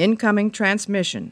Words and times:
Incoming 0.00 0.50
transmission. 0.50 1.30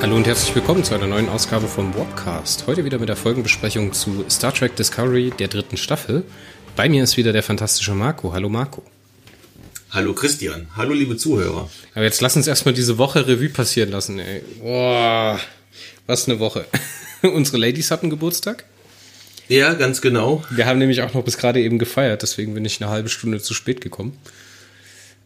Hallo 0.00 0.16
und 0.16 0.26
herzlich 0.26 0.54
willkommen 0.54 0.82
zu 0.82 0.94
einer 0.94 1.06
neuen 1.06 1.28
Ausgabe 1.28 1.66
vom 1.66 1.94
Warpcast. 1.94 2.66
Heute 2.66 2.86
wieder 2.86 2.98
mit 2.98 3.10
der 3.10 3.16
Folgenbesprechung 3.16 3.92
zu 3.92 4.24
Star 4.30 4.54
Trek 4.54 4.76
Discovery 4.76 5.30
der 5.38 5.48
dritten 5.48 5.76
Staffel. 5.76 6.24
Bei 6.74 6.88
mir 6.88 7.04
ist 7.04 7.18
wieder 7.18 7.34
der 7.34 7.42
fantastische 7.42 7.92
Marco. 7.92 8.32
Hallo 8.32 8.48
Marco. 8.48 8.82
Hallo 9.90 10.14
Christian. 10.14 10.68
Hallo 10.74 10.94
liebe 10.94 11.18
Zuhörer. 11.18 11.68
Aber 11.94 12.04
jetzt 12.04 12.22
lass 12.22 12.34
uns 12.34 12.46
erstmal 12.46 12.72
diese 12.72 12.96
Woche 12.96 13.28
Revue 13.28 13.50
passieren 13.50 13.90
lassen, 13.90 14.18
ey. 14.18 14.42
Boah, 14.60 15.38
was 16.06 16.28
eine 16.28 16.38
Woche. 16.38 16.66
Unsere 17.22 17.58
Ladies 17.58 17.90
hatten 17.90 18.10
Geburtstag. 18.10 18.64
Ja, 19.48 19.74
ganz 19.74 20.00
genau. 20.00 20.42
Wir 20.50 20.66
haben 20.66 20.78
nämlich 20.78 21.02
auch 21.02 21.14
noch 21.14 21.24
bis 21.24 21.38
gerade 21.38 21.60
eben 21.60 21.78
gefeiert, 21.78 22.22
deswegen 22.22 22.54
bin 22.54 22.64
ich 22.64 22.82
eine 22.82 22.90
halbe 22.90 23.08
Stunde 23.08 23.40
zu 23.40 23.54
spät 23.54 23.80
gekommen. 23.80 24.18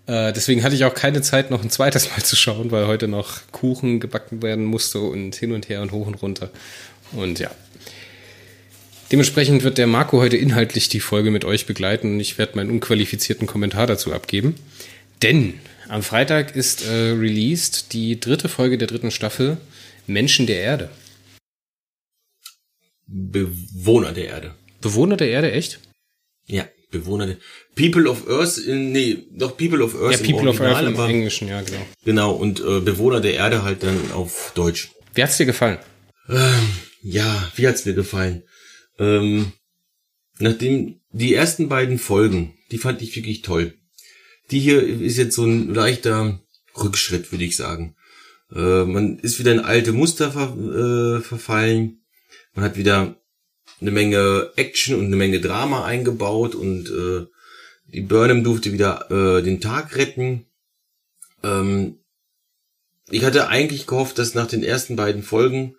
Äh, 0.06 0.32
deswegen 0.32 0.62
hatte 0.62 0.74
ich 0.74 0.84
auch 0.84 0.94
keine 0.94 1.22
Zeit, 1.22 1.50
noch 1.50 1.62
ein 1.62 1.70
zweites 1.70 2.10
Mal 2.10 2.22
zu 2.22 2.36
schauen, 2.36 2.70
weil 2.70 2.86
heute 2.86 3.08
noch 3.08 3.40
Kuchen 3.52 4.00
gebacken 4.00 4.42
werden 4.42 4.64
musste 4.64 5.00
und 5.00 5.36
hin 5.36 5.52
und 5.52 5.68
her 5.68 5.82
und 5.82 5.92
hoch 5.92 6.06
und 6.06 6.20
runter. 6.20 6.50
Und 7.12 7.38
ja. 7.38 7.50
Dementsprechend 9.12 9.64
wird 9.64 9.78
der 9.78 9.86
Marco 9.86 10.18
heute 10.18 10.36
inhaltlich 10.36 10.88
die 10.88 11.00
Folge 11.00 11.30
mit 11.30 11.44
euch 11.44 11.66
begleiten 11.66 12.14
und 12.14 12.20
ich 12.20 12.38
werde 12.38 12.56
meinen 12.56 12.70
unqualifizierten 12.70 13.46
Kommentar 13.46 13.86
dazu 13.86 14.12
abgeben. 14.12 14.54
Denn 15.22 15.54
am 15.88 16.02
Freitag 16.02 16.54
ist 16.54 16.86
äh, 16.86 17.10
released 17.12 17.92
die 17.92 18.20
dritte 18.20 18.48
Folge 18.48 18.78
der 18.78 18.86
dritten 18.86 19.10
Staffel 19.10 19.56
Menschen 20.10 20.46
der 20.46 20.60
Erde. 20.60 20.90
Bewohner 23.06 24.12
der 24.12 24.26
Erde. 24.26 24.54
Bewohner 24.80 25.16
der 25.16 25.30
Erde, 25.30 25.52
echt? 25.52 25.80
Ja, 26.46 26.68
Bewohner 26.90 27.26
der 27.26 27.36
People 27.74 28.08
of 28.08 28.28
Earth, 28.28 28.60
nee, 28.66 29.24
doch 29.32 29.56
People 29.56 29.82
of 29.82 29.94
Earth 29.94 30.20
Ja, 30.20 30.32
People 30.32 30.48
of 30.48 30.60
Original, 30.60 30.74
Earth 30.74 30.86
im 30.88 30.94
aber, 30.94 31.08
Englischen, 31.08 31.48
ja, 31.48 31.62
genau. 31.62 31.86
Genau, 32.04 32.32
und 32.32 32.60
äh, 32.60 32.80
Bewohner 32.80 33.20
der 33.20 33.34
Erde 33.34 33.62
halt 33.62 33.82
dann 33.82 34.12
auf 34.12 34.52
Deutsch. 34.54 34.90
Wie 35.14 35.22
hat's 35.22 35.36
dir 35.36 35.46
gefallen? 35.46 35.78
Ähm, 36.28 36.68
ja, 37.02 37.50
wie 37.56 37.66
hat's 37.66 37.84
mir 37.84 37.94
gefallen? 37.94 38.44
Ähm, 38.98 39.52
nachdem 40.38 41.00
die 41.10 41.34
ersten 41.34 41.68
beiden 41.68 41.98
Folgen, 41.98 42.54
die 42.70 42.78
fand 42.78 43.02
ich 43.02 43.14
wirklich 43.16 43.42
toll. 43.42 43.74
Die 44.50 44.60
hier 44.60 44.82
ist 44.82 45.16
jetzt 45.16 45.34
so 45.34 45.44
ein 45.44 45.72
leichter 45.74 46.40
Rückschritt, 46.76 47.32
würde 47.32 47.44
ich 47.44 47.56
sagen. 47.56 47.96
Äh, 48.54 48.84
man 48.84 49.18
ist 49.18 49.38
wieder 49.38 49.52
in 49.52 49.60
alte 49.60 49.92
Muster 49.92 50.32
ver, 50.32 50.56
äh, 50.56 51.20
verfallen. 51.20 52.02
Man 52.54 52.64
hat 52.64 52.76
wieder 52.76 53.16
eine 53.80 53.90
Menge 53.90 54.50
Action 54.56 54.96
und 54.96 55.06
eine 55.06 55.16
Menge 55.16 55.40
Drama 55.40 55.84
eingebaut 55.84 56.54
und 56.54 56.88
äh, 56.90 57.26
die 57.86 58.02
Burnham 58.02 58.44
durfte 58.44 58.72
wieder 58.72 59.10
äh, 59.10 59.42
den 59.42 59.60
Tag 59.60 59.96
retten. 59.96 60.46
Ähm, 61.42 61.96
ich 63.08 63.24
hatte 63.24 63.48
eigentlich 63.48 63.86
gehofft, 63.86 64.18
dass 64.18 64.34
nach 64.34 64.46
den 64.46 64.62
ersten 64.62 64.96
beiden 64.96 65.22
Folgen 65.22 65.76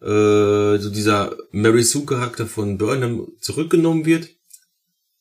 äh, 0.00 0.78
so 0.78 0.90
dieser 0.90 1.36
Mary 1.52 1.82
Sue 1.84 2.04
Charakter 2.04 2.46
von 2.46 2.78
Burnham 2.78 3.28
zurückgenommen 3.40 4.06
wird. 4.06 4.28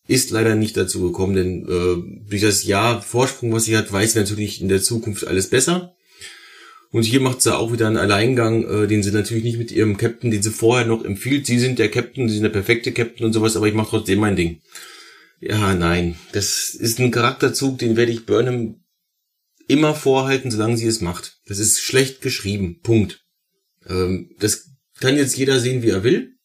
Ist 0.07 0.31
leider 0.31 0.55
nicht 0.55 0.75
dazu 0.75 1.01
gekommen, 1.01 1.35
denn 1.35 1.63
äh, 1.63 2.29
durch 2.29 2.41
das 2.41 2.65
Jahr 2.65 3.01
Vorsprung, 3.01 3.53
was 3.53 3.65
sie 3.65 3.77
hat, 3.77 3.91
weiß 3.91 4.13
sie 4.13 4.19
natürlich 4.19 4.61
in 4.61 4.67
der 4.67 4.81
Zukunft 4.81 5.25
alles 5.25 5.49
besser. 5.49 5.95
Und 6.93 7.05
hier 7.05 7.21
macht 7.21 7.41
sie 7.41 7.57
auch 7.57 7.73
wieder 7.73 7.87
einen 7.87 7.97
Alleingang, 7.97 8.69
äh, 8.69 8.87
den 8.87 9.01
sie 9.01 9.11
natürlich 9.11 9.43
nicht 9.43 9.57
mit 9.57 9.71
ihrem 9.71 9.97
Captain, 9.97 10.29
den 10.29 10.43
sie 10.43 10.51
vorher 10.51 10.85
noch 10.85 11.03
empfiehlt. 11.03 11.47
Sie 11.47 11.57
sind 11.57 11.79
der 11.79 11.89
Captain, 11.89 12.29
sie 12.29 12.35
sind 12.35 12.43
der 12.43 12.51
perfekte 12.51 12.91
Captain 12.91 13.25
und 13.25 13.33
sowas, 13.33 13.57
aber 13.57 13.67
ich 13.67 13.73
mache 13.73 13.89
trotzdem 13.89 14.19
mein 14.19 14.35
Ding. 14.35 14.61
Ja, 15.39 15.73
nein. 15.73 16.17
Das 16.33 16.69
ist 16.69 16.99
ein 16.99 17.09
Charakterzug, 17.09 17.79
den 17.79 17.97
werde 17.97 18.11
ich 18.11 18.27
Burnham 18.27 18.83
immer 19.67 19.95
vorhalten, 19.95 20.51
solange 20.51 20.77
sie 20.77 20.85
es 20.85 21.01
macht. 21.01 21.39
Das 21.47 21.57
ist 21.57 21.79
schlecht 21.79 22.21
geschrieben. 22.21 22.79
Punkt. 22.83 23.25
Ähm, 23.89 24.29
das 24.39 24.69
kann 24.99 25.17
jetzt 25.17 25.35
jeder 25.35 25.59
sehen, 25.59 25.81
wie 25.81 25.89
er 25.89 26.03
will. 26.03 26.35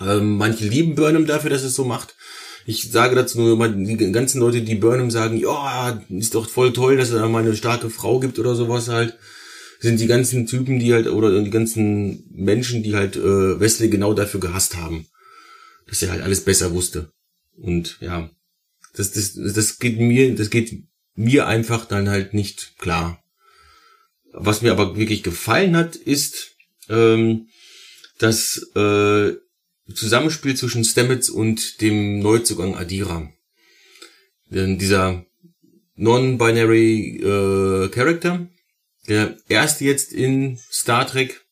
Ähm, 0.00 0.36
manche 0.36 0.68
lieben 0.68 0.94
Burnham 0.94 1.26
dafür, 1.26 1.50
dass 1.50 1.64
es 1.64 1.74
so 1.74 1.84
macht. 1.84 2.14
Ich 2.64 2.92
sage 2.92 3.16
dazu 3.16 3.40
nur 3.40 3.54
immer, 3.54 3.68
die 3.68 4.12
ganzen 4.12 4.38
Leute, 4.38 4.62
die 4.62 4.76
Burnham 4.76 5.10
sagen, 5.10 5.36
ja, 5.36 6.00
ist 6.10 6.36
doch 6.36 6.48
voll 6.48 6.72
toll, 6.72 6.96
dass 6.96 7.10
er 7.10 7.18
da 7.18 7.28
mal 7.28 7.42
eine 7.42 7.56
starke 7.56 7.90
Frau 7.90 8.20
gibt 8.20 8.38
oder 8.38 8.54
sowas 8.54 8.86
halt, 8.86 9.18
sind 9.84 10.00
die 10.00 10.06
ganzen 10.06 10.46
Typen, 10.46 10.78
die 10.78 10.94
halt, 10.94 11.08
oder 11.08 11.42
die 11.42 11.50
ganzen 11.50 12.24
Menschen, 12.30 12.82
die 12.82 12.94
halt 12.94 13.16
äh, 13.16 13.60
Wesley 13.60 13.90
genau 13.90 14.14
dafür 14.14 14.40
gehasst 14.40 14.76
haben. 14.76 15.06
Dass 15.86 16.02
er 16.02 16.10
halt 16.10 16.22
alles 16.22 16.42
besser 16.42 16.72
wusste. 16.72 17.12
Und 17.54 17.98
ja, 18.00 18.30
das, 18.94 19.12
das, 19.12 19.34
das 19.34 19.78
geht 19.78 20.00
mir, 20.00 20.34
das 20.34 20.48
geht 20.48 20.84
mir 21.14 21.46
einfach 21.46 21.84
dann 21.84 22.08
halt 22.08 22.32
nicht 22.32 22.78
klar. 22.78 23.22
Was 24.32 24.62
mir 24.62 24.72
aber 24.72 24.96
wirklich 24.96 25.22
gefallen 25.22 25.76
hat, 25.76 25.96
ist 25.96 26.54
ähm, 26.88 27.48
das 28.18 28.66
äh, 28.74 29.34
Zusammenspiel 29.94 30.56
zwischen 30.56 30.86
Stamets 30.86 31.28
und 31.28 31.82
dem 31.82 32.20
Neuzugang 32.20 32.74
Adira. 32.74 33.30
Denn 34.48 34.78
dieser 34.78 35.26
non-binary 35.96 37.20
äh, 37.20 37.88
Character, 37.90 38.48
der 39.08 39.36
erste 39.48 39.84
jetzt 39.84 40.12
in 40.12 40.58
Star 40.70 41.06
Trek, 41.06 41.44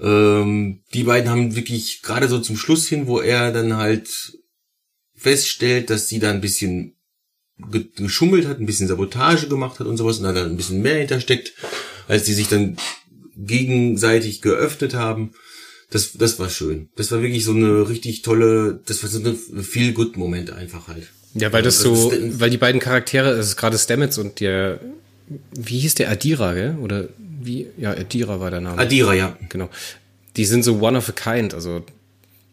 ähm, 0.00 0.82
die 0.94 1.04
beiden 1.04 1.30
haben 1.30 1.56
wirklich 1.56 2.02
gerade 2.02 2.28
so 2.28 2.38
zum 2.38 2.56
Schluss 2.56 2.86
hin, 2.88 3.06
wo 3.06 3.20
er 3.20 3.52
dann 3.52 3.76
halt 3.76 4.08
feststellt, 5.14 5.90
dass 5.90 6.08
sie 6.08 6.18
da 6.18 6.30
ein 6.30 6.40
bisschen 6.40 6.96
ge- 7.70 7.88
geschummelt 7.94 8.46
hat, 8.46 8.58
ein 8.58 8.66
bisschen 8.66 8.88
Sabotage 8.88 9.48
gemacht 9.48 9.78
hat 9.80 9.86
und 9.86 9.96
sowas 9.98 10.18
und 10.18 10.24
da 10.24 10.32
dann 10.32 10.50
ein 10.50 10.56
bisschen 10.56 10.80
mehr 10.80 10.96
hintersteckt, 10.98 11.52
als 12.08 12.24
die 12.24 12.32
sich 12.32 12.48
dann 12.48 12.76
gegenseitig 13.36 14.40
geöffnet 14.40 14.94
haben. 14.94 15.32
Das, 15.90 16.12
das 16.12 16.38
war 16.38 16.48
schön. 16.48 16.88
Das 16.96 17.10
war 17.10 17.20
wirklich 17.20 17.44
so 17.44 17.52
eine 17.52 17.88
richtig 17.88 18.22
tolle, 18.22 18.80
das 18.86 19.02
war 19.02 19.10
so 19.10 19.18
eine 19.18 19.34
Feel-Good-Moment 19.62 20.50
einfach 20.52 20.88
halt. 20.88 21.10
Ja, 21.34 21.52
weil 21.52 21.62
das 21.62 21.78
Also 21.78 22.10
so, 22.10 22.40
weil 22.40 22.50
die 22.50 22.56
beiden 22.58 22.80
Charaktere, 22.80 23.30
es 23.32 23.48
ist 23.48 23.56
gerade 23.56 23.76
Stamets 23.78 24.16
und 24.16 24.40
der, 24.40 24.80
wie 25.52 25.78
hieß 25.78 25.94
der 25.96 26.10
Adira, 26.10 26.54
gell? 26.54 26.76
Oder 26.82 27.08
wie? 27.42 27.66
Ja, 27.78 27.90
Adira 27.92 28.40
war 28.40 28.50
der 28.50 28.60
Name. 28.60 28.78
Adira, 28.78 29.14
ja. 29.14 29.36
Genau. 29.48 29.68
Die 30.36 30.44
sind 30.44 30.64
so 30.64 30.80
one 30.80 30.96
of 30.98 31.08
a 31.08 31.12
kind, 31.12 31.54
also 31.54 31.82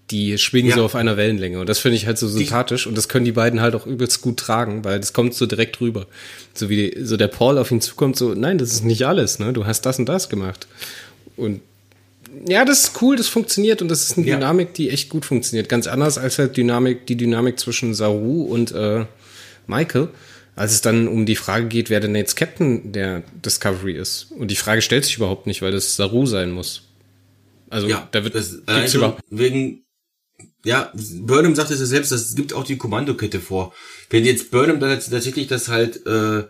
die 0.09 0.37
schwingen 0.37 0.69
Ja. 0.69 0.77
so 0.77 0.85
auf 0.85 0.95
einer 0.95 1.17
Wellenlänge 1.17 1.59
und 1.59 1.67
das 1.67 1.79
finde 1.79 1.97
ich 1.97 2.07
halt 2.07 2.17
so 2.17 2.29
sympathisch 2.29 2.87
und 2.87 2.97
das 2.97 3.09
können 3.09 3.25
die 3.25 3.33
beiden 3.33 3.59
halt 3.59 3.75
auch 3.75 3.85
übelst 3.85 4.21
gut 4.21 4.37
tragen, 4.37 4.85
weil 4.85 4.99
das 4.99 5.11
kommt 5.11 5.33
so 5.33 5.45
direkt 5.45 5.81
rüber. 5.81 6.07
So 6.53 6.69
wie 6.69 6.91
die, 6.91 7.03
so 7.03 7.17
der 7.17 7.27
Paul 7.27 7.57
auf 7.57 7.71
ihn 7.71 7.81
zukommt, 7.81 8.15
so, 8.15 8.33
nein, 8.33 8.57
das 8.57 8.71
ist 8.71 8.85
nicht 8.85 9.05
alles, 9.05 9.37
ne? 9.39 9.51
Du 9.51 9.65
hast 9.65 9.81
das 9.81 9.99
und 9.99 10.07
das 10.07 10.29
gemacht. 10.29 10.65
Und 11.35 11.59
ja, 12.47 12.63
das 12.63 12.85
ist 12.85 13.01
cool, 13.01 13.17
das 13.17 13.27
funktioniert 13.27 13.81
und 13.81 13.89
das 13.89 14.03
ist 14.03 14.17
eine 14.17 14.25
Ja. 14.27 14.35
Dynamik, 14.35 14.73
die 14.75 14.89
echt 14.89 15.09
gut 15.09 15.25
funktioniert. 15.25 15.67
Ganz 15.67 15.87
anders 15.87 16.17
als 16.17 16.39
halt 16.39 16.55
Dynamik, 16.55 17.05
die 17.07 17.17
Dynamik 17.17 17.59
zwischen 17.59 17.93
Saru 17.93 18.43
und 18.43 18.71
äh, 18.71 19.05
Michael, 19.67 20.07
als 20.57 20.73
es 20.73 20.81
dann 20.81 21.07
um 21.07 21.25
die 21.27 21.35
Frage 21.35 21.67
geht, 21.67 21.89
wer 21.91 21.99
denn 21.99 22.15
jetzt 22.15 22.35
Captain 22.35 22.91
der 22.91 23.21
Discovery 23.45 23.93
ist. 23.93 24.31
Und 24.31 24.49
die 24.49 24.55
Frage 24.55 24.81
stellt 24.81 25.05
sich 25.05 25.17
überhaupt 25.17 25.45
nicht, 25.45 25.61
weil 25.61 25.71
das 25.71 25.95
Saru 25.95 26.25
sein 26.25 26.51
muss. 26.51 26.81
Also 27.69 27.87
Ja, 27.87 28.07
da 28.11 28.23
wird 28.23 28.33
das, 28.33 28.63
also 28.65 29.17
wegen, 29.29 29.85
ja, 30.65 30.91
Burnham 31.21 31.53
sagt 31.53 31.69
es 31.69 31.79
ja 31.79 31.85
selbst, 31.85 32.11
es 32.11 32.33
gibt 32.35 32.53
auch 32.53 32.63
die 32.63 32.77
Kommandokette 32.77 33.39
vor. 33.39 33.73
Wenn 34.09 34.25
jetzt 34.25 34.49
Burnham 34.49 34.79
dann 34.79 34.99
tatsächlich 34.99 35.47
das 35.47 35.67
halt 35.67 36.05
äh, 36.07 36.45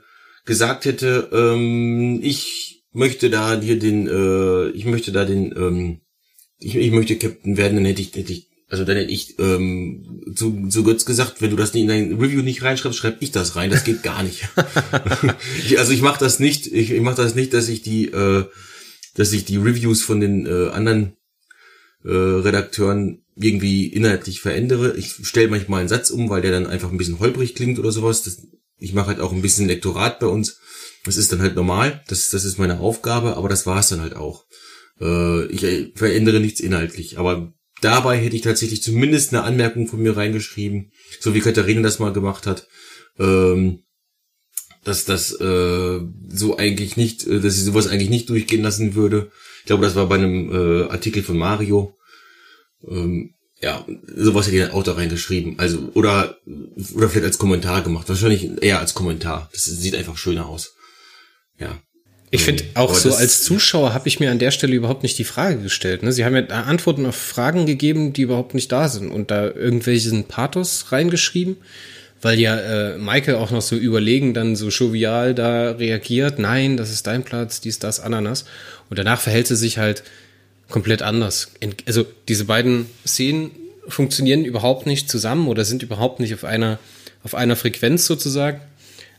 gesagt 0.46 0.86
hätte, 0.86 1.30
ähm, 1.34 2.22
ich 2.24 2.86
möchte 2.94 3.30
da 3.30 3.60
hier 3.60 3.78
den, 3.78 4.08
äh, 4.08 4.70
ich 4.70 4.86
möchte 4.86 5.12
da 5.12 5.26
den, 5.26 5.54
ähm, 5.58 6.00
ich, 6.60 6.76
ich 6.76 6.92
möchte 6.92 7.18
Captain 7.18 7.58
werden, 7.58 7.76
dann 7.76 7.86
hätte 7.86 8.02
ich, 8.02 8.16
hätte 8.16 8.32
ich 8.32 8.47
also 8.70 8.84
dann 8.84 8.98
hätte 8.98 9.12
ich 9.12 9.40
ähm, 9.40 10.24
zu, 10.36 10.68
zu 10.68 10.84
Götz 10.84 11.06
gesagt, 11.06 11.42
wenn 11.42 11.52
du 11.52 11.56
das 11.56 11.74
in 11.74 11.88
dein 11.88 12.20
Review 12.20 12.42
nicht 12.42 12.64
reinschreibst, 12.64 13.00
schreib 13.00 13.22
ich 13.22 13.32
das 13.32 13.56
rein. 13.56 13.70
Das 13.70 13.86
geht 13.86 14.04
gar 14.04 14.24
nicht. 14.24 14.50
ich, 15.66 15.80
also 15.80 15.94
ich 15.94 16.02
mache 16.02 16.20
das 16.20 16.40
nicht. 16.40 16.68
Ich, 16.68 16.92
ich 16.92 17.02
mache 17.02 17.16
das 17.16 17.34
nicht, 17.34 17.54
dass 17.54 17.70
ich 17.70 17.82
die, 17.82 18.08
äh, 18.08 18.44
dass 19.16 19.32
ich 19.32 19.46
die 19.46 19.56
Reviews 19.56 20.02
von 20.04 20.20
den 20.20 20.46
äh, 20.46 20.70
anderen 20.70 21.16
äh, 22.04 22.10
Redakteuren 22.10 23.24
irgendwie 23.38 23.88
inhaltlich 23.88 24.42
verändere. 24.42 24.98
Ich 24.98 25.14
stelle 25.24 25.48
manchmal 25.48 25.80
einen 25.80 25.90
Satz 25.90 26.10
um, 26.10 26.30
weil 26.30 26.42
der 26.42 26.52
dann 26.52 26.68
einfach 26.68 26.92
ein 26.92 26.98
bisschen 26.98 27.20
holprig 27.20 27.56
klingt 27.56 27.80
oder 27.80 27.94
sowas. 27.94 28.24
Das, 28.24 28.48
ich 28.80 28.94
mache 28.94 29.08
halt 29.08 29.22
auch 29.22 29.32
ein 29.32 29.42
bisschen 29.42 29.68
Lektorat 29.68 30.20
bei 30.20 30.28
uns. 30.28 30.60
Das 31.06 31.16
ist 31.16 31.32
dann 31.32 31.42
halt 31.42 31.56
normal. 31.56 32.04
Das, 32.10 32.30
das 32.32 32.44
ist 32.44 32.60
meine 32.60 32.82
Aufgabe, 32.82 33.38
aber 33.38 33.48
das 33.48 33.66
war 33.66 33.80
es 33.80 33.88
dann 33.88 34.02
halt 34.02 34.18
auch. 34.18 34.44
Äh, 35.00 35.46
ich 35.46 35.64
äh, 35.64 35.92
verändere 35.96 36.42
nichts 36.42 36.60
inhaltlich, 36.60 37.18
aber 37.18 37.54
dabei 37.82 38.18
hätte 38.18 38.36
ich 38.36 38.42
tatsächlich 38.42 38.82
zumindest 38.82 39.34
eine 39.34 39.44
Anmerkung 39.44 39.88
von 39.88 40.02
mir 40.02 40.16
reingeschrieben, 40.16 40.92
so 41.20 41.34
wie 41.34 41.42
Katharina 41.42 41.82
das 41.82 42.00
mal 42.00 42.14
gemacht 42.14 42.48
hat, 42.48 42.68
ähm, 43.20 43.84
dass 44.84 45.06
das 45.06 45.32
äh, 45.40 46.00
so 46.30 46.58
eigentlich 46.58 46.98
nicht, 46.98 47.28
äh, 47.28 47.40
dass 47.40 47.56
sie 47.56 47.64
sowas 47.64 47.88
eigentlich 47.88 48.10
nicht 48.10 48.30
durchgehen 48.30 48.64
lassen 48.64 48.96
würde. 48.96 49.32
Ich 49.60 49.66
glaube, 49.66 49.84
das 49.84 49.96
war 49.96 50.08
bei 50.08 50.16
einem 50.16 50.52
äh, 50.52 50.90
Artikel 50.90 51.24
von 51.24 51.38
Mario. 51.38 51.98
Ähm, 52.88 53.34
ja, 53.60 53.86
sowas 54.16 54.48
hätte 54.48 54.58
er 54.58 54.74
auch 54.74 54.84
da 54.84 54.94
reingeschrieben. 54.94 55.58
Also, 55.58 55.92
oder, 55.94 56.38
oder 56.94 57.10
vielleicht 57.10 57.26
als 57.26 57.38
Kommentar 57.38 57.82
gemacht. 57.82 58.08
Wahrscheinlich 58.08 58.62
eher 58.62 58.80
als 58.80 58.94
Kommentar. 58.94 59.50
Das 59.52 59.66
sieht 59.66 59.96
einfach 59.96 60.18
schöner 60.18 60.48
aus. 60.48 60.76
Ja. 61.58 61.82
Ich 62.30 62.44
finde 62.44 62.66
auch 62.74 62.94
so 62.94 63.14
als 63.14 63.44
Zuschauer 63.44 63.94
habe 63.94 64.10
ich 64.10 64.20
mir 64.20 64.32
an 64.32 64.40
der 64.40 64.52
Stelle 64.52 64.76
überhaupt 64.76 65.04
nicht 65.04 65.18
die 65.18 65.24
Frage 65.24 65.60
gestellt. 65.60 66.04
Ne? 66.04 66.12
Sie 66.12 66.26
haben 66.26 66.36
ja 66.36 66.44
Antworten 66.44 67.06
auf 67.06 67.16
Fragen 67.16 67.66
gegeben, 67.66 68.12
die 68.12 68.24
überhaupt 68.24 68.54
nicht 68.54 68.70
da 68.72 68.90
sind 68.90 69.12
und 69.12 69.32
da 69.32 69.46
irgendwelchen 69.46 70.26
Pathos 70.26 70.92
reingeschrieben, 70.92 71.56
weil 72.22 72.38
ja 72.38 72.58
äh, 72.60 72.98
Michael 72.98 73.36
auch 73.36 73.52
noch 73.52 73.62
so 73.62 73.78
überlegen 73.78 74.34
dann 74.34 74.58
so 74.58 74.68
jovial 74.68 75.36
da 75.36 75.72
reagiert. 75.72 76.38
Nein, 76.38 76.76
das 76.76 76.92
ist 76.92 77.08
dein 77.08 77.24
Platz, 77.24 77.62
dies, 77.62 77.80
das, 77.80 78.02
Ananas. 78.02 78.44
Und 78.90 79.00
danach 79.00 79.22
verhält 79.22 79.48
sie 79.48 79.56
sich 79.56 79.78
halt 79.78 80.04
komplett 80.68 81.02
anders. 81.02 81.52
Also 81.86 82.06
diese 82.28 82.44
beiden 82.44 82.88
Szenen 83.06 83.52
funktionieren 83.88 84.44
überhaupt 84.44 84.86
nicht 84.86 85.10
zusammen 85.10 85.48
oder 85.48 85.64
sind 85.64 85.82
überhaupt 85.82 86.20
nicht 86.20 86.34
auf 86.34 86.44
einer 86.44 86.78
auf 87.24 87.36
einer 87.36 87.56
Frequenz 87.56 88.06
sozusagen 88.06 88.62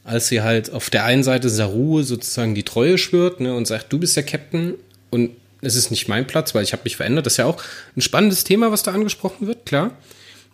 als 0.09 0.29
sie 0.29 0.41
halt 0.41 0.73
auf 0.73 0.89
der 0.89 1.05
einen 1.05 1.23
Seite 1.23 1.51
Saru 1.51 2.03
sozusagen 2.03 2.55
die 2.55 2.63
Treue 2.63 2.97
schwört 2.97 3.41
ne, 3.41 3.55
und 3.55 3.67
sagt, 3.67 3.93
du 3.93 3.99
bist 3.99 4.17
der 4.17 4.23
Captain 4.23 4.75
und 5.11 5.33
es 5.61 5.77
ist 5.77 5.91
nicht 5.91 6.09
mein 6.09 6.27
Platz, 6.27 6.55
weil 6.55 6.65
ich 6.65 6.73
habe 6.73 6.85
mich 6.85 6.97
verändert. 6.97 7.27
Das 7.27 7.35
ist 7.35 7.39
ja 7.39 7.45
auch 7.45 7.63
ein 7.97 8.01
spannendes 8.01 8.45
Thema, 8.45 8.73
was 8.73 8.83
da 8.83 8.93
angesprochen 8.93 9.47
wird, 9.47 9.67
klar. 9.67 9.91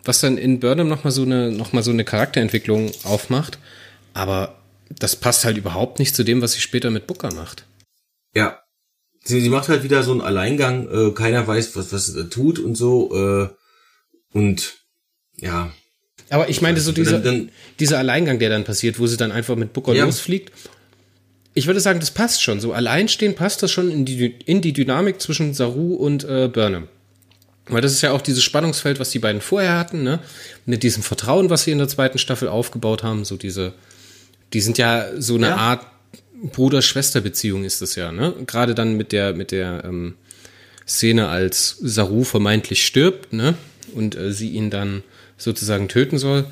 Was 0.03 0.19
dann 0.19 0.37
in 0.37 0.59
Burnham 0.59 0.89
nochmal 0.89 1.11
so 1.11 1.21
eine, 1.21 1.51
noch 1.51 1.71
so 1.83 1.91
eine 1.91 2.03
Charakterentwicklung 2.03 2.91
aufmacht. 3.03 3.57
Aber 4.13 4.59
das 4.89 5.15
passt 5.15 5.45
halt 5.45 5.57
überhaupt 5.57 5.99
nicht 5.99 6.15
zu 6.15 6.23
dem, 6.23 6.41
was 6.41 6.53
sie 6.53 6.61
später 6.61 6.91
mit 6.91 7.07
Booker 7.07 7.33
macht. 7.33 7.65
Ja. 8.33 8.59
Sie, 9.23 9.41
sie 9.41 9.49
macht 9.49 9.69
halt 9.69 9.83
wieder 9.83 10.03
so 10.03 10.11
einen 10.11 10.21
Alleingang, 10.21 10.87
äh, 10.89 11.11
keiner 11.11 11.47
weiß, 11.47 11.75
was, 11.75 11.93
was 11.93 12.07
sie 12.07 12.29
tut 12.29 12.59
und 12.59 12.75
so, 12.75 13.15
äh, 13.15 13.49
und 14.33 14.75
ja, 15.37 15.71
aber 16.29 16.49
ich 16.49 16.61
meine, 16.61 16.79
so 16.79 16.91
dieser, 16.91 17.19
dann, 17.19 17.49
dieser 17.79 17.99
Alleingang, 17.99 18.39
der 18.39 18.49
dann 18.49 18.63
passiert, 18.63 18.99
wo 18.99 19.07
sie 19.07 19.17
dann 19.17 19.31
einfach 19.31 19.55
mit 19.55 19.73
Booker 19.73 19.93
ja. 19.93 20.05
losfliegt. 20.05 20.51
Ich 21.53 21.67
würde 21.67 21.79
sagen, 21.79 21.99
das 21.99 22.11
passt 22.11 22.43
schon. 22.43 22.59
So 22.59 22.73
alleinstehen 22.73 23.35
passt 23.35 23.63
das 23.63 23.71
schon 23.71 23.91
in 23.91 24.05
die, 24.05 24.35
in 24.45 24.61
die 24.61 24.73
Dynamik 24.73 25.21
zwischen 25.21 25.53
Saru 25.53 25.93
und 25.93 26.23
äh, 26.23 26.47
Burnham. 26.47 26.87
Weil 27.67 27.81
das 27.81 27.93
ist 27.93 28.01
ja 28.01 28.11
auch 28.11 28.21
dieses 28.21 28.43
Spannungsfeld, 28.43 28.99
was 28.99 29.09
die 29.09 29.19
beiden 29.19 29.41
vorher 29.41 29.77
hatten, 29.77 30.03
ne? 30.03 30.19
Mit 30.65 30.83
diesem 30.83 31.01
Vertrauen, 31.01 31.49
was 31.49 31.63
sie 31.63 31.71
in 31.71 31.79
der 31.79 31.87
zweiten 31.87 32.17
Staffel 32.17 32.47
aufgebaut 32.47 33.01
haben, 33.01 33.25
so 33.25 33.37
diese, 33.37 33.73
die 34.53 34.61
sind 34.61 34.77
ja 34.77 35.07
so 35.17 35.35
eine 35.35 35.47
ja. 35.47 35.55
Art 35.55 35.85
Bruder-Schwester-Beziehung 36.43 37.63
ist 37.63 37.81
das 37.81 37.95
ja, 37.95 38.11
ne? 38.11 38.33
Gerade 38.45 38.75
dann 38.75 38.97
mit 38.97 39.11
der, 39.11 39.33
mit 39.33 39.51
der 39.51 39.83
ähm, 39.83 40.15
Szene, 40.87 41.27
als 41.29 41.77
Saru 41.81 42.23
vermeintlich 42.23 42.85
stirbt, 42.85 43.33
ne? 43.33 43.55
Und 43.95 44.15
äh, 44.15 44.31
sie 44.31 44.49
ihn 44.49 44.69
dann 44.69 45.03
sozusagen 45.37 45.87
töten 45.87 46.17
soll. 46.17 46.45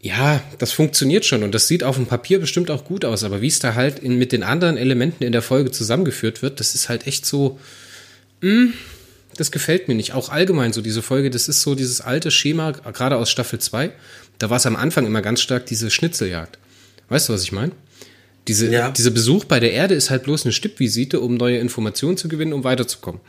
Ja, 0.00 0.42
das 0.58 0.72
funktioniert 0.72 1.24
schon 1.24 1.44
und 1.44 1.54
das 1.54 1.68
sieht 1.68 1.84
auf 1.84 1.96
dem 1.96 2.06
Papier 2.06 2.40
bestimmt 2.40 2.70
auch 2.70 2.84
gut 2.84 3.04
aus, 3.04 3.22
aber 3.22 3.40
wie 3.40 3.46
es 3.46 3.60
da 3.60 3.74
halt 3.74 4.00
in, 4.00 4.18
mit 4.18 4.32
den 4.32 4.42
anderen 4.42 4.76
Elementen 4.76 5.22
in 5.22 5.32
der 5.32 5.42
Folge 5.42 5.70
zusammengeführt 5.70 6.42
wird, 6.42 6.58
das 6.58 6.74
ist 6.74 6.88
halt 6.88 7.06
echt 7.06 7.24
so, 7.24 7.60
mh, 8.40 8.50
hm, 8.50 8.72
das 9.36 9.52
gefällt 9.52 9.88
mir 9.88 9.94
nicht. 9.94 10.12
Auch 10.12 10.28
allgemein 10.28 10.72
so 10.72 10.82
diese 10.82 11.02
Folge, 11.02 11.30
das 11.30 11.48
ist 11.48 11.62
so 11.62 11.74
dieses 11.74 12.00
alte 12.00 12.30
Schema, 12.30 12.72
gerade 12.72 13.16
aus 13.16 13.30
Staffel 13.30 13.60
2, 13.60 13.92
da 14.38 14.50
war 14.50 14.56
es 14.56 14.66
am 14.66 14.76
Anfang 14.76 15.06
immer 15.06 15.22
ganz 15.22 15.40
stark 15.40 15.66
diese 15.66 15.90
Schnitzeljagd. 15.90 16.58
Weißt 17.08 17.28
du, 17.28 17.32
was 17.32 17.42
ich 17.42 17.52
meine? 17.52 17.72
Diese, 18.48 18.68
ja. 18.70 18.90
Dieser 18.90 19.10
Besuch 19.10 19.44
bei 19.44 19.60
der 19.60 19.72
Erde 19.72 19.94
ist 19.94 20.10
halt 20.10 20.24
bloß 20.24 20.44
eine 20.44 20.52
Stippvisite, 20.52 21.20
um 21.20 21.36
neue 21.36 21.58
Informationen 21.58 22.16
zu 22.16 22.28
gewinnen, 22.28 22.52
um 22.52 22.64
weiterzukommen. 22.64 23.20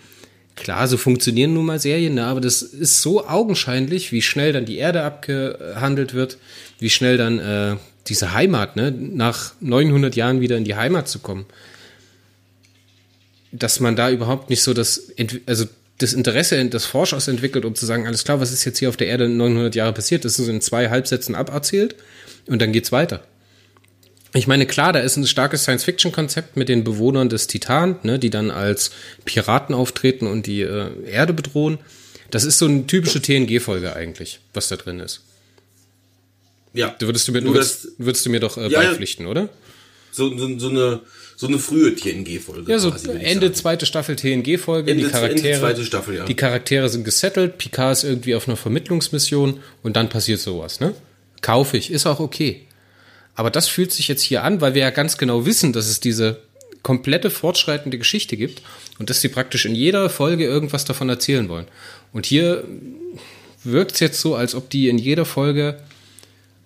Klar, 0.55 0.87
so 0.87 0.97
funktionieren 0.97 1.53
nun 1.53 1.65
mal 1.65 1.79
Serien, 1.79 2.13
ne? 2.13 2.25
aber 2.25 2.39
das 2.39 2.61
ist 2.61 3.01
so 3.01 3.27
augenscheinlich, 3.27 4.11
wie 4.11 4.21
schnell 4.21 4.53
dann 4.53 4.65
die 4.65 4.77
Erde 4.77 5.03
abgehandelt 5.03 6.13
wird, 6.13 6.37
wie 6.79 6.91
schnell 6.91 7.17
dann 7.17 7.39
äh, 7.39 7.75
diese 8.07 8.33
Heimat, 8.33 8.75
ne, 8.75 8.91
nach 8.91 9.53
900 9.61 10.15
Jahren 10.15 10.41
wieder 10.41 10.57
in 10.57 10.63
die 10.63 10.75
Heimat 10.75 11.07
zu 11.07 11.19
kommen, 11.19 11.45
dass 13.51 13.79
man 13.79 13.95
da 13.95 14.11
überhaupt 14.11 14.49
nicht 14.49 14.61
so 14.61 14.73
das, 14.73 15.11
also 15.47 15.65
das 15.97 16.13
Interesse 16.13 16.63
des 16.65 16.85
Forschers 16.85 17.27
entwickelt, 17.27 17.65
um 17.65 17.75
zu 17.75 17.85
sagen, 17.85 18.05
alles 18.05 18.23
klar, 18.23 18.39
was 18.39 18.51
ist 18.51 18.65
jetzt 18.65 18.79
hier 18.79 18.89
auf 18.89 18.97
der 18.97 19.07
Erde 19.07 19.29
900 19.29 19.73
Jahre 19.73 19.93
passiert, 19.93 20.25
das 20.25 20.37
ist 20.37 20.47
in 20.47 20.61
zwei 20.61 20.89
Halbsätzen 20.89 21.33
aberzählt 21.33 21.95
und 22.45 22.61
dann 22.61 22.71
geht's 22.71 22.91
weiter. 22.91 23.23
Ich 24.33 24.47
meine, 24.47 24.65
klar, 24.65 24.93
da 24.93 24.99
ist 24.99 25.15
ein 25.15 25.27
starkes 25.27 25.63
Science-Fiction-Konzept 25.63 26.57
mit 26.57 26.67
den 26.67 26.83
Bewohnern 26.83 27.29
des 27.29 27.47
Titan, 27.47 27.97
ne, 28.03 28.17
die 28.17 28.31
dann 28.31 28.49
als 28.49 28.91
Piraten 29.25 29.75
auftreten 29.75 30.25
und 30.25 30.47
die 30.47 30.61
äh, 30.61 30.89
Erde 31.05 31.33
bedrohen. 31.33 31.77
Das 32.31 32.43
ist 32.43 32.57
so 32.57 32.65
eine 32.65 32.87
typische 32.87 33.21
TNG-Folge 33.21 33.95
eigentlich, 33.95 34.39
was 34.53 34.69
da 34.69 34.75
drin 34.75 34.99
ist. 34.99 35.21
Ja. 36.73 36.95
Du 36.97 37.05
würdest 37.05 37.27
du 37.27 37.31
mir, 37.31 37.43
würdest, 37.43 37.89
würdest 37.99 38.25
du 38.25 38.31
mir 38.31 38.39
doch 38.39 38.57
äh, 38.57 38.69
ja, 38.69 38.79
beipflichten, 38.79 39.27
oder? 39.27 39.49
So, 40.11 40.35
so, 40.35 40.57
so 40.57 40.69
eine 40.69 41.01
so 41.35 41.47
eine 41.47 41.59
frühe 41.59 41.95
TNG-Folge. 41.95 42.71
Ja, 42.71 42.79
so 42.79 42.91
quasi, 42.91 43.09
Ende 43.09 43.51
zweite 43.51 43.85
Staffel 43.85 44.15
TNG-Folge. 44.15 44.95
Die 44.95 45.03
Charaktere, 45.03 45.47
Ende 45.47 45.59
zweite 45.59 45.85
Staffel, 45.85 46.15
ja. 46.15 46.25
die 46.25 46.35
Charaktere 46.35 46.89
sind 46.89 47.03
gesettelt, 47.03 47.57
Picard 47.57 47.97
ist 47.97 48.03
irgendwie 48.03 48.35
auf 48.35 48.47
einer 48.47 48.57
Vermittlungsmission 48.57 49.59
und 49.81 49.95
dann 49.95 50.09
passiert 50.09 50.39
sowas, 50.39 50.79
ne? 50.79 50.93
Kaufe 51.41 51.77
ich, 51.77 51.91
ist 51.91 52.05
auch 52.05 52.19
okay. 52.19 52.61
Aber 53.35 53.49
das 53.49 53.67
fühlt 53.67 53.91
sich 53.91 54.07
jetzt 54.07 54.21
hier 54.21 54.43
an, 54.43 54.61
weil 54.61 54.73
wir 54.73 54.81
ja 54.81 54.89
ganz 54.91 55.17
genau 55.17 55.45
wissen, 55.45 55.73
dass 55.73 55.87
es 55.87 55.99
diese 55.99 56.39
komplette 56.83 57.29
fortschreitende 57.29 57.97
Geschichte 57.97 58.37
gibt 58.37 58.61
und 58.99 59.09
dass 59.09 59.21
sie 59.21 59.29
praktisch 59.29 59.65
in 59.65 59.73
jeder 59.73 60.09
Folge 60.09 60.43
irgendwas 60.43 60.85
davon 60.85 61.09
erzählen 61.09 61.49
wollen. 61.49 61.65
Und 62.11 62.25
hier 62.25 62.65
wirkt 63.63 63.93
es 63.93 63.99
jetzt 64.01 64.21
so, 64.21 64.35
als 64.35 64.53
ob 64.53 64.69
die 64.69 64.89
in 64.89 64.97
jeder 64.97 65.25
Folge, 65.25 65.79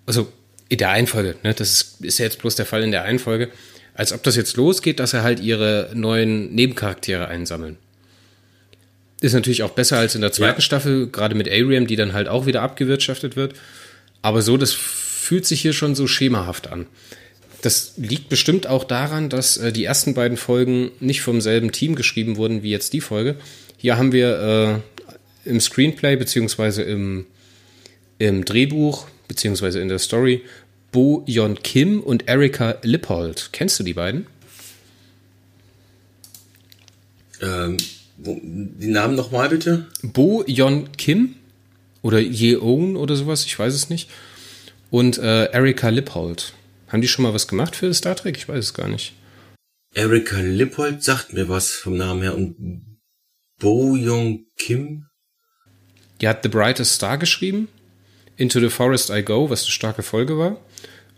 also 0.06 0.30
in 0.68 0.78
der 0.78 0.90
einen 0.90 1.06
Folge, 1.06 1.36
ne, 1.42 1.54
das 1.54 1.72
ist, 1.72 2.00
ist 2.04 2.18
ja 2.18 2.24
jetzt 2.24 2.40
bloß 2.40 2.56
der 2.56 2.66
Fall 2.66 2.82
in 2.82 2.90
der 2.90 3.04
einen 3.04 3.20
Folge, 3.20 3.50
als 3.94 4.12
ob 4.12 4.22
das 4.22 4.36
jetzt 4.36 4.56
losgeht, 4.56 5.00
dass 5.00 5.12
sie 5.12 5.22
halt 5.22 5.40
ihre 5.40 5.90
neuen 5.94 6.54
Nebencharaktere 6.54 7.28
einsammeln. 7.28 7.76
Ist 9.20 9.32
natürlich 9.32 9.62
auch 9.62 9.70
besser 9.70 9.98
als 9.98 10.14
in 10.14 10.20
der 10.20 10.32
zweiten 10.32 10.60
ja. 10.60 10.62
Staffel, 10.62 11.08
gerade 11.08 11.34
mit 11.34 11.48
Ariam, 11.48 11.86
die 11.86 11.96
dann 11.96 12.12
halt 12.12 12.28
auch 12.28 12.46
wieder 12.46 12.62
abgewirtschaftet 12.62 13.34
wird. 13.34 13.54
Aber 14.22 14.42
so, 14.42 14.56
das 14.56 14.72
fühlt 15.28 15.44
sich 15.44 15.60
hier 15.60 15.74
schon 15.74 15.94
so 15.94 16.06
schemahaft 16.06 16.68
an. 16.68 16.86
Das 17.60 17.92
liegt 17.98 18.30
bestimmt 18.30 18.66
auch 18.66 18.82
daran, 18.82 19.28
dass 19.28 19.58
äh, 19.58 19.74
die 19.74 19.84
ersten 19.84 20.14
beiden 20.14 20.38
Folgen 20.38 20.90
nicht 21.00 21.20
vom 21.20 21.42
selben 21.42 21.70
Team 21.70 21.96
geschrieben 21.96 22.36
wurden 22.36 22.62
wie 22.62 22.70
jetzt 22.70 22.94
die 22.94 23.02
Folge. 23.02 23.36
Hier 23.76 23.98
haben 23.98 24.12
wir 24.12 24.82
äh, 25.44 25.50
im 25.50 25.60
Screenplay 25.60 26.16
beziehungsweise 26.16 26.82
im, 26.82 27.26
im 28.18 28.46
Drehbuch 28.46 29.06
beziehungsweise 29.28 29.80
in 29.80 29.88
der 29.88 29.98
Story 29.98 30.44
Bo 30.92 31.24
Yon 31.26 31.62
Kim 31.62 32.00
und 32.00 32.26
Erika 32.26 32.76
Lippold. 32.80 33.50
Kennst 33.52 33.78
du 33.78 33.84
die 33.84 33.92
beiden? 33.92 34.26
Ähm, 37.42 37.76
die 38.16 38.86
Namen 38.86 39.14
nochmal 39.14 39.50
bitte? 39.50 39.88
Bo 40.02 40.42
Yon 40.46 40.90
Kim 40.96 41.34
oder 42.00 42.18
Yeon 42.18 42.96
oder 42.96 43.14
sowas, 43.14 43.44
ich 43.44 43.58
weiß 43.58 43.74
es 43.74 43.90
nicht 43.90 44.08
und 44.90 45.18
äh, 45.18 45.46
Erika 45.46 45.88
Lippold. 45.88 46.52
Haben 46.88 47.02
die 47.02 47.08
schon 47.08 47.22
mal 47.22 47.34
was 47.34 47.48
gemacht 47.48 47.76
für 47.76 47.92
Star 47.92 48.16
Trek? 48.16 48.36
Ich 48.36 48.48
weiß 48.48 48.64
es 48.64 48.74
gar 48.74 48.88
nicht. 48.88 49.14
Erika 49.94 50.40
Lippold 50.40 51.02
sagt 51.02 51.32
mir 51.32 51.48
was 51.48 51.72
vom 51.72 51.96
Namen 51.96 52.22
her. 52.22 52.34
Und 52.34 52.98
Bo 53.58 53.94
Young 53.98 54.46
Kim? 54.56 55.06
Die 56.20 56.28
hat 56.28 56.42
The 56.42 56.48
Brightest 56.48 56.94
Star 56.94 57.18
geschrieben. 57.18 57.68
Into 58.36 58.60
the 58.60 58.68
Forest 58.68 59.10
I 59.10 59.22
Go, 59.22 59.50
was 59.50 59.64
eine 59.64 59.72
starke 59.72 60.02
Folge 60.02 60.38
war. 60.38 60.58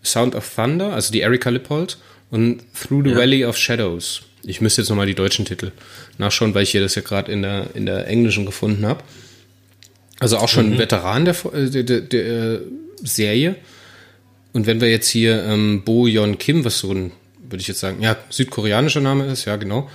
Sound 0.02 0.34
of 0.34 0.54
Thunder, 0.54 0.94
also 0.94 1.12
die 1.12 1.20
Erika 1.20 1.50
Lippold. 1.50 1.98
Und 2.30 2.62
Through 2.74 3.04
the 3.04 3.10
ja. 3.10 3.16
Valley 3.16 3.44
of 3.44 3.56
Shadows. 3.56 4.22
Ich 4.42 4.60
müsste 4.60 4.80
jetzt 4.80 4.88
nochmal 4.88 5.06
die 5.06 5.14
deutschen 5.14 5.44
Titel 5.44 5.72
nachschauen, 6.16 6.54
weil 6.54 6.62
ich 6.62 6.70
hier 6.70 6.80
das 6.80 6.94
ja 6.94 7.02
gerade 7.02 7.30
in 7.30 7.42
der, 7.42 7.66
in 7.74 7.86
der 7.86 8.06
englischen 8.06 8.46
gefunden 8.46 8.86
habe. 8.86 9.02
Also 10.18 10.38
auch 10.38 10.48
schon 10.48 10.66
mhm. 10.66 10.72
ein 10.74 10.78
Veteran 10.78 11.24
der, 11.24 11.36
äh, 11.52 11.70
der, 11.70 11.82
der, 11.82 12.00
der 12.00 12.60
Serie. 13.04 13.56
Und 14.52 14.66
wenn 14.66 14.80
wir 14.80 14.90
jetzt 14.90 15.08
hier 15.08 15.44
ähm, 15.44 15.82
Bo 15.84 16.06
Yon 16.06 16.38
Kim, 16.38 16.64
was 16.64 16.78
so 16.78 16.92
ein, 16.92 17.12
würde 17.42 17.60
ich 17.60 17.68
jetzt 17.68 17.80
sagen, 17.80 18.02
ja, 18.02 18.16
südkoreanischer 18.30 19.00
Name 19.00 19.26
ist, 19.26 19.44
ja, 19.44 19.56
genau. 19.56 19.88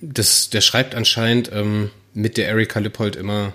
Das, 0.00 0.50
der 0.50 0.60
schreibt 0.60 0.94
anscheinend 0.94 1.50
ähm, 1.52 1.90
mit 2.14 2.36
der 2.36 2.48
Erika 2.48 2.80
Lippold 2.80 3.16
immer 3.16 3.54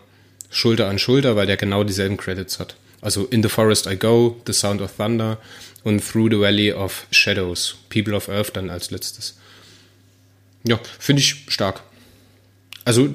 Schulter 0.50 0.88
an 0.88 1.00
Schulter, 1.00 1.36
weil 1.36 1.48
der 1.48 1.58
genau 1.58 1.84
dieselben 1.84 2.18
Credits 2.18 2.60
hat. 2.60 2.76
Also 3.02 3.26
In 3.26 3.44
the 3.44 3.50
Forest 3.50 3.86
I 3.86 3.96
Go, 3.96 4.42
The 4.48 4.54
Sound 4.54 4.82
of 4.82 4.96
Thunder 4.98 5.38
und 5.84 6.06
Through 6.06 6.30
the 6.32 6.40
Valley 6.40 6.72
of 6.72 7.06
Shadows. 7.12 7.76
People 7.90 8.16
of 8.16 8.28
Earth 8.30 8.56
dann 8.56 8.70
als 8.70 8.92
letztes. 8.92 9.38
Ja, 10.64 10.80
finde 11.00 11.22
ich 11.22 11.46
stark. 11.48 11.84
Also, 12.86 13.10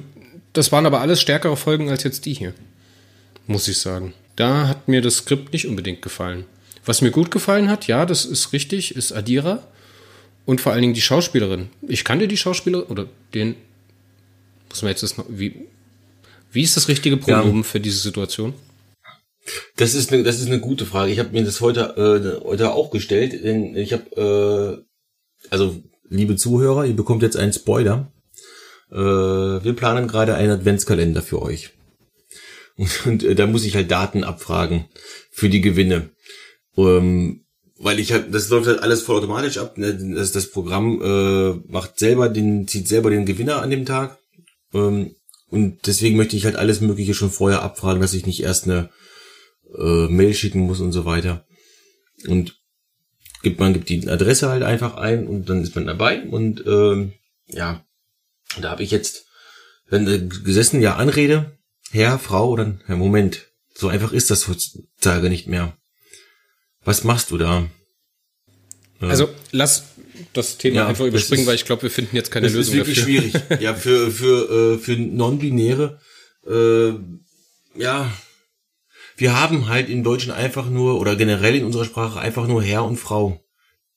das 0.53 0.73
waren 0.73 0.87
aber 0.87 1.01
alles 1.01 1.21
stärkere 1.21 1.57
Folgen 1.57 1.91
als 1.91 2.05
jetzt 2.05 2.27
die 2.27 2.35
hier. 2.35 2.55
Muss 3.47 3.69
ich 3.69 3.79
sagen. 3.79 4.15
Da 4.37 4.69
hat 4.69 4.89
mir 4.89 5.03
das 5.03 5.19
Skript 5.19 5.53
nicht 5.53 5.67
unbedingt 5.67 6.03
gefallen. 6.03 6.45
Was 6.85 7.01
mir 7.01 7.11
gut 7.11 7.31
gefallen 7.31 7.69
hat, 7.69 7.87
ja, 7.87 8.07
das 8.07 8.25
ist 8.25 8.53
richtig, 8.53 8.97
ist 8.97 9.13
Adira. 9.13 9.63
Und 10.45 10.61
vor 10.61 10.73
allen 10.73 10.83
Dingen 10.83 10.95
die 10.95 11.01
Schauspielerin. 11.01 11.69
Ich 11.87 12.05
kannte 12.05 12.27
die 12.27 12.37
Schauspieler 12.37 12.91
oder 12.91 13.07
den. 13.35 13.55
Muss 14.69 14.83
man 14.83 14.91
jetzt 14.91 15.03
das 15.03 15.17
noch. 15.17 15.27
Wie, 15.29 15.69
wie 16.51 16.63
ist 16.63 16.77
das 16.77 16.89
richtige 16.89 17.17
Pronomen 17.17 17.59
ja. 17.59 17.63
für 17.63 17.79
diese 17.79 17.99
Situation? 17.99 18.55
Das 19.77 19.95
ist 19.95 20.13
eine, 20.13 20.25
das 20.25 20.41
ist 20.41 20.49
eine 20.49 20.61
gute 20.61 20.87
Frage. 20.87 21.13
Ich 21.13 21.19
habe 21.21 21.31
mir 21.31 21.45
das 21.45 21.61
heute, 21.61 22.41
äh, 22.43 22.45
heute 22.45 22.73
auch 22.73 22.91
gestellt. 22.91 23.45
Denn 23.45 23.77
ich 23.77 23.93
habe, 23.93 24.83
äh, 24.83 25.49
also 25.51 25.81
liebe 26.09 26.35
Zuhörer, 26.35 26.87
ihr 26.87 26.97
bekommt 26.97 27.23
jetzt 27.23 27.37
einen 27.37 27.53
Spoiler. 27.53 28.11
Äh, 28.91 28.97
wir 28.97 29.75
planen 29.75 30.09
gerade 30.09 30.35
einen 30.35 30.51
Adventskalender 30.51 31.23
für 31.23 31.41
euch. 31.41 31.71
Und, 32.83 33.07
und 33.07 33.23
äh, 33.23 33.35
da 33.37 33.47
muss 33.47 33.65
ich 33.65 33.77
halt 33.77 33.91
Daten 33.91 34.25
abfragen 34.25 34.87
für 35.31 35.49
die 35.49 35.61
Gewinne. 35.61 36.11
Ähm, 36.77 37.45
weil 37.79 38.01
ich 38.01 38.13
halt, 38.13 38.35
das 38.35 38.49
läuft 38.49 38.67
halt 38.67 38.83
alles 38.83 39.03
vollautomatisch 39.03 39.59
ab. 39.59 39.79
Ne? 39.79 39.97
Das, 40.15 40.33
das 40.33 40.51
Programm 40.51 41.01
äh, 41.01 41.71
macht 41.71 41.99
selber 41.99 42.29
den, 42.29 42.67
zieht 42.67 42.89
selber 42.89 43.11
den 43.11 43.25
Gewinner 43.25 43.63
an 43.63 43.71
dem 43.71 43.87
Tag. 43.87 44.19
Ähm, 44.75 45.15
und 45.49 45.87
deswegen 45.87 46.17
möchte 46.17 46.37
ich 46.37 46.45
halt 46.45 46.57
alles 46.57 46.81
Mögliche 46.81 47.15
schon 47.15 47.31
vorher 47.31 47.63
abfragen, 47.63 48.01
dass 48.01 48.15
ich 48.15 48.27
nicht 48.27 48.43
erst 48.43 48.65
eine 48.65 48.91
äh, 49.79 50.09
Mail 50.09 50.35
schicken 50.35 50.61
muss 50.61 50.81
und 50.81 50.93
so 50.93 51.05
weiter. 51.05 51.47
Und 52.27 52.59
gibt 53.43 53.61
man 53.61 53.75
gibt 53.75 53.89
die 53.91 54.09
Adresse 54.09 54.49
halt 54.49 54.63
einfach 54.63 54.97
ein 54.97 55.27
und 55.27 55.49
dann 55.49 55.63
ist 55.63 55.77
man 55.77 55.87
dabei. 55.87 56.23
Und 56.23 56.65
ähm, 56.67 57.13
ja, 57.47 57.85
da 58.61 58.71
habe 58.71 58.83
ich 58.83 58.91
jetzt 58.91 59.27
wenn 59.89 60.09
äh, 60.09 60.27
gesessen, 60.43 60.81
ja, 60.81 60.97
Anrede, 60.97 61.59
Herr, 61.93 62.19
Frau 62.19 62.49
oder 62.49 62.79
Herr, 62.87 62.97
Moment. 62.97 63.49
So 63.75 63.89
einfach 63.89 64.13
ist 64.13 64.31
das 64.31 64.49
heutzutage 64.49 65.29
nicht 65.29 65.47
mehr. 65.47 65.77
Was 66.85 67.05
machst 67.05 67.31
du 67.31 67.39
da? 67.39 67.69
Also 68.99 69.29
lass 69.51 69.85
das 70.33 70.57
Thema 70.57 70.77
ja, 70.77 70.87
einfach 70.87 71.05
überspringen, 71.05 71.43
ist, 71.43 71.49
weil 71.49 71.57
ich 71.57 71.67
glaube, 71.67 71.83
wir 71.83 71.91
finden 71.91 72.17
jetzt 72.17 72.31
keine 72.31 72.47
das 72.47 72.55
Lösung 72.55 72.79
dafür. 72.79 72.95
Das 72.95 73.03
ist 73.03 73.07
wirklich 73.07 73.31
dafür. 73.31 73.41
schwierig. 73.41 73.61
Ja, 73.63 73.75
für 73.75 74.11
für 74.11 74.75
äh, 74.75 74.79
für 74.79 74.97
non-binäre. 74.97 76.01
Äh, 76.47 77.81
ja, 77.81 78.11
wir 79.17 79.39
haben 79.39 79.69
halt 79.69 79.91
im 79.91 80.03
Deutschen 80.03 80.33
einfach 80.33 80.71
nur 80.71 80.99
oder 80.99 81.15
generell 81.15 81.57
in 81.57 81.65
unserer 81.65 81.85
Sprache 81.85 82.21
einfach 82.21 82.47
nur 82.47 82.63
Herr 82.63 82.85
und 82.85 82.97
Frau. 82.97 83.45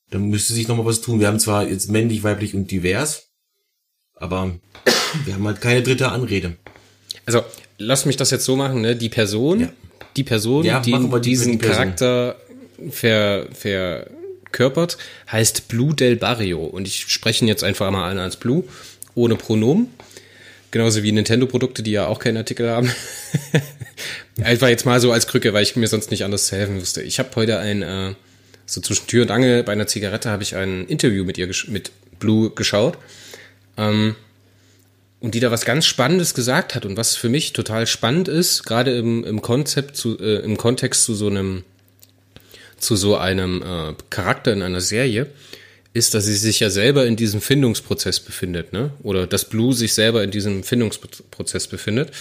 Da 0.09 0.19
müsste 0.19 0.53
sich 0.53 0.67
noch 0.67 0.75
mal 0.75 0.85
was 0.85 1.01
tun. 1.01 1.19
Wir 1.19 1.27
haben 1.27 1.39
zwar 1.39 1.67
jetzt 1.67 1.89
männlich, 1.89 2.23
weiblich 2.23 2.53
und 2.55 2.69
divers, 2.71 3.29
aber 4.15 4.59
wir 5.23 5.33
haben 5.33 5.47
halt 5.47 5.61
keine 5.61 5.81
dritte 5.81 6.09
Anrede. 6.09 6.57
Also 7.25 7.43
lass 7.77 8.05
mich 8.05 8.17
das 8.17 8.31
jetzt 8.31 8.45
so 8.45 8.55
machen. 8.55 8.81
Ne? 8.81 8.95
Die 8.95 9.09
Person, 9.09 9.61
ja. 9.61 9.69
die 10.15 10.23
Person, 10.23 10.65
ja, 10.65 10.79
die 10.79 10.93
diesen 11.21 11.53
die 11.53 11.57
Charakter 11.57 12.35
ver, 12.89 13.47
verkörpert, 13.53 14.97
heißt 15.31 15.67
Blue 15.67 15.93
Del 15.93 16.15
Barrio. 16.15 16.63
Und 16.63 16.87
ich 16.87 17.05
spreche 17.07 17.43
ihn 17.43 17.47
jetzt 17.47 17.63
einfach 17.63 17.89
mal 17.91 18.09
an 18.09 18.19
als 18.19 18.37
Blue, 18.37 18.63
ohne 19.13 19.35
Pronomen. 19.35 19.89
Genauso 20.71 21.03
wie 21.03 21.11
Nintendo-Produkte, 21.11 21.83
die 21.83 21.91
ja 21.91 22.07
auch 22.07 22.19
keinen 22.19 22.37
Artikel 22.37 22.69
haben. 22.69 22.91
einfach 24.41 24.67
jetzt 24.67 24.85
mal 24.85 24.99
so 24.99 25.11
als 25.11 25.27
Krücke, 25.27 25.53
weil 25.53 25.63
ich 25.63 25.75
mir 25.75 25.87
sonst 25.87 26.11
nicht 26.11 26.25
anders 26.25 26.47
zu 26.47 26.55
helfen 26.57 26.81
wusste. 26.81 27.01
Ich 27.01 27.17
habe 27.19 27.29
heute 27.35 27.59
ein, 27.59 27.81
äh, 27.81 28.13
so 28.65 28.81
zwischen 28.81 29.07
Tür 29.07 29.23
und 29.23 29.31
Angel 29.31 29.63
bei 29.63 29.71
einer 29.71 29.87
Zigarette 29.87 30.29
habe 30.29 30.43
ich 30.43 30.55
ein 30.55 30.85
Interview 30.87 31.23
mit 31.23 31.37
ihr, 31.37 31.49
mit 31.67 31.91
Blue 32.19 32.49
geschaut. 32.49 32.97
Ähm, 33.77 34.15
und 35.25 35.33
die 35.33 35.39
da 35.39 35.49
was 35.49 35.65
ganz 35.65 35.87
Spannendes 35.87 36.35
gesagt 36.35 36.75
hat 36.75 36.85
und 36.85 36.97
was 36.97 37.15
für 37.15 37.29
mich 37.29 37.51
total 37.51 37.87
spannend 37.87 38.27
ist, 38.27 38.63
gerade 38.63 38.95
im, 38.95 39.23
im 39.23 39.41
Konzept 39.41 39.97
zu, 39.97 40.19
äh, 40.19 40.43
im 40.43 40.55
Kontext 40.55 41.03
zu 41.03 41.15
so 41.15 41.25
einem 41.25 41.63
zu 42.77 42.95
so 42.95 43.17
einem 43.17 43.63
äh, 43.63 43.95
Charakter 44.11 44.53
in 44.53 44.61
einer 44.61 44.81
Serie, 44.81 45.25
ist, 45.93 46.13
dass 46.13 46.25
sie 46.25 46.35
sich 46.35 46.59
ja 46.59 46.69
selber 46.69 47.07
in 47.07 47.15
diesem 47.15 47.41
Findungsprozess 47.41 48.19
befindet, 48.19 48.71
ne? 48.71 48.91
Oder 49.01 49.25
dass 49.25 49.45
Blue 49.49 49.73
sich 49.73 49.95
selber 49.95 50.23
in 50.23 50.29
diesem 50.29 50.63
Findungsprozess 50.63 51.65
befindet, 51.65 52.11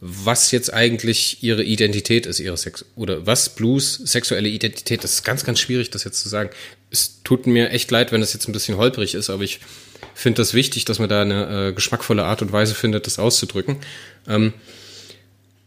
was 0.00 0.50
jetzt 0.50 0.72
eigentlich 0.72 1.42
ihre 1.42 1.64
Identität 1.64 2.24
ist, 2.24 2.40
ihre 2.40 2.56
Sex 2.56 2.86
oder 2.96 3.26
was 3.26 3.50
Blues 3.50 4.00
sexuelle 4.04 4.48
Identität. 4.48 5.04
Das 5.04 5.12
ist 5.12 5.22
ganz, 5.22 5.44
ganz 5.44 5.60
schwierig, 5.60 5.90
das 5.90 6.04
jetzt 6.04 6.22
zu 6.22 6.30
sagen. 6.30 6.48
Es 6.90 7.22
tut 7.24 7.46
mir 7.46 7.68
echt 7.72 7.90
leid, 7.90 8.10
wenn 8.10 8.22
das 8.22 8.32
jetzt 8.32 8.48
ein 8.48 8.52
bisschen 8.52 8.78
holprig 8.78 9.14
ist, 9.14 9.28
aber 9.28 9.42
ich 9.42 9.60
finde 10.20 10.40
das 10.40 10.52
wichtig, 10.52 10.84
dass 10.84 10.98
man 10.98 11.08
da 11.08 11.22
eine 11.22 11.68
äh, 11.68 11.72
geschmackvolle 11.72 12.24
Art 12.24 12.42
und 12.42 12.50
Weise 12.50 12.74
findet, 12.74 13.06
das 13.06 13.18
auszudrücken. 13.18 13.76
Ähm, 14.26 14.52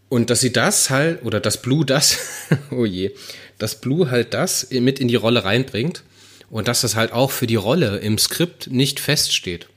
und 0.10 0.30
dass 0.30 0.42
sie 0.42 0.52
das 0.52 0.90
halt, 0.90 1.24
oder 1.24 1.40
dass 1.40 1.62
Blue 1.62 1.86
das, 1.86 2.18
oh 2.72 2.86
je, 2.86 3.12
dass 3.60 3.80
Blue 3.80 4.12
halt 4.12 4.34
das 4.34 4.70
mit 4.72 5.00
in 5.00 5.08
die 5.08 5.16
Rolle 5.16 5.46
reinbringt 5.46 6.04
und 6.50 6.68
dass 6.68 6.82
das 6.82 6.98
halt 6.98 7.14
auch 7.14 7.32
für 7.32 7.48
die 7.48 7.56
Rolle 7.56 8.00
im 8.00 8.18
Skript 8.18 8.70
nicht 8.70 9.00
feststeht. 9.00 9.68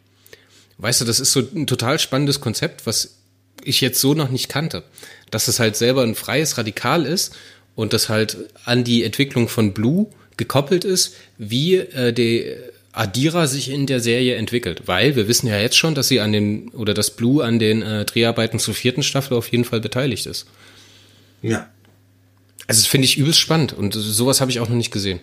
Weißt 0.78 1.00
du, 1.00 1.04
das 1.04 1.20
ist 1.20 1.30
so 1.30 1.40
ein 1.54 1.68
total 1.68 2.00
spannendes 2.00 2.40
Konzept, 2.40 2.84
was 2.84 3.18
ich 3.62 3.80
jetzt 3.80 4.00
so 4.00 4.14
noch 4.14 4.28
nicht 4.28 4.48
kannte. 4.48 4.82
Dass 5.30 5.46
es 5.46 5.60
halt 5.60 5.76
selber 5.76 6.02
ein 6.02 6.16
freies 6.16 6.58
Radikal 6.58 7.06
ist 7.06 7.32
und 7.76 7.92
das 7.92 8.08
halt 8.08 8.36
an 8.64 8.82
die 8.82 9.04
Entwicklung 9.04 9.48
von 9.48 9.72
Blue 9.72 10.08
gekoppelt 10.36 10.84
ist, 10.84 11.14
wie 11.38 11.76
äh, 11.76 12.12
die 12.12 12.52
Adira 12.94 13.46
sich 13.46 13.70
in 13.70 13.86
der 13.86 14.00
Serie 14.00 14.36
entwickelt. 14.36 14.82
Weil 14.86 15.16
wir 15.16 15.28
wissen 15.28 15.46
ja 15.48 15.58
jetzt 15.60 15.76
schon, 15.76 15.94
dass 15.94 16.08
sie 16.08 16.20
an 16.20 16.32
den, 16.32 16.68
oder 16.70 16.94
dass 16.94 17.10
Blue 17.10 17.44
an 17.44 17.58
den 17.58 17.82
äh, 17.82 18.04
Dreharbeiten 18.04 18.58
zur 18.58 18.74
vierten 18.74 19.02
Staffel 19.02 19.36
auf 19.36 19.48
jeden 19.48 19.64
Fall 19.64 19.80
beteiligt 19.80 20.26
ist. 20.26 20.46
Ja. 21.42 21.70
Also 22.66 22.80
das 22.80 22.86
finde 22.86 23.06
ich 23.06 23.18
übelst 23.18 23.40
spannend 23.40 23.72
und 23.74 23.92
sowas 23.92 24.40
habe 24.40 24.50
ich 24.50 24.60
auch 24.60 24.68
noch 24.68 24.76
nicht 24.76 24.92
gesehen. 24.92 25.20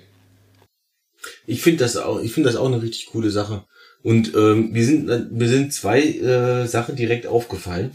Ich 1.48 1.62
finde 1.62 1.80
das 1.80 1.98
auch, 1.98 2.22
ich 2.22 2.32
finde 2.32 2.50
das 2.50 2.58
auch 2.58 2.68
eine 2.68 2.82
richtig 2.82 3.08
coole 3.08 3.32
Sache. 3.32 3.66
Und 4.04 4.34
ähm, 4.36 4.74
wir 4.74 4.86
sind, 4.86 5.32
mir 5.32 5.48
sind 5.48 5.74
zwei 5.74 6.02
äh, 6.02 6.68
Sachen 6.68 6.96
direkt 6.96 7.28
aufgefallen. 7.28 7.92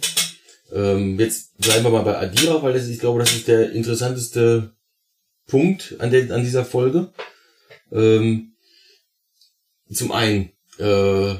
Ähm, 0.72 1.18
jetzt 1.18 1.56
bleiben 1.58 1.84
wir 1.84 1.90
mal 1.90 2.02
bei 2.02 2.16
Adira, 2.18 2.62
weil 2.62 2.72
das, 2.72 2.88
ich 2.88 2.98
glaube, 2.98 3.20
das 3.20 3.32
ist 3.32 3.48
der 3.48 3.72
interessanteste 3.72 4.72
Punkt 5.46 5.96
an, 5.98 6.10
der, 6.10 6.30
an 6.34 6.44
dieser 6.44 6.64
Folge. 6.64 7.12
Ähm, 7.92 8.52
zum 9.90 10.12
einen, 10.12 10.50
äh, 10.78 11.34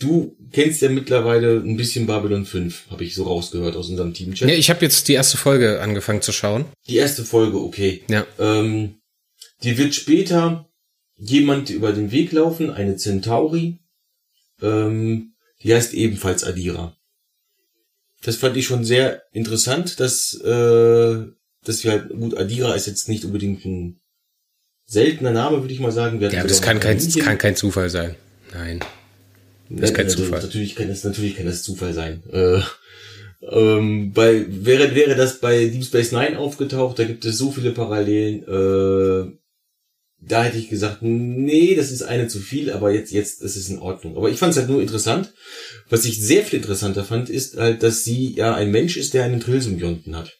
du 0.00 0.36
kennst 0.52 0.82
ja 0.82 0.88
mittlerweile 0.88 1.56
ein 1.60 1.76
bisschen 1.76 2.06
Babylon 2.06 2.46
5, 2.46 2.90
habe 2.90 3.04
ich 3.04 3.14
so 3.14 3.24
rausgehört 3.24 3.76
aus 3.76 3.88
unserem 3.88 4.14
Teamchat. 4.14 4.48
Ja, 4.48 4.54
ich 4.54 4.70
habe 4.70 4.84
jetzt 4.84 5.08
die 5.08 5.14
erste 5.14 5.36
Folge 5.36 5.80
angefangen 5.80 6.22
zu 6.22 6.32
schauen. 6.32 6.64
Die 6.88 6.96
erste 6.96 7.24
Folge, 7.24 7.58
okay. 7.60 8.02
Ja. 8.08 8.26
Ähm, 8.38 8.96
die 9.62 9.78
wird 9.78 9.94
später 9.94 10.68
jemand 11.16 11.70
über 11.70 11.92
den 11.92 12.10
Weg 12.10 12.32
laufen, 12.32 12.70
eine 12.70 12.96
Centauri. 12.96 13.78
Ähm, 14.60 15.34
die 15.62 15.74
heißt 15.74 15.94
ebenfalls 15.94 16.44
Adira. 16.44 16.96
Das 18.22 18.36
fand 18.36 18.56
ich 18.56 18.66
schon 18.66 18.84
sehr 18.84 19.22
interessant, 19.32 20.00
dass, 20.00 20.34
äh, 20.40 21.24
dass 21.64 21.84
wir 21.84 21.90
halt, 21.90 22.08
gut, 22.10 22.36
Adira 22.36 22.74
ist 22.74 22.86
jetzt 22.86 23.08
nicht 23.08 23.24
unbedingt 23.24 23.64
ein 23.64 24.00
seltener 24.86 25.32
Name, 25.32 25.60
würde 25.62 25.72
ich 25.72 25.80
mal 25.80 25.92
sagen. 25.92 26.20
ja, 26.20 26.40
aber 26.40 26.48
das 26.48 26.62
kann 26.62 26.80
kein, 26.80 26.98
kann 26.98 27.38
kein 27.38 27.56
Zufall 27.56 27.90
sein. 27.90 28.16
Nein. 28.52 28.80
Das 29.70 29.90
ist 29.90 29.96
kein 29.96 30.06
also, 30.06 30.22
Zufall. 30.22 30.42
Natürlich 30.42 30.76
kann 30.76 30.88
das, 30.88 31.04
natürlich 31.04 31.36
kann 31.36 31.46
das 31.46 31.62
Zufall 31.62 31.94
sein. 31.94 32.22
Äh, 32.30 32.60
ähm, 33.50 34.12
bei, 34.12 34.46
wäre, 34.48 34.94
wäre 34.94 35.14
das 35.14 35.40
bei 35.40 35.66
Deep 35.66 35.84
Space 35.84 36.12
Nine 36.12 36.38
aufgetaucht, 36.38 36.98
da 36.98 37.04
gibt 37.04 37.24
es 37.24 37.38
so 37.38 37.50
viele 37.50 37.72
Parallelen, 37.72 38.42
äh, 38.42 39.32
da 40.26 40.44
hätte 40.44 40.56
ich 40.56 40.70
gesagt, 40.70 40.98
nee, 41.02 41.74
das 41.74 41.90
ist 41.90 42.02
eine 42.02 42.28
zu 42.28 42.38
viel, 42.40 42.70
aber 42.70 42.92
jetzt, 42.92 43.12
jetzt 43.12 43.42
ist 43.42 43.56
es 43.56 43.68
in 43.68 43.78
Ordnung. 43.78 44.16
Aber 44.16 44.30
ich 44.30 44.38
fand 44.38 44.52
es 44.52 44.58
halt 44.58 44.70
nur 44.70 44.80
interessant. 44.80 45.34
Was 45.90 46.06
ich 46.06 46.18
sehr 46.18 46.44
viel 46.44 46.60
interessanter 46.60 47.04
fand, 47.04 47.28
ist 47.28 47.58
halt, 47.58 47.82
dass 47.82 48.04
sie 48.04 48.34
ja 48.34 48.54
ein 48.54 48.70
Mensch 48.70 48.96
ist, 48.96 49.12
der 49.12 49.24
einen 49.24 49.40
Trillsymbionten 49.40 50.16
hat. 50.16 50.38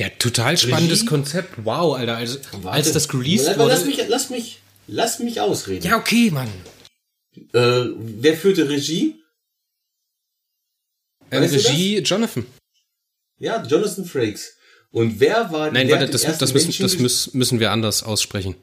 Ja, 0.00 0.08
total 0.08 0.56
spannendes 0.56 1.00
Regie? 1.00 1.10
Konzept. 1.10 1.62
Wow, 1.62 1.94
Alter. 1.94 2.16
Also, 2.16 2.38
als 2.64 2.90
das 2.92 3.12
released 3.12 3.58
wurde. 3.58 3.68
Lass 3.68 3.84
mich, 3.84 4.02
lass 4.08 4.30
mich, 4.30 4.62
lass 4.86 5.18
mich 5.18 5.42
ausreden. 5.42 5.86
Ja, 5.86 5.98
okay, 5.98 6.30
Mann. 6.30 6.48
Äh, 7.52 7.92
wer 7.98 8.34
führte 8.34 8.66
Regie? 8.66 9.16
Äh, 11.28 11.36
Regie 11.36 11.98
Jonathan. 11.98 12.46
Ja, 13.40 13.62
Jonathan 13.62 14.06
Frakes. 14.06 14.56
Und 14.90 15.20
wer 15.20 15.52
war 15.52 15.70
Nein, 15.70 15.90
warte, 15.90 16.06
das, 16.08 16.22
das, 16.22 16.54
müssen, 16.54 16.72
das 16.82 17.34
müssen 17.34 17.60
wir 17.60 17.70
anders 17.70 18.02
aussprechen. 18.02 18.54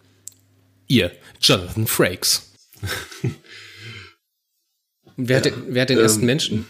Ihr, 0.88 1.12
Jonathan 1.40 1.86
Frakes. 1.86 2.52
wer, 5.18 5.30
ja, 5.30 5.38
hat 5.38 5.46
den, 5.46 5.54
wer 5.68 5.84
hat 5.84 5.90
den 5.90 6.00
ähm, 6.00 6.04
ersten 6.04 6.26
Menschen? 6.26 6.68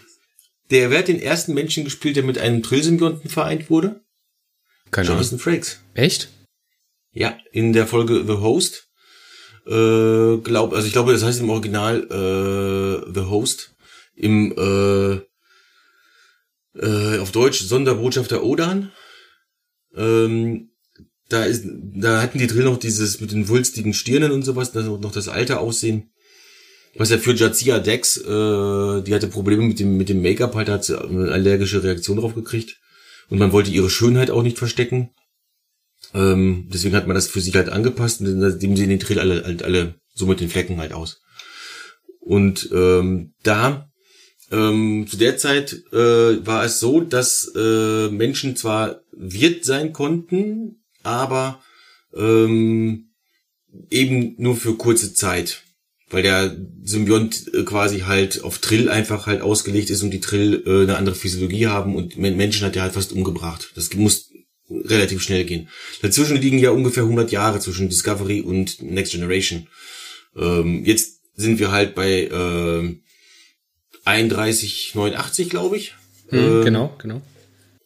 Der, 0.70 0.90
wer 0.90 0.98
hat 0.98 1.08
den 1.08 1.22
ersten 1.22 1.54
Menschen 1.54 1.84
gespielt, 1.84 2.16
der 2.16 2.22
mit 2.22 2.36
einem 2.36 2.62
Trillsymbionten 2.62 3.30
vereint 3.30 3.70
wurde? 3.70 4.04
Keine 4.90 5.08
Jonathan 5.08 5.28
Ahnung. 5.28 5.40
Frakes. 5.40 5.80
Echt? 5.94 6.28
Ja, 7.12 7.36
in 7.52 7.72
der 7.72 7.86
Folge 7.86 8.24
The 8.26 8.34
Host. 8.34 8.88
Äh, 9.66 10.38
glaub, 10.38 10.72
also 10.72 10.86
ich 10.86 10.92
glaube, 10.92 11.12
das 11.12 11.22
heißt 11.22 11.40
im 11.40 11.50
Original 11.50 12.04
äh, 12.04 13.12
The 13.12 13.26
Host. 13.26 13.74
Im 14.14 14.52
äh, 14.56 15.20
äh, 16.80 17.18
auf 17.18 17.32
Deutsch 17.32 17.60
Sonderbotschafter 17.60 18.42
Odan. 18.42 18.92
Ähm, 19.94 20.70
da 21.28 21.44
ist, 21.44 21.64
da 21.66 22.22
hatten 22.22 22.38
die 22.38 22.46
Drill 22.46 22.64
noch 22.64 22.78
dieses 22.78 23.20
mit 23.20 23.32
den 23.32 23.48
wulstigen 23.48 23.92
Stirnen 23.92 24.32
und 24.32 24.42
sowas, 24.42 24.72
das 24.72 24.86
noch 24.86 25.12
das 25.12 25.28
alte 25.28 25.58
Aussehen. 25.60 26.10
Was 26.94 27.10
ja 27.10 27.18
für 27.18 27.34
Jazia 27.34 27.78
Dex, 27.78 28.16
äh, 28.16 29.02
die 29.02 29.14
hatte 29.14 29.28
Probleme 29.28 29.62
mit 29.62 29.78
dem, 29.78 29.96
mit 29.96 30.08
dem 30.08 30.22
Make-up, 30.22 30.54
halt 30.54 30.68
hat 30.68 30.84
sie 30.84 30.98
eine 30.98 31.30
allergische 31.30 31.82
Reaktion 31.82 32.18
drauf 32.18 32.34
gekriegt. 32.34 32.80
Und 33.28 33.38
man 33.38 33.52
wollte 33.52 33.70
ihre 33.70 33.90
Schönheit 33.90 34.30
auch 34.30 34.42
nicht 34.42 34.58
verstecken. 34.58 35.10
Ähm, 36.14 36.68
deswegen 36.72 36.96
hat 36.96 37.06
man 37.06 37.14
das 37.14 37.28
für 37.28 37.40
sich 37.40 37.54
halt 37.54 37.68
angepasst, 37.68 38.20
und 38.20 38.40
seitdem 38.40 38.76
sehen 38.76 38.90
die 38.90 38.98
Drill 38.98 39.18
alle, 39.18 39.44
halt 39.44 39.62
alle 39.62 39.94
so 40.14 40.26
mit 40.26 40.40
den 40.40 40.48
Flecken 40.48 40.78
halt 40.78 40.92
aus. 40.92 41.20
Und 42.20 42.70
ähm, 42.72 43.34
da 43.42 43.90
ähm, 44.50 45.06
zu 45.08 45.16
der 45.16 45.36
Zeit 45.36 45.72
äh, 45.92 46.46
war 46.46 46.64
es 46.64 46.80
so, 46.80 47.00
dass 47.00 47.52
äh, 47.54 48.08
Menschen 48.08 48.56
zwar 48.56 49.00
Wirt 49.12 49.64
sein 49.64 49.92
konnten, 49.92 50.84
aber 51.02 51.62
ähm, 52.14 53.10
eben 53.90 54.34
nur 54.38 54.56
für 54.56 54.76
kurze 54.76 55.12
Zeit. 55.12 55.62
Weil 56.10 56.22
der 56.22 56.56
Symbiont 56.84 57.52
äh, 57.52 57.64
quasi 57.64 58.00
halt 58.00 58.42
auf 58.42 58.58
Trill 58.58 58.88
einfach 58.88 59.26
halt 59.26 59.42
ausgelegt 59.42 59.90
ist 59.90 60.02
und 60.02 60.10
die 60.10 60.20
Trill 60.20 60.62
äh, 60.66 60.82
eine 60.82 60.96
andere 60.96 61.14
Physiologie 61.14 61.66
haben 61.66 61.94
und 61.94 62.16
Menschen 62.16 62.66
hat 62.66 62.76
er 62.76 62.82
halt 62.82 62.94
fast 62.94 63.12
umgebracht. 63.12 63.72
Das 63.74 63.92
muss 63.94 64.30
relativ 64.70 65.22
schnell 65.22 65.44
gehen. 65.44 65.68
Dazwischen 66.02 66.36
liegen 66.36 66.58
ja 66.58 66.70
ungefähr 66.70 67.02
100 67.02 67.30
Jahre 67.30 67.60
zwischen 67.60 67.88
Discovery 67.88 68.40
und 68.40 68.82
Next 68.82 69.12
Generation. 69.12 69.68
Ähm, 70.36 70.84
jetzt 70.84 71.20
sind 71.34 71.58
wir 71.58 71.70
halt 71.70 71.94
bei 71.94 72.24
äh, 72.24 72.96
31, 74.04 74.94
89, 74.94 75.50
glaube 75.50 75.76
ich. 75.76 75.94
Hm, 76.28 76.60
äh, 76.60 76.64
genau, 76.64 76.94
genau. 76.98 77.22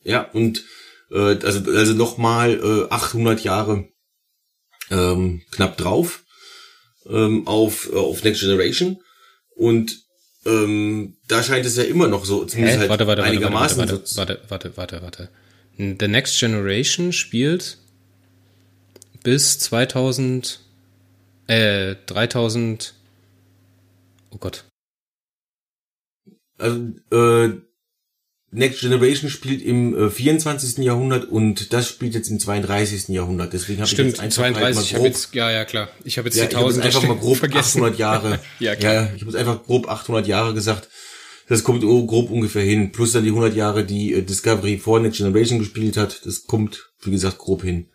Ja, 0.05 0.23
und 0.23 0.65
äh, 1.11 1.37
also, 1.45 1.71
also 1.71 1.95
nochmal 1.95 2.89
äh, 2.91 2.93
800 2.93 3.45
Jahre 3.45 3.89
ähm, 4.91 5.43
knapp 5.51 5.77
drauf 5.77 6.22
ähm, 7.09 7.47
auf, 7.47 7.91
äh, 7.93 7.97
auf 7.97 8.23
Next 8.25 8.41
Generation. 8.41 8.99
Und 9.55 10.03
ähm, 10.45 11.17
da 11.29 11.43
scheint 11.43 11.67
es 11.67 11.77
ja 11.77 11.85
immer 11.85 12.09
noch 12.09 12.25
so, 12.25 12.45
zumindest 12.45 12.77
Hä? 12.77 12.81
halt 12.81 12.91
warte, 12.91 13.07
warte, 13.07 13.23
einigermaßen. 13.23 13.79
Warte, 13.79 14.03
warte, 14.17 14.41
warte, 14.49 14.77
warte, 14.77 15.03
warte, 15.03 15.03
warte. 15.03 15.29
The 15.77 16.09
Next 16.09 16.39
Generation 16.39 17.13
spielt 17.13 17.79
bis 19.23 19.59
2000, 19.59 20.61
äh, 21.47 21.97
3000, 22.07 22.95
oh 24.31 24.39
Gott. 24.39 24.65
Also, 26.59 26.93
äh, 27.11 27.61
Next 28.55 28.81
Generation 28.81 29.31
spielt 29.31 29.63
im 29.63 29.97
äh, 29.97 30.11
24. 30.11 30.85
Jahrhundert 30.85 31.25
und 31.25 31.73
das 31.73 31.89
spielt 31.89 32.15
jetzt 32.15 32.29
im 32.29 32.39
32. 32.39 33.09
Jahrhundert. 33.09 33.55
Deswegen 33.55 33.81
habe 33.81 33.91
ich 33.91 33.97
jetzt 33.97 34.21
einfach 34.21 34.37
32, 34.37 34.63
halt 34.63 34.75
mal 34.77 34.99
grob, 34.99 35.07
jetzt, 35.07 35.35
ja, 35.35 35.51
ja, 35.51 35.65
klar. 35.65 35.89
Ich 36.05 36.19
habe 36.19 36.29
jetzt 36.29 36.37
ja, 36.37 36.45
die 36.45 36.57
1000 36.57 36.85
einfach 36.85 37.03
mal 37.09 37.17
grob 37.17 37.37
vergessen. 37.39 37.79
800 37.79 37.99
Jahre. 37.99 38.41
ja, 38.59 38.77
klar. 38.77 38.93
ja, 38.93 39.03
ich 39.17 39.23
habe 39.23 39.31
jetzt 39.31 39.37
einfach 39.37 39.65
grob 39.65 39.89
800 39.89 40.27
Jahre 40.27 40.53
gesagt. 40.53 40.91
Das 41.49 41.65
kommt 41.65 41.83
grob 41.83 42.31
ungefähr 42.31 42.63
hin. 42.63 42.93
Plus 42.93 43.13
dann 43.13 43.25
die 43.25 43.31
100 43.31 43.57
Jahre, 43.57 43.87
die 43.87 44.13
äh, 44.13 44.23
Discovery 44.23 44.77
vor 44.77 45.01
Next 45.01 45.17
Generation 45.17 45.59
gespielt 45.59 45.97
hat. 45.97 46.21
Das 46.27 46.45
kommt, 46.45 46.91
wie 47.03 47.11
gesagt, 47.11 47.39
grob 47.39 47.63
hin. 47.63 47.89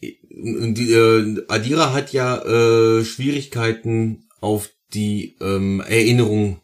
Die, 0.00 0.92
äh, 0.92 1.44
Adira 1.48 1.92
hat 1.92 2.14
ja 2.14 2.42
äh, 2.42 3.04
Schwierigkeiten 3.04 4.28
auf 4.40 4.70
die 4.94 5.36
ähm, 5.42 5.82
Erinnerung 5.86 6.62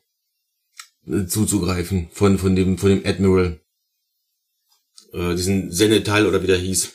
zuzugreifen 1.26 2.08
von, 2.12 2.38
von 2.38 2.56
dem, 2.56 2.78
von 2.78 2.90
dem 2.90 3.06
Admiral. 3.06 3.60
Äh, 5.12 5.34
diesen 5.34 5.70
Senetal 5.70 6.26
oder 6.26 6.42
wie 6.42 6.48
der 6.48 6.58
hieß. 6.58 6.92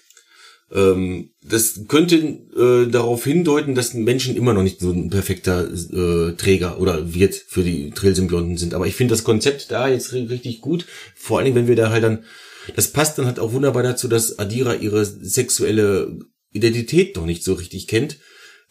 Ähm, 0.71 1.31
das 1.43 1.81
könnte 1.87 2.15
äh, 2.17 2.91
darauf 2.91 3.23
hindeuten, 3.23 3.75
dass 3.75 3.93
Menschen 3.93 4.35
immer 4.35 4.53
noch 4.53 4.63
nicht 4.63 4.79
so 4.79 4.91
ein 4.91 5.09
perfekter 5.09 5.67
äh, 5.67 6.33
Träger 6.33 6.79
oder 6.79 7.13
Wirt 7.13 7.33
für 7.33 7.63
die 7.63 7.89
Trillsymbionten 7.91 8.57
sind. 8.57 8.73
Aber 8.73 8.85
ich 8.85 8.95
finde 8.95 9.13
das 9.13 9.23
Konzept 9.23 9.71
da 9.71 9.87
jetzt 9.87 10.13
richtig 10.13 10.61
gut. 10.61 10.85
Vor 11.15 11.37
allen 11.37 11.45
Dingen, 11.45 11.55
wenn 11.55 11.67
wir 11.67 11.75
da 11.75 11.89
halt 11.89 12.03
dann, 12.03 12.23
das 12.75 12.91
passt 12.91 13.17
dann 13.17 13.25
halt 13.25 13.39
auch 13.39 13.53
wunderbar 13.53 13.84
dazu, 13.84 14.07
dass 14.07 14.38
Adira 14.38 14.75
ihre 14.75 15.05
sexuelle 15.05 16.19
Identität 16.51 17.15
noch 17.15 17.25
nicht 17.25 17.43
so 17.43 17.53
richtig 17.53 17.88
kennt, 17.88 18.17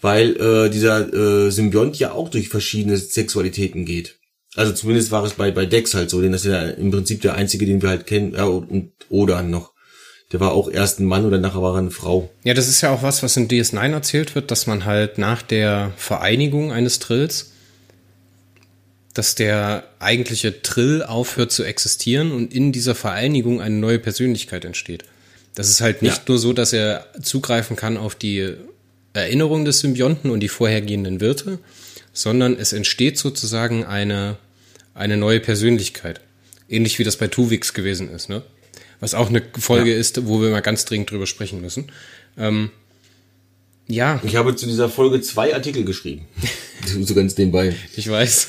weil 0.01 0.37
äh, 0.37 0.71
dieser 0.71 1.13
äh, 1.13 1.51
Symbiont 1.51 1.99
ja 1.99 2.13
auch 2.13 2.29
durch 2.29 2.49
verschiedene 2.49 2.97
Sexualitäten 2.97 3.85
geht. 3.85 4.19
Also 4.57 4.73
zumindest 4.73 5.11
war 5.11 5.25
es 5.25 5.35
bei, 5.35 5.51
bei 5.51 5.67
Dex 5.67 5.95
halt 5.95 6.11
so, 6.11 6.21
denn 6.21 6.33
das 6.33 6.45
ist 6.45 6.53
ja 6.53 6.63
im 6.63 6.91
Prinzip 6.91 7.21
der 7.21 7.35
einzige, 7.35 7.67
den 7.67 7.83
wir 7.83 7.91
halt 7.91 8.07
kennen, 8.07 8.35
ja, 8.35 8.45
und 8.45 8.93
oder 9.09 9.43
noch. 9.43 9.73
Der 10.33 10.41
war 10.41 10.53
auch 10.53 10.71
erst 10.71 11.01
ein 11.01 11.07
Mann 11.07 11.25
oder 11.25 11.39
nachher 11.39 11.63
war 11.63 11.75
er 11.75 11.79
eine 11.79 11.91
Frau. 11.91 12.29
Ja, 12.45 12.53
das 12.53 12.69
ist 12.69 12.83
ja 12.83 12.91
auch 12.91 13.03
was, 13.03 13.23
was 13.23 13.37
in 13.37 13.49
DS9 13.49 13.93
erzählt 13.93 14.35
wird, 14.35 14.51
dass 14.51 14.67
man 14.67 14.85
halt 14.85 15.17
nach 15.17 15.41
der 15.41 15.93
Vereinigung 15.97 16.71
eines 16.71 16.99
Trills, 16.99 17.53
dass 19.15 19.35
der 19.35 19.85
eigentliche 20.01 20.61
Trill 20.63 21.03
aufhört 21.03 21.51
zu 21.51 21.65
existieren 21.65 22.33
und 22.33 22.53
in 22.53 22.73
dieser 22.73 22.95
Vereinigung 22.95 23.61
eine 23.63 23.77
neue 23.77 23.99
Persönlichkeit 23.99 24.65
entsteht. 24.67 25.05
Das 25.55 25.69
ist 25.69 25.81
halt 25.81 26.03
nicht 26.03 26.19
ja. 26.19 26.23
nur 26.29 26.39
so, 26.39 26.53
dass 26.53 26.73
er 26.73 27.07
zugreifen 27.23 27.75
kann 27.75 27.97
auf 27.97 28.15
die 28.15 28.55
Erinnerung 29.15 29.65
des 29.65 29.81
Symbionten 29.81 30.31
und 30.31 30.41
die 30.41 30.49
vorhergehenden 30.49 31.21
Wirte, 31.21 31.59
sondern 32.19 32.57
es 32.59 32.73
entsteht 32.73 33.17
sozusagen 33.17 33.85
eine, 33.85 34.39
eine 34.93 35.17
neue 35.17 35.39
Persönlichkeit. 35.39 36.21
Ähnlich 36.69 36.99
wie 36.99 37.05
das 37.05 37.17
bei 37.17 37.29
Tuvix 37.29 37.75
gewesen 37.75 38.11
ist, 38.11 38.29
ne? 38.29 38.43
Was 38.99 39.15
auch 39.15 39.29
eine 39.29 39.43
Folge 39.57 39.93
ja. 39.93 39.97
ist, 39.97 40.27
wo 40.27 40.43
wir 40.43 40.51
mal 40.51 40.61
ganz 40.61 40.85
dringend 40.85 41.13
drüber 41.13 41.29
sprechen 41.29 41.61
müssen. 41.61 41.93
Ähm, 42.37 42.71
ja. 43.87 44.21
Ich 44.25 44.35
habe 44.35 44.57
zu 44.57 44.67
dieser 44.67 44.89
Folge 44.89 45.21
zwei 45.21 45.55
Artikel 45.55 45.85
geschrieben. 45.85 46.27
so 47.03 47.15
ganz 47.15 47.39
nebenbei. 47.39 47.77
Ich 47.97 48.11
weiß. 48.11 48.49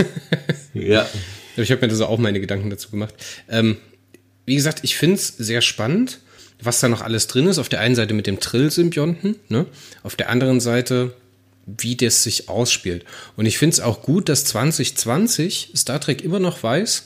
ja. 0.73 1.08
Ich 1.55 1.71
habe 1.71 1.86
mir 1.86 1.93
da 1.95 2.05
auch 2.05 2.17
meine 2.17 2.39
Gedanken 2.39 2.71
dazu 2.71 2.89
gemacht. 2.89 3.13
Ähm, 3.47 3.77
wie 4.47 4.55
gesagt, 4.55 4.79
ich 4.82 4.97
finde 4.97 5.17
es 5.17 5.27
sehr 5.27 5.62
spannend, 5.62 6.19
was 6.60 6.79
da 6.79 6.88
noch 6.88 7.01
alles 7.01 7.27
drin 7.27 7.45
ist. 7.45 7.60
Auf 7.60 7.69
der 7.69 7.82
einen 7.82 7.93
Seite 7.93 8.15
mit 8.15 8.25
dem 8.25 8.39
Trill-Symbionten, 8.39 9.36
ne? 9.47 9.67
Auf 10.01 10.15
der 10.15 10.29
anderen 10.29 10.60
Seite 10.60 11.13
wie 11.77 11.95
das 11.95 12.23
sich 12.23 12.49
ausspielt. 12.49 13.05
Und 13.36 13.45
ich 13.45 13.58
finde 13.58 13.73
es 13.73 13.79
auch 13.79 14.01
gut, 14.01 14.29
dass 14.29 14.45
2020 14.45 15.71
Star 15.75 15.99
Trek 15.99 16.23
immer 16.23 16.39
noch 16.39 16.63
weiß, 16.63 17.05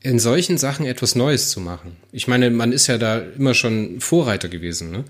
in 0.00 0.18
solchen 0.18 0.58
Sachen 0.58 0.86
etwas 0.86 1.14
Neues 1.14 1.50
zu 1.50 1.60
machen. 1.60 1.96
Ich 2.10 2.26
meine, 2.26 2.50
man 2.50 2.72
ist 2.72 2.88
ja 2.88 2.98
da 2.98 3.18
immer 3.18 3.54
schon 3.54 4.00
Vorreiter 4.00 4.48
gewesen. 4.48 4.90
Ne? 4.90 5.04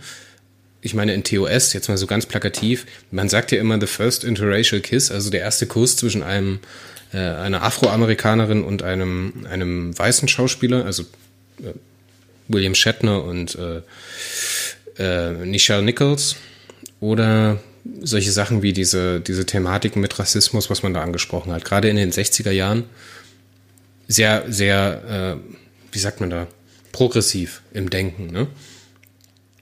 Ich 0.82 0.94
meine, 0.94 1.14
in 1.14 1.24
TOS, 1.24 1.72
jetzt 1.72 1.88
mal 1.88 1.96
so 1.96 2.06
ganz 2.06 2.26
plakativ, 2.26 2.86
man 3.10 3.28
sagt 3.28 3.52
ja 3.52 3.58
immer 3.58 3.80
The 3.80 3.86
First 3.86 4.24
Interracial 4.24 4.80
Kiss, 4.80 5.10
also 5.10 5.30
der 5.30 5.40
erste 5.40 5.66
Kuss 5.66 5.96
zwischen 5.96 6.22
einem 6.22 6.58
äh, 7.12 7.18
einer 7.18 7.62
Afroamerikanerin 7.62 8.64
und 8.64 8.82
einem, 8.82 9.46
einem 9.48 9.96
weißen 9.96 10.28
Schauspieler, 10.28 10.84
also 10.84 11.04
äh, 11.60 11.72
William 12.48 12.74
Shatner 12.74 13.22
und 13.24 13.56
äh, 13.56 13.82
äh, 14.98 15.46
Nichelle 15.46 15.82
Nichols. 15.82 16.36
Oder 17.00 17.60
solche 18.00 18.32
Sachen 18.32 18.62
wie 18.62 18.72
diese, 18.72 19.20
diese 19.20 19.44
Thematiken 19.44 20.00
mit 20.00 20.18
Rassismus, 20.18 20.70
was 20.70 20.82
man 20.82 20.94
da 20.94 21.02
angesprochen 21.02 21.52
hat, 21.52 21.64
gerade 21.64 21.88
in 21.88 21.96
den 21.96 22.12
60er 22.12 22.50
Jahren, 22.50 22.84
sehr, 24.08 24.44
sehr, 24.48 25.38
äh, 25.38 25.92
wie 25.92 25.98
sagt 25.98 26.20
man 26.20 26.30
da, 26.30 26.46
progressiv 26.92 27.62
im 27.72 27.90
Denken. 27.90 28.26
Ne? 28.26 28.46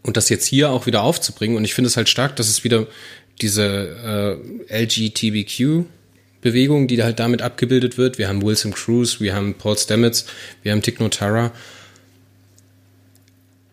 Und 0.03 0.17
das 0.17 0.29
jetzt 0.29 0.47
hier 0.47 0.71
auch 0.71 0.87
wieder 0.87 1.03
aufzubringen, 1.03 1.57
und 1.57 1.65
ich 1.65 1.75
finde 1.75 1.89
es 1.89 1.97
halt 1.97 2.09
stark, 2.09 2.37
dass 2.37 2.49
es 2.49 2.65
wieder 2.65 2.87
diese 3.41 4.39
äh, 4.69 4.85
LGTBQ-Bewegung, 4.85 6.89
die 6.89 7.03
halt 7.03 7.21
damit 7.21 7.43
abgebildet 7.43 7.99
wird. 7.99 8.19
Wir 8.19 8.29
haben 8.29 8.43
Wilson 8.43 8.73
Cruz, 8.73 9.21
wir 9.21 9.35
haben 9.35 9.55
Paul 9.55 9.79
Stamets, 9.79 10.27
wir 10.63 10.73
haben 10.73 10.83
Tick 10.83 11.01
Notara. 11.01 11.53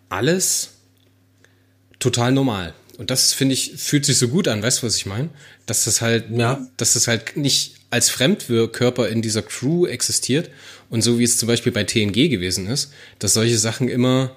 Alles 0.09 0.73
total 1.99 2.31
normal. 2.31 2.73
Und 2.97 3.11
das 3.11 3.33
finde 3.33 3.53
ich, 3.53 3.73
fühlt 3.77 4.05
sich 4.05 4.17
so 4.17 4.27
gut 4.27 4.47
an, 4.47 4.63
weißt 4.63 4.81
du, 4.81 4.87
was 4.87 4.97
ich 4.97 5.05
meine? 5.05 5.29
Dass 5.67 5.85
das 5.85 6.01
halt, 6.01 6.25
ja. 6.31 6.67
dass 6.77 6.93
das 6.93 7.07
halt 7.07 7.37
nicht 7.37 7.75
als 7.89 8.09
Fremdkörper 8.09 9.07
in 9.07 9.21
dieser 9.21 9.43
Crew 9.43 9.85
existiert 9.85 10.49
und 10.89 11.03
so 11.03 11.19
wie 11.19 11.23
es 11.23 11.37
zum 11.37 11.47
Beispiel 11.47 11.71
bei 11.71 11.83
TNG 11.83 12.29
gewesen 12.29 12.67
ist, 12.67 12.91
dass 13.19 13.33
solche 13.33 13.57
Sachen 13.57 13.87
immer, 13.87 14.35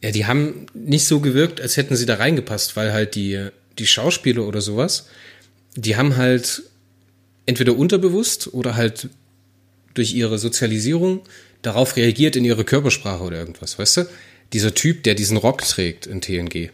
ja, 0.00 0.10
die 0.12 0.26
haben 0.26 0.66
nicht 0.72 1.06
so 1.06 1.20
gewirkt, 1.20 1.60
als 1.60 1.76
hätten 1.76 1.96
sie 1.96 2.06
da 2.06 2.14
reingepasst, 2.14 2.76
weil 2.76 2.92
halt 2.92 3.14
die, 3.16 3.48
die 3.78 3.86
Schauspieler 3.86 4.46
oder 4.46 4.60
sowas, 4.60 5.08
die 5.74 5.96
haben 5.96 6.16
halt 6.16 6.62
entweder 7.46 7.76
unterbewusst 7.76 8.54
oder 8.54 8.76
halt 8.76 9.08
durch 9.94 10.14
ihre 10.14 10.38
Sozialisierung 10.38 11.22
darauf 11.62 11.96
reagiert 11.96 12.36
in 12.36 12.44
ihre 12.44 12.64
Körpersprache 12.64 13.22
oder 13.22 13.38
irgendwas, 13.38 13.78
weißt 13.78 13.96
du? 13.98 14.06
Dieser 14.52 14.74
Typ, 14.74 15.02
der 15.04 15.14
diesen 15.14 15.36
Rock 15.36 15.62
trägt 15.62 16.06
in 16.06 16.20
TNG. 16.20 16.70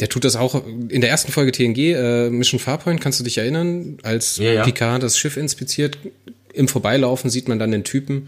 Der 0.00 0.08
tut 0.08 0.24
das 0.24 0.34
auch 0.34 0.64
in 0.88 1.00
der 1.00 1.10
ersten 1.10 1.30
Folge 1.30 1.52
TNG, 1.52 1.92
äh, 1.92 2.30
Mission 2.30 2.58
Farpoint, 2.58 3.00
kannst 3.00 3.20
du 3.20 3.24
dich 3.24 3.38
erinnern, 3.38 3.98
als 4.02 4.38
ja, 4.38 4.52
ja. 4.52 4.64
Picard 4.64 5.02
das 5.02 5.18
Schiff 5.18 5.36
inspiziert. 5.36 5.98
Im 6.52 6.68
Vorbeilaufen 6.68 7.30
sieht 7.30 7.48
man 7.48 7.58
dann 7.58 7.70
den 7.70 7.84
Typen, 7.84 8.26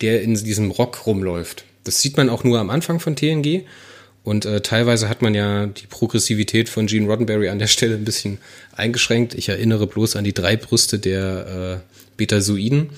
der 0.00 0.22
in 0.22 0.34
diesem 0.34 0.70
Rock 0.70 1.06
rumläuft. 1.06 1.64
Das 1.84 2.00
sieht 2.00 2.16
man 2.16 2.28
auch 2.28 2.44
nur 2.44 2.58
am 2.58 2.70
Anfang 2.70 3.00
von 3.00 3.16
TNG. 3.16 3.62
Und 4.24 4.44
äh, 4.44 4.60
teilweise 4.60 5.08
hat 5.08 5.20
man 5.22 5.34
ja 5.34 5.66
die 5.66 5.86
Progressivität 5.86 6.68
von 6.68 6.86
Gene 6.86 7.08
Roddenberry 7.08 7.48
an 7.48 7.58
der 7.58 7.66
Stelle 7.66 7.94
ein 7.94 8.04
bisschen 8.04 8.38
eingeschränkt. 8.72 9.34
Ich 9.34 9.48
erinnere 9.48 9.86
bloß 9.86 10.14
an 10.16 10.24
die 10.24 10.32
drei 10.32 10.56
Brüste 10.56 10.98
der 10.98 11.80
äh, 11.82 11.96
Betasoiden. 12.16 12.90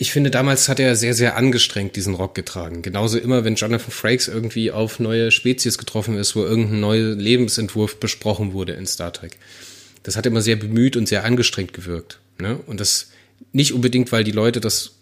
Ich 0.00 0.12
finde, 0.12 0.30
damals 0.30 0.68
hat 0.68 0.78
er 0.78 0.94
sehr, 0.94 1.12
sehr 1.12 1.36
angestrengt 1.36 1.96
diesen 1.96 2.14
Rock 2.14 2.36
getragen. 2.36 2.82
Genauso 2.82 3.18
immer, 3.18 3.44
wenn 3.44 3.56
Jonathan 3.56 3.90
Frakes 3.90 4.28
irgendwie 4.28 4.70
auf 4.70 5.00
neue 5.00 5.32
Spezies 5.32 5.76
getroffen 5.76 6.16
ist, 6.16 6.36
wo 6.36 6.44
irgendein 6.44 6.80
neuer 6.80 7.16
Lebensentwurf 7.16 7.98
besprochen 7.98 8.52
wurde 8.52 8.74
in 8.74 8.86
Star 8.86 9.12
Trek. 9.12 9.36
Das 10.04 10.16
hat 10.16 10.24
immer 10.24 10.40
sehr 10.40 10.54
bemüht 10.54 10.96
und 10.96 11.08
sehr 11.08 11.24
angestrengt 11.24 11.72
gewirkt. 11.72 12.20
Ne? 12.38 12.60
Und 12.66 12.78
das 12.78 13.08
nicht 13.52 13.72
unbedingt, 13.72 14.12
weil 14.12 14.22
die 14.22 14.32
Leute 14.32 14.60
das 14.60 14.92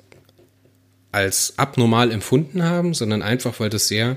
als 1.12 1.54
abnormal 1.59 2.11
empfunden 2.11 2.62
haben, 2.62 2.94
sondern 2.94 3.22
einfach, 3.22 3.61
weil 3.61 3.70
das 3.70 3.88
sehr 3.88 4.16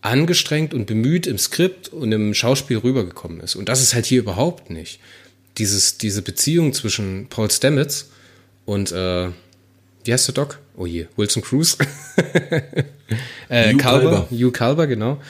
angestrengt 0.00 0.72
und 0.72 0.86
bemüht 0.86 1.26
im 1.26 1.38
Skript 1.38 1.88
und 1.88 2.12
im 2.12 2.34
Schauspiel 2.34 2.78
rübergekommen 2.78 3.40
ist. 3.40 3.56
Und 3.56 3.68
das 3.68 3.82
ist 3.82 3.94
halt 3.94 4.06
hier 4.06 4.20
überhaupt 4.20 4.70
nicht. 4.70 5.00
Dieses, 5.58 5.98
diese 5.98 6.22
Beziehung 6.22 6.72
zwischen 6.74 7.28
Paul 7.28 7.50
Stamets 7.50 8.10
und 8.66 8.92
äh, 8.92 9.28
wie 10.04 10.12
heißt 10.12 10.28
der 10.28 10.34
Doc? 10.34 10.58
Oh 10.76 10.86
je, 10.86 11.06
Wilson 11.16 11.42
Cruz. 11.42 11.78
äh, 13.48 13.72
Hugh 13.72 13.78
Calber, 13.78 14.28
Hugh 14.30 14.52
Calber, 14.52 14.86
genau. 14.86 15.20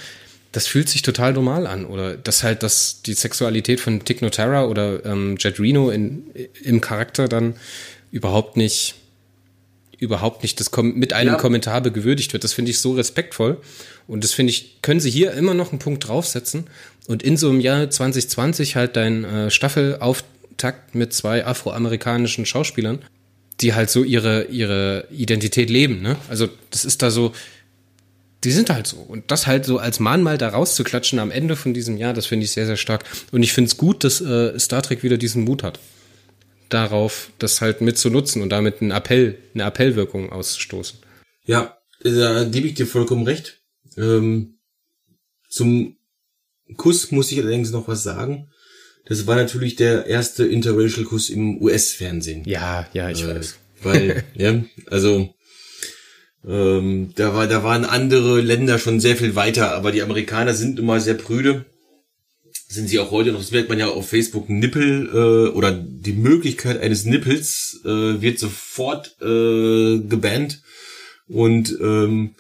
Das 0.53 0.67
fühlt 0.67 0.89
sich 0.89 1.03
total 1.03 1.33
normal 1.33 1.67
an. 1.67 1.87
Oder 1.87 2.17
dass 2.17 2.43
halt 2.43 2.63
das, 2.63 3.03
die 3.03 3.15
Sexualität 3.15 3.81
von 3.81 4.05
Tick 4.05 4.23
Notara 4.23 4.67
oder 4.67 5.05
ähm, 5.05 5.37
Jet 5.39 5.59
Reno 5.59 5.91
in, 5.91 6.25
im 6.63 6.81
Charakter 6.81 7.29
dann 7.29 7.55
überhaupt 8.11 8.57
nicht 8.57 8.97
überhaupt 9.99 10.43
nicht 10.43 10.61
das 10.61 10.71
mit 10.77 11.13
einem 11.13 11.35
ja. 11.35 11.39
Kommentar 11.39 11.81
begewürdigt 11.81 12.33
wird. 12.33 12.45
Das 12.45 12.53
finde 12.53 12.71
ich 12.71 12.81
so 12.81 12.93
respektvoll. 12.93 13.61
Und 14.07 14.23
das 14.23 14.33
finde 14.33 14.51
ich, 14.51 14.83
können 14.83 15.01
sie 15.01 15.11
hier 15.11 15.33
immer 15.33 15.55
noch 15.55 15.71
einen 15.71 15.79
Punkt 15.79 16.07
draufsetzen 16.07 16.65
und 17.07 17.23
in 17.23 17.37
so 17.37 17.49
einem 17.49 17.61
Jahr 17.61 17.89
2020 17.89 18.77
halt 18.77 18.97
dein 18.97 19.25
äh, 19.25 19.51
Staffelauftakt 19.51 20.95
mit 20.95 21.13
zwei 21.15 21.47
afroamerikanischen 21.47 22.45
Schauspielern 22.45 23.01
die 23.61 23.75
halt 23.75 23.91
so 23.91 24.03
ihre, 24.03 24.45
ihre 24.45 25.07
Identität 25.11 25.71
leben, 25.71 26.03
ne? 26.03 26.17
Also, 26.29 26.49
das 26.71 26.85
ist 26.85 27.03
da 27.03 27.11
so, 27.11 27.33
die 28.45 28.51
sind 28.51 28.71
halt 28.71 28.87
so. 28.87 28.99
Und 28.99 29.31
das 29.31 29.47
halt 29.47 29.65
so 29.65 29.79
als 29.79 30.01
Mahnmal 30.01 30.39
da 30.39 30.51
rauszuklatschen 30.51 31.19
am 31.19 31.31
Ende 31.31 31.57
von 31.57 31.73
diesem 31.75 31.97
Jahr, 31.97 32.13
das 32.13 32.27
finde 32.27 32.45
ich 32.45 32.53
sehr, 32.53 32.67
sehr 32.67 32.77
stark. 32.77 33.05
Und 33.33 33.43
ich 33.43 33.53
finde 33.53 33.69
es 33.69 33.77
gut, 33.77 34.05
dass 34.05 34.21
äh, 34.21 34.59
Star 34.59 34.83
Trek 34.83 35.03
wieder 35.03 35.17
diesen 35.17 35.45
Mut 35.45 35.63
hat, 35.63 35.81
darauf 36.69 37.31
das 37.39 37.61
halt 37.61 37.81
mitzunutzen 37.81 38.43
und 38.43 38.51
damit 38.51 38.83
einen 38.83 38.91
Appell, 38.91 39.39
eine 39.55 39.65
Appellwirkung 39.65 40.31
auszustoßen. 40.31 40.99
Ja, 41.47 41.79
da 42.03 42.45
gebe 42.45 42.67
ich 42.69 42.75
dir 42.75 42.87
vollkommen 42.87 43.25
recht. 43.25 43.63
Ähm, 43.97 44.59
zum 45.49 45.97
Kuss 46.77 47.11
muss 47.11 47.33
ich 47.33 47.39
allerdings 47.39 47.71
noch 47.71 47.89
was 47.89 48.03
sagen. 48.03 48.51
Das 49.07 49.27
war 49.27 49.37
natürlich 49.37 49.77
der 49.77 50.07
erste 50.07 50.47
Interracial-Kuss 50.47 51.31
im 51.31 51.61
US-Fernsehen. 51.61 52.43
Ja, 52.47 52.89
ja, 52.93 53.11
ich 53.11 53.23
äh, 53.23 53.35
weiß. 53.35 53.59
Weil, 53.83 54.25
ja, 54.35 54.65
also 54.87 55.35
ähm, 56.47 57.13
da, 57.17 57.35
war, 57.35 57.47
da 57.47 57.63
waren 57.63 57.85
andere 57.85 58.41
Länder 58.41 58.79
schon 58.79 59.01
sehr 59.01 59.17
viel 59.17 59.35
weiter, 59.35 59.73
aber 59.73 59.93
die 59.93 60.03
Amerikaner 60.03 60.55
sind 60.55 60.79
immer 60.79 61.01
sehr 61.01 61.15
prüde. 61.15 61.65
Sind 62.69 62.89
sie 62.89 62.99
auch 62.99 63.11
heute 63.11 63.31
noch, 63.31 63.41
das 63.41 63.51
merkt 63.51 63.69
man 63.69 63.79
ja 63.79 63.89
auf 63.89 64.09
Facebook, 64.09 64.49
Nippel 64.49 65.09
äh, 65.13 65.57
oder 65.57 65.71
die 65.73 66.13
Möglichkeit 66.13 66.81
eines 66.81 67.05
Nippels 67.05 67.81
äh, 67.85 67.89
wird 68.21 68.39
sofort 68.39 69.17
äh, 69.21 69.99
gebannt. 70.01 70.63
Und 71.29 71.77
ähm, 71.81 72.35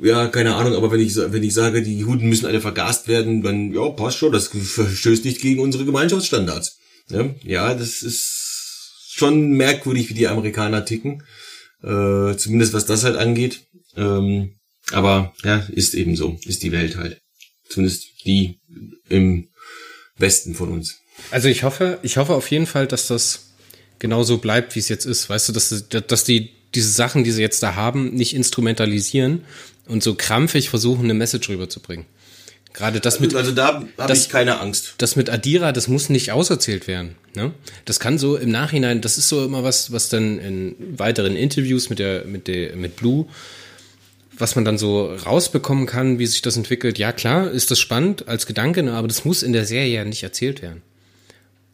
ja, 0.00 0.28
keine 0.28 0.54
Ahnung, 0.54 0.74
aber 0.74 0.90
wenn 0.90 1.00
ich, 1.00 1.16
wenn 1.16 1.42
ich 1.42 1.54
sage, 1.54 1.82
die 1.82 1.98
Juden 1.98 2.28
müssen 2.28 2.46
alle 2.46 2.60
vergast 2.60 3.08
werden, 3.08 3.42
dann, 3.42 3.72
ja, 3.72 3.88
passt 3.90 4.18
schon, 4.18 4.32
das 4.32 4.48
verstößt 4.48 5.24
nicht 5.24 5.40
gegen 5.40 5.60
unsere 5.60 5.84
Gemeinschaftsstandards. 5.84 6.78
Ja, 7.08 7.34
ja 7.42 7.74
das 7.74 8.02
ist 8.02 9.10
schon 9.10 9.52
merkwürdig, 9.52 10.10
wie 10.10 10.14
die 10.14 10.28
Amerikaner 10.28 10.84
ticken. 10.84 11.22
Äh, 11.82 12.36
zumindest 12.36 12.72
was 12.72 12.86
das 12.86 13.04
halt 13.04 13.16
angeht. 13.16 13.62
Ähm, 13.96 14.56
aber 14.92 15.34
ja, 15.42 15.66
ist 15.72 15.94
eben 15.94 16.16
so, 16.16 16.38
ist 16.44 16.62
die 16.62 16.72
Welt 16.72 16.96
halt. 16.96 17.20
Zumindest 17.68 18.24
die 18.24 18.60
im 19.08 19.48
Westen 20.16 20.54
von 20.54 20.70
uns. 20.70 20.98
Also 21.30 21.48
ich 21.48 21.62
hoffe, 21.62 21.98
ich 22.02 22.16
hoffe 22.16 22.34
auf 22.34 22.50
jeden 22.50 22.66
Fall, 22.66 22.86
dass 22.86 23.08
das 23.08 23.54
genauso 23.98 24.38
bleibt, 24.38 24.74
wie 24.74 24.80
es 24.80 24.88
jetzt 24.88 25.06
ist. 25.06 25.28
Weißt 25.28 25.48
du, 25.48 25.52
dass, 25.52 25.88
dass 25.88 26.24
die 26.24 26.55
diese 26.76 26.90
Sachen, 26.90 27.24
die 27.24 27.32
sie 27.32 27.42
jetzt 27.42 27.62
da 27.62 27.74
haben, 27.74 28.14
nicht 28.14 28.34
instrumentalisieren 28.34 29.44
und 29.88 30.02
so 30.02 30.14
krampfig 30.14 30.68
versuchen, 30.68 31.04
eine 31.04 31.14
Message 31.14 31.48
rüberzubringen. 31.48 32.06
Gerade 32.72 33.00
das 33.00 33.20
mit. 33.20 33.34
Also 33.34 33.52
da 33.52 33.84
habe 33.96 34.12
ich 34.12 34.28
keine 34.28 34.60
Angst. 34.60 34.94
Das 34.98 35.16
mit 35.16 35.30
Adira, 35.30 35.72
das 35.72 35.88
muss 35.88 36.10
nicht 36.10 36.30
auserzählt 36.32 36.86
werden. 36.86 37.16
Ne? 37.34 37.52
Das 37.86 38.00
kann 38.00 38.18
so 38.18 38.36
im 38.36 38.50
Nachhinein, 38.50 39.00
das 39.00 39.16
ist 39.16 39.28
so 39.30 39.44
immer 39.44 39.64
was, 39.64 39.92
was 39.92 40.10
dann 40.10 40.38
in 40.38 40.76
weiteren 40.98 41.36
Interviews 41.36 41.88
mit 41.88 41.98
der, 41.98 42.26
mit 42.26 42.48
der, 42.48 42.76
mit 42.76 42.96
Blue, 42.96 43.26
was 44.36 44.56
man 44.56 44.66
dann 44.66 44.76
so 44.76 45.06
rausbekommen 45.06 45.86
kann, 45.86 46.18
wie 46.18 46.26
sich 46.26 46.42
das 46.42 46.58
entwickelt. 46.58 46.98
Ja, 46.98 47.12
klar, 47.12 47.50
ist 47.50 47.70
das 47.70 47.80
spannend 47.80 48.28
als 48.28 48.44
Gedanke, 48.44 48.82
ne? 48.82 48.92
aber 48.92 49.08
das 49.08 49.24
muss 49.24 49.42
in 49.42 49.54
der 49.54 49.64
Serie 49.64 49.94
ja 49.94 50.04
nicht 50.04 50.22
erzählt 50.22 50.60
werden 50.60 50.82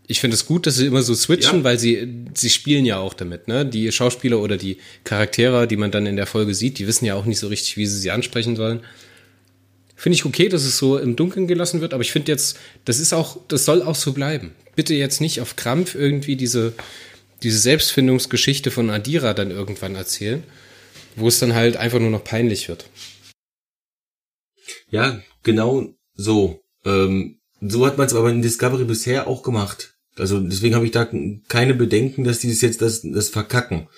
ich 0.07 0.21
finde 0.21 0.35
es 0.35 0.47
gut, 0.47 0.67
dass 0.67 0.77
sie 0.77 0.87
immer 0.87 1.03
so 1.03 1.15
switchen, 1.15 1.59
ja. 1.59 1.65
weil 1.65 1.79
sie, 1.79 2.27
sie 2.35 2.51
spielen 2.51 2.85
ja 2.85 2.99
auch 2.99 3.15
damit, 3.15 3.49
ne? 3.49 3.65
Die 3.65 3.91
Schauspieler 3.93 4.41
oder 4.41 4.57
die 4.57 4.79
Charaktere, 5.05 5.69
die 5.69 5.77
man 5.77 5.91
dann 5.91 6.07
in 6.07 6.17
der 6.17 6.27
Folge 6.27 6.55
sieht, 6.55 6.79
die 6.79 6.87
wissen 6.87 7.05
ja 7.05 7.15
auch 7.15 7.25
nicht 7.25 7.39
so 7.39 7.49
richtig, 7.49 7.77
wie 7.77 7.87
sie 7.87 7.99
sie 7.99 8.11
ansprechen 8.11 8.57
sollen. 8.57 8.81
Finde 9.95 10.15
ich 10.17 10.25
okay, 10.25 10.49
dass 10.49 10.65
es 10.65 10.79
so 10.79 10.99
im 10.99 11.15
Dunkeln 11.15 11.47
gelassen 11.47 11.81
wird, 11.81 11.95
aber 11.95 12.03
ich 12.03 12.11
finde 12.11 12.33
jetzt, 12.33 12.59
das 12.85 12.99
ist 12.99 13.13
auch, 13.13 13.39
das 13.47 13.65
soll 13.65 13.83
auch 13.83 13.95
so 13.95 14.13
bleiben. 14.13 14.53
Bitte 14.75 14.95
jetzt 14.95 15.21
nicht 15.21 15.41
auf 15.41 15.55
Krampf 15.55 15.95
irgendwie 15.95 16.35
diese, 16.35 16.73
diese 17.43 17.59
Selbstfindungsgeschichte 17.59 18.73
von 18.73 18.91
Adira 18.91 19.35
dann 19.35 19.53
irgendwann 19.53 19.95
erzählen, 19.95 20.43
wo 21.15 21.29
es 21.29 21.39
dann 21.39 21.55
halt 21.55 21.77
einfach 21.77 22.01
nur 22.01 22.11
noch 22.11 22.25
peinlich 22.25 22.69
wird. 22.69 22.87
Ja, 24.91 25.23
genau 25.45 25.95
so. 26.15 26.61
Ähm, 26.85 27.39
so 27.65 27.87
hat 27.87 27.99
man 27.99 28.07
es 28.07 28.15
aber 28.15 28.31
in 28.31 28.43
Discovery 28.43 28.85
bisher 28.85 29.27
auch 29.27 29.43
gemacht. 29.43 29.95
Also 30.17 30.41
deswegen 30.41 30.75
habe 30.75 30.85
ich 30.85 30.91
da 30.91 31.09
keine 31.49 31.75
Bedenken, 31.75 32.25
dass 32.25 32.41
die 32.41 32.49
das 32.49 32.61
jetzt 32.61 32.83
das, 32.83 33.03
das 33.03 33.29
verkacken. 33.29 33.89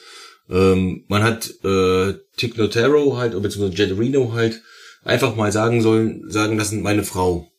Ähm, 0.48 1.04
man 1.08 1.22
hat 1.22 1.52
äh, 1.64 2.14
Tick 2.36 2.56
Notaro 2.56 3.16
halt, 3.16 3.34
oder 3.34 3.42
beziehungsweise 3.42 3.82
Jet 3.82 3.98
Reno 3.98 4.32
halt, 4.32 4.62
einfach 5.02 5.34
mal 5.36 5.52
sagen 5.52 5.82
sollen, 5.82 6.30
sagen 6.30 6.58
lassen, 6.58 6.82
meine 6.82 7.04
Frau. 7.04 7.50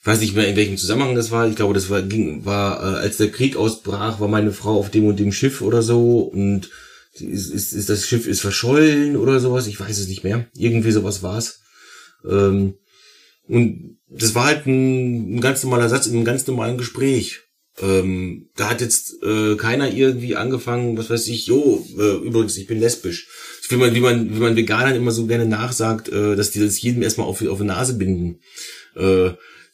Ich 0.00 0.06
weiß 0.06 0.20
nicht 0.20 0.34
mehr, 0.34 0.48
in 0.48 0.56
welchem 0.56 0.78
Zusammenhang 0.78 1.14
das 1.14 1.30
war. 1.30 1.46
Ich 1.46 1.56
glaube, 1.56 1.74
das 1.74 1.90
war, 1.90 2.02
ging, 2.02 2.44
war 2.44 2.80
äh, 2.80 2.98
als 2.98 3.18
der 3.18 3.30
Krieg 3.30 3.56
ausbrach, 3.56 4.20
war 4.20 4.28
meine 4.28 4.52
Frau 4.52 4.78
auf 4.78 4.90
dem 4.90 5.06
und 5.06 5.18
dem 5.18 5.32
Schiff 5.32 5.60
oder 5.60 5.82
so 5.82 6.20
und 6.20 6.70
ist, 7.14 7.50
ist, 7.50 7.72
ist 7.72 7.88
das 7.88 8.06
Schiff 8.08 8.26
ist 8.26 8.40
verschollen 8.40 9.16
oder 9.16 9.38
sowas. 9.38 9.66
Ich 9.66 9.78
weiß 9.78 9.98
es 9.98 10.08
nicht 10.08 10.24
mehr. 10.24 10.46
Irgendwie 10.54 10.92
sowas 10.92 11.22
war's. 11.22 11.60
Ähm, 12.28 12.74
und 13.52 13.98
das 14.08 14.34
war 14.34 14.46
halt 14.46 14.66
ein, 14.66 15.36
ein 15.36 15.40
ganz 15.42 15.62
normaler 15.62 15.90
Satz 15.90 16.06
in 16.06 16.14
einem 16.14 16.24
ganz 16.24 16.46
normalen 16.46 16.78
Gespräch. 16.78 17.40
Ähm, 17.82 18.48
da 18.56 18.70
hat 18.70 18.80
jetzt 18.80 19.22
äh, 19.22 19.56
keiner 19.56 19.92
irgendwie 19.92 20.36
angefangen, 20.36 20.96
was 20.96 21.10
weiß 21.10 21.28
ich, 21.28 21.48
jo, 21.48 21.86
äh, 21.98 22.26
übrigens, 22.26 22.56
ich 22.56 22.66
bin 22.66 22.80
lesbisch. 22.80 23.28
Wie 23.68 23.76
man, 23.76 23.94
wie 23.94 24.00
man, 24.00 24.34
wie 24.34 24.40
man 24.40 24.56
Veganern 24.56 24.94
immer 24.94 25.10
so 25.10 25.26
gerne 25.26 25.44
nachsagt, 25.44 26.08
äh, 26.08 26.34
dass 26.34 26.50
die 26.50 26.60
das 26.60 26.80
jedem 26.80 27.02
erstmal 27.02 27.26
auf, 27.26 27.46
auf 27.46 27.58
die 27.58 27.64
Nase 27.64 27.94
binden. 27.94 28.40
Äh, 28.96 29.30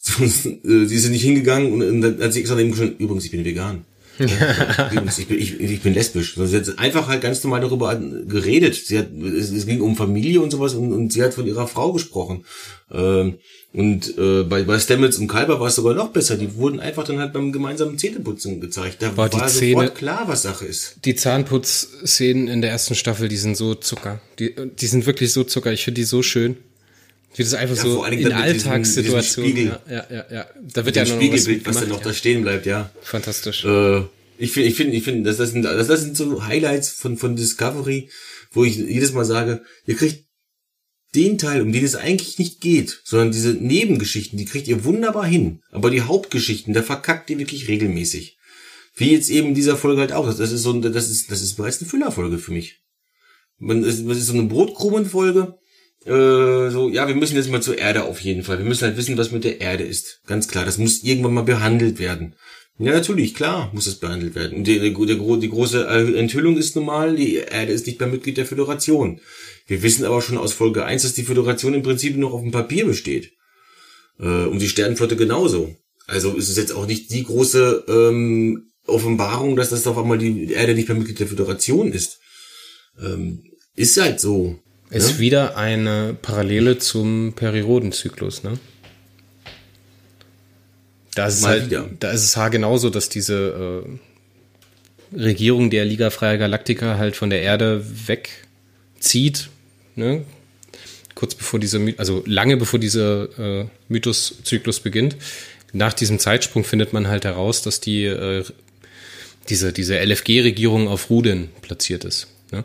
die 0.65 0.99
sind 0.99 1.13
nicht 1.13 1.25
hingegangen 1.25 1.73
und, 1.73 1.83
und 1.83 2.01
dann 2.01 2.21
hat 2.21 2.33
sie 2.33 2.47
schon, 2.47 2.59
übrigens, 2.99 3.25
ich 3.25 3.31
bin 3.31 3.45
vegan. 3.45 3.85
ich 5.19 5.29
bin, 5.29 5.39
ich, 5.39 5.61
ich 5.61 5.81
bin 5.83 5.95
lesbisch. 5.95 6.37
Also 6.39 6.51
sie 6.51 6.71
hat 6.71 6.79
einfach 6.79 7.09
halt 7.09 7.21
ganz 7.21 7.43
normal 7.45 7.61
darüber 7.61 7.95
geredet. 7.95 8.75
Sie 8.75 8.99
hat, 8.99 9.09
es, 9.13 9.51
es 9.51 9.67
ging 9.67 9.81
um 9.81 9.97
Familie 9.97 10.41
und 10.41 10.51
sowas 10.51 10.75
und, 10.75 10.93
und 10.93 11.13
sie 11.13 11.23
hat 11.23 11.35
von 11.35 11.47
ihrer 11.47 11.69
Frau 11.69 11.93
gesprochen. 11.93 12.45
Ähm, 12.91 13.39
und 13.73 14.17
äh, 14.17 14.45
bei, 14.45 14.63
bei 14.63 14.79
Stamets 14.79 15.19
und 15.19 15.29
Kalber 15.29 15.61
war 15.61 15.69
es 15.69 15.77
sogar 15.77 15.95
noch 15.95 16.09
besser. 16.09 16.37
Die 16.37 16.55
wurden 16.57 16.81
einfach 16.81 17.05
dann 17.05 17.19
halt 17.19 17.33
beim 17.33 17.53
gemeinsamen 17.53 17.99
Zähneputzen 17.99 18.61
gezeigt. 18.61 19.03
Da 19.03 19.17
war, 19.17 19.33
war 19.33 19.49
sofort 19.49 19.95
klar, 19.95 20.25
was 20.27 20.43
Sache 20.43 20.65
ist. 20.65 20.97
Die 21.05 21.15
Zahnputzszenen 21.15 22.49
in 22.49 22.63
der 22.63 22.71
ersten 22.71 22.95
Staffel, 22.95 23.29
die 23.29 23.37
sind 23.37 23.57
so 23.57 23.75
Zucker. 23.75 24.21
Die, 24.39 24.55
die 24.55 24.87
sind 24.87 25.07
wirklich 25.07 25.33
so 25.33 25.45
Zucker. 25.45 25.73
Ich 25.73 25.85
finde 25.85 26.01
die 26.01 26.07
so 26.07 26.23
schön. 26.23 26.57
Wie 27.35 27.43
das 27.43 27.55
einfach 27.55 27.77
ja, 27.77 27.83
so 27.83 28.05
in 28.05 28.33
Alltagssituationen. 28.33 29.67
Ja, 29.67 29.81
ja, 29.89 30.07
ja, 30.11 30.25
ja. 30.31 30.47
Da 30.73 30.85
wird 30.85 30.97
ja 30.97 31.05
noch 31.05 31.15
Spiegelbild, 31.15 31.67
was, 31.67 31.75
was 31.75 31.81
dann 31.83 31.91
noch 31.91 31.99
ja. 31.99 32.05
da 32.05 32.15
stehen 32.15 32.43
bleibt, 32.43 32.67
ja. 32.67 32.91
Fantastisch. 33.03 33.65
Äh, 33.65 34.03
ich 34.39 34.53
finde, 34.53 34.69
ich 34.69 34.75
finde, 34.75 34.97
ich 34.97 35.05
finde, 35.05 35.23
das, 35.25 35.37
das 35.37 35.51
sind, 35.51 35.63
das, 35.63 35.87
das 35.87 36.01
sind 36.01 36.17
so 36.17 36.47
Highlights 36.47 36.91
von, 36.91 37.17
von 37.17 37.37
Discovery, 37.37 38.11
wo 38.53 38.65
ich 38.65 38.77
jedes 38.77 39.13
Mal 39.13 39.25
sage, 39.25 39.63
ihr 39.87 39.97
kriegt 39.97 40.25
den 41.15 41.39
Teil, 41.39 41.63
um 41.63 41.73
den 41.73 41.85
es 41.85 41.95
eigentlich 41.95 42.39
nicht 42.39 42.61
geht, 42.61 43.01
sondern 43.05 43.33
diese 43.33 43.51
Nebengeschichten, 43.51 44.39
die 44.39 44.45
kriegt 44.45 44.69
ihr 44.69 44.85
wunderbar 44.85 45.27
hin. 45.27 45.63
Aber 45.71 45.91
die 45.91 46.03
Hauptgeschichten, 46.03 46.75
da 46.75 46.83
verkackt 46.83 47.31
ihr 47.31 47.39
wirklich 47.39 47.69
regelmäßig. 47.69 48.39
Wie 48.95 49.13
jetzt 49.13 49.31
eben 49.31 49.49
in 49.49 49.55
dieser 49.55 49.77
Folge 49.77 50.01
halt 50.01 50.13
auch. 50.13 50.27
Das 50.27 50.53
ist 50.53 50.63
so, 50.63 50.73
das 50.73 51.09
ist, 51.09 51.31
das 51.31 51.41
ist 51.41 51.55
bereits 51.55 51.81
eine 51.81 51.89
Füllerfolge 51.89 52.39
für 52.39 52.53
mich. 52.53 52.81
Man 53.59 53.83
das 53.83 53.99
ist 53.99 54.27
so 54.27 54.33
eine 54.35 54.45
Brotkrumenfolge. 54.45 55.57
Äh, 56.05 56.71
so, 56.71 56.89
ja, 56.89 57.09
wir 57.09 57.15
müssen 57.15 57.37
jetzt 57.37 57.51
mal 57.51 57.63
zur 57.63 57.79
Erde 57.79 58.05
auf 58.05 58.21
jeden 58.21 58.43
Fall. 58.43 58.59
Wir 58.59 58.65
müssen 58.65 58.85
halt 58.85 58.97
wissen, 58.97 59.19
was 59.19 59.33
mit 59.33 59.45
der 59.45 59.61
Erde 59.61 59.85
ist. 59.85 60.21
Ganz 60.27 60.49
klar, 60.49 60.65
das 60.65 60.79
muss 60.79 61.03
irgendwann 61.03 61.35
mal 61.35 61.43
behandelt 61.43 61.99
werden. 61.99 62.35
Ja, 62.79 62.93
natürlich, 62.93 63.35
klar 63.35 63.71
muss 63.75 63.89
es 63.89 63.97
behandelt 63.97 64.37
werden. 64.37 64.63
Die, 64.63 64.79
die, 64.79 64.95
die, 64.95 65.41
die 65.41 65.49
große 65.49 65.87
Enthüllung 66.17 66.57
ist 66.57 66.77
normal, 66.77 67.17
die 67.17 67.37
Erde 67.37 67.73
ist 67.73 67.87
nicht 67.87 67.99
mehr 67.99 68.09
Mitglied 68.09 68.37
der 68.37 68.47
Föderation. 68.47 69.21
Wir 69.67 69.83
wissen 69.83 70.05
aber 70.05 70.23
schon 70.23 70.39
aus 70.39 70.53
Folge 70.53 70.85
1, 70.85 71.03
dass 71.03 71.15
die 71.15 71.25
Föderation 71.25 71.75
im 71.75 71.83
Prinzip 71.83 72.17
noch 72.17 72.33
auf 72.33 72.43
dem 72.43 72.53
Papier 72.53 72.87
besteht. 72.87 73.33
Äh, 74.21 74.45
und 74.45 74.61
die 74.61 74.69
Sternenflotte 74.69 75.17
genauso. 75.17 75.77
Also 76.07 76.37
ist 76.37 76.49
es 76.49 76.57
jetzt 76.57 76.73
auch 76.73 76.87
nicht 76.87 77.11
die 77.11 77.25
große 77.25 77.85
ähm, 77.89 78.71
Offenbarung, 78.87 79.57
dass 79.57 79.71
das 79.71 79.87
auf 79.87 79.99
einmal 79.99 80.19
die 80.19 80.53
Erde 80.53 80.75
nicht 80.75 80.89
mehr 80.89 80.97
Mitglied 80.97 81.21
der 81.21 81.27
Föderation 81.27 81.93
ist. 81.93 82.21
Ähm, 83.01 83.43
ist 83.75 84.01
halt 84.01 84.21
so. 84.21 84.59
Ist 84.91 85.15
ne? 85.15 85.19
wieder 85.19 85.57
eine 85.57 86.17
Parallele 86.21 86.79
zum 86.79 87.35
Periodenzyklus, 87.35 88.43
ne? 88.43 88.59
Da 91.15 91.27
ist, 91.27 91.39
es 91.39 91.47
halt, 91.47 91.77
da 91.99 92.13
ist 92.13 92.23
es 92.23 92.37
haargenauso, 92.37 92.91
dass 92.91 93.09
diese 93.09 93.85
äh, 95.13 95.17
Regierung 95.19 95.69
der 95.69 95.85
Liga 95.85 96.11
Freier 96.11 96.39
Galaktiker 96.39 96.97
halt 96.97 97.17
von 97.17 97.29
der 97.29 97.43
Erde 97.43 97.85
wegzieht, 98.07 99.51
ne? 99.97 100.25
kurz 101.19 101.35
bevor 101.35 101.59
dieser, 101.59 101.81
also 101.97 102.23
lange 102.27 102.57
bevor 102.57 102.79
dieser 102.79 103.63
äh, 103.63 103.67
Mythoszyklus 103.89 104.79
beginnt. 104.79 105.17
Nach 105.73 105.93
diesem 105.93 106.21
Zeitsprung 106.21 106.63
findet 106.63 106.93
man 106.93 107.09
halt 107.09 107.25
heraus, 107.25 107.63
dass 107.63 107.81
die 107.81 108.05
äh, 108.05 108.45
diese, 109.49 109.73
diese 109.73 109.99
LFG-Regierung 109.99 110.87
auf 110.87 111.11
Ruden 111.11 111.49
platziert 111.61 112.05
ist. 112.05 112.29
Ne? 112.53 112.63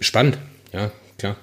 Spannend, 0.00 0.36
ja, 0.74 0.92
klar 1.16 1.36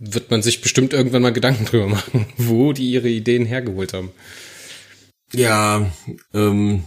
wird 0.00 0.30
man 0.30 0.42
sich 0.42 0.62
bestimmt 0.62 0.94
irgendwann 0.94 1.22
mal 1.22 1.32
Gedanken 1.32 1.66
drüber 1.66 1.86
machen, 1.86 2.26
wo 2.36 2.72
die 2.72 2.90
ihre 2.90 3.08
Ideen 3.08 3.44
hergeholt 3.44 3.92
haben. 3.92 4.10
Ja, 5.32 5.92
ähm, 6.34 6.84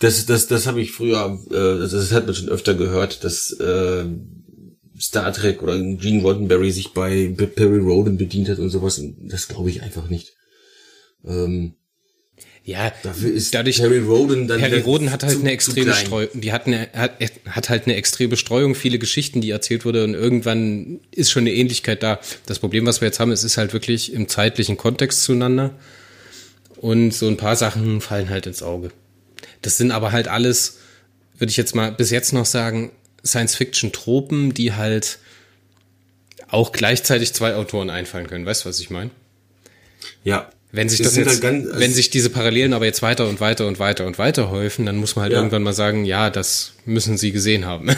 das, 0.00 0.26
das, 0.26 0.48
das 0.48 0.66
habe 0.66 0.80
ich 0.80 0.92
früher, 0.92 1.38
äh, 1.50 1.78
das, 1.78 1.92
das 1.92 2.12
hat 2.12 2.26
man 2.26 2.34
schon 2.34 2.48
öfter 2.48 2.74
gehört, 2.74 3.22
dass 3.24 3.52
äh, 3.52 4.06
Star 4.98 5.32
Trek 5.32 5.62
oder 5.62 5.78
Gene 5.78 6.22
Roddenberry 6.22 6.72
sich 6.72 6.92
bei 6.92 7.28
Perry 7.28 7.78
Roden 7.78 8.16
bedient 8.16 8.48
hat 8.48 8.58
und 8.58 8.70
sowas. 8.70 9.00
Das 9.20 9.46
glaube 9.46 9.70
ich 9.70 9.82
einfach 9.82 10.08
nicht. 10.08 10.34
Ähm, 11.24 11.74
ja, 12.68 12.92
dafür 13.02 13.32
ist 13.32 13.54
dadurch, 13.54 13.80
Harry 13.80 13.98
Roden 13.98 14.46
dann 14.46 14.60
Harry 14.60 14.80
Roden 14.80 15.10
hat 15.10 15.22
halt 15.22 15.32
zu, 15.32 15.40
eine 15.40 15.52
extreme 15.52 15.94
Streuung, 15.94 16.28
die 16.34 16.52
hat 16.52 16.66
eine, 16.66 16.90
hat, 16.92 17.12
hat 17.48 17.70
halt 17.70 17.86
eine 17.86 17.94
extreme 17.96 18.36
Streuung, 18.36 18.74
viele 18.74 18.98
Geschichten, 18.98 19.40
die 19.40 19.48
erzählt 19.48 19.86
wurde 19.86 20.04
und 20.04 20.12
irgendwann 20.12 21.00
ist 21.10 21.30
schon 21.30 21.44
eine 21.44 21.54
Ähnlichkeit 21.54 22.02
da. 22.02 22.20
Das 22.44 22.58
Problem, 22.58 22.84
was 22.84 23.00
wir 23.00 23.08
jetzt 23.08 23.20
haben, 23.20 23.32
ist, 23.32 23.42
ist 23.42 23.56
halt 23.56 23.72
wirklich 23.72 24.12
im 24.12 24.28
zeitlichen 24.28 24.76
Kontext 24.76 25.22
zueinander 25.22 25.70
und 26.76 27.14
so 27.14 27.26
ein 27.26 27.38
paar 27.38 27.56
Sachen 27.56 28.02
fallen 28.02 28.28
halt 28.28 28.46
ins 28.46 28.62
Auge. 28.62 28.90
Das 29.62 29.78
sind 29.78 29.90
aber 29.90 30.12
halt 30.12 30.28
alles, 30.28 30.76
würde 31.38 31.50
ich 31.50 31.56
jetzt 31.56 31.74
mal 31.74 31.90
bis 31.90 32.10
jetzt 32.10 32.34
noch 32.34 32.44
sagen, 32.44 32.92
Science-Fiction-Tropen, 33.24 34.52
die 34.52 34.74
halt 34.74 35.20
auch 36.48 36.72
gleichzeitig 36.72 37.32
zwei 37.32 37.54
Autoren 37.54 37.88
einfallen 37.88 38.26
können. 38.26 38.44
Weißt 38.44 38.66
du, 38.66 38.68
was 38.68 38.78
ich 38.78 38.90
meine? 38.90 39.08
Ja, 40.22 40.50
wenn 40.70 40.88
sich 40.88 40.98
das, 40.98 41.08
das 41.08 41.16
jetzt, 41.16 41.28
halt 41.28 41.40
ganz, 41.40 41.66
also 41.66 41.80
wenn 41.80 41.92
sich 41.92 42.10
diese 42.10 42.30
Parallelen 42.30 42.74
aber 42.74 42.84
jetzt 42.84 43.00
weiter 43.00 43.28
und 43.28 43.40
weiter 43.40 43.66
und 43.66 43.78
weiter 43.78 44.06
und 44.06 44.18
weiter 44.18 44.50
häufen, 44.50 44.84
dann 44.84 44.96
muss 44.96 45.16
man 45.16 45.24
halt 45.24 45.32
ja. 45.32 45.38
irgendwann 45.38 45.62
mal 45.62 45.72
sagen, 45.72 46.04
ja, 46.04 46.30
das 46.30 46.72
müssen 46.84 47.16
sie 47.16 47.32
gesehen 47.32 47.64
haben. 47.64 47.88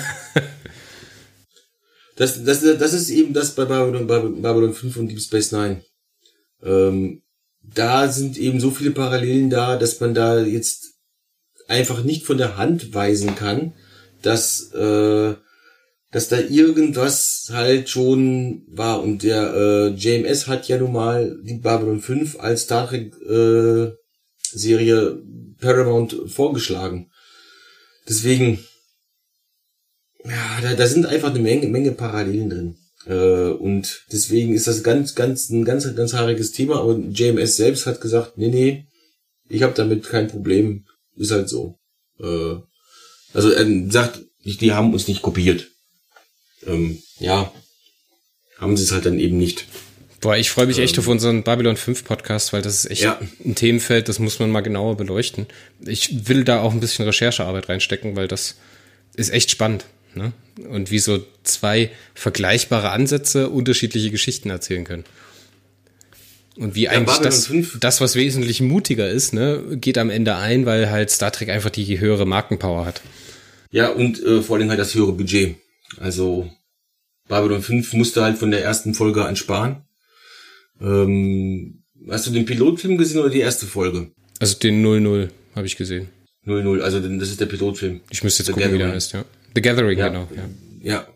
das, 2.16 2.44
das, 2.44 2.60
das 2.60 2.92
ist 2.92 3.10
eben 3.10 3.34
das 3.34 3.54
bei 3.54 3.64
Babylon, 3.64 4.06
Babylon 4.06 4.74
5 4.74 4.96
und 4.96 5.08
Deep 5.08 5.20
Space 5.20 5.52
Nine. 5.52 5.82
Ähm, 6.62 7.22
da 7.62 8.08
sind 8.08 8.38
eben 8.38 8.60
so 8.60 8.70
viele 8.70 8.92
Parallelen 8.92 9.50
da, 9.50 9.76
dass 9.76 10.00
man 10.00 10.14
da 10.14 10.40
jetzt 10.40 10.94
einfach 11.66 12.04
nicht 12.04 12.24
von 12.24 12.38
der 12.38 12.56
Hand 12.56 12.94
weisen 12.94 13.34
kann, 13.34 13.72
dass 14.22 14.72
äh, 14.72 15.34
dass 16.12 16.28
da 16.28 16.38
irgendwas 16.38 17.50
halt 17.52 17.88
schon 17.88 18.64
war. 18.68 19.02
Und 19.02 19.22
der 19.22 19.54
äh, 19.54 19.88
JMS 19.88 20.48
hat 20.48 20.68
ja 20.68 20.78
nun 20.78 20.92
mal 20.92 21.38
die 21.42 21.58
Babylon 21.58 22.00
5 22.00 22.40
als 22.40 22.62
Star 22.62 22.88
Trek 22.88 23.14
äh, 23.28 23.92
Serie 24.52 25.22
Paramount 25.60 26.16
vorgeschlagen. 26.26 27.10
Deswegen, 28.08 28.64
ja, 30.24 30.60
da, 30.62 30.74
da 30.74 30.86
sind 30.86 31.06
einfach 31.06 31.30
eine 31.30 31.38
Menge, 31.38 31.68
Menge 31.68 31.92
Parallelen 31.92 32.50
drin. 32.50 32.76
Äh, 33.06 33.50
und 33.50 34.04
deswegen 34.10 34.52
ist 34.54 34.66
das 34.66 34.82
ganz, 34.82 35.14
ganz, 35.14 35.48
ein 35.50 35.64
ganz, 35.64 35.94
ganz 35.94 36.12
haariges 36.14 36.50
Thema. 36.50 36.80
Aber 36.80 36.98
JMS 36.98 37.56
selbst 37.56 37.86
hat 37.86 38.00
gesagt, 38.00 38.36
nee, 38.36 38.48
nee, 38.48 38.86
ich 39.48 39.62
habe 39.62 39.74
damit 39.74 40.08
kein 40.08 40.26
Problem. 40.26 40.86
Ist 41.14 41.30
halt 41.30 41.48
so. 41.48 41.78
Äh, 42.18 42.56
also 43.32 43.50
er 43.50 43.90
sagt, 43.90 44.22
die 44.44 44.72
haben 44.72 44.92
uns 44.92 45.06
nicht 45.06 45.22
kopiert 45.22 45.70
ähm, 46.66 47.02
ja, 47.18 47.52
haben 48.58 48.76
sie 48.76 48.84
es 48.84 48.92
halt 48.92 49.06
dann 49.06 49.18
eben 49.18 49.38
nicht. 49.38 49.66
Boah, 50.20 50.36
ich 50.36 50.50
freue 50.50 50.66
mich 50.66 50.78
echt 50.78 50.96
ähm, 50.96 51.00
auf 51.00 51.08
unseren 51.08 51.42
Babylon 51.42 51.76
5 51.76 52.04
Podcast, 52.04 52.52
weil 52.52 52.60
das 52.60 52.84
ist 52.84 52.90
echt 52.90 53.02
ja. 53.02 53.18
ein 53.44 53.54
Themenfeld, 53.54 54.08
das 54.08 54.18
muss 54.18 54.38
man 54.38 54.50
mal 54.50 54.60
genauer 54.60 54.96
beleuchten. 54.96 55.46
Ich 55.84 56.28
will 56.28 56.44
da 56.44 56.60
auch 56.60 56.72
ein 56.72 56.80
bisschen 56.80 57.06
Recherchearbeit 57.06 57.68
reinstecken, 57.70 58.16
weil 58.16 58.28
das 58.28 58.56
ist 59.14 59.30
echt 59.30 59.50
spannend. 59.50 59.86
Ne? 60.14 60.32
Und 60.68 60.90
wie 60.90 60.98
so 60.98 61.24
zwei 61.42 61.90
vergleichbare 62.14 62.90
Ansätze 62.90 63.48
unterschiedliche 63.48 64.10
Geschichten 64.10 64.50
erzählen 64.50 64.84
können. 64.84 65.04
Und 66.56 66.74
wie 66.74 66.82
ja, 66.82 66.90
eigentlich 66.90 67.18
das, 67.18 67.50
das, 67.80 68.00
was 68.02 68.16
wesentlich 68.16 68.60
mutiger 68.60 69.08
ist, 69.08 69.32
ne, 69.32 69.62
geht 69.70 69.96
am 69.96 70.10
Ende 70.10 70.36
ein, 70.36 70.66
weil 70.66 70.90
halt 70.90 71.10
Star 71.10 71.32
Trek 71.32 71.48
einfach 71.48 71.70
die 71.70 72.00
höhere 72.00 72.26
Markenpower 72.26 72.84
hat. 72.84 73.00
Ja, 73.70 73.88
und 73.88 74.22
äh, 74.22 74.42
vor 74.42 74.56
allem 74.56 74.68
halt 74.68 74.80
das 74.80 74.94
höhere 74.94 75.12
Budget. 75.12 75.56
Also 75.98 76.50
Babylon 77.28 77.62
5 77.62 77.92
musste 77.94 78.22
halt 78.22 78.38
von 78.38 78.50
der 78.50 78.62
ersten 78.62 78.94
Folge 78.94 79.24
an 79.24 79.36
sparen. 79.36 79.84
Ähm, 80.80 81.82
hast 82.08 82.26
du 82.26 82.30
den 82.30 82.46
Pilotfilm 82.46 82.98
gesehen 82.98 83.20
oder 83.20 83.30
die 83.30 83.40
erste 83.40 83.66
Folge? 83.66 84.10
Also 84.38 84.58
den 84.58 84.82
00 84.82 85.30
habe 85.54 85.66
ich 85.66 85.76
gesehen. 85.76 86.08
00, 86.44 86.82
also 86.82 87.00
das 87.00 87.28
ist 87.28 87.40
der 87.40 87.46
Pilotfilm. 87.46 88.00
Ich 88.10 88.24
müsste 88.24 88.42
jetzt 88.42 88.46
The 88.46 88.52
gucken, 88.52 88.64
Gathering. 88.64 88.80
wie 88.80 88.84
der 88.84 88.94
heißt, 88.94 89.12
ja. 89.12 89.24
The 89.54 89.62
Gathering, 89.62 89.98
ja, 89.98 90.08
genau. 90.08 90.28
Ja. 90.34 90.48
ja. 90.82 91.06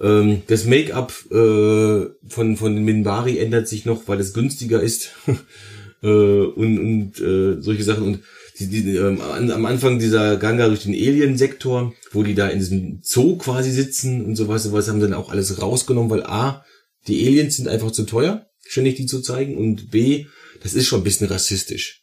Ähm, 0.00 0.42
das 0.46 0.64
Make-up 0.64 1.12
äh, 1.30 2.06
von, 2.28 2.56
von 2.56 2.84
Minbari 2.84 3.38
ändert 3.38 3.68
sich 3.68 3.84
noch, 3.84 4.08
weil 4.08 4.20
es 4.20 4.32
günstiger 4.32 4.82
ist. 4.82 5.10
äh, 6.02 6.06
und 6.06 6.78
und 6.78 7.20
äh, 7.20 7.60
solche 7.60 7.84
Sachen. 7.84 8.04
Und 8.04 8.20
die, 8.68 8.82
die, 8.82 8.96
ähm, 8.96 9.20
am 9.20 9.66
Anfang 9.66 9.98
dieser 9.98 10.36
Ganga 10.36 10.68
durch 10.68 10.84
den 10.84 10.94
Alien-Sektor, 10.94 11.92
wo 12.12 12.22
die 12.22 12.34
da 12.34 12.48
in 12.48 12.58
diesem 12.58 13.00
Zoo 13.02 13.36
quasi 13.36 13.70
sitzen 13.70 14.24
und 14.24 14.36
sowas, 14.36 14.64
sowas 14.64 14.88
haben 14.88 15.00
sie 15.00 15.08
dann 15.08 15.14
auch 15.14 15.30
alles 15.30 15.60
rausgenommen, 15.60 16.10
weil 16.10 16.24
A, 16.24 16.64
die 17.06 17.26
Aliens 17.26 17.56
sind 17.56 17.68
einfach 17.68 17.90
zu 17.90 18.04
teuer, 18.04 18.46
ständig 18.66 18.96
die 18.96 19.06
zu 19.06 19.20
zeigen, 19.20 19.56
und 19.56 19.90
B, 19.90 20.26
das 20.62 20.74
ist 20.74 20.86
schon 20.86 21.00
ein 21.00 21.04
bisschen 21.04 21.26
rassistisch. 21.26 22.02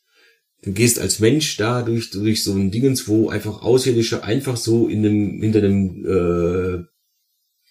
Du 0.61 0.73
gehst 0.73 0.99
als 0.99 1.19
Mensch 1.19 1.55
da 1.55 1.81
durch, 1.83 2.11
durch 2.11 2.43
so 2.43 2.53
ein 2.53 2.69
Dingens, 2.69 3.07
wo 3.07 3.29
einfach 3.29 3.61
Außerirdische 3.61 4.23
einfach 4.23 4.57
so 4.57 4.87
in 4.87 5.05
einem, 5.05 5.41
hinter 5.41 5.59
einem 5.59 6.05
äh, 6.05 6.83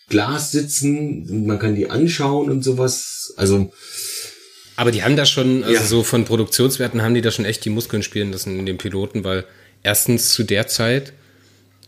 Glas 0.09 0.53
sitzen 0.53 1.29
und 1.29 1.46
man 1.46 1.59
kann 1.59 1.74
die 1.74 1.90
anschauen 1.90 2.51
und 2.51 2.64
sowas. 2.64 3.35
Also 3.37 3.70
aber 4.78 4.92
die 4.92 5.02
haben 5.02 5.16
da 5.16 5.26
schon, 5.26 5.64
also 5.64 5.74
ja. 5.74 5.82
so 5.82 6.04
von 6.04 6.24
Produktionswerten 6.24 7.02
haben 7.02 7.12
die 7.12 7.20
da 7.20 7.32
schon 7.32 7.44
echt 7.44 7.64
die 7.64 7.68
Muskeln 7.68 8.04
spielen 8.04 8.30
lassen 8.30 8.60
in 8.60 8.64
den 8.64 8.78
Piloten, 8.78 9.24
weil 9.24 9.44
erstens 9.82 10.32
zu 10.32 10.44
der 10.44 10.68
Zeit 10.68 11.12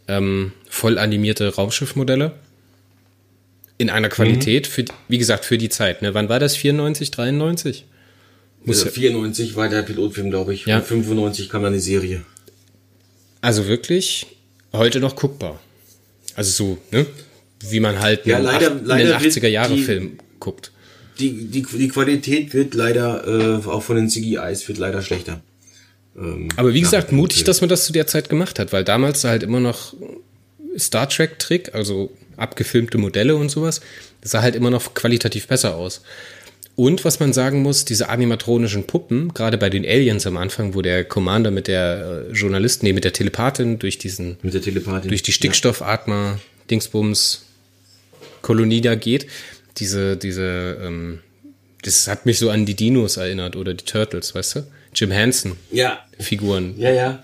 ähm, 0.08 0.50
voll 0.68 0.98
animierte 0.98 1.54
Raumschiffmodelle 1.54 2.32
in 3.78 3.90
einer 3.90 4.08
Qualität, 4.08 4.66
mhm. 4.66 4.72
für, 4.72 4.84
wie 5.06 5.18
gesagt, 5.18 5.44
für 5.44 5.56
die 5.56 5.68
Zeit. 5.68 6.02
Ne? 6.02 6.14
Wann 6.14 6.28
war 6.28 6.40
das? 6.40 6.56
94, 6.56 7.12
93? 7.12 7.84
Muss 8.64 8.82
ja, 8.82 8.90
94 8.90 9.54
war 9.54 9.68
der 9.68 9.82
Pilotfilm, 9.82 10.30
glaube 10.30 10.52
ich. 10.52 10.66
Ja. 10.66 10.78
Und 10.78 10.84
95 10.84 11.48
kam 11.48 11.62
dann 11.62 11.74
die 11.74 11.78
Serie. 11.78 12.24
Also 13.40 13.68
wirklich 13.68 14.26
heute 14.72 14.98
noch 14.98 15.14
guckbar. 15.14 15.60
Also 16.34 16.50
so, 16.50 16.78
ne? 16.90 17.06
Wie 17.60 17.78
man 17.78 18.00
halt 18.00 18.26
ja, 18.26 18.38
leider, 18.38 18.72
in 18.72 18.84
leider 18.84 19.16
den 19.20 19.30
80er 19.30 19.46
Jahre 19.46 19.76
Film 19.76 20.18
guckt 20.40 20.72
die, 21.20 21.44
die, 21.46 21.62
die 21.62 21.88
Qualität 21.88 22.54
wird 22.54 22.74
leider, 22.74 23.26
äh, 23.26 23.68
auch 23.68 23.82
von 23.82 23.96
den 23.96 24.08
CGIs, 24.08 24.66
wird 24.68 24.78
leider 24.78 25.02
schlechter. 25.02 25.40
Ähm, 26.16 26.48
Aber 26.56 26.74
wie 26.74 26.80
gesagt, 26.80 27.12
mutig, 27.12 27.44
dass 27.44 27.60
man 27.60 27.68
das 27.68 27.84
zu 27.84 27.92
der 27.92 28.06
Zeit 28.06 28.28
gemacht 28.28 28.58
hat, 28.58 28.72
weil 28.72 28.84
damals 28.84 29.24
halt 29.24 29.42
immer 29.42 29.60
noch 29.60 29.94
Star 30.78 31.08
Trek-Trick, 31.08 31.74
also 31.74 32.10
abgefilmte 32.36 32.98
Modelle 32.98 33.36
und 33.36 33.50
sowas, 33.50 33.80
das 34.20 34.32
sah 34.32 34.42
halt 34.42 34.56
immer 34.56 34.70
noch 34.70 34.94
qualitativ 34.94 35.46
besser 35.46 35.76
aus. 35.76 36.02
Und 36.76 37.04
was 37.04 37.20
man 37.20 37.32
sagen 37.32 37.62
muss, 37.62 37.84
diese 37.84 38.08
animatronischen 38.08 38.84
Puppen, 38.84 39.34
gerade 39.34 39.58
bei 39.58 39.68
den 39.68 39.84
Aliens 39.84 40.26
am 40.26 40.36
Anfang, 40.38 40.74
wo 40.74 40.80
der 40.80 41.04
Commander 41.04 41.50
mit 41.50 41.68
der 41.68 42.26
äh, 42.30 42.32
Journalistin, 42.32 42.88
nee, 42.88 42.92
mit 42.94 43.04
der 43.04 43.12
Telepathin 43.12 43.78
durch 43.78 43.98
diesen, 43.98 44.38
mit 44.42 44.54
der 44.54 44.62
Telepathin, 44.62 45.08
durch 45.08 45.22
die 45.22 45.32
Stickstoffatmer 45.32 46.38
Dingsbums 46.70 47.44
Kolonie 48.40 48.80
da 48.80 48.94
geht. 48.94 49.26
Diese, 49.78 50.16
diese, 50.16 50.78
ähm, 50.82 51.20
das 51.82 52.08
hat 52.08 52.26
mich 52.26 52.38
so 52.38 52.50
an 52.50 52.66
die 52.66 52.74
Dinos 52.74 53.16
erinnert 53.16 53.56
oder 53.56 53.74
die 53.74 53.84
Turtles, 53.84 54.34
weißt 54.34 54.56
du? 54.56 54.66
Jim 54.94 55.10
Henson. 55.10 55.56
Ja. 55.70 56.00
Figuren. 56.18 56.74
Ja, 56.78 56.90
ja. 56.90 57.22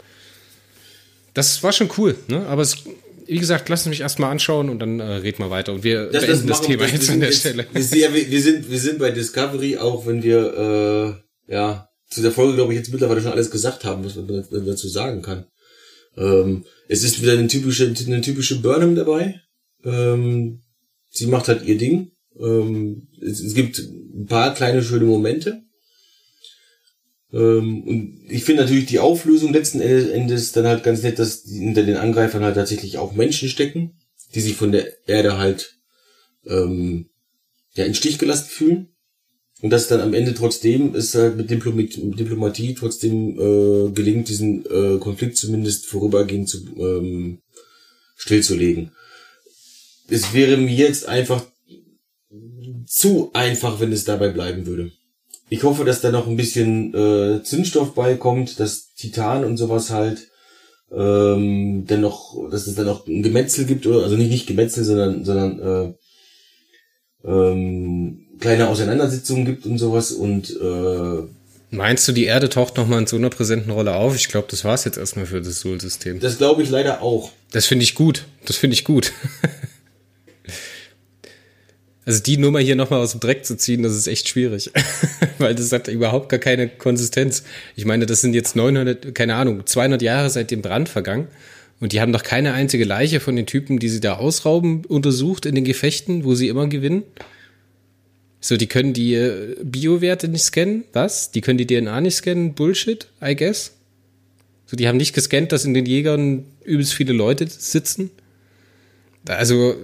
Das 1.34 1.62
war 1.62 1.72
schon 1.72 1.90
cool, 1.98 2.16
ne? 2.28 2.46
Aber 2.46 2.62
es, 2.62 2.76
wie 3.26 3.38
gesagt, 3.38 3.68
lass 3.68 3.84
mich 3.86 4.00
erstmal 4.00 4.30
anschauen 4.30 4.70
und 4.70 4.78
dann 4.78 5.00
äh, 5.00 5.04
reden 5.04 5.38
wir 5.42 5.50
weiter. 5.50 5.72
Und 5.72 5.84
wir 5.84 6.04
Das, 6.06 6.24
das, 6.24 6.26
beenden 6.26 6.46
das, 6.48 6.60
wir- 6.62 6.66
Thema 6.68 6.82
das- 6.84 6.92
jetzt 6.92 7.06
wir 7.08 7.14
an 7.14 7.20
der 7.20 7.32
sind 7.32 7.40
Stelle. 7.40 7.66
Wir, 7.72 7.98
ja, 7.98 8.14
wir, 8.14 8.30
wir, 8.30 8.40
sind, 8.42 8.70
wir 8.70 8.78
sind 8.78 8.98
bei 8.98 9.10
Discovery, 9.10 9.76
auch 9.76 10.06
wenn 10.06 10.22
wir 10.22 11.18
äh, 11.48 11.52
ja 11.52 11.88
zu 12.08 12.22
der 12.22 12.30
Folge, 12.32 12.54
glaube 12.54 12.72
ich, 12.72 12.78
jetzt 12.78 12.92
mittlerweile 12.92 13.20
schon 13.20 13.32
alles 13.32 13.50
gesagt 13.50 13.84
haben, 13.84 14.04
was 14.04 14.14
man 14.14 14.28
da- 14.28 14.58
dazu 14.60 14.88
sagen 14.88 15.20
kann. 15.22 15.46
Ähm, 16.16 16.64
es 16.88 17.02
ist 17.02 17.20
wieder 17.20 17.32
eine 17.32 17.48
typische, 17.48 17.92
eine 18.06 18.20
typische 18.22 18.60
Burnham 18.62 18.94
dabei. 18.94 19.40
Ähm, 19.84 20.62
sie 21.10 21.26
macht 21.26 21.48
halt 21.48 21.64
ihr 21.64 21.76
Ding. 21.76 22.12
Ähm, 22.40 23.08
es, 23.20 23.40
es 23.40 23.54
gibt 23.54 23.78
ein 23.78 24.26
paar 24.26 24.54
kleine 24.54 24.82
schöne 24.82 25.04
Momente. 25.04 25.62
Ähm, 27.32 27.82
und 27.84 28.24
ich 28.28 28.44
finde 28.44 28.62
natürlich 28.62 28.86
die 28.86 28.98
Auflösung 28.98 29.52
letzten 29.52 29.80
Endes, 29.80 30.52
dann 30.52 30.66
halt 30.66 30.84
ganz 30.84 31.02
nett, 31.02 31.18
dass 31.18 31.42
hinter 31.42 31.82
den 31.82 31.96
Angreifern 31.96 32.44
halt 32.44 32.54
tatsächlich 32.54 32.98
auch 32.98 33.14
Menschen 33.14 33.48
stecken, 33.48 33.98
die 34.34 34.40
sich 34.40 34.54
von 34.54 34.72
der 34.72 35.08
Erde 35.08 35.38
halt 35.38 35.78
ähm, 36.46 37.10
ja, 37.74 37.84
in 37.84 37.94
Stich 37.94 38.18
gelassen 38.18 38.48
fühlen. 38.48 38.88
Und 39.62 39.70
dass 39.70 39.88
dann 39.88 40.02
am 40.02 40.12
Ende 40.12 40.34
trotzdem 40.34 40.94
es 40.94 41.14
halt 41.14 41.36
mit 41.36 41.50
Diplomat 41.50 41.96
Diplomatie 41.96 42.74
trotzdem 42.74 43.38
äh, 43.40 43.90
gelingt, 43.90 44.28
diesen 44.28 44.66
äh, 44.66 44.98
Konflikt 44.98 45.38
zumindest 45.38 45.86
vorübergehend 45.86 46.48
zu, 46.48 46.58
ähm, 46.78 47.40
stillzulegen. 48.16 48.92
Es 50.08 50.34
wäre 50.34 50.58
mir 50.58 50.74
jetzt 50.74 51.08
einfach 51.08 51.46
zu 52.86 53.30
einfach, 53.32 53.80
wenn 53.80 53.92
es 53.92 54.04
dabei 54.04 54.28
bleiben 54.28 54.66
würde. 54.66 54.92
Ich 55.48 55.62
hoffe, 55.62 55.84
dass 55.84 56.00
da 56.00 56.10
noch 56.10 56.26
ein 56.26 56.36
bisschen 56.36 56.94
äh, 56.94 57.42
Zündstoff 57.42 57.94
beikommt, 57.94 58.58
dass 58.58 58.94
Titan 58.94 59.44
und 59.44 59.56
sowas 59.56 59.90
halt 59.90 60.28
ähm, 60.92 61.84
dann 61.86 62.00
noch, 62.00 62.48
dass 62.50 62.66
es 62.66 62.74
dann 62.74 62.86
noch 62.86 63.06
ein 63.06 63.22
Gemetzel 63.22 63.64
gibt 63.64 63.86
oder 63.86 64.04
also 64.04 64.16
nicht 64.16 64.30
nicht 64.30 64.46
Gemetzel, 64.46 64.84
sondern 64.84 65.24
sondern 65.24 65.96
äh, 67.24 67.28
ähm, 67.28 68.26
kleine 68.40 68.68
Auseinandersetzungen 68.68 69.44
gibt 69.44 69.66
und 69.66 69.78
sowas 69.78 70.12
und 70.12 70.50
äh, 70.50 71.22
Meinst 71.70 72.06
du, 72.06 72.12
die 72.12 72.24
Erde 72.24 72.48
taucht 72.48 72.76
nochmal 72.76 73.00
in 73.00 73.06
so 73.08 73.16
einer 73.16 73.28
präsenten 73.28 73.72
Rolle 73.72 73.94
auf? 73.96 74.14
Ich 74.14 74.28
glaube, 74.28 74.46
das 74.48 74.64
war's 74.64 74.84
jetzt 74.84 74.98
erstmal 74.98 75.26
für 75.26 75.42
das 75.42 75.60
Sol-System. 75.60 76.20
das 76.20 76.38
glaube 76.38 76.62
ich 76.62 76.70
leider 76.70 77.02
auch. 77.02 77.32
Das 77.50 77.66
finde 77.66 77.82
ich 77.82 77.96
gut. 77.96 78.24
Das 78.44 78.56
finde 78.56 78.74
ich 78.74 78.84
gut. 78.84 79.12
Also 82.06 82.22
die 82.22 82.36
Nummer 82.36 82.60
hier 82.60 82.76
nochmal 82.76 83.00
aus 83.00 83.10
dem 83.10 83.20
Dreck 83.20 83.44
zu 83.44 83.56
ziehen, 83.56 83.82
das 83.82 83.96
ist 83.96 84.06
echt 84.06 84.28
schwierig. 84.28 84.70
Weil 85.38 85.56
das 85.56 85.72
hat 85.72 85.88
überhaupt 85.88 86.28
gar 86.28 86.38
keine 86.38 86.68
Konsistenz. 86.68 87.42
Ich 87.74 87.84
meine, 87.84 88.06
das 88.06 88.20
sind 88.20 88.32
jetzt 88.32 88.54
900, 88.54 89.12
keine 89.12 89.34
Ahnung, 89.34 89.66
200 89.66 90.00
Jahre 90.02 90.30
seit 90.30 90.52
dem 90.52 90.62
Brand 90.62 90.88
vergangen. 90.88 91.26
Und 91.80 91.92
die 91.92 92.00
haben 92.00 92.12
doch 92.12 92.22
keine 92.22 92.54
einzige 92.54 92.84
Leiche 92.84 93.18
von 93.18 93.34
den 93.34 93.44
Typen, 93.44 93.80
die 93.80 93.88
sie 93.88 94.00
da 94.00 94.14
ausrauben, 94.14 94.84
untersucht 94.84 95.46
in 95.46 95.56
den 95.56 95.64
Gefechten, 95.64 96.24
wo 96.24 96.36
sie 96.36 96.46
immer 96.46 96.68
gewinnen. 96.68 97.02
So, 98.40 98.56
die 98.56 98.68
können 98.68 98.92
die 98.92 99.14
äh, 99.14 99.56
Biowerte 99.64 100.28
nicht 100.28 100.44
scannen. 100.44 100.84
Was? 100.92 101.32
Die 101.32 101.40
können 101.40 101.58
die 101.58 101.66
DNA 101.66 102.00
nicht 102.00 102.14
scannen? 102.14 102.54
Bullshit, 102.54 103.08
I 103.20 103.34
guess. 103.34 103.72
So, 104.66 104.76
die 104.76 104.86
haben 104.86 104.96
nicht 104.96 105.12
gescannt, 105.12 105.50
dass 105.50 105.64
in 105.64 105.74
den 105.74 105.86
Jägern 105.86 106.44
übelst 106.64 106.94
viele 106.94 107.12
Leute 107.12 107.48
sitzen. 107.48 108.10
Also 109.26 109.74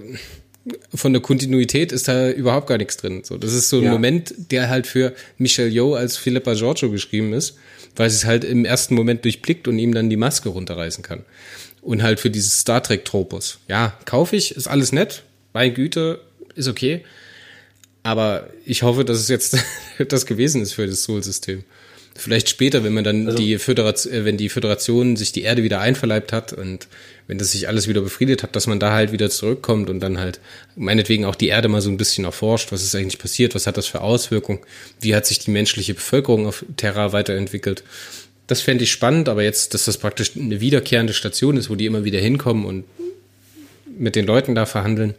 von 0.93 1.13
der 1.13 1.21
Kontinuität 1.21 1.91
ist 1.91 2.07
da 2.07 2.29
überhaupt 2.29 2.67
gar 2.67 2.77
nichts 2.77 2.97
drin. 2.97 3.21
So, 3.23 3.37
das 3.37 3.53
ist 3.53 3.69
so 3.69 3.77
ein 3.77 3.83
Ja. 3.83 3.91
Moment, 3.91 4.33
der 4.51 4.69
halt 4.69 4.87
für 4.87 5.13
Michelle 5.37 5.69
Yeoh 5.69 5.95
als 5.95 6.17
Philippa 6.17 6.53
Giorgio 6.53 6.89
geschrieben 6.89 7.33
ist, 7.33 7.57
weil 7.95 8.09
sie 8.09 8.17
es 8.17 8.25
halt 8.25 8.43
im 8.43 8.63
ersten 8.65 8.95
Moment 8.95 9.25
durchblickt 9.25 9.67
und 9.67 9.77
ihm 9.77 9.93
dann 9.93 10.09
die 10.09 10.15
Maske 10.17 10.49
runterreißen 10.49 11.03
kann. 11.03 11.25
Und 11.81 12.01
halt 12.01 12.19
für 12.21 12.29
dieses 12.29 12.59
Star 12.59 12.81
Trek 12.81 13.03
Tropos. 13.03 13.59
Ja, 13.67 13.97
kaufe 14.05 14.35
ich, 14.37 14.55
ist 14.55 14.67
alles 14.67 14.93
nett, 14.93 15.23
bei 15.51 15.67
Güte, 15.69 16.21
ist 16.55 16.69
okay. 16.69 17.03
Aber 18.03 18.49
ich 18.65 18.83
hoffe, 18.83 19.03
dass 19.05 19.19
es 19.19 19.27
jetzt 19.27 19.57
das 20.09 20.25
gewesen 20.25 20.61
ist 20.61 20.73
für 20.73 20.87
das 20.87 21.03
Sol-System. 21.03 21.63
Vielleicht 22.15 22.47
später, 22.49 22.83
wenn 22.83 22.93
man 22.93 23.03
dann 23.03 23.35
die 23.35 23.57
Föderation, 23.57 24.13
äh, 24.13 24.25
wenn 24.25 24.37
die 24.37 24.49
Föderation 24.49 25.15
sich 25.15 25.31
die 25.31 25.41
Erde 25.41 25.63
wieder 25.63 25.79
einverleibt 25.79 26.31
hat 26.31 26.53
und 26.53 26.87
wenn 27.27 27.37
das 27.37 27.51
sich 27.51 27.67
alles 27.67 27.87
wieder 27.87 28.01
befriedet 28.01 28.43
hat, 28.43 28.55
dass 28.55 28.67
man 28.67 28.79
da 28.79 28.91
halt 28.91 29.11
wieder 29.11 29.29
zurückkommt 29.29 29.89
und 29.89 29.99
dann 29.99 30.19
halt 30.19 30.39
meinetwegen 30.75 31.25
auch 31.25 31.35
die 31.35 31.47
Erde 31.47 31.69
mal 31.69 31.81
so 31.81 31.89
ein 31.89 31.97
bisschen 31.97 32.25
erforscht, 32.25 32.71
was 32.71 32.83
ist 32.83 32.93
eigentlich 32.95 33.17
passiert, 33.17 33.55
was 33.55 33.65
hat 33.65 33.77
das 33.77 33.87
für 33.87 34.01
Auswirkungen, 34.01 34.59
wie 35.01 35.15
hat 35.15 35.25
sich 35.25 35.39
die 35.39 35.51
menschliche 35.51 35.95
Bevölkerung 35.95 36.45
auf 36.45 36.65
Terra 36.77 37.13
weiterentwickelt. 37.13 37.83
Das 38.45 38.61
fände 38.61 38.83
ich 38.83 38.91
spannend, 38.91 39.29
aber 39.29 39.41
jetzt, 39.41 39.73
dass 39.73 39.85
das 39.85 39.97
praktisch 39.97 40.35
eine 40.35 40.59
wiederkehrende 40.59 41.13
Station 41.13 41.57
ist, 41.57 41.69
wo 41.69 41.75
die 41.75 41.85
immer 41.85 42.03
wieder 42.03 42.19
hinkommen 42.19 42.65
und 42.65 42.83
mit 43.97 44.15
den 44.15 44.25
Leuten 44.25 44.53
da 44.53 44.65
verhandeln. 44.65 45.15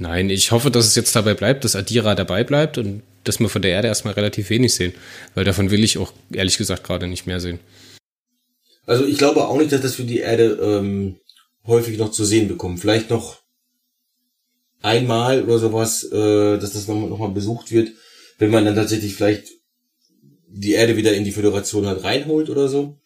Nein, 0.00 0.30
ich 0.30 0.50
hoffe, 0.50 0.70
dass 0.70 0.86
es 0.86 0.94
jetzt 0.94 1.14
dabei 1.14 1.34
bleibt, 1.34 1.62
dass 1.62 1.76
Adira 1.76 2.14
dabei 2.14 2.42
bleibt 2.42 2.78
und 2.78 3.02
dass 3.24 3.38
wir 3.38 3.50
von 3.50 3.60
der 3.60 3.72
Erde 3.72 3.88
erstmal 3.88 4.14
relativ 4.14 4.48
wenig 4.48 4.72
sehen, 4.72 4.94
weil 5.34 5.44
davon 5.44 5.70
will 5.70 5.84
ich 5.84 5.98
auch 5.98 6.14
ehrlich 6.32 6.56
gesagt 6.56 6.84
gerade 6.84 7.06
nicht 7.06 7.26
mehr 7.26 7.38
sehen. 7.38 7.60
Also 8.86 9.04
ich 9.04 9.18
glaube 9.18 9.46
auch 9.46 9.58
nicht, 9.58 9.72
dass 9.72 9.82
das 9.82 9.96
für 9.96 10.04
die 10.04 10.20
Erde 10.20 10.58
ähm, 10.62 11.16
häufig 11.66 11.98
noch 11.98 12.12
zu 12.12 12.24
sehen 12.24 12.48
bekommen. 12.48 12.78
Vielleicht 12.78 13.10
noch 13.10 13.42
einmal 14.80 15.44
oder 15.44 15.58
sowas, 15.58 16.02
äh, 16.04 16.56
dass 16.56 16.72
das 16.72 16.88
nochmal 16.88 17.10
noch 17.10 17.34
besucht 17.34 17.70
wird, 17.70 17.90
wenn 18.38 18.50
man 18.50 18.64
dann 18.64 18.76
tatsächlich 18.76 19.14
vielleicht 19.14 19.48
die 20.48 20.72
Erde 20.72 20.96
wieder 20.96 21.12
in 21.12 21.24
die 21.24 21.32
Föderation 21.32 21.86
halt 21.86 22.04
reinholt 22.04 22.48
oder 22.48 22.68
so. 22.68 22.98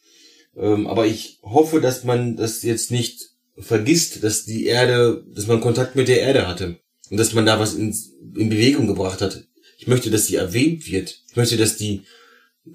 Ähm, 0.57 0.87
aber 0.87 1.07
ich 1.07 1.41
hoffe, 1.43 1.81
dass 1.81 2.05
man 2.05 2.37
das 2.37 2.63
jetzt 2.63 2.93
nicht 2.93 3.31
vergisst, 3.59 4.23
dass 4.23 4.45
die 4.45 4.67
Erde, 4.67 5.25
dass 5.35 5.49
man 5.49 5.61
Kontakt 5.61 5.97
mit 5.97 6.07
der 6.07 6.21
Erde 6.21 6.47
hatte 6.47 6.79
und 7.15 7.19
dass 7.21 7.33
man 7.33 7.47
da 7.47 7.61
was 7.61 7.75
in, 7.75 7.95
in 8.35 8.49
Bewegung 8.49 8.89
gebracht 8.89 9.21
hat. 9.21 9.45
Ich 9.79 9.87
möchte, 9.87 10.11
dass 10.11 10.27
die 10.27 10.35
erwähnt 10.35 10.91
wird. 10.91 11.21
Ich 11.31 11.37
möchte, 11.37 11.57
dass 11.57 11.77
die 11.77 12.03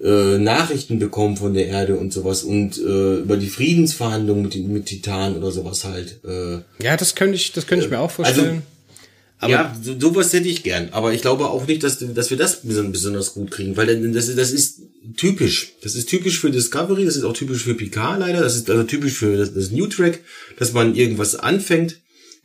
äh, 0.02 0.38
Nachrichten 0.38 0.98
bekommen 0.98 1.36
von 1.36 1.52
der 1.52 1.66
Erde 1.66 1.98
und 1.98 2.10
sowas 2.10 2.42
und 2.42 2.78
äh, 2.78 3.16
über 3.18 3.36
die 3.36 3.48
Friedensverhandlungen 3.48 4.44
mit, 4.44 4.54
den- 4.54 4.72
mit 4.72 4.86
Titan 4.86 5.36
oder 5.36 5.50
sowas 5.52 5.84
halt. 5.84 6.20
Äh, 6.24 6.60
Ja, 6.82 6.96
das 6.96 7.14
könnte 7.14 7.34
ich, 7.36 7.52
das 7.52 7.66
könnte 7.66 7.84
ich 7.84 7.90
mir 7.90 7.98
auch 7.98 8.10
vorstellen. 8.10 8.62
aber 9.40 9.52
ja, 9.52 9.76
so, 9.82 9.98
sowas 10.00 10.32
hätte 10.32 10.48
ich 10.48 10.62
gern. 10.62 10.88
Aber 10.92 11.12
ich 11.12 11.20
glaube 11.20 11.48
auch 11.50 11.66
nicht, 11.66 11.82
dass, 11.82 11.98
dass 11.98 12.30
wir 12.30 12.38
das 12.38 12.64
beson- 12.64 12.92
besonders 12.92 13.34
gut 13.34 13.50
kriegen, 13.50 13.76
weil 13.76 14.10
das, 14.12 14.34
das 14.34 14.52
ist 14.52 14.80
typisch. 15.18 15.72
Das 15.82 15.94
ist 15.94 16.08
typisch 16.08 16.38
für 16.40 16.50
Discovery, 16.50 17.04
das 17.04 17.16
ist 17.16 17.24
auch 17.24 17.32
typisch 17.34 17.62
für 17.64 17.74
Picard 17.74 18.20
leider, 18.20 18.40
das 18.40 18.56
ist 18.56 18.70
also 18.70 18.84
typisch 18.84 19.14
für 19.14 19.36
das, 19.36 19.52
das 19.52 19.70
New 19.70 19.86
Track, 19.88 20.20
dass 20.58 20.72
man 20.72 20.94
irgendwas 20.94 21.34
anfängt 21.34 21.98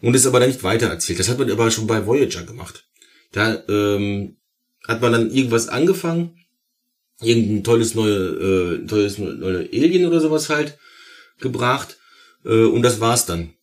und 0.05 0.15
es 0.15 0.27
aber 0.27 0.39
dann 0.39 0.49
nicht 0.49 0.63
weitererzählt. 0.63 1.19
Das 1.19 1.29
hat 1.29 1.39
man 1.39 1.49
aber 1.49 1.71
schon 1.71 1.87
bei 1.87 2.05
Voyager 2.05 2.43
gemacht. 2.43 2.87
Da 3.31 3.63
ähm, 3.67 4.37
hat 4.87 5.01
man 5.01 5.11
dann 5.11 5.31
irgendwas 5.31 5.67
angefangen, 5.67 6.37
irgendein 7.21 7.63
tolles 7.63 7.95
neue, 7.95 8.15
äh, 8.15 8.87
tolles 8.87 9.17
neue 9.17 9.67
Alien 9.73 10.05
oder 10.05 10.21
sowas 10.21 10.49
halt 10.49 10.77
gebracht 11.39 11.97
äh, 12.45 12.65
und 12.65 12.83
das 12.83 12.99
war's 12.99 13.25
dann. 13.25 13.53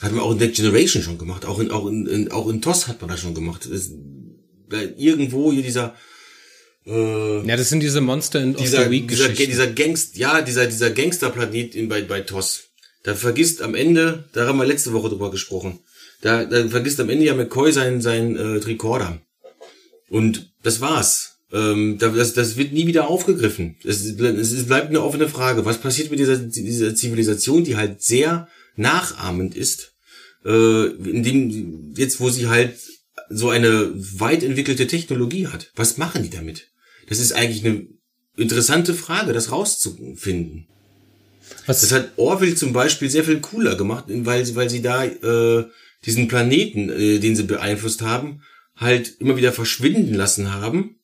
Hat 0.00 0.12
man 0.12 0.20
auch 0.20 0.32
in 0.32 0.38
Next 0.38 0.56
Generation 0.56 1.02
schon 1.02 1.18
gemacht. 1.18 1.46
Auch 1.46 1.58
in, 1.58 1.70
auch 1.70 1.86
in, 1.86 2.06
in, 2.06 2.30
auch 2.30 2.48
in 2.48 2.60
TOS 2.60 2.86
hat 2.86 3.00
man 3.00 3.10
das 3.10 3.20
schon 3.20 3.34
gemacht. 3.34 3.68
Das, 3.70 3.90
da 4.68 4.80
irgendwo 4.96 5.50
hier 5.50 5.62
dieser, 5.62 5.94
äh, 6.86 7.46
Ja, 7.46 7.56
das 7.56 7.68
sind 7.70 7.80
diese 7.80 8.00
Monster 8.00 8.40
in 8.40 8.54
dieser, 8.54 8.84
the 8.84 8.90
Week 8.90 9.08
dieser, 9.08 9.28
dieser 9.28 9.66
Gangst, 9.68 10.16
ja, 10.16 10.42
dieser, 10.42 10.66
dieser 10.66 10.90
Gangsterplanet 10.90 11.74
in, 11.74 11.88
bei, 11.88 12.02
bei 12.02 12.20
TOS. 12.20 12.69
Da 13.02 13.14
vergisst 13.14 13.62
am 13.62 13.74
Ende, 13.74 14.24
da 14.32 14.46
haben 14.46 14.58
wir 14.58 14.66
letzte 14.66 14.92
Woche 14.92 15.08
drüber 15.08 15.30
gesprochen. 15.30 15.78
Da, 16.20 16.44
da 16.44 16.68
vergisst 16.68 17.00
am 17.00 17.08
Ende 17.08 17.24
ja 17.24 17.34
McCoy 17.34 17.72
sein, 17.72 18.00
sein 18.02 18.36
äh, 18.36 18.60
Tricorder. 18.60 19.20
Und 20.08 20.52
das 20.62 20.80
war's. 20.80 21.36
Ähm, 21.52 21.96
da- 21.98 22.10
das, 22.10 22.34
das 22.34 22.56
wird 22.56 22.72
nie 22.72 22.86
wieder 22.86 23.08
aufgegriffen. 23.08 23.76
Es, 23.84 24.04
es 24.04 24.66
bleibt 24.66 24.88
eine 24.88 25.02
offene 25.02 25.28
Frage. 25.28 25.64
Was 25.64 25.78
passiert 25.78 26.10
mit 26.10 26.20
dieser, 26.20 26.36
dieser 26.36 26.94
Zivilisation, 26.94 27.64
die 27.64 27.76
halt 27.76 28.02
sehr 28.02 28.48
nachahmend 28.76 29.56
ist, 29.56 29.94
äh, 30.44 30.86
in 30.86 31.22
dem, 31.22 31.94
jetzt 31.96 32.20
wo 32.20 32.28
sie 32.28 32.48
halt 32.48 32.74
so 33.30 33.48
eine 33.48 33.92
weit 34.20 34.42
entwickelte 34.42 34.86
Technologie 34.86 35.46
hat. 35.46 35.70
Was 35.74 35.96
machen 35.96 36.22
die 36.22 36.30
damit? 36.30 36.68
Das 37.08 37.18
ist 37.18 37.32
eigentlich 37.32 37.64
eine 37.64 37.86
interessante 38.36 38.94
Frage, 38.94 39.32
das 39.32 39.50
rauszufinden. 39.52 40.66
Was, 41.70 41.82
Das 41.82 41.92
hat 41.92 42.12
Orville 42.16 42.54
zum 42.56 42.72
Beispiel 42.72 43.08
sehr 43.08 43.24
viel 43.24 43.40
cooler 43.40 43.76
gemacht, 43.76 44.04
weil 44.08 44.44
sie, 44.44 44.56
weil 44.56 44.68
sie 44.68 44.82
da 44.82 45.04
äh, 45.04 45.64
diesen 46.04 46.26
Planeten, 46.26 46.90
äh, 46.90 47.18
den 47.20 47.36
sie 47.36 47.44
beeinflusst 47.44 48.02
haben, 48.02 48.42
halt 48.76 49.14
immer 49.20 49.36
wieder 49.36 49.52
verschwinden 49.52 50.14
lassen 50.14 50.52
haben 50.52 50.96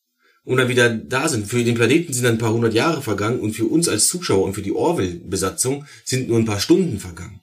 und 0.45 0.57
dann 0.57 0.69
wieder 0.69 0.91
da 0.91 1.29
sind. 1.29 1.47
Für 1.47 1.63
den 1.63 1.77
Planeten 1.77 2.13
sind 2.13 2.25
dann 2.25 2.35
ein 2.35 2.39
paar 2.39 2.53
hundert 2.53 2.75
Jahre 2.75 3.01
vergangen 3.01 3.39
und 3.39 3.53
für 3.53 3.67
uns 3.67 3.89
als 3.89 4.09
Zuschauer 4.09 4.45
und 4.45 4.55
für 4.55 4.63
die 4.63 4.73
Orville-Besatzung 4.73 5.87
sind 6.05 6.29
nur 6.29 6.39
ein 6.39 6.47
paar 6.47 6.61
Stunden 6.61 6.99
vergangen. 6.99 7.41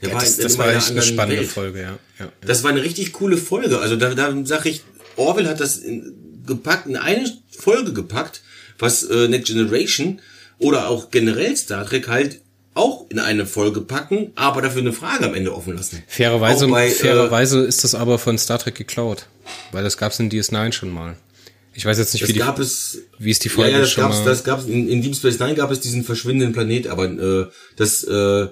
Der 0.00 0.08
Ja, 0.08 0.14
war 0.14 0.22
das, 0.22 0.38
in 0.38 0.42
das 0.44 0.58
war 0.58 0.74
echt 0.74 0.90
eine 0.90 1.02
spannende 1.02 1.42
Welt. 1.42 1.50
Folge, 1.50 1.80
ja. 1.82 1.98
ja. 2.18 2.32
Das 2.40 2.64
war 2.64 2.70
eine 2.70 2.82
richtig 2.82 3.12
coole 3.12 3.36
Folge. 3.36 3.78
Also 3.78 3.94
da, 3.94 4.14
da 4.14 4.36
sag 4.44 4.66
ich, 4.66 4.82
Orwell 5.16 5.46
hat 5.46 5.60
das 5.60 5.76
in, 5.78 6.42
gepackt, 6.46 6.86
in 6.86 6.96
eine 6.96 7.32
Folge 7.50 7.92
gepackt, 7.92 8.42
was 8.80 9.04
äh, 9.04 9.28
Next 9.28 9.46
Generation 9.48 10.20
oder 10.58 10.88
auch 10.88 11.10
generell 11.10 11.56
Star 11.56 11.86
Trek 11.86 12.08
halt 12.08 12.40
auch 12.78 13.06
in 13.10 13.18
eine 13.18 13.44
Folge 13.44 13.80
packen, 13.80 14.32
aber 14.34 14.62
dafür 14.62 14.82
eine 14.82 14.92
Frage 14.92 15.26
am 15.26 15.34
Ende 15.34 15.54
offen 15.54 15.76
lassen. 15.76 16.02
Fairerweise, 16.06 16.68
bei, 16.68 16.86
äh, 16.86 16.90
fairerweise 16.90 17.60
ist 17.60 17.84
das 17.84 17.94
aber 17.94 18.18
von 18.18 18.38
Star 18.38 18.58
Trek 18.58 18.74
geklaut. 18.74 19.26
Weil 19.72 19.84
das 19.84 19.96
gab's 19.96 20.20
in 20.20 20.30
DS9 20.30 20.72
schon 20.72 20.90
mal. 20.90 21.16
Ich 21.74 21.84
weiß 21.84 21.98
jetzt 21.98 22.12
nicht, 22.12 22.26
wie, 22.26 22.32
die, 22.32 22.38
gab 22.38 22.58
es, 22.58 22.98
wie 23.18 23.30
ist 23.30 23.44
die 23.44 23.48
Folge 23.48 23.70
ja, 23.70 23.76
ja, 23.76 23.82
das 23.82 23.92
schon 23.92 24.02
gab's, 24.02 24.18
mal. 24.18 24.24
das 24.24 24.44
gab's 24.44 24.64
in, 24.64 24.88
in 24.88 25.00
Deep 25.00 25.14
Space 25.14 25.38
Nine 25.38 25.54
gab 25.54 25.70
es 25.70 25.80
diesen 25.80 26.02
verschwindenden 26.02 26.52
Planet, 26.52 26.88
aber 26.88 27.04
äh, 27.04 27.46
das, 27.76 28.02
äh, 28.04 28.48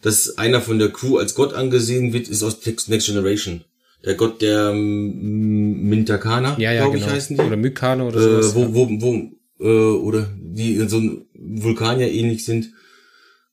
dass 0.00 0.38
einer 0.38 0.62
von 0.62 0.78
der 0.78 0.90
Crew 0.90 1.18
als 1.18 1.34
Gott 1.34 1.52
angesehen 1.52 2.12
wird, 2.12 2.28
ist 2.28 2.42
aus 2.42 2.64
Next 2.64 2.88
Next 2.88 3.06
Generation. 3.06 3.64
Der 4.04 4.14
Gott 4.14 4.40
der 4.40 4.70
ähm, 4.70 5.88
Mintakana, 5.90 6.56
ja, 6.58 6.72
ja, 6.72 6.82
glaube 6.82 6.96
genau. 6.96 7.08
ich, 7.08 7.12
heißen 7.12 7.36
die. 7.36 7.42
Oder 7.42 7.56
Mykane 7.56 8.04
oder 8.04 8.16
äh, 8.16 8.42
sowas. 8.42 8.54
wo, 8.54 8.74
wo, 8.74 8.88
wo, 8.88 9.30
äh, 9.62 9.98
oder 9.98 10.26
die 10.38 10.76
in 10.76 10.88
so 10.88 10.96
einem 10.96 11.26
Vulkan 11.34 12.00
ja 12.00 12.06
ähnlich 12.06 12.44
sind. 12.46 12.70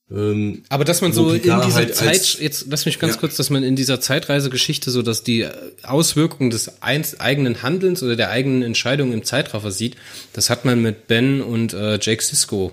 Ähm, 0.10 0.64
Aber 0.70 0.86
dass 0.86 1.02
man 1.02 1.12
so 1.12 1.32
in 1.34 1.42
dieser 1.42 1.74
halt 1.74 1.94
Zeit, 1.96 2.38
jetzt 2.40 2.68
lass 2.70 2.86
mich 2.86 2.98
ganz 3.00 3.16
Ja. 3.16 3.20
kurz, 3.20 3.36
dass 3.36 3.50
man 3.50 3.64
in 3.64 3.76
dieser 3.76 4.00
Zeitreisegeschichte 4.00 4.90
so, 4.90 5.02
dass 5.02 5.24
die 5.24 5.46
Auswirkungen 5.84 6.50
des 6.50 6.82
eins, 6.82 7.20
eigenen 7.20 7.62
Handelns 7.62 8.02
oder 8.04 8.16
der 8.16 8.30
eigenen 8.30 8.62
Entscheidung 8.62 9.12
im 9.12 9.24
Zeitraffer 9.26 9.72
sieht, 9.72 9.96
das 10.34 10.50
hat 10.50 10.64
man 10.64 10.82
mit 10.82 11.08
Ben 11.08 11.42
und 11.42 11.74
äh, 11.74 12.00
Jake 12.02 12.24
Sisko 12.24 12.72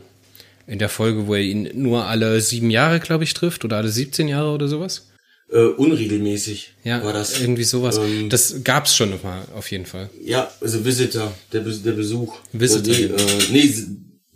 in 0.69 0.79
der 0.79 0.89
Folge, 0.89 1.27
wo 1.27 1.35
er 1.35 1.41
ihn 1.43 1.71
nur 1.75 2.05
alle 2.07 2.41
sieben 2.41 2.71
Jahre, 2.71 3.01
glaube 3.01 3.25
ich, 3.25 3.35
trifft 3.35 3.65
oder 3.65 3.79
alle 3.79 3.89
17 3.89 4.29
Jahre 4.29 4.51
oder 4.51 4.69
sowas. 4.69 5.09
äh, 5.53 5.59
unregelmäßig 5.59 6.73
Ja, 6.85 7.03
war 7.05 7.13
das. 7.13 7.41
irgendwie 7.41 7.65
sowas. 7.65 7.99
Ähm, 7.99 8.29
das 8.31 8.63
gab's 8.65 8.95
schon 8.97 9.11
mal 9.23 9.43
auf 9.55 9.71
jeden 9.71 9.87
Fall. 9.87 10.09
Ja, 10.25 10.51
also 10.61 10.85
Visitor, 10.85 11.33
der, 11.53 11.67
Bes- 11.67 11.83
der 11.83 11.93
Besuch. 11.93 12.39
Visitor. 12.53 12.95
Äh, 12.95 13.09
nee, 13.51 13.59
äh, 13.59 13.67
nee, 13.67 13.75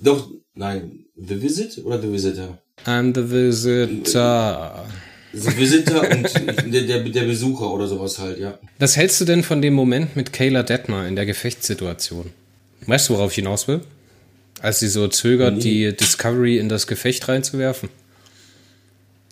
doch, 0.01 0.29
nein, 0.55 1.05
The 1.19 1.43
Visit 1.43 1.85
oder 1.85 2.01
The 2.01 2.13
Visitor? 2.13 2.59
I'm 2.87 3.13
the 3.15 3.29
visitor. 3.29 4.87
The 5.33 5.57
Visitor 5.57 6.09
und 6.11 6.73
der, 6.73 6.83
der, 6.83 7.01
der 7.01 7.25
Besucher 7.25 7.71
oder 7.71 7.87
sowas 7.89 8.19
halt, 8.19 8.39
ja. 8.39 8.59
Was 8.79 8.97
hältst 8.97 9.21
du 9.21 9.25
denn 9.25 9.43
von 9.43 9.61
dem 9.61 9.75
Moment 9.75 10.17
mit 10.17 10.33
Kayla 10.33 10.63
Detmer 10.63 11.07
in 11.07 11.17
der 11.17 11.27
Gefechtssituation? 11.27 12.31
Weißt 12.87 13.09
du, 13.09 13.15
worauf 13.15 13.33
ich 13.33 13.37
hinaus 13.37 13.69
will? 13.69 13.81
Als 14.61 14.81
sie 14.81 14.89
so 14.89 15.09
zögert, 15.09 15.63
die 15.63 15.95
Discovery 15.95 16.59
in 16.59 16.69
das 16.69 16.87
Gefecht 16.87 17.29
reinzuwerfen. 17.29 17.91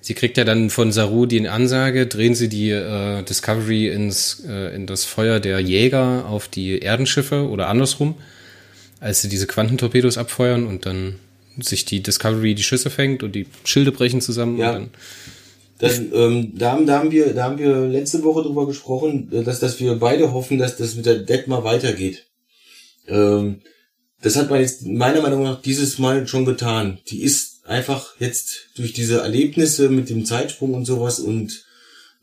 Sie 0.00 0.14
kriegt 0.14 0.36
ja 0.36 0.44
dann 0.44 0.70
von 0.70 0.92
Saru 0.92 1.26
die 1.26 1.48
Ansage, 1.48 2.06
drehen 2.06 2.34
sie 2.34 2.48
die 2.48 2.70
äh, 2.70 3.22
Discovery 3.22 3.88
ins, 3.88 4.44
äh, 4.46 4.74
in 4.74 4.86
das 4.86 5.04
Feuer 5.04 5.40
der 5.40 5.58
Jäger 5.60 6.26
auf 6.26 6.46
die 6.46 6.80
Erdenschiffe 6.80 7.48
oder 7.48 7.68
andersrum, 7.68 8.14
als 9.00 9.22
sie 9.22 9.28
diese 9.28 9.48
Quantentorpedos 9.48 10.16
abfeuern 10.16 10.66
und 10.66 10.86
dann 10.86 11.16
sich 11.60 11.84
die 11.84 12.02
Discovery 12.02 12.54
die 12.54 12.62
Schüsse 12.62 12.90
fängt 12.90 13.22
und 13.22 13.32
die 13.32 13.46
Schilde 13.64 13.92
brechen 13.92 14.20
zusammen. 14.20 14.58
Ja. 14.58 14.76
Und 14.76 14.90
dann, 15.78 16.10
Dann, 16.10 16.12
ähm, 16.14 16.52
da, 16.54 16.72
haben, 16.72 16.86
da, 16.86 16.98
haben 16.98 17.10
wir, 17.10 17.34
da 17.34 17.44
haben 17.44 17.58
wir 17.58 17.86
letzte 17.86 18.22
Woche 18.24 18.42
drüber 18.42 18.66
gesprochen, 18.66 19.30
äh, 19.32 19.42
dass, 19.42 19.60
dass 19.60 19.78
wir 19.80 19.94
beide 19.96 20.32
hoffen, 20.32 20.58
dass 20.58 20.76
das 20.76 20.94
mit 20.94 21.06
der 21.06 21.18
Detmar 21.18 21.64
weitergeht. 21.64 22.26
Ähm, 23.08 23.60
das 24.22 24.36
hat 24.36 24.50
man 24.50 24.60
jetzt 24.60 24.86
meiner 24.86 25.20
Meinung 25.20 25.42
nach 25.42 25.60
dieses 25.60 25.98
Mal 25.98 26.26
schon 26.26 26.44
getan. 26.46 26.98
Die 27.10 27.22
ist 27.22 27.66
einfach 27.66 28.18
jetzt 28.18 28.70
durch 28.76 28.92
diese 28.92 29.20
Erlebnisse 29.20 29.90
mit 29.90 30.08
dem 30.08 30.24
Zeitsprung 30.24 30.74
und 30.74 30.86
sowas 30.86 31.20
und 31.20 31.64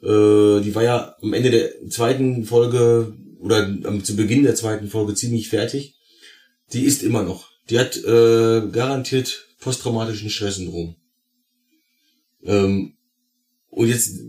äh, 0.02 0.62
die 0.62 0.74
war 0.74 0.84
ja 0.84 1.16
am 1.22 1.34
Ende 1.34 1.52
der 1.52 1.90
zweiten 1.90 2.46
Folge 2.46 3.14
oder 3.40 3.66
am, 3.84 4.04
zu 4.04 4.16
Beginn 4.16 4.44
der 4.44 4.56
zweiten 4.56 4.90
Folge 4.90 5.14
ziemlich 5.14 5.50
fertig. 5.50 5.96
Die 6.74 6.84
ist 6.84 7.04
immer 7.04 7.24
noch. 7.24 7.53
Die 7.70 7.80
hat 7.80 7.98
äh, 7.98 8.68
garantiert 8.72 9.48
posttraumatischen 9.60 10.30
Stresssyndrom. 10.30 10.96
Ähm, 12.44 12.94
und 13.70 13.88
jetzt 13.88 14.20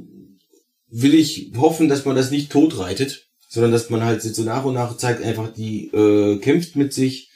will 0.88 1.14
ich 1.14 1.52
hoffen, 1.56 1.88
dass 1.88 2.04
man 2.04 2.16
das 2.16 2.30
nicht 2.30 2.50
totreitet, 2.50 3.26
sondern 3.48 3.72
dass 3.72 3.90
man 3.90 4.04
halt 4.04 4.22
so 4.22 4.42
nach 4.42 4.64
und 4.64 4.74
nach 4.74 4.96
zeigt, 4.96 5.22
einfach 5.22 5.52
die 5.52 5.88
äh, 5.88 6.38
kämpft 6.38 6.76
mit 6.76 6.92
sich 6.92 7.30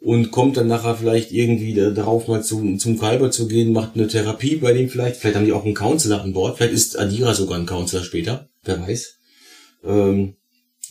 und 0.00 0.30
kommt 0.30 0.56
dann 0.56 0.66
nachher 0.66 0.96
vielleicht 0.96 1.30
irgendwie 1.30 1.74
da, 1.74 1.90
darauf 1.90 2.26
mal 2.26 2.42
zum, 2.42 2.78
zum 2.78 2.98
Kalber 2.98 3.30
zu 3.30 3.46
gehen, 3.46 3.72
macht 3.72 3.94
eine 3.94 4.08
Therapie 4.08 4.56
bei 4.56 4.72
dem 4.72 4.88
vielleicht. 4.88 5.16
Vielleicht 5.16 5.36
haben 5.36 5.44
die 5.44 5.52
auch 5.52 5.64
einen 5.64 5.74
Counselor 5.74 6.22
an 6.22 6.32
Bord. 6.32 6.56
Vielleicht 6.56 6.74
ist 6.74 6.98
Adira 6.98 7.34
sogar 7.34 7.58
ein 7.58 7.66
Counselor 7.66 8.02
später. 8.02 8.48
Wer 8.64 8.80
weiß. 8.80 9.18
Ähm, 9.84 10.34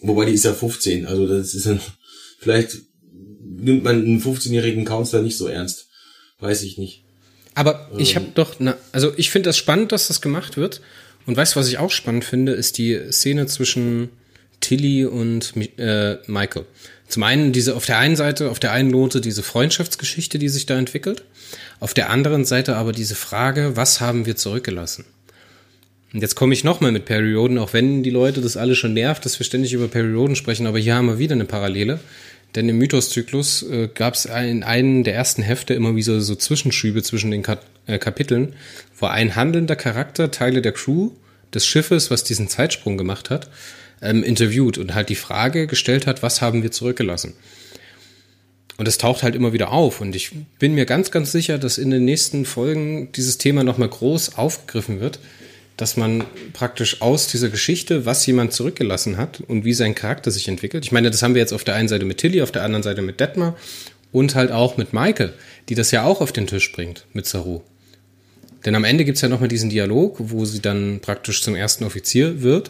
wobei 0.01 0.25
die 0.25 0.33
ist 0.33 0.45
ja 0.45 0.53
15. 0.53 1.07
Also 1.07 1.27
das 1.27 1.53
ist 1.53 1.65
dann, 1.65 1.81
vielleicht 2.39 2.77
nimmt 3.63 3.83
man 3.83 3.95
einen 3.95 4.21
15-jährigen 4.21 4.85
Counselor 4.85 5.23
nicht 5.23 5.37
so 5.37 5.47
ernst. 5.47 5.87
Weiß 6.39 6.63
ich 6.63 6.77
nicht. 6.77 7.03
Aber 7.53 7.89
ich 7.97 8.15
habe 8.15 8.27
doch, 8.33 8.55
na, 8.59 8.75
also 8.91 9.13
ich 9.17 9.29
finde 9.29 9.49
das 9.49 9.57
spannend, 9.57 9.91
dass 9.91 10.07
das 10.07 10.21
gemacht 10.21 10.57
wird. 10.57 10.81
Und 11.25 11.37
weißt 11.37 11.55
du, 11.55 11.59
was 11.59 11.67
ich 11.67 11.77
auch 11.77 11.91
spannend 11.91 12.23
finde, 12.23 12.53
ist 12.53 12.77
die 12.77 12.99
Szene 13.11 13.45
zwischen 13.45 14.09
Tilly 14.61 15.05
und 15.05 15.53
äh, 15.77 16.17
Michael. 16.27 16.65
Zum 17.07 17.23
einen 17.23 17.51
diese 17.51 17.75
auf 17.75 17.85
der 17.85 17.97
einen 17.97 18.15
Seite, 18.15 18.49
auf 18.49 18.59
der 18.59 18.71
einen 18.71 18.89
Note 18.89 19.19
diese 19.19 19.43
Freundschaftsgeschichte, 19.43 20.39
die 20.39 20.49
sich 20.49 20.65
da 20.65 20.77
entwickelt. 20.77 21.23
Auf 21.79 21.93
der 21.93 22.09
anderen 22.09 22.45
Seite 22.45 22.77
aber 22.77 22.93
diese 22.93 23.15
Frage, 23.15 23.75
was 23.75 23.99
haben 23.99 24.25
wir 24.25 24.37
zurückgelassen? 24.37 25.03
Und 26.13 26.21
jetzt 26.21 26.35
komme 26.35 26.53
ich 26.53 26.63
nochmal 26.63 26.91
mit 26.91 27.05
Perioden, 27.05 27.57
auch 27.57 27.73
wenn 27.73 28.03
die 28.03 28.09
Leute 28.09 28.41
das 28.41 28.57
alle 28.57 28.75
schon 28.75 28.93
nervt, 28.93 29.25
dass 29.25 29.39
wir 29.39 29.45
ständig 29.45 29.73
über 29.73 29.87
Perioden 29.87 30.35
sprechen, 30.35 30.67
aber 30.67 30.79
hier 30.79 30.95
haben 30.95 31.07
wir 31.07 31.19
wieder 31.19 31.35
eine 31.35 31.45
Parallele. 31.45 31.99
Denn 32.55 32.67
im 32.67 32.77
Mythoszyklus 32.77 33.63
äh, 33.63 33.89
gab 33.93 34.15
es 34.15 34.25
in 34.25 34.63
einem 34.63 35.03
der 35.03 35.15
ersten 35.15 35.41
Hefte 35.41 35.73
immer 35.73 35.95
wieder 35.95 36.19
so 36.21 36.35
Zwischenschübe 36.35 37.01
zwischen 37.01 37.31
den 37.31 37.43
Kat 37.43 37.61
äh, 37.87 37.97
Kapiteln, 37.97 38.55
wo 38.97 39.07
ein 39.07 39.35
handelnder 39.35 39.75
Charakter 39.75 40.31
Teile 40.31 40.61
der 40.61 40.73
Crew 40.73 41.11
des 41.53 41.65
Schiffes, 41.65 42.11
was 42.11 42.23
diesen 42.23 42.47
Zeitsprung 42.47 42.97
gemacht 42.97 43.29
hat, 43.29 43.49
ähm, 44.01 44.23
interviewt 44.23 44.77
und 44.77 44.93
halt 44.93 45.09
die 45.09 45.15
Frage 45.15 45.67
gestellt 45.67 46.07
hat, 46.07 46.23
was 46.23 46.41
haben 46.41 46.63
wir 46.63 46.71
zurückgelassen? 46.71 47.33
Und 48.77 48.87
es 48.87 48.97
taucht 48.97 49.21
halt 49.21 49.35
immer 49.35 49.53
wieder 49.53 49.71
auf. 49.71 50.01
Und 50.01 50.15
ich 50.15 50.31
bin 50.57 50.73
mir 50.73 50.85
ganz, 50.85 51.11
ganz 51.11 51.31
sicher, 51.31 51.59
dass 51.59 51.77
in 51.77 51.91
den 51.91 52.03
nächsten 52.03 52.45
Folgen 52.45 53.11
dieses 53.11 53.37
Thema 53.37 53.63
nochmal 53.63 53.89
groß 53.89 54.37
aufgegriffen 54.37 54.99
wird, 54.99 55.19
dass 55.81 55.97
man 55.97 56.23
praktisch 56.53 57.01
aus 57.01 57.25
dieser 57.25 57.49
Geschichte, 57.49 58.05
was 58.05 58.23
jemand 58.27 58.53
zurückgelassen 58.53 59.17
hat 59.17 59.41
und 59.47 59.65
wie 59.65 59.73
sein 59.73 59.95
Charakter 59.95 60.29
sich 60.29 60.47
entwickelt. 60.47 60.85
Ich 60.85 60.91
meine, 60.91 61.09
das 61.09 61.23
haben 61.23 61.33
wir 61.33 61.41
jetzt 61.41 61.53
auf 61.53 61.63
der 61.63 61.73
einen 61.73 61.87
Seite 61.87 62.05
mit 62.05 62.19
Tilly, 62.19 62.43
auf 62.43 62.51
der 62.51 62.61
anderen 62.63 62.83
Seite 62.83 63.01
mit 63.01 63.19
Detmar 63.19 63.57
und 64.11 64.35
halt 64.35 64.51
auch 64.51 64.77
mit 64.77 64.93
Maike, 64.93 65.33
die 65.69 65.75
das 65.75 65.89
ja 65.89 66.03
auch 66.03 66.21
auf 66.21 66.31
den 66.31 66.45
Tisch 66.45 66.71
bringt 66.71 67.07
mit 67.13 67.25
Saru. 67.25 67.61
Denn 68.63 68.75
am 68.75 68.83
Ende 68.83 69.05
gibt's 69.05 69.21
ja 69.21 69.29
nochmal 69.29 69.47
diesen 69.49 69.71
Dialog, 69.71 70.17
wo 70.19 70.45
sie 70.45 70.61
dann 70.61 70.99
praktisch 70.99 71.41
zum 71.41 71.55
ersten 71.55 71.83
Offizier 71.83 72.43
wird, 72.43 72.69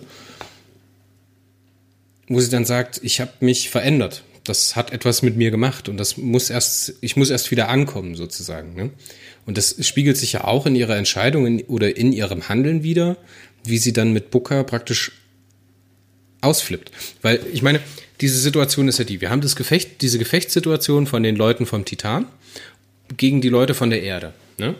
wo 2.29 2.39
sie 2.39 2.49
dann 2.49 2.63
sagt, 2.63 3.01
ich 3.03 3.19
habe 3.19 3.33
mich 3.41 3.69
verändert. 3.69 4.23
Das 4.43 4.75
hat 4.75 4.91
etwas 4.91 5.21
mit 5.21 5.37
mir 5.37 5.51
gemacht 5.51 5.87
und 5.87 5.97
das 5.97 6.17
muss 6.17 6.49
erst, 6.49 6.93
ich 7.01 7.15
muss 7.15 7.29
erst 7.29 7.51
wieder 7.51 7.69
ankommen 7.69 8.15
sozusagen. 8.15 8.73
Ne? 8.73 8.89
Und 9.45 9.57
das 9.57 9.75
spiegelt 9.85 10.17
sich 10.17 10.33
ja 10.33 10.45
auch 10.45 10.65
in 10.65 10.75
ihrer 10.75 10.97
Entscheidung 10.97 11.45
in, 11.45 11.61
oder 11.63 11.95
in 11.95 12.11
ihrem 12.11 12.49
Handeln 12.49 12.83
wieder, 12.83 13.17
wie 13.63 13.77
sie 13.77 13.93
dann 13.93 14.13
mit 14.13 14.31
Booker 14.31 14.63
praktisch 14.63 15.11
ausflippt. 16.41 16.91
Weil 17.21 17.39
ich 17.53 17.61
meine, 17.61 17.79
diese 18.19 18.39
Situation 18.39 18.87
ist 18.87 18.99
ja 18.99 19.05
die, 19.05 19.21
wir 19.21 19.29
haben 19.29 19.41
das 19.41 19.55
Gefecht, 19.55 20.01
diese 20.01 20.19
Gefechtssituation 20.19 21.07
von 21.07 21.23
den 21.23 21.35
Leuten 21.35 21.65
vom 21.65 21.85
Titan 21.85 22.25
gegen 23.17 23.41
die 23.41 23.49
Leute 23.49 23.73
von 23.73 23.89
der 23.89 24.03
Erde. 24.03 24.33
Ne? 24.57 24.75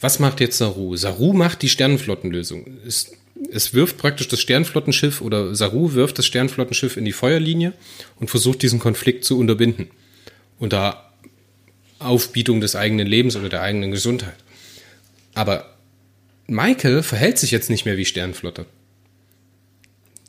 Was 0.00 0.18
macht 0.18 0.40
jetzt 0.40 0.58
Saru? 0.58 0.96
Saru 0.96 1.32
macht 1.32 1.62
die 1.62 1.68
Sternenflottenlösung. 1.68 2.66
Es, 2.86 3.12
es 3.50 3.74
wirft 3.74 3.98
praktisch 3.98 4.28
das 4.28 4.40
Sternflottenschiff 4.40 5.20
oder 5.20 5.54
Saru 5.54 5.92
wirft 5.94 6.18
das 6.18 6.26
Sternflottenschiff 6.26 6.96
in 6.96 7.04
die 7.04 7.12
Feuerlinie 7.12 7.72
und 8.16 8.28
versucht 8.30 8.62
diesen 8.62 8.78
Konflikt 8.78 9.24
zu 9.24 9.38
unterbinden. 9.38 9.88
Unter 10.58 11.10
Aufbietung 11.98 12.60
des 12.60 12.76
eigenen 12.76 13.06
Lebens 13.06 13.36
oder 13.36 13.48
der 13.48 13.62
eigenen 13.62 13.90
Gesundheit. 13.90 14.36
Aber 15.34 15.76
Michael 16.46 17.02
verhält 17.02 17.38
sich 17.38 17.50
jetzt 17.50 17.70
nicht 17.70 17.84
mehr 17.84 17.96
wie 17.96 18.04
Sternflotte. 18.04 18.66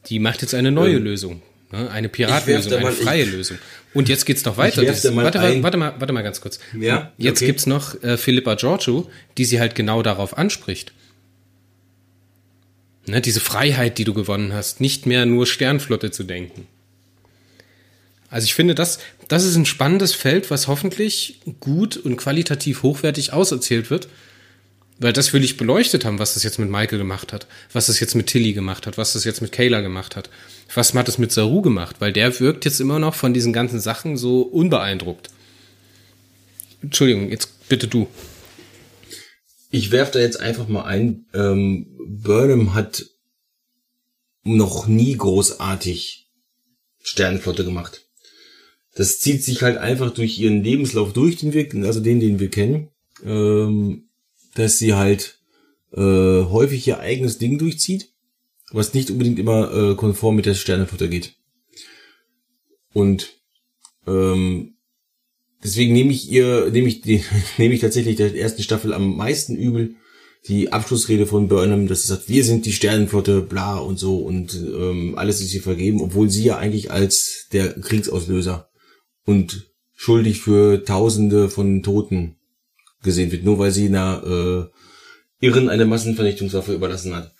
Die 0.07 0.19
macht 0.19 0.41
jetzt 0.41 0.53
eine 0.53 0.71
neue 0.71 0.97
Ähm, 0.97 1.03
Lösung. 1.03 1.41
Ne? 1.71 1.89
Eine 1.89 2.09
Piratenlösung, 2.09 2.73
eine 2.73 2.91
freie 2.91 3.23
ich- 3.23 3.31
Lösung. 3.31 3.57
Und 3.93 4.09
jetzt 4.09 4.25
geht's 4.25 4.43
noch 4.45 4.57
weiter. 4.57 4.83
Das- 4.83 5.01
da 5.01 5.11
mal 5.11 5.23
warte, 5.25 5.39
mal, 5.39 5.51
ein. 5.51 5.63
warte 5.63 5.77
mal, 5.77 5.93
warte 5.99 6.13
mal 6.13 6.21
ganz 6.21 6.41
kurz. 6.41 6.59
Ja, 6.79 7.11
Jetzt 7.17 7.37
okay. 7.37 7.45
gibt's 7.47 7.65
noch 7.65 8.01
äh, 8.03 8.17
Philippa 8.17 8.55
Giorgio, 8.55 9.09
die 9.37 9.45
sie 9.45 9.59
halt 9.59 9.75
genau 9.75 10.01
darauf 10.03 10.37
anspricht. 10.37 10.93
Ne, 13.05 13.19
diese 13.19 13.41
Freiheit, 13.41 13.97
die 13.97 14.05
du 14.05 14.13
gewonnen 14.13 14.53
hast, 14.53 14.79
nicht 14.79 15.05
mehr 15.05 15.25
nur 15.25 15.45
Sternflotte 15.45 16.11
zu 16.11 16.23
denken. 16.23 16.67
Also 18.29 18.45
ich 18.45 18.53
finde, 18.53 18.75
das, 18.75 18.99
das 19.27 19.43
ist 19.43 19.55
ein 19.55 19.65
spannendes 19.65 20.15
Feld, 20.15 20.49
was 20.49 20.67
hoffentlich 20.67 21.39
gut 21.59 21.97
und 21.97 22.17
qualitativ 22.17 22.81
hochwertig 22.81 23.33
auserzählt 23.33 23.89
wird. 23.89 24.07
Weil 24.99 25.11
das 25.11 25.33
will 25.33 25.43
ich 25.43 25.57
beleuchtet 25.57 26.05
haben, 26.05 26.19
was 26.19 26.35
das 26.35 26.43
jetzt 26.43 26.59
mit 26.59 26.69
Michael 26.69 26.99
gemacht 26.99 27.33
hat, 27.33 27.47
was 27.73 27.87
das 27.87 27.99
jetzt 27.99 28.15
mit 28.15 28.27
Tilly 28.27 28.53
gemacht 28.53 28.87
hat, 28.87 28.97
was 28.97 29.13
das 29.13 29.25
jetzt 29.25 29.41
mit 29.41 29.51
Kayla 29.51 29.81
gemacht 29.81 30.15
hat. 30.15 30.29
Was 30.73 30.93
hat 30.93 31.09
es 31.09 31.17
mit 31.17 31.31
Saru 31.31 31.61
gemacht? 31.61 31.97
Weil 31.99 32.13
der 32.13 32.39
wirkt 32.39 32.63
jetzt 32.63 32.79
immer 32.79 32.99
noch 32.99 33.15
von 33.15 33.33
diesen 33.33 33.53
ganzen 33.53 33.79
Sachen 33.79 34.17
so 34.17 34.41
unbeeindruckt. 34.41 35.29
Entschuldigung, 36.81 37.29
jetzt 37.29 37.67
bitte 37.67 37.87
du. 37.87 38.07
Ich 39.75 39.89
werf 39.89 40.11
da 40.11 40.19
jetzt 40.19 40.39
einfach 40.39 40.67
mal 40.67 40.83
ein. 40.83 41.25
Ähm, 41.33 41.87
Burnham 41.97 42.75
hat 42.75 43.07
noch 44.43 44.85
nie 44.85 45.17
großartig 45.17 46.29
Sternenflotte 47.01 47.65
gemacht. 47.65 48.05
Das 48.93 49.19
zieht 49.19 49.43
sich 49.43 49.63
halt 49.63 49.77
einfach 49.77 50.13
durch 50.13 50.37
ihren 50.37 50.63
Lebenslauf 50.63 51.11
durch, 51.11 51.37
den 51.37 51.53
wir, 51.53 51.67
also 51.87 52.01
den, 52.01 52.19
den 52.19 52.39
wir 52.39 52.51
kennen, 52.51 52.91
ähm, 53.25 54.09
dass 54.53 54.77
sie 54.77 54.93
halt 54.93 55.39
äh, 55.91 55.97
häufig 56.01 56.87
ihr 56.87 56.99
eigenes 56.99 57.39
Ding 57.39 57.57
durchzieht, 57.57 58.13
was 58.69 58.93
nicht 58.93 59.09
unbedingt 59.09 59.39
immer 59.39 59.73
äh, 59.73 59.95
konform 59.95 60.35
mit 60.35 60.45
der 60.45 60.53
Sternenflotte 60.53 61.09
geht. 61.09 61.33
Und 62.93 63.39
ähm, 64.05 64.72
deswegen 65.63 65.93
nehme 65.93 66.11
ich 66.11 66.29
ihr, 66.29 66.69
nehme 66.71 66.87
ich 66.87 67.01
die, 67.01 67.23
nehme 67.57 67.73
ich 67.73 67.81
tatsächlich 67.81 68.15
der 68.15 68.35
ersten 68.35 68.63
Staffel 68.63 68.93
am 68.93 69.15
meisten 69.15 69.55
übel, 69.55 69.95
die 70.47 70.73
Abschlussrede 70.73 71.25
von 71.25 71.47
Burnham, 71.47 71.87
dass 71.87 72.03
sie 72.03 72.09
sagt, 72.09 72.27
wir 72.27 72.43
sind 72.43 72.65
die 72.65 72.73
Sternenflotte, 72.73 73.41
bla 73.41 73.77
und 73.77 73.97
so 73.97 74.17
und 74.17 74.53
ähm, 74.55 75.17
alles 75.17 75.41
ist 75.41 75.53
ihr 75.53 75.61
vergeben, 75.61 76.01
obwohl 76.01 76.29
sie 76.29 76.43
ja 76.43 76.57
eigentlich 76.57 76.91
als 76.91 77.47
der 77.53 77.73
Kriegsauslöser 77.73 78.69
und 79.25 79.67
schuldig 79.95 80.41
für 80.41 80.83
Tausende 80.83 81.49
von 81.49 81.81
Toten 81.81 82.35
gesehen 83.03 83.31
wird, 83.31 83.43
nur 83.43 83.59
weil 83.59 83.71
sie 83.71 83.87
einer 83.87 84.69
äh, 85.41 85.45
Irren 85.45 85.69
eine 85.69 85.85
Massenvernichtungswaffe 85.85 86.73
überlassen 86.73 87.15
hat. 87.15 87.33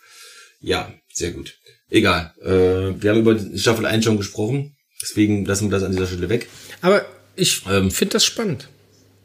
Ja, 0.60 0.92
sehr 1.12 1.32
gut. 1.32 1.58
Egal. 1.90 2.32
Äh, 2.42 3.02
wir 3.02 3.10
haben 3.10 3.20
über 3.20 3.38
Staffel 3.56 3.86
1 3.86 4.04
schon 4.04 4.16
gesprochen, 4.16 4.76
deswegen 5.02 5.44
lassen 5.44 5.66
wir 5.66 5.70
das 5.70 5.82
an 5.82 5.92
dieser 5.92 6.06
Stelle 6.06 6.28
weg. 6.28 6.48
Aber 6.80 7.04
ich 7.36 7.62
ähm, 7.68 7.90
finde 7.90 8.12
das 8.14 8.24
spannend. 8.24 8.68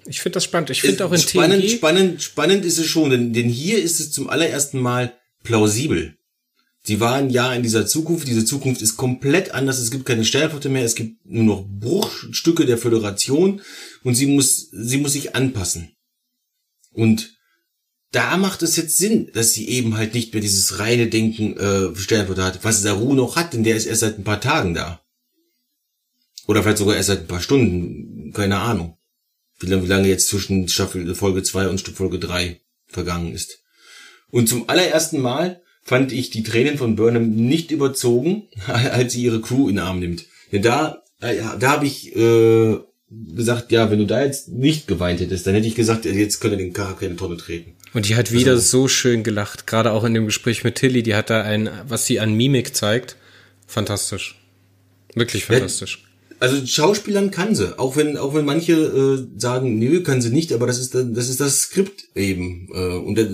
Ich 0.06 0.22
finde 0.22 0.36
das 0.36 0.44
spannend. 0.46 0.70
Ich 0.70 0.82
finde 0.82 1.06
auch 1.06 1.12
in 1.12 1.20
spannend, 1.20 1.62
TNG 1.62 1.70
spannend, 1.70 2.22
spannend 2.22 2.66
ist 2.66 2.80
es 2.80 2.88
schon, 2.88 3.10
denn, 3.10 3.34
denn 3.34 3.50
hier 3.50 3.82
ist 3.82 4.00
es 4.00 4.12
zum 4.12 4.30
allerersten 4.30 4.80
Mal 4.80 5.14
plausibel. 5.44 6.16
Die 6.88 7.00
waren 7.00 7.30
ja 7.30 7.54
in 7.54 7.62
dieser 7.62 7.86
Zukunft. 7.86 8.28
Diese 8.28 8.46
Zukunft 8.46 8.82
ist 8.82 8.98
komplett 8.98 9.52
anders. 9.52 9.80
Es 9.80 9.92
gibt 9.92 10.06
keine 10.06 10.26
Sternflotte 10.26 10.70
mehr. 10.70 10.84
Es 10.84 10.96
gibt 10.96 11.24
nur 11.26 11.44
noch 11.44 11.66
Bruchstücke 11.68 12.66
der 12.66 12.78
Föderation 12.78 13.62
und 14.04 14.16
sie 14.16 14.26
muss, 14.26 14.70
sie 14.72 14.98
muss 14.98 15.12
sich 15.12 15.36
anpassen. 15.36 15.92
Und 16.92 17.38
da 18.12 18.38
macht 18.38 18.64
es 18.64 18.76
jetzt 18.76 18.98
Sinn, 18.98 19.30
dass 19.34 19.54
sie 19.54 19.68
eben 19.68 19.98
halt 19.98 20.16
nicht 20.16 20.34
mehr 20.34 20.42
dieses 20.42 20.80
reine 20.80 21.08
Denken 21.08 21.58
äh, 21.58 21.96
Sternflotte 21.96 22.44
hat, 22.44 22.64
was 22.64 22.82
Saru 22.82 23.14
noch 23.14 23.36
hat, 23.36 23.54
denn 23.54 23.64
der 23.64 23.76
ist 23.76 23.86
erst 23.86 24.02
seit 24.02 24.18
ein 24.18 24.24
paar 24.24 24.42
Tagen 24.42 24.74
da. 24.74 25.02
Oder 26.50 26.64
vielleicht 26.64 26.80
sogar 26.80 26.96
erst 26.96 27.10
seit 27.10 27.20
ein 27.20 27.28
paar 27.28 27.42
Stunden, 27.42 28.34
keine 28.34 28.58
Ahnung 28.58 28.98
wie 29.60 29.68
lange, 29.68 29.84
wie 29.84 29.88
lange 29.88 30.08
jetzt 30.08 30.30
zwischen 30.30 30.68
Staffel 30.68 31.14
Folge 31.14 31.44
2 31.44 31.68
und 31.68 31.80
Folge 31.82 32.18
3 32.18 32.60
vergangen 32.88 33.34
ist. 33.34 33.60
Und 34.32 34.50
zum 34.50 34.68
allerersten 34.68 35.22
Mal 35.22 35.62
fand 35.84 36.12
ich 36.12 36.32
die 36.32 36.42
Tränen 36.42 36.80
von 36.80 36.96
Burnham 36.96 37.36
nicht 37.36 37.70
überzogen, 37.70 38.48
als 38.68 39.14
sie 39.14 39.22
ihre 39.22 39.42
Crew 39.42 39.70
in 39.70 39.76
den 39.76 39.86
Arm 39.86 40.00
nimmt. 40.00 40.26
Denn 40.52 40.64
da, 40.64 41.04
äh, 41.22 41.36
da 41.60 41.70
habe 41.70 41.86
ich 41.86 42.16
äh, 42.16 42.78
gesagt, 43.36 43.72
ja, 43.72 43.92
wenn 43.92 44.00
du 44.00 44.08
da 44.08 44.24
jetzt 44.24 44.50
nicht 44.50 44.88
geweint 44.88 45.20
hättest, 45.20 45.46
dann 45.46 45.54
hätte 45.54 45.68
ich 45.68 45.76
gesagt, 45.76 46.06
jetzt 46.06 46.40
könnte 46.40 46.58
den 46.58 46.74
Charakter 46.74 47.06
in 47.06 47.12
die 47.12 47.18
Tonne 47.18 47.38
treten. 47.38 47.76
Und 47.94 48.10
die 48.10 48.16
hat 48.16 48.32
wieder 48.32 48.54
also, 48.54 48.82
so 48.82 48.88
schön 48.88 49.22
gelacht, 49.22 49.68
gerade 49.68 49.92
auch 49.92 50.04
in 50.04 50.16
dem 50.16 50.26
Gespräch 50.26 50.64
mit 50.64 50.76
Tilly, 50.76 51.04
die 51.04 51.14
hat 51.14 51.30
da 51.30 51.44
ein, 51.44 51.70
was 51.88 52.08
sie 52.08 52.20
an 52.20 52.34
Mimik 52.34 52.76
zeigt, 52.76 53.18
fantastisch. 53.68 54.36
Wirklich 55.16 55.46
fantastisch 55.46 56.09
also 56.40 56.66
Schauspielern 56.66 57.32
kann 57.32 57.56
sie, 57.56 57.78
auch 57.78 57.96
wenn 57.96 58.18
auch 58.18 58.34
wenn 58.34 58.46
manche 58.46 58.74
äh, 58.74 59.40
sagen, 59.40 59.78
nö, 59.78 60.02
kann 60.04 60.22
sie 60.22 60.30
nicht, 60.30 60.54
aber 60.54 60.68
das 60.68 60.80
ist 60.80 60.96
das 60.96 61.30
ist 61.30 61.40
das 61.40 61.62
Skript 61.62 62.06
eben 62.16 62.70
äh, 62.74 62.96
und 62.98 63.16
der, 63.16 63.28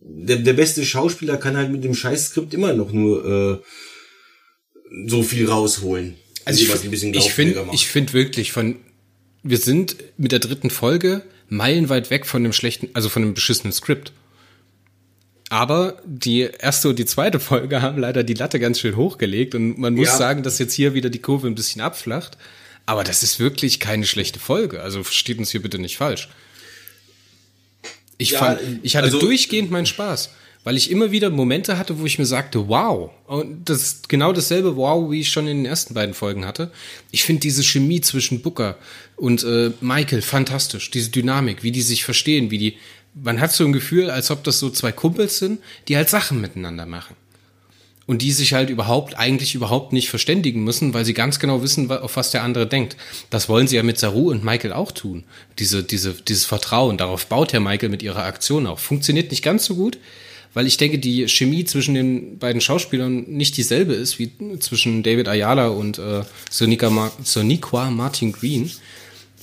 der 0.00 0.36
der 0.38 0.52
beste 0.54 0.84
Schauspieler 0.84 1.36
kann 1.36 1.56
halt 1.56 1.70
mit 1.70 1.84
dem 1.84 1.94
Scheißskript 1.94 2.52
immer 2.52 2.72
noch 2.72 2.92
nur 2.92 3.24
äh, 3.24 5.08
so 5.08 5.22
viel 5.22 5.48
rausholen. 5.48 6.16
Also 6.44 6.64
ich, 6.64 6.92
ich 6.92 7.32
finde 7.32 7.64
ich 7.72 7.86
finde 7.86 8.12
wirklich 8.12 8.52
von 8.52 8.76
wir 9.42 9.58
sind 9.58 9.96
mit 10.16 10.32
der 10.32 10.38
dritten 10.38 10.70
Folge 10.70 11.22
meilenweit 11.48 12.10
weg 12.10 12.26
von 12.26 12.42
dem 12.42 12.52
schlechten, 12.52 12.88
also 12.94 13.08
von 13.08 13.22
dem 13.22 13.34
beschissenen 13.34 13.72
Skript. 13.72 14.12
Aber 15.50 16.00
die 16.06 16.42
erste 16.42 16.88
und 16.88 16.98
die 16.98 17.04
zweite 17.04 17.40
Folge 17.40 17.82
haben 17.82 17.98
leider 17.98 18.22
die 18.22 18.34
Latte 18.34 18.60
ganz 18.60 18.78
schön 18.78 18.96
hochgelegt 18.96 19.56
und 19.56 19.78
man 19.78 19.94
muss 19.94 20.06
ja. 20.06 20.16
sagen, 20.16 20.44
dass 20.44 20.60
jetzt 20.60 20.74
hier 20.74 20.94
wieder 20.94 21.10
die 21.10 21.18
Kurve 21.18 21.48
ein 21.48 21.56
bisschen 21.56 21.82
abflacht. 21.82 22.38
Aber 22.86 23.02
das 23.02 23.24
ist 23.24 23.40
wirklich 23.40 23.80
keine 23.80 24.06
schlechte 24.06 24.38
Folge. 24.38 24.80
Also 24.80 25.02
versteht 25.02 25.38
uns 25.38 25.50
hier 25.50 25.60
bitte 25.60 25.80
nicht 25.80 25.96
falsch. 25.96 26.28
Ich, 28.16 28.30
ja, 28.30 28.38
fand, 28.38 28.60
ich 28.82 28.94
hatte 28.94 29.06
also, 29.06 29.18
durchgehend 29.18 29.72
meinen 29.72 29.86
Spaß, 29.86 30.30
weil 30.62 30.76
ich 30.76 30.88
immer 30.88 31.10
wieder 31.10 31.30
Momente 31.30 31.78
hatte, 31.78 31.98
wo 31.98 32.06
ich 32.06 32.18
mir 32.18 32.26
sagte, 32.26 32.68
wow. 32.68 33.10
Und 33.26 33.68
das 33.68 33.82
ist 33.82 34.08
genau 34.08 34.32
dasselbe 34.32 34.76
Wow, 34.76 35.10
wie 35.10 35.20
ich 35.20 35.30
schon 35.30 35.48
in 35.48 35.58
den 35.58 35.66
ersten 35.66 35.94
beiden 35.94 36.14
Folgen 36.14 36.46
hatte. 36.46 36.70
Ich 37.10 37.24
finde 37.24 37.40
diese 37.40 37.64
Chemie 37.64 38.00
zwischen 38.02 38.40
Booker 38.40 38.76
und 39.16 39.42
äh, 39.42 39.72
Michael 39.80 40.22
fantastisch. 40.22 40.92
Diese 40.92 41.10
Dynamik, 41.10 41.64
wie 41.64 41.72
die 41.72 41.82
sich 41.82 42.04
verstehen, 42.04 42.52
wie 42.52 42.58
die 42.58 42.76
man 43.14 43.40
hat 43.40 43.52
so 43.52 43.64
ein 43.64 43.72
Gefühl, 43.72 44.10
als 44.10 44.30
ob 44.30 44.44
das 44.44 44.58
so 44.58 44.70
zwei 44.70 44.92
Kumpels 44.92 45.38
sind, 45.38 45.60
die 45.88 45.96
halt 45.96 46.08
Sachen 46.08 46.40
miteinander 46.40 46.86
machen. 46.86 47.16
Und 48.06 48.22
die 48.22 48.32
sich 48.32 48.54
halt 48.54 48.70
überhaupt, 48.70 49.16
eigentlich 49.16 49.54
überhaupt 49.54 49.92
nicht 49.92 50.10
verständigen 50.10 50.64
müssen, 50.64 50.94
weil 50.94 51.04
sie 51.04 51.14
ganz 51.14 51.38
genau 51.38 51.62
wissen, 51.62 51.88
auf 51.92 52.16
was 52.16 52.32
der 52.32 52.42
andere 52.42 52.66
denkt. 52.66 52.96
Das 53.30 53.48
wollen 53.48 53.68
sie 53.68 53.76
ja 53.76 53.84
mit 53.84 53.98
Saru 53.98 54.30
und 54.30 54.42
Michael 54.42 54.72
auch 54.72 54.90
tun. 54.90 55.22
Diese, 55.60 55.84
diese, 55.84 56.14
dieses 56.14 56.44
Vertrauen, 56.44 56.96
darauf 56.96 57.26
baut 57.26 57.52
Herr 57.52 57.60
Michael 57.60 57.88
mit 57.88 58.02
ihrer 58.02 58.24
Aktion 58.24 58.66
auch. 58.66 58.80
Funktioniert 58.80 59.30
nicht 59.30 59.44
ganz 59.44 59.64
so 59.64 59.76
gut, 59.76 59.98
weil 60.54 60.66
ich 60.66 60.76
denke, 60.76 60.98
die 60.98 61.28
Chemie 61.28 61.64
zwischen 61.64 61.94
den 61.94 62.38
beiden 62.38 62.60
Schauspielern 62.60 63.26
nicht 63.28 63.56
dieselbe 63.56 63.94
ist 63.94 64.18
wie 64.18 64.32
zwischen 64.58 65.04
David 65.04 65.28
Ayala 65.28 65.68
und 65.68 65.98
äh, 65.98 66.22
Sonika, 66.50 67.12
Soniqua 67.22 67.90
Martin 67.90 68.32
Green. 68.32 68.72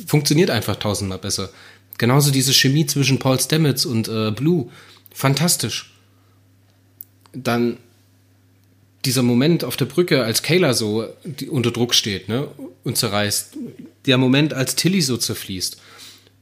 Funktioniert 0.05 0.49
einfach 0.49 0.75
tausendmal 0.75 1.19
besser. 1.19 1.49
Genauso 1.97 2.31
diese 2.31 2.53
Chemie 2.53 2.85
zwischen 2.85 3.19
Paul 3.19 3.39
Stamets 3.39 3.85
und 3.85 4.07
äh, 4.07 4.31
Blue. 4.31 4.69
Fantastisch. 5.13 5.93
Dann 7.33 7.77
dieser 9.05 9.23
Moment 9.23 9.63
auf 9.63 9.77
der 9.77 9.85
Brücke, 9.85 10.23
als 10.23 10.43
Kayla 10.43 10.73
so 10.73 11.07
unter 11.49 11.71
Druck 11.71 11.95
steht 11.95 12.29
ne, 12.29 12.47
und 12.83 12.97
zerreißt. 12.97 13.57
Der 14.05 14.17
Moment, 14.17 14.53
als 14.53 14.75
Tilly 14.75 15.01
so 15.01 15.17
zerfließt. 15.17 15.77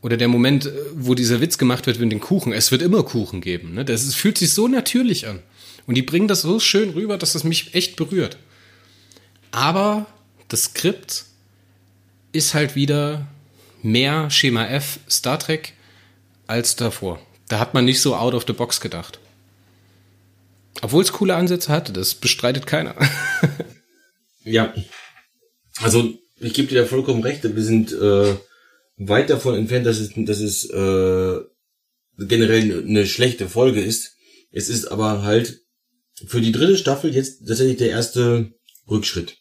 Oder 0.01 0.18
der 0.18 0.28
Moment, 0.28 0.66
äh, 0.66 0.72
wo 0.93 1.16
dieser 1.16 1.41
Witz 1.41 1.58
gemacht 1.58 1.88
wird 1.88 1.99
mit 1.99 2.12
den 2.12 2.20
Kuchen. 2.20 2.53
Es 2.53 2.72
wird 2.72 2.82
immer 2.82 3.03
Kuchen 3.03 3.41
geben. 3.41 3.74
Ne? 3.74 3.86
Das 3.86 4.03
ist, 4.03 4.16
fühlt 4.16 4.38
sich 4.38 4.53
so 4.53 4.68
natürlich 4.68 5.28
an. 5.28 5.39
Und 5.88 5.95
die 5.95 6.01
bringen 6.01 6.28
das 6.28 6.41
so 6.41 6.60
schön 6.60 6.91
rüber, 6.91 7.18
dass 7.18 7.34
das 7.34 7.43
mich 7.43 7.76
echt 7.76 7.95
berührt. 7.95 8.38
Aber 9.51 10.06
das 10.47 10.64
Skript 10.64 11.26
ist 12.32 12.53
halt 12.53 12.76
wieder 12.76 13.28
mehr 13.86 14.30
Schema 14.30 14.68
F 14.68 15.00
Star 15.10 15.40
Trek 15.40 15.74
als 16.48 16.76
davor. 16.76 17.20
Da 17.48 17.60
hat 17.60 17.74
man 17.74 17.86
nicht 17.86 18.02
so 18.02 18.16
out 18.16 18.34
of 18.34 18.46
the 18.48 18.54
box 18.54 18.82
gedacht. 18.82 19.20
Obwohl 20.82 21.04
es 21.04 21.14
coole 21.14 21.36
Ansätze 21.36 21.72
hatte, 21.72 21.94
das 21.94 22.16
bestreitet 22.16 22.68
keiner. 22.68 22.96
ja. 24.44 24.74
Also, 25.78 26.14
ich 26.40 26.54
gebe 26.54 26.68
dir 26.68 26.82
da 26.82 26.88
vollkommen 26.88 27.24
recht, 27.24 27.44
wir 27.44 27.64
sind 27.64 27.94
äh, 27.94 28.36
weit 28.98 29.30
davon 29.30 29.56
entfernt, 29.56 29.86
dass 29.86 30.00
es, 30.00 30.12
dass 30.16 30.40
es 30.40 30.70
äh, 30.70 31.40
generell 32.18 32.86
eine 32.86 33.06
schlechte 33.06 33.48
Folge 33.48 33.82
ist. 33.82 34.16
Es 34.52 34.70
ist 34.70 34.88
aber 34.88 35.24
halt 35.24 35.62
für 36.28 36.42
die 36.42 36.52
dritte 36.52 36.78
Staffel 36.78 37.14
jetzt 37.14 37.46
tatsächlich 37.48 37.78
der 37.78 37.90
erste 37.90 38.54
Rückschritt 38.90 39.38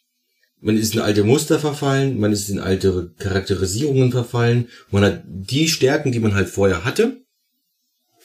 man 0.65 0.79
ist 0.79 0.95
in 0.95 1.01
alte 1.01 1.25
Muster 1.25 1.61
verfallen, 1.61 2.19
man 2.19 2.33
ist 2.33 2.49
in 2.49 2.59
alte 2.59 3.12
Charakterisierungen 3.19 4.11
verfallen, 4.11 4.69
man 4.91 5.05
hat 5.05 5.23
die 5.27 5.69
Stärken, 5.69 6.11
die 6.11 6.21
man 6.21 6.35
halt 6.35 6.49
vorher 6.49 6.85
hatte, 6.85 7.23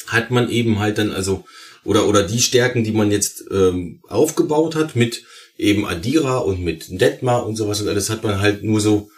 hat 0.07 0.31
man 0.31 0.49
eben 0.49 0.79
halt 0.79 0.97
dann 0.97 1.11
also 1.11 1.43
oder 1.83 2.07
oder 2.07 2.23
die 2.23 2.39
Stärken, 2.39 2.83
die 2.83 2.93
man 2.93 3.11
jetzt 3.11 3.43
ähm, 3.51 4.01
aufgebaut 4.07 4.75
hat 4.75 4.95
mit 4.95 5.23
eben 5.57 5.85
Adira 5.85 6.37
und 6.37 6.61
mit 6.61 6.85
Detmar 6.89 7.45
und 7.45 7.57
sowas 7.57 7.81
und 7.81 7.89
alles 7.89 8.09
hat 8.09 8.23
man 8.23 8.39
halt 8.39 8.63
nur 8.63 8.79
so 8.79 9.09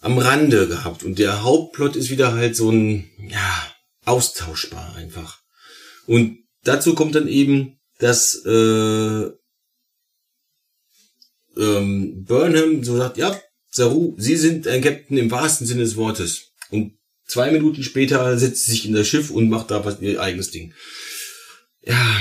am 0.00 0.16
Rande 0.18 0.68
gehabt. 0.68 1.02
Und 1.02 1.18
der 1.18 1.42
Hauptplot 1.42 1.96
ist 1.96 2.10
wieder 2.10 2.34
halt 2.34 2.54
so 2.54 2.70
ein 2.70 3.10
ja 3.28 3.66
austauschbar 4.04 4.94
einfach. 4.96 5.38
Und 6.06 6.38
dazu 6.62 6.94
kommt 6.94 7.16
dann 7.16 7.26
eben 7.26 7.78
dass 7.98 8.44
äh, 8.46 9.30
ähm, 11.58 12.24
Burnham 12.24 12.84
so 12.84 12.96
sagt, 12.96 13.18
ja, 13.18 13.38
Saru, 13.70 14.14
Sie 14.18 14.36
sind 14.36 14.66
ein 14.66 14.82
Captain 14.82 15.18
im 15.18 15.30
wahrsten 15.30 15.66
Sinne 15.66 15.82
des 15.82 15.96
Wortes. 15.96 16.52
Und 16.70 16.92
zwei 17.26 17.50
Minuten 17.50 17.82
später 17.82 18.38
setzt 18.38 18.64
sie 18.64 18.72
sich 18.72 18.86
in 18.86 18.94
das 18.94 19.06
Schiff 19.06 19.30
und 19.30 19.50
macht 19.50 19.70
da 19.70 19.84
was 19.84 20.00
ihr 20.00 20.20
eigenes 20.20 20.50
Ding. 20.50 20.72
Ja. 21.82 22.20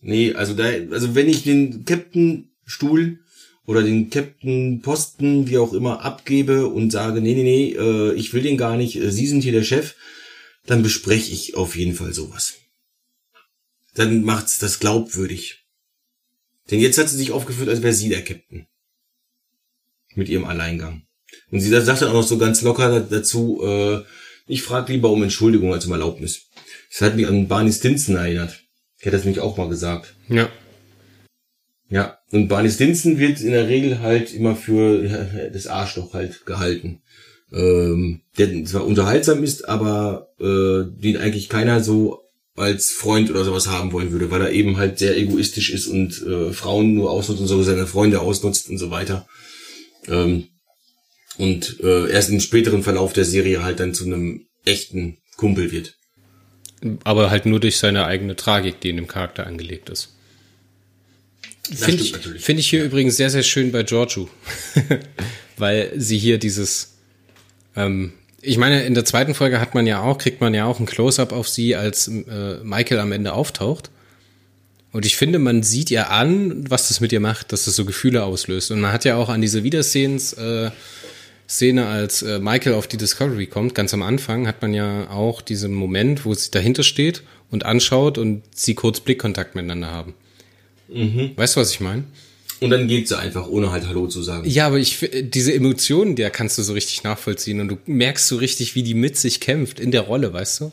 Nee, 0.00 0.34
also 0.34 0.54
da, 0.54 0.64
also 0.64 1.14
wenn 1.14 1.28
ich 1.28 1.42
den 1.42 1.84
Captain-Stuhl 1.84 3.20
oder 3.66 3.82
den 3.82 4.10
Captain-Posten, 4.10 5.48
wie 5.48 5.58
auch 5.58 5.72
immer, 5.72 6.04
abgebe 6.04 6.66
und 6.66 6.90
sage, 6.90 7.20
nee, 7.20 7.34
nee, 7.34 7.42
nee, 7.42 7.72
äh, 7.72 8.14
ich 8.14 8.32
will 8.32 8.42
den 8.42 8.56
gar 8.56 8.76
nicht, 8.76 8.96
äh, 8.96 9.10
Sie 9.10 9.26
sind 9.26 9.42
hier 9.42 9.52
der 9.52 9.64
Chef, 9.64 9.94
dann 10.66 10.82
bespreche 10.82 11.32
ich 11.32 11.56
auf 11.56 11.76
jeden 11.76 11.94
Fall 11.94 12.12
sowas. 12.12 12.54
Dann 13.94 14.22
macht's 14.22 14.58
das 14.58 14.78
glaubwürdig. 14.78 15.65
Denn 16.70 16.80
jetzt 16.80 16.98
hat 16.98 17.08
sie 17.08 17.16
sich 17.16 17.32
aufgeführt, 17.32 17.68
als 17.68 17.82
wäre 17.82 17.94
sie 17.94 18.08
der 18.08 18.24
Captain. 18.24 18.66
Mit 20.14 20.28
ihrem 20.28 20.44
Alleingang. 20.44 21.02
Und 21.50 21.60
sie 21.60 21.68
sagt 21.68 22.02
dann 22.02 22.08
auch 22.08 22.14
noch 22.14 22.26
so 22.26 22.38
ganz 22.38 22.62
locker 22.62 23.00
dazu, 23.00 23.62
äh, 23.62 24.02
ich 24.46 24.62
frage 24.62 24.92
lieber 24.92 25.10
um 25.10 25.22
Entschuldigung 25.22 25.72
als 25.72 25.86
um 25.86 25.92
Erlaubnis. 25.92 26.46
Das 26.90 27.02
hat 27.02 27.16
mich 27.16 27.26
an 27.26 27.48
Barney 27.48 27.72
Stinson 27.72 28.16
erinnert. 28.16 28.62
Ich 28.98 29.04
hätte 29.04 29.16
das 29.16 29.24
nämlich 29.24 29.40
auch 29.40 29.56
mal 29.56 29.68
gesagt. 29.68 30.14
Ja. 30.28 30.48
Ja, 31.88 32.18
und 32.32 32.48
Barney 32.48 32.70
Stinson 32.70 33.18
wird 33.18 33.40
in 33.40 33.52
der 33.52 33.68
Regel 33.68 34.00
halt 34.00 34.34
immer 34.34 34.56
für 34.56 35.50
das 35.52 35.66
Arschloch 35.66 36.14
halt 36.14 36.46
gehalten. 36.46 37.02
Ähm, 37.52 38.22
der 38.38 38.64
zwar 38.64 38.84
unterhaltsam 38.84 39.44
ist, 39.44 39.68
aber 39.68 40.32
äh, 40.40 40.90
den 41.00 41.16
eigentlich 41.16 41.48
keiner 41.48 41.82
so 41.82 42.25
als 42.56 42.90
Freund 42.90 43.30
oder 43.30 43.44
sowas 43.44 43.68
haben 43.68 43.92
wollen 43.92 44.12
würde, 44.12 44.30
weil 44.30 44.40
er 44.40 44.50
eben 44.50 44.78
halt 44.78 44.98
sehr 44.98 45.16
egoistisch 45.16 45.70
ist 45.70 45.86
und 45.86 46.22
äh, 46.22 46.52
Frauen 46.52 46.94
nur 46.94 47.10
ausnutzt 47.10 47.42
und 47.42 47.48
so 47.48 47.62
seine 47.62 47.86
Freunde 47.86 48.20
ausnutzt 48.20 48.70
und 48.70 48.78
so 48.78 48.90
weiter. 48.90 49.26
Ähm, 50.08 50.48
und 51.36 51.80
äh, 51.80 52.10
erst 52.10 52.30
im 52.30 52.40
späteren 52.40 52.82
Verlauf 52.82 53.12
der 53.12 53.26
Serie 53.26 53.62
halt 53.62 53.80
dann 53.80 53.92
zu 53.92 54.04
einem 54.04 54.46
echten 54.64 55.18
Kumpel 55.36 55.70
wird. 55.70 55.96
Aber 57.04 57.30
halt 57.30 57.46
nur 57.46 57.60
durch 57.60 57.76
seine 57.76 58.06
eigene 58.06 58.36
Tragik, 58.36 58.80
die 58.80 58.90
in 58.90 58.96
dem 58.96 59.06
Charakter 59.06 59.46
angelegt 59.46 59.90
ist. 59.90 60.14
Finde 61.62 62.02
ich, 62.02 62.14
find 62.14 62.60
ich 62.60 62.70
hier 62.70 62.80
ja. 62.80 62.86
übrigens 62.86 63.16
sehr, 63.16 63.30
sehr 63.30 63.42
schön 63.42 63.72
bei 63.72 63.82
Giorgio. 63.82 64.28
Weil 65.56 65.92
sie 65.96 66.18
hier 66.18 66.38
dieses, 66.38 66.96
ähm, 67.74 68.12
ich 68.42 68.58
meine, 68.58 68.84
in 68.84 68.94
der 68.94 69.04
zweiten 69.04 69.34
Folge 69.34 69.60
hat 69.60 69.74
man 69.74 69.86
ja 69.86 70.02
auch, 70.02 70.18
kriegt 70.18 70.40
man 70.40 70.54
ja 70.54 70.66
auch 70.66 70.78
ein 70.78 70.86
Close-up 70.86 71.32
auf 71.32 71.48
sie, 71.48 71.74
als 71.74 72.08
äh, 72.08 72.58
Michael 72.62 73.00
am 73.00 73.12
Ende 73.12 73.32
auftaucht. 73.32 73.90
Und 74.92 75.04
ich 75.04 75.16
finde, 75.16 75.38
man 75.38 75.62
sieht 75.62 75.90
ihr 75.90 76.10
an, 76.10 76.70
was 76.70 76.88
das 76.88 77.00
mit 77.00 77.12
ihr 77.12 77.20
macht, 77.20 77.52
dass 77.52 77.66
das 77.66 77.76
so 77.76 77.84
Gefühle 77.84 78.24
auslöst. 78.24 78.70
Und 78.70 78.80
man 78.80 78.92
hat 78.92 79.04
ja 79.04 79.16
auch 79.16 79.28
an 79.28 79.40
diese 79.40 79.62
Wiedersehens, 79.62 80.32
äh, 80.34 80.70
Szene, 81.48 81.86
als 81.86 82.22
äh, 82.22 82.38
Michael 82.38 82.74
auf 82.74 82.86
die 82.86 82.96
Discovery 82.96 83.46
kommt, 83.46 83.74
ganz 83.74 83.94
am 83.94 84.02
Anfang, 84.02 84.46
hat 84.46 84.62
man 84.62 84.74
ja 84.74 85.08
auch 85.10 85.42
diesen 85.42 85.74
Moment, 85.74 86.24
wo 86.24 86.34
sie 86.34 86.50
dahinter 86.50 86.82
steht 86.82 87.22
und 87.50 87.64
anschaut 87.64 88.18
und 88.18 88.42
sie 88.54 88.74
kurz 88.74 89.00
Blickkontakt 89.00 89.54
miteinander 89.54 89.90
haben. 89.90 90.14
Mhm. 90.88 91.32
Weißt 91.36 91.56
du, 91.56 91.60
was 91.60 91.70
ich 91.70 91.80
meine? 91.80 92.04
Und 92.60 92.70
dann 92.70 92.88
geht 92.88 93.08
sie 93.08 93.18
einfach, 93.18 93.48
ohne 93.48 93.70
halt 93.70 93.86
Hallo 93.86 94.06
zu 94.06 94.22
sagen. 94.22 94.48
Ja, 94.48 94.66
aber 94.68 94.78
ich 94.78 95.10
diese 95.12 95.52
Emotionen, 95.52 96.16
der 96.16 96.30
kannst 96.30 96.56
du 96.56 96.62
so 96.62 96.72
richtig 96.72 97.02
nachvollziehen 97.02 97.60
und 97.60 97.68
du 97.68 97.78
merkst 97.86 98.26
so 98.26 98.36
richtig, 98.36 98.74
wie 98.74 98.82
die 98.82 98.94
mit 98.94 99.16
sich 99.18 99.40
kämpft 99.40 99.78
in 99.78 99.90
der 99.90 100.02
Rolle, 100.02 100.32
weißt 100.32 100.60
du? 100.60 100.72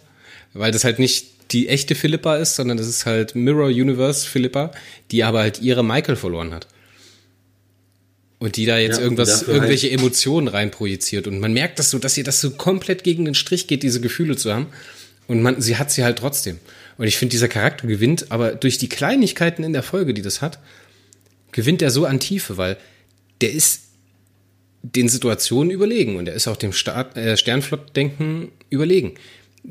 Weil 0.54 0.72
das 0.72 0.84
halt 0.86 1.00
nicht 1.00 1.28
die 1.52 1.68
echte 1.68 1.96
Philippa 1.96 2.38
ist, 2.38 2.56
sondern 2.56 2.78
das 2.78 2.88
ist 2.88 3.06
halt 3.06 3.36
Mirror 3.36 3.68
Universe 3.68 4.28
Philippa, 4.28 4.72
die 5.12 5.24
aber 5.24 5.40
halt 5.40 5.62
ihre 5.62 5.84
Michael 5.84 6.16
verloren 6.16 6.54
hat. 6.54 6.68
Und 8.40 8.56
die 8.56 8.66
da 8.66 8.78
jetzt 8.78 8.98
ja, 8.98 9.04
irgendwas, 9.04 9.44
irgendwelche 9.44 9.90
halt 9.90 10.00
Emotionen 10.00 10.48
reinprojiziert. 10.48 11.28
Und 11.28 11.40
man 11.40 11.54
merkt 11.54 11.80
das 11.80 11.90
so, 11.90 12.00
dass 12.00 12.18
ihr 12.18 12.24
das 12.24 12.42
so 12.42 12.52
komplett 12.52 13.04
gegen 13.04 13.26
den 13.26 13.36
Strich 13.36 13.68
geht, 13.68 13.84
diese 13.84 14.02
Gefühle 14.02 14.36
zu 14.36 14.54
haben. 14.54 14.68
Und 15.28 15.42
man, 15.42 15.62
sie 15.62 15.78
hat 15.78 15.92
sie 15.92 16.04
halt 16.04 16.20
trotzdem. 16.20 16.60
Und 16.98 17.08
ich 17.08 17.18
finde, 17.18 17.32
dieser 17.32 17.48
Charakter 17.48 17.88
gewinnt, 17.88 18.32
aber 18.32 18.52
durch 18.52 18.78
die 18.78 18.90
Kleinigkeiten 18.90 19.64
in 19.64 19.74
der 19.74 19.84
Folge, 19.84 20.14
die 20.14 20.22
das 20.22 20.42
hat, 20.42 20.60
gewinnt 21.54 21.82
er 21.82 21.92
so 21.92 22.06
an 22.06 22.20
Tiefe, 22.20 22.58
weil 22.58 22.78
der 23.42 23.54
ist 23.54 23.84
den 24.84 25.08
Situationen 25.08 25.72
überlegen 25.72 26.18
und 26.18 26.28
er 26.28 26.34
ist 26.34 26.48
auch 26.48 26.58
dem 26.58 26.74
Start, 26.74 27.16
äh, 27.16 27.38
Sternflottdenken 27.38 28.50
überlegen. 28.70 29.14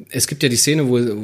Es 0.08 0.26
gibt 0.26 0.42
ja 0.42 0.48
die 0.48 0.56
Szene, 0.56 0.88
wo 0.88 0.98
äh, 0.98 1.14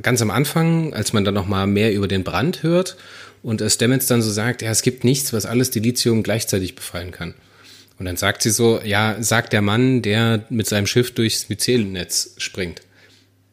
ganz 0.00 0.22
am 0.22 0.30
Anfang, 0.30 0.94
als 0.94 1.12
man 1.12 1.24
dann 1.24 1.34
noch 1.34 1.46
mal 1.46 1.66
mehr 1.66 1.92
über 1.92 2.08
den 2.08 2.24
Brand 2.24 2.62
hört 2.62 2.96
und 3.42 3.60
äh, 3.60 3.68
Stamets 3.68 4.06
dann 4.06 4.22
so 4.22 4.30
sagt, 4.30 4.62
ja, 4.62 4.70
es 4.70 4.80
gibt 4.80 5.04
nichts, 5.04 5.34
was 5.34 5.44
alles 5.44 5.70
Dilithium 5.70 6.22
gleichzeitig 6.22 6.74
befreien 6.74 7.10
kann. 7.10 7.34
Und 7.98 8.06
dann 8.06 8.16
sagt 8.16 8.42
sie 8.42 8.50
so, 8.50 8.80
ja, 8.82 9.16
sagt 9.20 9.52
der 9.52 9.60
Mann, 9.60 10.02
der 10.02 10.44
mit 10.48 10.66
seinem 10.66 10.86
Schiff 10.86 11.12
durchs 11.12 11.48
Myzelennetz 11.48 12.34
springt. 12.38 12.80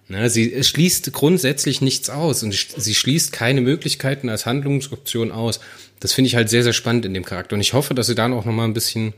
Na, 0.07 0.29
sie 0.29 0.63
schließt 0.63 1.11
grundsätzlich 1.13 1.81
nichts 1.81 2.11
aus 2.11 2.43
und 2.43 2.53
sie 2.53 2.95
schließt 2.95 3.31
keine 3.31 3.61
Möglichkeiten 3.61 4.29
als 4.29 4.45
Handlungsoption 4.45 5.31
aus. 5.31 5.59
Das 5.99 6.13
finde 6.13 6.27
ich 6.27 6.35
halt 6.35 6.49
sehr, 6.49 6.61
sehr 6.61 6.73
spannend 6.73 7.05
in 7.05 7.13
dem 7.13 7.25
Charakter. 7.25 7.55
Und 7.55 7.61
ich 7.61 7.73
hoffe, 7.73 7.95
dass 7.95 8.07
sie 8.07 8.15
da 8.15 8.27
noch 8.27 8.45
mal 8.45 8.65
ein 8.65 8.73
bisschen, 8.73 9.13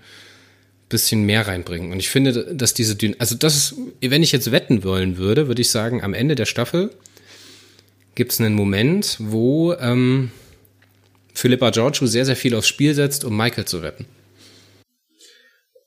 bisschen 0.88 1.24
mehr 1.24 1.46
reinbringen. 1.46 1.92
Und 1.92 2.00
ich 2.00 2.08
finde, 2.08 2.56
dass 2.56 2.74
diese, 2.74 2.96
Dün 2.96 3.16
also 3.20 3.36
das 3.36 3.56
ist, 3.58 3.76
wenn 4.00 4.24
ich 4.24 4.32
jetzt 4.32 4.52
wetten 4.52 4.86
wollen 4.86 5.18
würde, 5.18 5.50
würde 5.50 5.62
ich 5.62 5.70
sagen, 5.70 6.04
am 6.04 6.14
Ende 6.14 6.36
der 6.36 6.46
Staffel 6.46 6.92
gibt 8.16 8.32
es 8.32 8.40
einen 8.40 8.56
Moment, 8.56 9.18
wo 9.20 9.74
ähm, 9.74 10.32
Philippa 11.34 11.70
Giorgio 11.72 12.08
sehr, 12.08 12.26
sehr 12.26 12.38
viel 12.38 12.56
aufs 12.56 12.68
Spiel 12.68 12.94
setzt, 12.94 13.26
um 13.26 13.36
Michael 13.36 13.66
zu 13.66 13.80
retten. 13.80 14.06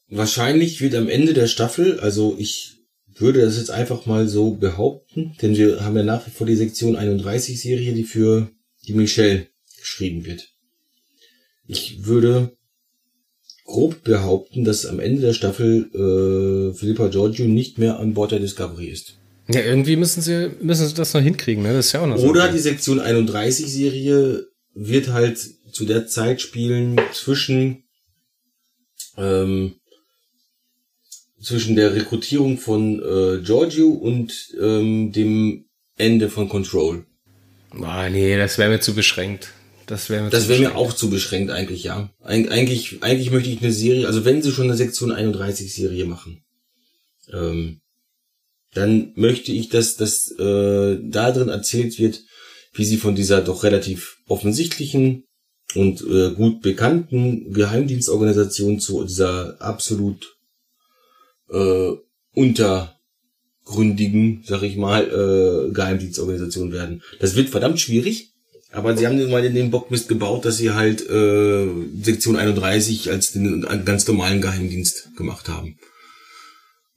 Wahrscheinlich 0.09 0.81
wird 0.83 0.95
am 0.95 1.09
Ende 1.09 1.33
der 1.33 1.47
Staffel, 1.47 2.01
also 2.01 2.37
ich 2.39 2.80
würde 3.21 3.43
das 3.43 3.57
jetzt 3.57 3.71
einfach 3.71 4.07
mal 4.07 4.29
so 4.29 4.53
behaupten, 4.53 5.37
denn 5.41 5.57
wir 5.57 5.85
haben 5.85 5.97
ja 5.97 6.03
nach 6.03 6.27
wie 6.27 6.31
vor 6.31 6.47
die 6.47 6.57
Sektion 6.57 6.97
31 6.97 7.61
Serie, 7.61 7.93
die 7.93 8.05
für 8.05 8.51
die 8.87 8.95
Michelle 8.95 9.47
geschrieben 9.79 10.25
wird. 10.25 10.49
Ich 11.67 12.05
würde 12.05 12.57
grob 13.65 14.03
behaupten, 14.03 14.65
dass 14.65 14.87
am 14.87 14.99
Ende 14.99 15.23
der 15.23 15.33
Staffel 15.33 15.91
äh, 15.95 16.77
Philippa 16.77 17.09
Giorgio 17.09 17.47
nicht 17.47 17.79
mehr 17.79 17.99
an 17.99 18.15
Bord 18.15 18.33
der 18.33 18.41
Discovery 18.41 18.89
ist. 18.89 19.17
Ja, 19.49 19.61
irgendwie 19.63 19.97
müssen 19.97 20.23
sie, 20.23 20.51
müssen 20.61 20.87
sie 20.87 20.95
das 20.95 21.15
noch 21.15 21.21
hinkriegen, 21.21 21.63
ne? 21.63 21.73
Das 21.73 21.87
ist 21.87 21.93
ja 21.93 22.03
auch 22.03 22.07
noch 22.07 22.19
so. 22.19 22.29
Oder 22.29 22.53
die 22.53 22.59
Sektion 22.59 23.01
31 23.01 23.67
Serie 23.73 24.47
wird 24.75 25.09
halt 25.09 25.39
zu 25.73 25.85
der 25.85 26.07
Zeit 26.07 26.41
spielen 26.41 27.01
zwischen 27.13 27.85
ähm, 29.17 29.80
zwischen 31.41 31.77
der 31.77 31.95
Rekrutierung 31.95 32.59
von 32.59 33.01
äh, 33.01 33.43
Giorgio 33.43 33.89
und 33.89 34.55
ähm, 34.61 35.13
dem 35.13 35.67
Ende 35.97 36.29
von 36.29 36.49
Control. 36.49 37.07
Ah, 37.71 38.09
nee, 38.09 38.37
das 38.37 38.59
wäre 38.59 38.71
mir 38.71 38.81
zu 38.81 38.95
beschränkt. 38.95 39.53
Das 39.87 40.09
wäre 40.09 40.25
mir, 40.25 40.31
das 40.31 40.49
wär 40.49 40.59
mir 40.59 40.77
auch 40.77 40.93
zu 40.93 41.11
beschränkt 41.11 41.51
eigentlich, 41.51 41.83
ja. 41.83 42.11
Eig 42.23 42.51
eigentlich, 42.53 43.03
eigentlich 43.03 43.31
möchte 43.33 43.51
ich 43.51 43.61
eine 43.61 43.73
Serie, 43.73 44.07
also 44.07 44.25
wenn 44.25 44.41
sie 44.41 44.53
schon 44.53 44.67
eine 44.67 44.77
Sektion 44.77 45.11
31 45.11 45.75
Serie 45.75 46.05
machen, 46.05 46.45
ähm, 47.33 47.81
dann 48.73 49.13
möchte 49.17 49.51
ich, 49.51 49.69
dass 49.69 49.97
das 49.97 50.31
äh, 50.39 50.99
da 51.03 51.33
drin 51.33 51.49
erzählt 51.49 51.99
wird, 51.99 52.21
wie 52.73 52.85
sie 52.85 52.99
von 52.99 53.17
dieser 53.17 53.41
doch 53.41 53.65
relativ 53.65 54.19
offensichtlichen 54.29 55.25
und 55.75 56.03
äh, 56.03 56.33
gut 56.35 56.63
bekannten 56.63 57.53
Geheimdienstorganisation 57.53 58.79
zu 58.79 59.05
dieser 59.05 59.61
absolut 59.61 60.37
äh, 61.53 61.93
untergründigen, 62.35 64.43
sag 64.47 64.63
ich 64.63 64.77
mal, 64.77 65.05
äh, 65.05 65.73
Geheimdienstorganisation 65.73 66.73
werden. 66.73 67.03
Das 67.19 67.37
wird 67.37 67.51
verdammt 67.51 67.81
schwierig, 67.81 68.33
aber 68.73 68.97
sie 68.97 69.07
haben 69.07 69.31
mal 69.31 69.45
in 69.45 69.55
den 69.55 69.71
Bockmist 69.71 70.09
gebaut, 70.09 70.45
dass 70.45 70.57
sie 70.59 70.73
halt 70.73 71.09
äh, 71.09 71.67
Sektion 72.03 72.37
31 72.37 73.11
als 73.11 73.33
den 73.33 73.63
ganz 73.85 74.07
normalen 74.07 74.41
Geheimdienst 74.41 75.17
gemacht 75.17 75.49
haben. 75.49 75.79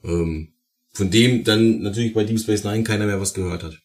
Ähm, 0.03 0.49
von 0.91 1.09
dem 1.09 1.43
dann 1.43 1.81
natürlich 1.81 2.13
bei 2.13 2.23
Deep 2.23 2.39
Space 2.39 2.63
Nine 2.63 2.83
keiner 2.83 3.07
mehr 3.07 3.19
was 3.19 3.33
gehört 3.33 3.63
hat. 3.63 3.79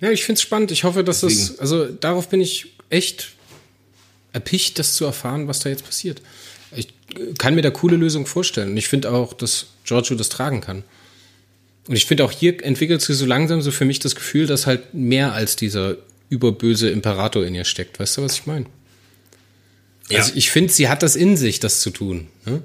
Ja, 0.00 0.10
ich 0.10 0.24
find's 0.24 0.42
spannend. 0.42 0.70
Ich 0.70 0.84
hoffe, 0.84 1.02
dass 1.02 1.20
Deswegen. 1.20 1.48
das, 1.48 1.58
also 1.60 1.86
darauf 1.86 2.28
bin 2.28 2.42
ich 2.42 2.76
echt 2.90 3.34
erpicht, 4.34 4.78
das 4.78 4.96
zu 4.96 5.06
erfahren, 5.06 5.48
was 5.48 5.60
da 5.60 5.70
jetzt 5.70 5.84
passiert. 5.84 6.20
Ich 7.16 7.38
kann 7.38 7.54
mir 7.54 7.62
da 7.62 7.70
coole 7.70 7.96
Lösungen 7.96 8.26
vorstellen. 8.26 8.70
Und 8.70 8.76
ich 8.76 8.88
finde 8.88 9.10
auch, 9.12 9.32
dass 9.32 9.66
Giorgio 9.84 10.16
das 10.16 10.28
tragen 10.28 10.60
kann. 10.60 10.84
Und 11.86 11.96
ich 11.96 12.06
finde 12.06 12.24
auch 12.24 12.32
hier 12.32 12.64
entwickelt 12.64 13.02
sich 13.02 13.16
so 13.16 13.26
langsam 13.26 13.60
so 13.60 13.70
für 13.70 13.84
mich 13.84 13.98
das 13.98 14.14
Gefühl, 14.14 14.46
dass 14.46 14.66
halt 14.66 14.94
mehr 14.94 15.32
als 15.32 15.56
dieser 15.56 15.96
überböse 16.28 16.88
Imperator 16.90 17.44
in 17.44 17.54
ihr 17.54 17.64
steckt. 17.64 18.00
Weißt 18.00 18.16
du, 18.16 18.22
was 18.22 18.34
ich 18.34 18.46
meine? 18.46 18.66
Ja. 20.08 20.18
Also 20.18 20.32
ich 20.34 20.50
finde, 20.50 20.72
sie 20.72 20.88
hat 20.88 21.02
das 21.02 21.16
in 21.16 21.36
sich, 21.36 21.60
das 21.60 21.80
zu 21.80 21.90
tun. 21.90 22.28
Ne? 22.46 22.62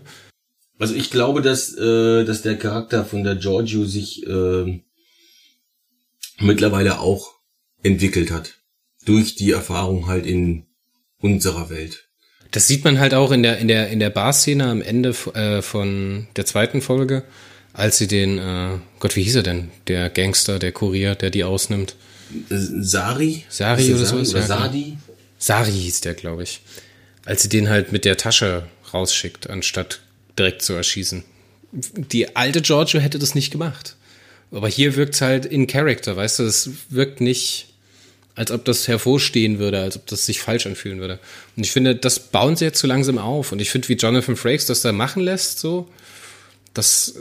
Also 0.78 0.95
ich 0.95 1.10
glaube, 1.10 1.41
dass, 1.41 1.74
äh, 1.78 2.24
dass 2.24 2.41
der 2.41 2.58
Charakter 2.58 3.06
von 3.06 3.24
der 3.24 3.36
Giorgio 3.36 3.86
sich 3.86 4.26
äh, 4.26 4.82
mittlerweile 6.39 7.00
auch 7.00 7.36
entwickelt 7.84 8.32
hat. 8.32 8.56
Durch 9.06 9.36
die 9.36 9.52
Erfahrung 9.52 10.08
halt 10.08 10.26
in 10.26 10.66
unserer 11.18 11.70
Welt. 11.70 12.09
Das 12.52 12.68
sieht 12.68 12.84
man 12.84 13.00
halt 13.00 13.14
auch 13.14 13.32
in 13.32 13.43
der, 13.43 13.60
in 13.60 13.68
der, 13.68 13.89
in 13.89 14.00
der 14.00 14.10
Bar-Szene 14.10 14.66
am 14.66 14.82
Ende 14.82 15.10
äh, 15.34 15.62
von 15.62 16.28
der 16.36 16.45
zweiten 16.45 16.82
Folge, 16.82 17.24
als 17.74 17.97
sie 17.97 18.08
den, 18.08 18.39
äh, 18.39 18.80
Gott, 19.00 19.16
wie 19.16 19.24
hieß 19.24 19.36
er 19.36 19.43
denn? 19.43 19.70
Der 19.88 20.10
Gangster, 20.10 20.58
der 20.58 20.72
Kurier, 20.72 21.16
der 21.16 21.30
die 21.30 21.43
ausnimmt. 21.43 21.95
Sari? 22.50 23.45
Sari 23.50 23.93
oder 23.93 24.06
so. 24.06 24.16
Oder 24.18 24.24
genau. 24.26 24.45
Sadi? 24.45 24.97
Sari 25.38 25.72
hieß 25.72 26.02
der, 26.02 26.14
glaube 26.14 26.43
ich. 26.43 26.62
Als 27.26 27.43
sie 27.43 27.50
den 27.50 27.70
halt 27.70 27.91
mit 27.91 28.06
der 28.06 28.18
Tasche 28.18 28.68
rausschickt, 28.93 29.50
anstatt 29.50 30.02
direkt 30.38 30.62
zu 30.62 30.74
erschießen. 30.74 31.24
Die 31.72 32.36
alte 32.36 32.62
Giorgio 32.62 33.00
hätte 33.00 33.20
das 33.20 33.36
nicht 33.36 33.52
gemacht. 33.52 33.95
Aber 34.52 34.68
hier 34.68 34.95
wirkt's 34.95 35.22
halt 35.22 35.45
in 35.45 35.68
Character, 35.68 36.16
weißt 36.16 36.39
du, 36.39 36.43
es 36.43 36.72
wirkt 36.89 37.22
nicht, 37.22 37.68
als 38.40 38.52
ob 38.52 38.64
das 38.64 38.88
hervorstehen 38.88 39.60
würde, 39.60 39.82
als 39.82 39.98
ob 39.98 40.08
das 40.08 40.26
sich 40.26 40.40
falsch 40.40 40.66
anfühlen 40.66 41.02
würde. 41.02 41.20
Und 41.58 41.66
ich 41.66 41.74
finde, 41.74 41.94
das 41.94 42.20
bauen 42.20 42.56
sie 42.56 42.64
jetzt 42.64 42.80
zu 42.80 42.88
langsam 42.88 43.18
auf. 43.18 43.52
Und 43.52 43.60
ich 43.60 43.70
finde, 43.70 43.90
wie 43.90 43.96
Jonathan 43.96 44.38
Frakes 44.38 44.66
das 44.66 44.82
da 44.82 44.94
machen 44.94 45.22
lässt, 45.22 45.60
so, 45.60 45.90
das 46.74 47.16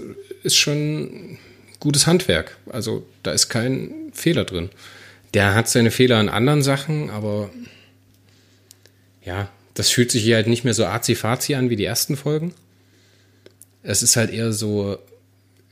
ist 0.45 0.57
schon 0.57 1.37
gutes 1.81 2.07
Handwerk. 2.07 2.57
Also 2.71 3.05
da 3.25 3.33
ist 3.33 3.49
kein 3.49 4.13
Fehler 4.13 4.45
drin. 4.45 4.71
Der 5.35 5.57
hat 5.57 5.69
seine 5.69 5.91
Fehler 5.91 6.19
an 6.19 6.29
anderen 6.29 6.63
Sachen, 6.63 7.11
aber 7.11 7.51
ja, 9.25 9.51
das 9.75 9.91
fühlt 9.91 10.13
sich 10.13 10.23
hier 10.23 10.37
halt 10.37 10.47
nicht 10.47 10.63
mehr 10.63 10.75
so 10.75 10.87
azi-fazi 10.87 11.57
an 11.57 11.69
wie 11.69 11.77
die 11.77 11.85
ersten 11.85 12.17
Folgen. 12.17 12.55
Es 13.83 14.05
ist 14.05 14.15
halt 14.15 14.31
eher 14.33 14.53
so 14.53 14.99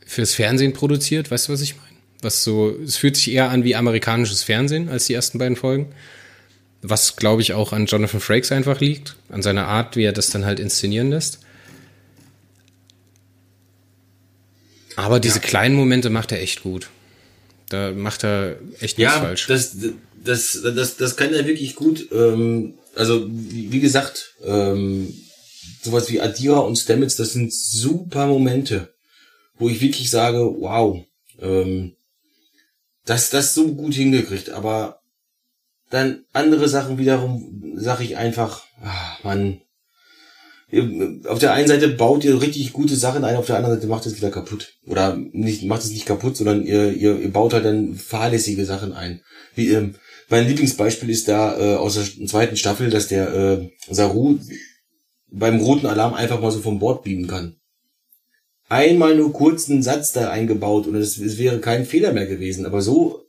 fürs 0.05 0.35
Fernsehen 0.35 0.73
produziert, 0.73 1.31
weißt 1.31 1.47
du, 1.47 1.53
was 1.53 1.61
ich 1.61 1.77
meine? 1.77 1.86
Was 2.23 2.43
so, 2.45 2.71
es 2.83 2.97
fühlt 2.97 3.17
sich 3.17 3.31
eher 3.33 3.51
an 3.51 3.65
wie 3.65 3.77
amerikanisches 3.77 4.43
Fernsehen 4.43 4.89
als 4.89 5.07
die 5.07 5.15
ersten 5.15 5.39
beiden 5.39 5.57
Folgen. 5.57 5.93
Was, 6.83 7.17
glaube 7.17 7.43
ich, 7.43 7.53
auch 7.53 7.73
an 7.73 7.87
Jonathan 7.87 8.21
Frakes 8.21 8.53
einfach 8.53 8.81
liegt, 8.81 9.17
an 9.29 9.43
seiner 9.43 9.67
Art, 9.67 9.97
wie 9.97 10.05
er 10.05 10.13
das 10.13 10.31
dann 10.31 10.45
halt 10.45 10.61
inszenieren 10.61 11.11
lässt. 11.11 11.41
Aber 14.97 15.21
diese 15.21 15.41
kleinen 15.41 15.75
Momente 15.75 16.11
macht 16.11 16.33
er 16.33 16.41
echt 16.41 16.63
gut. 16.63 16.89
Da 17.69 17.93
macht 17.93 18.25
er 18.25 18.57
echt 18.81 18.99
nichts 18.99 19.15
Ja, 19.15 19.21
falsch. 19.21 19.47
das, 19.47 19.77
das, 20.25 20.59
das, 20.63 20.97
das 20.97 21.17
kann 21.17 21.35
er 21.35 21.47
wirklich 21.47 21.75
gut. 21.75 22.09
Ähm, 22.13 22.75
also, 22.95 23.27
wie, 23.29 23.73
wie 23.73 23.81
gesagt, 23.81 24.35
ähm, 24.45 25.13
sowas 25.83 26.11
wie 26.11 26.21
Adira 26.21 26.59
und 26.61 26.77
Stamets, 26.77 27.17
das 27.17 27.33
sind 27.33 27.53
super 27.53 28.27
Momente, 28.27 28.95
wo 29.59 29.69
ich 29.69 29.81
wirklich 29.81 30.11
sage, 30.11 30.39
wow, 30.39 31.05
ähm, 31.41 31.96
dass 33.07 33.31
das 33.31 33.55
so 33.55 33.75
gut 33.75 33.95
hingekriegt, 33.95 34.51
aber 34.51 35.01
dann 35.91 36.25
andere 36.33 36.69
Sachen 36.69 36.99
wiederum 36.99 37.75
sage 37.77 38.05
ich 38.05 38.17
einfach, 38.17 38.65
ah, 38.83 39.17
Mann, 39.23 39.61
auf 41.29 41.39
der 41.39 41.53
einen 41.53 41.69
Seite 41.69 41.89
baut 41.89 42.25
ihr 42.25 42.43
richtig 42.43 42.73
gute 42.73 42.97
Sachen 42.97 43.25
ein, 43.25 43.37
auf 43.37 43.47
der 43.47 43.57
anderen 43.57 43.77
Seite 43.77 43.87
macht 43.87 44.05
es 44.07 44.17
wieder 44.17 44.31
kaputt. 44.31 44.75
Oder 44.85 45.17
nicht, 45.17 45.63
macht 45.65 45.83
es 45.83 45.91
nicht 45.91 46.07
kaputt, 46.07 46.37
sondern 46.37 46.65
ihr, 46.65 46.93
ihr, 46.93 47.21
ihr 47.21 47.33
baut 47.33 47.53
halt 47.53 47.65
dann 47.65 47.95
fahrlässige 47.95 48.65
Sachen 48.65 48.93
ein. 48.93 49.23
Wie, 49.55 49.71
ähm, 49.71 49.95
mein 50.29 50.49
Lieblingsbeispiel 50.49 51.09
ist 51.09 51.29
da 51.29 51.57
äh, 51.57 51.77
aus 51.77 51.95
der 51.95 52.27
zweiten 52.27 52.57
Staffel, 52.57 52.91
dass 52.91 53.07
der 53.07 53.33
äh, 53.33 53.71
Saru 53.89 54.41
beim 55.31 55.61
roten 55.61 55.87
Alarm 55.87 56.15
einfach 56.15 56.41
mal 56.41 56.51
so 56.51 56.61
vom 56.61 56.81
Bord 56.81 57.05
beamen 57.05 57.29
kann. 57.29 57.57
Einmal 58.69 59.15
nur 59.17 59.33
kurz 59.33 59.71
einen 59.71 59.83
Satz 59.83 60.13
da 60.13 60.31
eingebaut 60.31 60.87
und 60.87 60.97
es, 60.97 61.19
es 61.19 61.39
wäre 61.39 61.61
kein 61.61 61.87
Fehler 61.87 62.13
mehr 62.13 62.27
gewesen. 62.27 62.67
Aber 62.67 62.83
so 62.83 63.23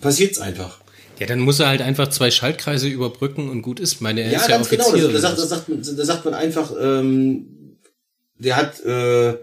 passiert's 0.00 0.38
einfach. 0.38 0.80
Ja, 1.18 1.26
dann 1.26 1.40
muss 1.40 1.60
er 1.60 1.68
halt 1.68 1.80
einfach 1.82 2.08
zwei 2.08 2.30
Schaltkreise 2.30 2.88
überbrücken 2.88 3.48
und 3.48 3.62
gut 3.62 3.80
ist. 3.80 4.00
Meine, 4.00 4.22
er 4.22 4.32
Ja, 4.32 4.38
ist 4.40 4.48
ja 4.48 4.56
ganz 4.56 4.68
genau. 4.68 4.86
Offizier. 4.88 5.08
Das, 5.08 5.22
da, 5.22 5.28
sagt, 5.28 5.38
das, 5.38 5.48
sagt, 5.48 5.68
man- 5.68 5.82
da 5.96 6.04
sagt 6.04 6.24
man 6.24 6.34
einfach, 6.34 6.72
ähm, 6.80 7.78
der 8.38 8.56
hat 8.56 8.80
äh, 8.84 9.34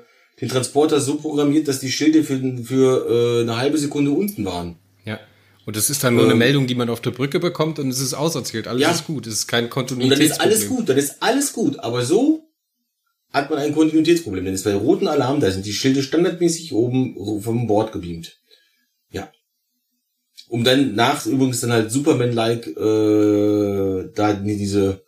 den 0.41 0.49
Transporter 0.49 0.99
so 0.99 1.15
programmiert, 1.15 1.67
dass 1.67 1.79
die 1.79 1.91
Schilde 1.91 2.23
für, 2.23 2.39
für 2.63 3.39
äh, 3.39 3.41
eine 3.41 3.57
halbe 3.57 3.77
Sekunde 3.77 4.11
unten 4.11 4.45
waren. 4.45 4.77
ja. 5.05 5.19
Und 5.65 5.77
das 5.77 5.89
ist 5.89 6.03
dann 6.03 6.15
nur 6.15 6.25
eine 6.25 6.33
Ähm, 6.33 6.39
Meldung, 6.39 6.67
die 6.67 6.75
man 6.75 6.89
auf 6.89 6.99
der 6.99 7.11
Brücke 7.11 7.39
bekommt 7.39 7.79
und 7.79 7.89
es 7.89 8.01
ist 8.01 8.13
auserzählt. 8.13 8.67
Alles 8.67 8.81
Ja. 8.81 8.91
ist 8.91 9.07
gut. 9.07 9.25
Es 9.27 9.33
ist 9.35 9.47
kein 9.47 9.63
Und 9.65 9.69
dann 9.69 9.73
Kontinuitätsproblem. 9.87 10.31
ist 10.31 10.41
alles 10.41 10.67
gut, 10.67 10.89
dann 10.89 10.97
ist 10.97 11.15
alles 11.21 11.53
gut. 11.53 11.79
Aber 11.79 12.03
so 12.03 12.42
hat 13.33 13.49
man 13.49 13.59
ein 13.59 13.73
Kontinuitätsproblem. 13.73 14.45
Denn 14.45 14.53
es 14.53 14.63
bei 14.63 14.75
roten 14.75 15.07
Alarm, 15.07 15.39
da 15.41 15.51
sind 15.51 15.65
die 15.65 15.73
Schilde 15.73 16.03
standardmäßig 16.03 16.71
oben 16.71 17.41
vom 17.41 17.67
Bord 17.67 17.91
gebeamt. 17.91 18.37
Ja. 19.09 19.31
Um 20.47 20.63
dann 20.63 20.95
nach, 20.95 21.25
übrigens 21.25 21.61
dann 21.61 21.73
halt 21.73 21.91
Superman-like, 21.91 22.67
äh, 22.67 24.09
da 24.13 24.33
die- 24.33 24.57
diese 24.57 25.03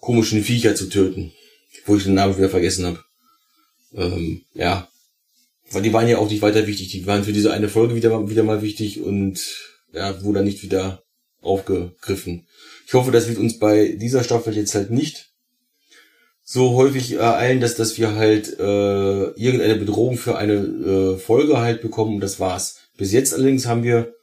komischen 0.00 0.42
Viecher 0.42 0.74
zu 0.74 0.88
töten. 0.88 1.32
Wo 1.86 1.96
ich 1.96 2.04
den 2.04 2.14
Namen 2.14 2.36
wieder 2.36 2.48
vergessen 2.48 2.86
habe. 2.86 3.04
Ähm, 3.94 4.42
ja. 4.54 4.88
Weil 5.70 5.82
die 5.82 5.92
waren 5.92 6.08
ja 6.08 6.18
auch 6.18 6.30
nicht 6.30 6.42
weiter 6.42 6.66
wichtig. 6.66 6.88
Die 6.90 7.06
waren 7.06 7.24
für 7.24 7.32
diese 7.32 7.52
eine 7.52 7.68
Folge 7.68 7.96
wieder, 7.96 8.30
wieder 8.30 8.44
mal 8.44 8.62
wichtig 8.62 9.00
und 9.00 9.40
ja, 9.92 10.22
wurde 10.22 10.38
dann 10.38 10.44
nicht 10.46 10.62
wieder 10.62 11.02
aufgegriffen. 11.40 12.46
Ich 12.86 12.94
hoffe, 12.94 13.10
das 13.10 13.28
wird 13.28 13.38
uns 13.38 13.58
bei 13.58 13.88
dieser 13.88 14.22
Staffel 14.22 14.56
jetzt 14.56 14.74
halt 14.74 14.90
nicht 14.90 15.33
so 16.44 16.74
häufig 16.74 17.12
ereilen, 17.12 17.60
dass, 17.60 17.74
dass 17.74 17.98
wir 17.98 18.14
halt 18.14 18.58
äh, 18.60 19.24
irgendeine 19.30 19.76
Bedrohung 19.76 20.18
für 20.18 20.36
eine 20.36 20.54
äh, 20.54 21.16
Folge 21.16 21.58
halt 21.58 21.80
bekommen 21.80 22.16
und 22.16 22.20
das 22.20 22.38
war's. 22.38 22.80
Bis 22.98 23.12
jetzt 23.12 23.32
allerdings 23.32 23.66
haben 23.66 23.82
wir 23.82 24.14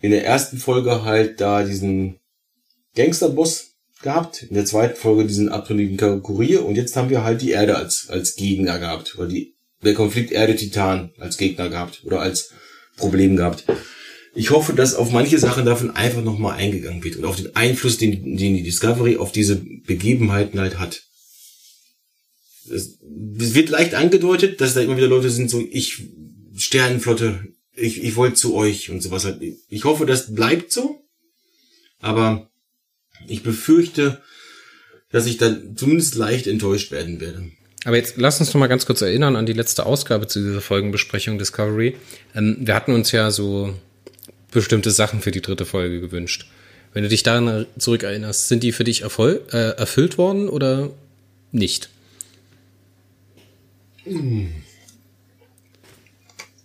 in 0.00 0.10
der 0.10 0.24
ersten 0.24 0.56
Folge 0.56 1.04
halt 1.04 1.40
da 1.40 1.62
diesen 1.62 2.18
Gangsterboss 2.96 3.72
gehabt, 4.02 4.44
in 4.44 4.54
der 4.54 4.64
zweiten 4.64 4.96
Folge 4.96 5.26
diesen 5.26 5.50
abtrünnigen 5.50 6.22
Kurier 6.22 6.64
und 6.64 6.76
jetzt 6.76 6.96
haben 6.96 7.10
wir 7.10 7.24
halt 7.24 7.42
die 7.42 7.50
Erde 7.50 7.76
als, 7.76 8.08
als 8.08 8.34
Gegner 8.36 8.78
gehabt 8.78 9.18
oder 9.18 9.28
die, 9.28 9.54
der 9.84 9.94
Konflikt 9.94 10.32
Erde-Titan 10.32 11.12
als 11.18 11.36
Gegner 11.36 11.68
gehabt 11.68 12.02
oder 12.04 12.20
als 12.20 12.52
Problem 12.96 13.36
gehabt. 13.36 13.64
Ich 14.34 14.50
hoffe, 14.50 14.72
dass 14.72 14.94
auf 14.94 15.10
manche 15.10 15.38
Sachen 15.38 15.66
davon 15.66 15.90
einfach 15.90 16.22
nochmal 16.22 16.56
eingegangen 16.58 17.02
wird 17.04 17.16
und 17.16 17.24
auf 17.24 17.36
den 17.36 17.54
Einfluss, 17.54 17.98
den, 17.98 18.36
den 18.36 18.54
die 18.54 18.62
Discovery 18.62 19.16
auf 19.16 19.32
diese 19.32 19.56
Begebenheiten 19.56 20.60
halt 20.60 20.78
hat. 20.78 21.07
Es, 22.70 22.98
es 23.38 23.54
wird 23.54 23.70
leicht 23.70 23.94
angedeutet, 23.94 24.60
dass 24.60 24.74
da 24.74 24.80
immer 24.80 24.96
wieder 24.96 25.08
Leute 25.08 25.30
sind, 25.30 25.50
so 25.50 25.64
ich 25.70 26.02
Sternenflotte, 26.56 27.44
ich, 27.74 28.02
ich 28.02 28.16
wollte 28.16 28.34
zu 28.34 28.54
euch 28.54 28.90
und 28.90 29.02
sowas 29.02 29.24
halt. 29.24 29.40
Ich 29.68 29.84
hoffe, 29.84 30.06
das 30.06 30.34
bleibt 30.34 30.72
so, 30.72 31.00
aber 32.00 32.50
ich 33.26 33.42
befürchte, 33.42 34.22
dass 35.10 35.26
ich 35.26 35.38
dann 35.38 35.76
zumindest 35.76 36.16
leicht 36.16 36.46
enttäuscht 36.46 36.90
werden 36.90 37.20
werde. 37.20 37.50
Aber 37.84 37.96
jetzt 37.96 38.14
lass 38.16 38.40
uns 38.40 38.52
noch 38.52 38.60
mal 38.60 38.66
ganz 38.66 38.86
kurz 38.86 39.00
erinnern 39.00 39.36
an 39.36 39.46
die 39.46 39.52
letzte 39.52 39.86
Ausgabe 39.86 40.26
zu 40.26 40.40
dieser 40.40 40.60
Folgenbesprechung 40.60 41.38
Discovery. 41.38 41.96
Ähm, 42.34 42.58
wir 42.60 42.74
hatten 42.74 42.92
uns 42.92 43.12
ja 43.12 43.30
so 43.30 43.74
bestimmte 44.50 44.90
Sachen 44.90 45.20
für 45.20 45.30
die 45.30 45.40
dritte 45.40 45.64
Folge 45.64 46.00
gewünscht. 46.00 46.48
Wenn 46.92 47.02
du 47.02 47.08
dich 47.08 47.22
daran 47.22 47.66
zurückerinnerst, 47.78 48.48
sind 48.48 48.62
die 48.62 48.72
für 48.72 48.84
dich 48.84 49.02
äh, 49.02 49.56
erfüllt 49.76 50.18
worden 50.18 50.48
oder 50.48 50.90
nicht? 51.52 51.90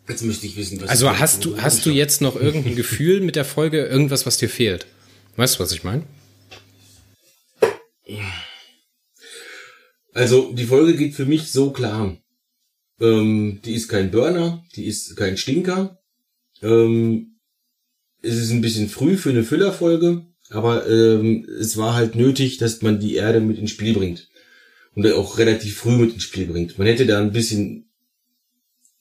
Jetzt 0.07 0.23
müsste 0.23 0.45
ich 0.47 0.57
wissen, 0.57 0.81
was 0.81 0.89
Also 0.89 1.09
ich- 1.09 1.19
hast 1.19 1.45
du, 1.45 1.57
hast 1.61 1.85
du 1.85 1.89
jetzt 1.91 2.21
noch 2.21 2.35
irgendein 2.35 2.75
Gefühl 2.75 3.21
mit 3.21 3.35
der 3.35 3.45
Folge, 3.45 3.85
irgendwas, 3.85 4.25
was 4.25 4.37
dir 4.37 4.49
fehlt? 4.49 4.85
Weißt 5.37 5.55
du, 5.55 5.59
was 5.61 5.71
ich 5.71 5.83
meine? 5.83 6.03
Also 10.13 10.51
die 10.53 10.65
Folge 10.65 10.95
geht 10.95 11.15
für 11.15 11.25
mich 11.25 11.51
so 11.51 11.71
klar. 11.71 12.17
Ähm, 12.99 13.59
die 13.65 13.73
ist 13.73 13.87
kein 13.87 14.11
Burner, 14.11 14.63
die 14.75 14.85
ist 14.85 15.15
kein 15.15 15.37
Stinker. 15.37 15.99
Ähm, 16.61 17.39
es 18.21 18.35
ist 18.35 18.51
ein 18.51 18.61
bisschen 18.61 18.89
früh 18.89 19.17
für 19.17 19.31
eine 19.31 19.43
Füllerfolge, 19.43 20.25
aber 20.49 20.87
ähm, 20.87 21.45
es 21.59 21.77
war 21.77 21.95
halt 21.95 22.15
nötig, 22.15 22.57
dass 22.57 22.81
man 22.81 22.99
die 22.99 23.15
Erde 23.15 23.39
mit 23.41 23.57
ins 23.57 23.71
Spiel 23.71 23.93
bringt. 23.93 24.29
Und 24.95 25.11
auch 25.11 25.37
relativ 25.37 25.77
früh 25.77 25.97
mit 25.97 26.13
ins 26.13 26.23
Spiel 26.23 26.45
bringt. 26.45 26.77
Man 26.77 26.87
hätte 26.87 27.05
da 27.05 27.19
ein 27.19 27.31
bisschen 27.31 27.89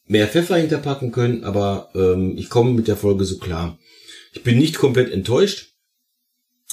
mehr 0.06 0.26
Pfeffer 0.26 0.56
hinterpacken 0.56 1.12
können, 1.12 1.44
aber 1.44 1.90
ähm, 1.94 2.36
ich 2.36 2.48
komme 2.48 2.72
mit 2.72 2.88
der 2.88 2.96
Folge 2.96 3.24
so 3.24 3.38
klar. 3.38 3.78
Ich 4.32 4.42
bin 4.42 4.58
nicht 4.58 4.76
komplett 4.76 5.10
enttäuscht. 5.10 5.74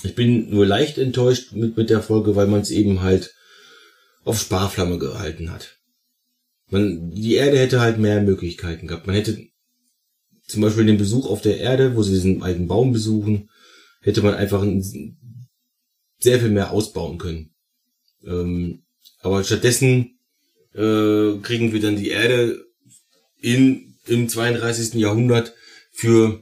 Ich 0.03 0.15
bin 0.15 0.49
nur 0.49 0.65
leicht 0.65 0.97
enttäuscht 0.97 1.51
mit, 1.51 1.76
mit 1.76 1.89
der 1.89 2.01
Folge, 2.01 2.36
weil 2.36 2.47
man 2.47 2.61
es 2.61 2.72
eben 2.72 3.01
halt 3.01 3.34
auf 4.24 4.39
Sparflamme 4.39 4.97
gehalten 4.97 5.51
hat. 5.51 5.78
Man, 6.70 7.11
die 7.11 7.36
Erde 7.36 7.57
hätte 7.57 7.82
halt 7.82 7.97
mehr 7.97 8.22
Möglichkeiten 8.22 8.88
gehabt. 8.88 9.07
Man 9.07 9.15
hätte 9.15 9.38
zum 10.47 10.61
Beispiel 10.61 10.86
den 10.86 10.97
Besuch 10.97 11.30
auf 11.30 11.41
der 11.41 11.59
Erde, 11.59 11.95
wo 11.95 12.03
sie 12.03 12.13
diesen 12.13 12.41
alten 12.41 12.67
Baum 12.67 12.93
besuchen, 12.93 13.49
hätte 14.01 14.22
man 14.22 14.34
einfach 14.34 14.61
ein, 14.61 14.82
sehr 16.20 16.39
viel 16.39 16.49
mehr 16.49 16.72
ausbauen 16.72 17.17
können. 17.17 17.53
Ähm, 18.26 18.84
aber 19.22 19.43
stattdessen 19.43 20.20
äh, 20.74 21.38
kriegen 21.41 21.74
wir 21.74 21.80
dann 21.82 21.97
die 21.97 22.09
Erde 22.09 22.65
in, 23.41 23.95
im 24.05 24.30
32. 24.30 24.95
Jahrhundert 24.95 25.53
für, 25.91 26.41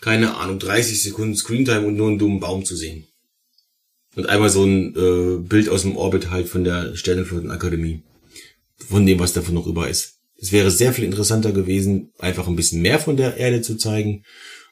keine 0.00 0.36
Ahnung, 0.36 0.58
30 0.58 1.02
Sekunden 1.02 1.36
Screentime 1.36 1.86
und 1.86 1.96
nur 1.96 2.08
einen 2.08 2.18
dummen 2.18 2.40
Baum 2.40 2.64
zu 2.64 2.76
sehen. 2.76 3.06
Und 4.16 4.28
einmal 4.28 4.50
so 4.50 4.64
ein 4.64 4.94
äh, 4.96 5.38
Bild 5.38 5.68
aus 5.68 5.82
dem 5.82 5.96
Orbit 5.96 6.30
halt 6.30 6.48
von 6.48 6.64
der 6.64 6.96
Sternenflottenakademie. 6.96 8.02
Von 8.88 9.06
dem, 9.06 9.20
was 9.20 9.32
davon 9.32 9.54
noch 9.54 9.66
über 9.66 9.88
ist. 9.88 10.18
Es 10.36 10.52
wäre 10.52 10.70
sehr 10.70 10.92
viel 10.92 11.04
interessanter 11.04 11.52
gewesen, 11.52 12.12
einfach 12.18 12.48
ein 12.48 12.56
bisschen 12.56 12.82
mehr 12.82 12.98
von 12.98 13.16
der 13.16 13.36
Erde 13.36 13.60
zu 13.60 13.76
zeigen 13.76 14.24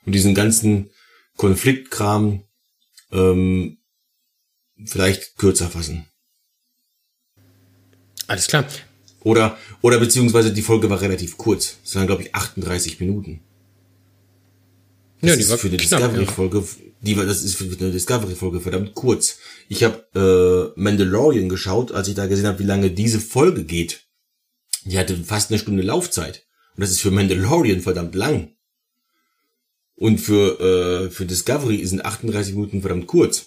und 0.05 0.15
diesen 0.15 0.35
ganzen 0.35 0.91
Konfliktkram 1.37 2.43
ähm, 3.13 3.79
vielleicht 4.85 5.37
kürzer 5.37 5.69
fassen. 5.69 6.08
Alles 8.29 8.47
klar. 8.47 8.65
Oder, 9.25 9.59
oder 9.83 9.99
beziehungsweise 9.99 10.53
die 10.53 10.63
Folge 10.63 10.89
war 10.89 11.01
relativ 11.01 11.37
kurz. 11.37 11.79
Es 11.85 11.97
waren, 11.97 12.07
glaube 12.07 12.23
ich, 12.23 12.35
38 12.35 13.01
Minuten. 13.01 13.41
Das 15.21 15.31
Ja, 15.31 15.37
die 15.37 15.43
ist 15.43 15.51
war 15.51 15.59
für 15.59 15.69
eine 15.69 15.77
Discovery-Folge, 15.79 16.65
die 17.01 17.17
war, 17.17 17.27
das 17.27 17.43
ist 17.43 17.57
für 17.57 17.65
eine 17.65 17.91
Discovery-Folge 17.91 18.61
verdammt 18.61 18.95
kurz. 18.95 19.39
Ich 19.69 19.83
habe 19.83 20.75
äh, 20.77 20.81
Mandalorian 20.81 21.49
geschaut, 21.49 21.91
als 21.91 22.07
ich 22.07 22.15
da 22.15 22.27
gesehen 22.27 22.47
habe, 22.47 22.61
wie 22.61 22.65
lange 22.65 22.91
diese 22.91 23.19
Folge 23.19 23.65
geht. 23.65 24.07
Die 24.85 24.99
hatte 24.99 25.17
fast 25.17 25.51
eine 25.51 25.59
Stunde 25.59 25.83
Laufzeit. 25.83 26.47
Und 26.77 26.83
das 26.83 26.91
ist 26.91 27.01
für 27.01 27.11
Mandalorian 27.11 27.81
verdammt 27.81 28.15
lang. 28.15 28.53
Und 29.97 30.19
für, 30.19 30.61
äh, 30.61 31.11
für 31.11 31.27
Discovery 31.27 31.85
sind 31.85 32.05
38 32.05 32.55
Minuten 32.55 32.83
verdammt 32.83 33.09
kurz. 33.09 33.47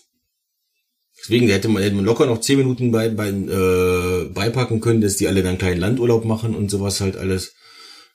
Deswegen 1.17 1.47
hätte 1.49 1.69
man, 1.69 1.83
hätte 1.83 1.95
man 1.95 2.03
locker 2.03 2.25
noch 2.25 2.41
10 2.41 2.57
Minuten 2.57 2.91
bei, 2.91 3.07
bei, 3.09 3.29
äh, 3.29 4.10
beipacken 4.33 4.81
können, 4.81 5.01
dass 5.01 5.17
die 5.17 5.27
alle 5.27 5.41
dann 5.41 5.49
einen 5.49 5.57
kleinen 5.57 5.79
Landurlaub 5.79 6.25
machen 6.25 6.55
und 6.55 6.69
sowas 6.69 7.01
halt 7.01 7.17
alles. 7.17 7.53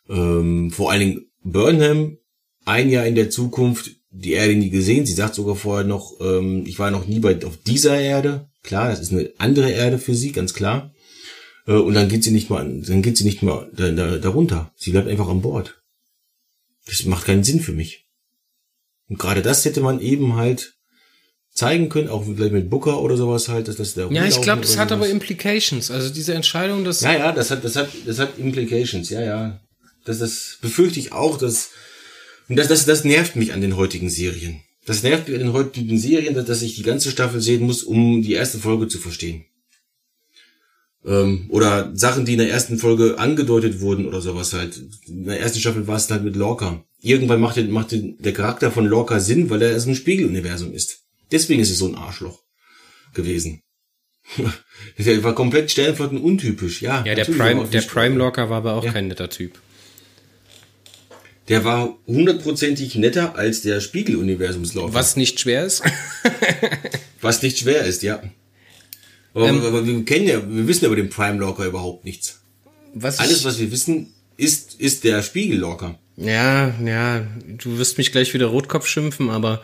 Ähm, 0.08 0.70
vor 0.70 0.90
allen 0.90 1.00
Dingen 1.00 1.26
Burnham, 1.42 2.18
ein 2.64 2.90
Jahr 2.90 3.06
in 3.06 3.14
der 3.14 3.30
Zukunft, 3.30 3.90
die 4.10 4.32
Erde 4.32 4.54
nie 4.54 4.70
gesehen. 4.70 5.06
Sie 5.06 5.12
sagt 5.12 5.34
sogar 5.34 5.56
vorher 5.56 5.86
noch, 5.86 6.20
ähm, 6.20 6.64
ich 6.66 6.78
war 6.78 6.90
noch 6.90 7.06
nie 7.06 7.20
bei, 7.20 7.44
auf 7.44 7.56
dieser 7.58 7.98
Erde. 7.98 8.48
Klar, 8.62 8.88
das 8.88 9.00
ist 9.00 9.12
eine 9.12 9.30
andere 9.38 9.70
Erde 9.70 9.98
für 9.98 10.14
sie, 10.14 10.32
ganz 10.32 10.54
klar. 10.54 10.92
Äh, 11.66 11.72
und 11.72 11.94
dann 11.94 12.08
geht 12.08 12.24
sie 12.24 12.30
nicht 12.30 12.50
mal, 12.50 12.82
dann 12.82 13.02
geht 13.02 13.16
sie 13.16 13.24
nicht 13.24 13.42
mal 13.42 13.70
da, 13.74 13.90
da, 13.90 14.16
darunter. 14.16 14.72
Sie 14.76 14.90
bleibt 14.90 15.08
einfach 15.08 15.28
an 15.28 15.42
Bord. 15.42 15.82
Das 16.86 17.04
macht 17.04 17.26
keinen 17.26 17.44
Sinn 17.44 17.60
für 17.60 17.72
mich. 17.72 18.06
Und 19.08 19.18
gerade 19.18 19.42
das 19.42 19.64
hätte 19.64 19.80
man 19.80 20.00
eben 20.00 20.36
halt 20.36 20.75
zeigen 21.56 21.88
können, 21.88 22.08
auch 22.08 22.24
vielleicht 22.24 22.52
mit 22.52 22.70
Booker 22.70 23.00
oder 23.00 23.16
sowas 23.16 23.48
halt, 23.48 23.66
dass 23.66 23.76
das 23.76 23.94
der 23.94 24.12
Ja, 24.12 24.26
ich 24.26 24.40
glaube, 24.42 24.60
das 24.60 24.76
hat 24.76 24.92
aber. 24.92 25.08
Implications. 25.08 25.90
Also 25.90 26.10
diese 26.10 26.34
Entscheidung, 26.34 26.84
dass 26.84 27.00
Ja, 27.00 27.16
ja, 27.16 27.32
das 27.32 27.50
hat, 27.50 27.64
das 27.64 27.76
hat, 27.76 27.88
das 28.06 28.18
hat 28.18 28.38
Implications, 28.38 29.08
ja, 29.10 29.22
ja. 29.22 29.60
Das, 30.04 30.18
das 30.18 30.58
befürchte 30.60 31.00
ich 31.00 31.12
auch, 31.12 31.38
dass, 31.38 31.70
und 32.48 32.56
das, 32.56 32.68
das, 32.68 32.84
das 32.84 33.04
nervt 33.04 33.36
mich 33.36 33.52
an 33.52 33.62
den 33.62 33.76
heutigen 33.76 34.10
Serien. 34.10 34.60
Das 34.84 35.02
nervt 35.02 35.26
mich 35.26 35.36
an 35.36 35.42
den 35.42 35.52
heutigen 35.54 35.98
Serien, 35.98 36.34
dass, 36.34 36.44
dass 36.44 36.62
ich 36.62 36.76
die 36.76 36.82
ganze 36.82 37.10
Staffel 37.10 37.40
sehen 37.40 37.62
muss, 37.62 37.82
um 37.82 38.22
die 38.22 38.34
erste 38.34 38.58
Folge 38.58 38.86
zu 38.86 38.98
verstehen. 38.98 39.46
Ähm, 41.06 41.46
oder 41.48 41.90
Sachen, 41.94 42.26
die 42.26 42.32
in 42.32 42.38
der 42.38 42.50
ersten 42.50 42.78
Folge 42.78 43.18
angedeutet 43.18 43.80
wurden 43.80 44.06
oder 44.06 44.20
sowas 44.20 44.52
halt. 44.52 44.80
In 45.06 45.24
der 45.24 45.40
ersten 45.40 45.58
Staffel 45.58 45.86
war 45.86 45.96
es 45.96 46.10
halt 46.10 46.22
mit 46.22 46.36
Lorca. 46.36 46.84
Irgendwann 47.00 47.40
macht, 47.40 47.56
den, 47.56 47.70
macht 47.70 47.92
den, 47.92 48.18
der 48.18 48.34
Charakter 48.34 48.70
von 48.70 48.84
Lorca 48.84 49.20
Sinn, 49.20 49.48
weil 49.48 49.62
er 49.62 49.74
aus 49.74 49.86
einem 49.86 49.94
Spiegeluniversum 49.94 50.74
ist. 50.74 51.05
Deswegen 51.32 51.60
ist 51.60 51.70
es 51.70 51.78
so 51.78 51.86
ein 51.88 51.94
Arschloch 51.94 52.42
gewesen. 53.14 53.62
der 54.98 55.22
war 55.22 55.34
komplett 55.34 55.70
Sternflotten 55.70 56.18
untypisch, 56.18 56.82
ja. 56.82 57.04
ja, 57.04 57.14
der 57.14 57.28
er 57.28 57.34
Prime, 57.34 57.66
der 57.68 57.82
Prime 57.82 58.16
Locker 58.16 58.50
war 58.50 58.58
aber 58.58 58.74
auch 58.74 58.84
Ja. 58.84 58.92
kein 58.92 59.08
netter 59.08 59.30
Typ. 59.30 59.60
Der 61.48 61.64
war 61.64 61.96
hundertprozentig 62.08 62.96
netter 62.96 63.36
als 63.36 63.62
der 63.62 63.80
Spiegeluniversumslauf. 63.80 64.92
Was 64.94 65.14
nicht 65.16 65.38
schwer 65.38 65.64
ist. 65.64 65.82
Was 67.20 67.42
nicht 67.42 67.58
schwer 67.58 67.84
ist, 67.84 68.02
ja. 68.02 68.20
Aber, 69.32 69.48
Ähm. 69.48 69.62
aber 69.64 69.86
wir 69.86 70.04
kennen 70.04 70.26
ja, 70.26 70.42
wir 70.48 70.66
wissen 70.66 70.84
ja 70.84 70.88
über 70.88 70.96
den 70.96 71.08
Prime 71.08 71.38
Locker 71.38 71.64
überhaupt 71.66 72.04
nichts. 72.04 72.40
Was 72.94 73.18
Alles, 73.18 73.44
was 73.44 73.58
wir 73.58 73.70
wissen, 73.70 74.14
ist, 74.36 74.80
ist 74.80 75.04
der 75.04 75.22
Spiegellocker. 75.22 75.98
Ja, 76.16 76.74
ja, 76.82 77.26
du 77.46 77.78
wirst 77.78 77.98
mich 77.98 78.10
gleich 78.10 78.32
wieder 78.32 78.46
Rotkopf 78.46 78.86
schimpfen, 78.86 79.28
aber 79.28 79.62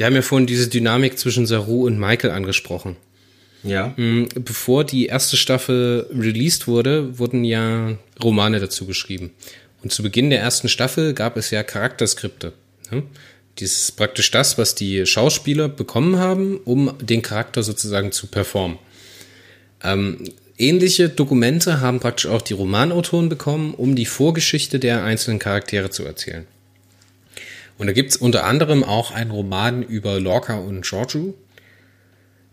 wir 0.00 0.06
haben 0.06 0.14
ja 0.14 0.22
vorhin 0.22 0.46
diese 0.46 0.66
Dynamik 0.66 1.18
zwischen 1.18 1.44
Saru 1.44 1.84
und 1.84 1.98
Michael 1.98 2.30
angesprochen. 2.30 2.96
Ja. 3.62 3.92
Mhm, 3.98 4.30
Bevor 4.34 4.82
die 4.82 5.04
erste 5.04 5.36
Staffel 5.36 6.06
released 6.10 6.66
wurde, 6.66 7.18
wurden 7.18 7.44
ja 7.44 7.98
Romane 8.22 8.60
dazu 8.60 8.86
geschrieben. 8.86 9.30
Und 9.82 9.92
zu 9.92 10.02
Beginn 10.02 10.30
der 10.30 10.40
ersten 10.40 10.70
Staffel 10.70 11.12
gab 11.12 11.36
es 11.36 11.50
ja 11.50 11.62
Charakterskripte. 11.62 12.54
Ne? 12.90 13.02
Dies 13.58 13.78
ist 13.78 13.96
praktisch 13.98 14.30
das, 14.30 14.56
was 14.56 14.74
die 14.74 15.04
Schauspieler 15.04 15.68
bekommen 15.68 16.16
haben, 16.16 16.56
um 16.64 16.94
den 16.98 17.20
Charakter 17.20 17.62
sozusagen 17.62 18.10
zu 18.10 18.28
performen. 18.28 18.78
Ähm, 19.84 20.24
ähnliche 20.56 21.10
Dokumente 21.10 21.82
haben 21.82 22.00
praktisch 22.00 22.24
auch 22.24 22.40
die 22.40 22.54
Romanautoren 22.54 23.28
bekommen, 23.28 23.74
um 23.74 23.96
die 23.96 24.06
Vorgeschichte 24.06 24.78
der 24.78 25.04
einzelnen 25.04 25.38
Charaktere 25.38 25.90
zu 25.90 26.06
erzählen. 26.06 26.46
Und 27.80 27.86
da 27.86 27.94
gibt's 27.94 28.18
unter 28.18 28.44
anderem 28.44 28.84
auch 28.84 29.10
einen 29.10 29.30
Roman 29.30 29.82
über 29.82 30.20
Lorca 30.20 30.58
und 30.58 30.82
Giorgio, 30.82 31.32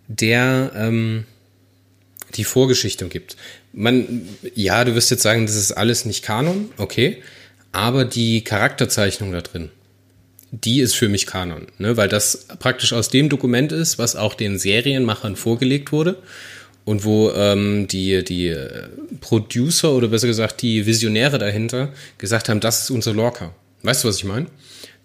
der 0.08 0.72
ähm, 0.74 1.26
die 2.36 2.46
Vorgeschichte 2.46 3.06
gibt. 3.10 3.36
Man, 3.74 4.26
ja, 4.56 4.86
du 4.86 4.96
wirst 4.96 5.12
jetzt 5.12 5.24
sagen, 5.24 5.46
das 5.46 5.58
ist 5.58 5.74
alles 5.74 6.06
nicht 6.06 6.24
Kanon, 6.24 6.70
okay, 6.78 7.22
aber 7.74 8.06
die 8.06 8.42
Charakterzeichnung 8.42 9.34
da 9.34 9.42
drin, 9.42 9.70
die 10.52 10.80
ist 10.80 10.96
für 10.96 11.10
mich 11.10 11.28
Kanon, 11.28 11.68
ne, 11.78 11.98
weil 11.98 12.08
das 12.08 12.48
praktisch 12.60 12.94
aus 12.94 13.10
dem 13.10 13.28
Dokument 13.28 13.74
ist, 13.74 14.00
was 14.00 14.16
auch 14.16 14.34
den 14.34 14.58
Serienmachern 14.58 15.36
vorgelegt 15.36 15.92
wurde 15.92 16.24
und 16.86 17.04
wo 17.04 17.32
ähm, 17.32 17.90
die, 17.90 18.24
die 18.24 18.48
äh, 18.48 18.88
Producer 19.20 19.92
oder 19.92 20.08
besser 20.08 20.28
gesagt 20.28 20.62
die 20.62 20.86
Visionäre 20.86 21.38
dahinter 21.38 21.92
gesagt 22.18 22.48
haben, 22.48 22.62
das 22.62 22.84
ist 22.84 22.92
unser 22.92 23.14
Lorca. 23.14 23.54
Weißt 23.84 24.06
du, 24.06 24.08
was 24.08 24.16
ich 24.16 24.24
meine? 24.24 24.48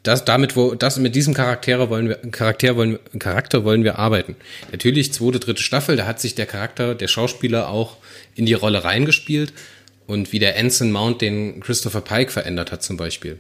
Das, 0.02 0.24
damit, 0.24 0.56
wo, 0.56 0.74
das, 0.74 0.98
mit 0.98 1.14
diesem 1.14 1.32
Charakter 1.32 1.88
wollen 1.88 2.08
wir, 2.08 2.16
Charakter 2.16 2.76
wollen, 2.76 2.98
Charakter 3.18 3.64
wollen 3.64 3.84
wir 3.84 3.98
arbeiten. 3.98 4.34
Natürlich, 4.72 5.12
zweite, 5.12 5.38
dritte 5.38 5.62
Staffel, 5.62 5.96
da 5.96 6.06
hat 6.06 6.20
sich 6.20 6.34
der 6.34 6.46
Charakter, 6.46 6.94
der 6.94 7.06
Schauspieler 7.06 7.68
auch 7.68 7.98
in 8.34 8.46
die 8.46 8.54
Rolle 8.54 8.82
reingespielt 8.82 9.52
und 10.06 10.32
wie 10.32 10.40
der 10.40 10.58
Anson 10.58 10.90
Mount 10.90 11.20
den 11.20 11.60
Christopher 11.60 12.00
Pike 12.00 12.32
verändert 12.32 12.72
hat 12.72 12.82
zum 12.82 12.96
Beispiel. 12.96 13.38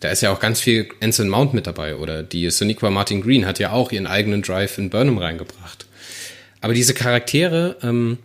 Da 0.00 0.10
ist 0.10 0.20
ja 0.20 0.32
auch 0.32 0.38
ganz 0.38 0.60
viel 0.60 0.88
Anson 1.00 1.28
Mount 1.28 1.54
mit 1.54 1.66
dabei 1.66 1.96
oder 1.96 2.22
die 2.22 2.48
Sonequa 2.50 2.90
Martin 2.90 3.20
Green 3.20 3.46
hat 3.46 3.58
ja 3.58 3.72
auch 3.72 3.90
ihren 3.90 4.06
eigenen 4.06 4.42
Drive 4.42 4.78
in 4.78 4.90
Burnham 4.90 5.18
reingebracht. 5.18 5.86
Aber 6.60 6.74
diese 6.74 6.94
Charaktere, 6.94 7.76
ähm, 7.82 8.18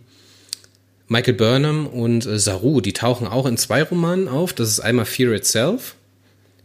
Michael 1.08 1.34
Burnham 1.34 1.86
und 1.86 2.26
äh, 2.26 2.38
Saru, 2.38 2.80
die 2.80 2.92
tauchen 2.92 3.26
auch 3.26 3.46
in 3.46 3.56
zwei 3.56 3.82
Romanen 3.82 4.28
auf. 4.28 4.52
Das 4.52 4.68
ist 4.68 4.80
einmal 4.80 5.04
Fear 5.04 5.32
Itself. 5.32 5.96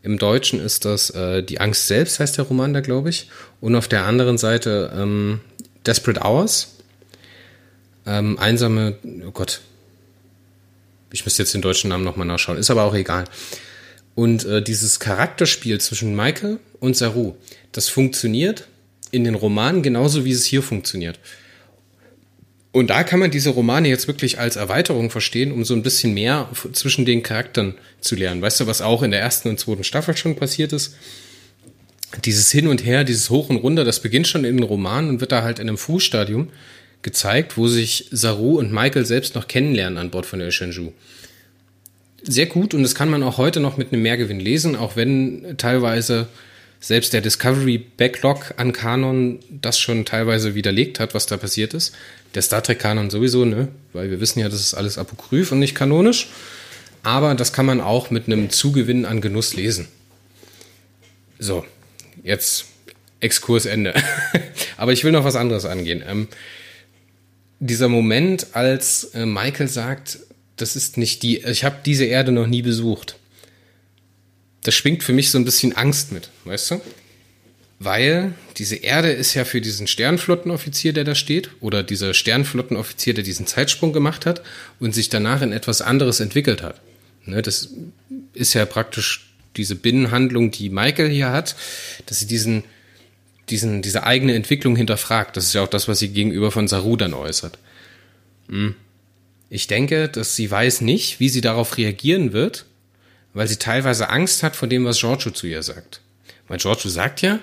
Im 0.01 0.17
Deutschen 0.17 0.59
ist 0.59 0.85
das 0.85 1.09
äh, 1.09 1.43
Die 1.43 1.59
Angst 1.59 1.87
selbst, 1.87 2.19
heißt 2.19 2.37
der 2.37 2.45
Roman 2.45 2.73
da, 2.73 2.81
glaube 2.81 3.09
ich. 3.09 3.29
Und 3.59 3.75
auf 3.75 3.87
der 3.87 4.05
anderen 4.05 4.37
Seite 4.37 4.91
ähm, 4.95 5.41
Desperate 5.85 6.21
Hours. 6.21 6.75
Ähm, 8.05 8.39
einsame, 8.39 8.95
oh 9.27 9.31
Gott. 9.31 9.61
Ich 11.11 11.25
müsste 11.25 11.41
jetzt 11.43 11.53
den 11.53 11.61
deutschen 11.61 11.89
Namen 11.89 12.03
nochmal 12.03 12.27
nachschauen. 12.27 12.57
Ist 12.57 12.71
aber 12.71 12.83
auch 12.83 12.93
egal. 12.93 13.25
Und 14.15 14.45
äh, 14.45 14.61
dieses 14.61 14.99
Charakterspiel 14.99 15.79
zwischen 15.79 16.15
Michael 16.15 16.59
und 16.79 16.95
Saru, 16.95 17.35
das 17.71 17.89
funktioniert 17.89 18.67
in 19.11 19.23
den 19.23 19.35
Romanen 19.35 19.81
genauso, 19.81 20.25
wie 20.25 20.31
es 20.31 20.45
hier 20.45 20.61
funktioniert. 20.61 21.19
Und 22.71 22.91
da 22.91 23.03
kann 23.03 23.19
man 23.19 23.31
diese 23.31 23.49
Romane 23.49 23.89
jetzt 23.89 24.07
wirklich 24.07 24.39
als 24.39 24.55
Erweiterung 24.55 25.09
verstehen, 25.09 25.51
um 25.51 25.65
so 25.65 25.73
ein 25.73 25.81
bisschen 25.81 26.13
mehr 26.13 26.49
zwischen 26.73 27.03
den 27.03 27.23
Charakteren 27.23 27.75
zu 27.99 28.15
lernen. 28.15 28.41
Weißt 28.41 28.59
du, 28.59 28.67
was 28.67 28.81
auch 28.81 29.01
in 29.01 29.11
der 29.11 29.21
ersten 29.21 29.49
und 29.49 29.59
zweiten 29.59 29.83
Staffel 29.83 30.15
schon 30.15 30.35
passiert 30.35 30.71
ist? 30.71 30.95
Dieses 32.25 32.51
Hin 32.51 32.67
und 32.67 32.85
Her, 32.85 33.03
dieses 33.03 33.29
Hoch 33.29 33.49
und 33.49 33.57
Runter, 33.57 33.85
das 33.85 34.01
beginnt 34.01 34.27
schon 34.27 34.45
in 34.45 34.57
den 34.57 34.63
Romanen 34.63 35.09
und 35.09 35.21
wird 35.21 35.31
da 35.31 35.41
halt 35.41 35.59
in 35.59 35.67
einem 35.67 35.77
Frühstadium 35.77 36.49
gezeigt, 37.01 37.57
wo 37.57 37.67
sich 37.67 38.07
Saru 38.11 38.59
und 38.59 38.71
Michael 38.71 39.05
selbst 39.05 39.35
noch 39.35 39.47
kennenlernen 39.47 39.97
an 39.97 40.11
Bord 40.11 40.25
von 40.25 40.39
der 40.39 40.51
Shenzhou. 40.51 40.93
Sehr 42.21 42.47
gut 42.47 42.73
und 42.73 42.83
das 42.83 42.95
kann 42.95 43.09
man 43.09 43.23
auch 43.23 43.37
heute 43.37 43.61
noch 43.61 43.77
mit 43.77 43.93
einem 43.93 44.01
Mehrgewinn 44.01 44.39
lesen, 44.39 44.75
auch 44.75 44.95
wenn 44.95 45.55
teilweise 45.57 46.27
selbst 46.79 47.13
der 47.13 47.21
Discovery 47.21 47.77
Backlog 47.77 48.53
an 48.57 48.71
Kanon 48.71 49.39
das 49.49 49.79
schon 49.79 50.05
teilweise 50.05 50.55
widerlegt 50.55 50.99
hat, 50.99 51.13
was 51.13 51.25
da 51.25 51.37
passiert 51.37 51.73
ist. 51.73 51.93
Der 52.35 52.41
Star 52.41 52.63
Trek 52.63 52.79
Kanon 52.79 53.09
sowieso, 53.09 53.45
ne? 53.45 53.67
Weil 53.91 54.09
wir 54.11 54.21
wissen 54.21 54.39
ja, 54.39 54.49
das 54.49 54.61
ist 54.61 54.73
alles 54.73 54.97
apokryph 54.97 55.51
und 55.51 55.59
nicht 55.59 55.75
kanonisch. 55.75 56.29
Aber 57.03 57.33
das 57.35 57.53
kann 57.53 57.65
man 57.65 57.81
auch 57.81 58.11
mit 58.11 58.27
einem 58.27 58.49
Zugewinn 58.49 59.05
an 59.05 59.21
Genuss 59.21 59.53
lesen. 59.53 59.87
So, 61.39 61.65
jetzt 62.23 62.65
Exkursende. 63.19 63.93
Aber 64.77 64.93
ich 64.93 65.03
will 65.03 65.11
noch 65.11 65.25
was 65.25 65.35
anderes 65.35 65.65
angehen. 65.65 66.03
Ähm, 66.07 66.27
dieser 67.59 67.89
Moment, 67.89 68.47
als 68.53 69.05
äh, 69.13 69.25
Michael 69.25 69.67
sagt, 69.67 70.19
das 70.55 70.75
ist 70.75 70.97
nicht 70.97 71.23
die, 71.23 71.39
ich 71.39 71.63
habe 71.63 71.77
diese 71.85 72.05
Erde 72.05 72.31
noch 72.31 72.47
nie 72.47 72.61
besucht. 72.61 73.17
Das 74.63 74.75
schwingt 74.75 75.03
für 75.03 75.13
mich 75.13 75.31
so 75.31 75.37
ein 75.37 75.45
bisschen 75.45 75.75
Angst 75.75 76.11
mit, 76.11 76.29
weißt 76.45 76.71
du? 76.71 76.81
Weil 77.79 78.33
diese 78.57 78.75
Erde 78.75 79.09
ist 79.09 79.33
ja 79.35 79.45
für 79.45 79.61
diesen 79.61 79.87
Sternflottenoffizier, 79.87 80.91
der 80.91 81.05
da 81.05 81.15
steht, 81.15 81.49
oder 81.61 81.81
dieser 81.81 82.13
Sternflottenoffizier, 82.13 83.13
der 83.13 83.23
diesen 83.23 83.47
Zeitsprung 83.47 83.93
gemacht 83.93 84.25
hat 84.25 84.43
und 84.79 84.93
sich 84.93 85.07
danach 85.07 85.41
in 85.41 85.53
etwas 85.53 85.81
anderes 85.81 86.19
entwickelt 86.19 86.61
hat. 86.61 86.81
Ne, 87.25 87.41
das 87.41 87.69
ist 88.33 88.53
ja 88.53 88.65
praktisch 88.65 89.29
diese 89.55 89.75
Binnenhandlung, 89.75 90.51
die 90.51 90.69
Michael 90.69 91.09
hier 91.09 91.31
hat, 91.31 91.55
dass 92.05 92.19
sie 92.19 92.27
diesen, 92.27 92.63
diesen, 93.49 93.81
diese 93.81 94.03
eigene 94.03 94.35
Entwicklung 94.35 94.75
hinterfragt. 94.75 95.37
Das 95.37 95.45
ist 95.45 95.53
ja 95.53 95.63
auch 95.63 95.67
das, 95.67 95.87
was 95.87 95.99
sie 95.99 96.09
gegenüber 96.09 96.51
von 96.51 96.67
Saru 96.67 96.97
dann 96.97 97.13
äußert. 97.13 97.57
Hm. 98.49 98.75
Ich 99.49 99.67
denke, 99.67 100.09
dass 100.09 100.35
sie 100.35 100.49
weiß 100.49 100.81
nicht, 100.81 101.19
wie 101.19 101.29
sie 101.29 101.41
darauf 101.41 101.77
reagieren 101.77 102.33
wird, 102.33 102.65
weil 103.33 103.47
sie 103.47 103.57
teilweise 103.57 104.09
Angst 104.09 104.43
hat 104.43 104.55
vor 104.55 104.67
dem, 104.67 104.85
was 104.85 104.99
Giorgio 104.99 105.31
zu 105.31 105.47
ihr 105.47 105.63
sagt. 105.63 106.01
Weil 106.47 106.57
Giorgio 106.57 106.89
sagt 106.89 107.21
ja, 107.21 107.39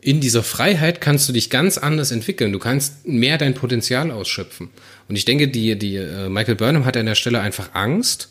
in 0.00 0.20
dieser 0.20 0.42
Freiheit 0.42 1.00
kannst 1.00 1.28
du 1.28 1.32
dich 1.32 1.48
ganz 1.48 1.78
anders 1.78 2.10
entwickeln. 2.10 2.52
Du 2.52 2.58
kannst 2.58 3.06
mehr 3.06 3.38
dein 3.38 3.54
Potenzial 3.54 4.10
ausschöpfen. 4.10 4.68
Und 5.08 5.16
ich 5.16 5.24
denke, 5.24 5.48
die, 5.48 5.78
die 5.78 5.96
äh, 5.96 6.28
Michael 6.28 6.56
Burnham 6.56 6.84
hat 6.84 6.96
an 6.96 7.06
der 7.06 7.14
Stelle 7.14 7.40
einfach 7.40 7.70
Angst, 7.72 8.28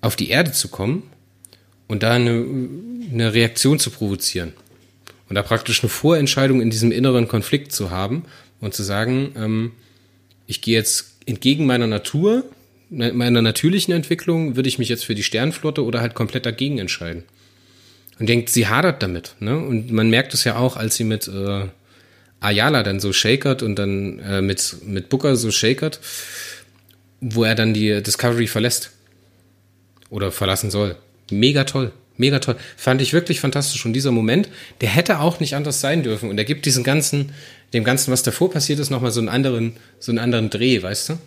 auf 0.00 0.16
die 0.16 0.30
Erde 0.30 0.52
zu 0.52 0.68
kommen 0.68 1.04
und 1.86 2.02
da 2.02 2.12
eine, 2.12 2.44
eine 3.12 3.34
Reaktion 3.34 3.78
zu 3.78 3.90
provozieren. 3.90 4.52
Und 5.28 5.34
da 5.34 5.42
praktisch 5.42 5.82
eine 5.82 5.90
Vorentscheidung 5.90 6.60
in 6.60 6.70
diesem 6.70 6.90
inneren 6.90 7.28
Konflikt 7.28 7.72
zu 7.72 7.90
haben 7.90 8.24
und 8.60 8.74
zu 8.74 8.82
sagen, 8.82 9.32
ähm, 9.36 9.72
ich 10.46 10.60
gehe 10.60 10.76
jetzt 10.76 11.14
entgegen 11.26 11.66
meiner 11.66 11.86
Natur, 11.86 12.44
meiner 12.90 13.42
natürlichen 13.42 13.92
Entwicklung, 13.92 14.56
würde 14.56 14.68
ich 14.68 14.78
mich 14.78 14.88
jetzt 14.88 15.04
für 15.04 15.14
die 15.14 15.22
Sternflotte 15.22 15.84
oder 15.84 16.00
halt 16.00 16.14
komplett 16.14 16.46
dagegen 16.46 16.78
entscheiden. 16.78 17.24
Und 18.18 18.28
denkt, 18.28 18.48
sie 18.48 18.66
hadert 18.66 19.02
damit. 19.02 19.34
Ne? 19.40 19.56
Und 19.56 19.92
man 19.92 20.10
merkt 20.10 20.34
es 20.34 20.44
ja 20.44 20.56
auch, 20.56 20.76
als 20.76 20.96
sie 20.96 21.04
mit 21.04 21.28
äh, 21.28 21.66
Ayala 22.40 22.82
dann 22.82 23.00
so 23.00 23.12
shakert 23.12 23.62
und 23.62 23.76
dann 23.76 24.18
äh, 24.20 24.42
mit, 24.42 24.76
mit 24.84 25.08
Booker 25.08 25.36
so 25.36 25.50
shakert, 25.50 26.00
wo 27.20 27.44
er 27.44 27.54
dann 27.54 27.74
die 27.74 28.02
Discovery 28.02 28.46
verlässt. 28.46 28.90
Oder 30.10 30.32
verlassen 30.32 30.70
soll. 30.70 30.96
Mega 31.30 31.64
toll. 31.64 31.92
Mega 32.16 32.38
toll. 32.38 32.56
Fand 32.76 33.02
ich 33.02 33.12
wirklich 33.12 33.40
fantastisch. 33.40 33.84
Und 33.84 33.92
dieser 33.92 34.10
Moment, 34.10 34.48
der 34.80 34.88
hätte 34.88 35.20
auch 35.20 35.38
nicht 35.38 35.54
anders 35.54 35.80
sein 35.80 36.02
dürfen. 36.02 36.30
Und 36.30 36.38
er 36.38 36.44
gibt 36.44 36.64
diesen 36.66 36.82
ganzen, 36.82 37.32
dem 37.72 37.84
Ganzen, 37.84 38.10
was 38.10 38.22
davor 38.22 38.50
passiert 38.50 38.80
ist, 38.80 38.90
nochmal 38.90 39.12
so 39.12 39.20
einen 39.20 39.28
anderen, 39.28 39.76
so 40.00 40.10
einen 40.10 40.18
anderen 40.18 40.50
Dreh, 40.50 40.82
weißt 40.82 41.10
du? 41.10 41.18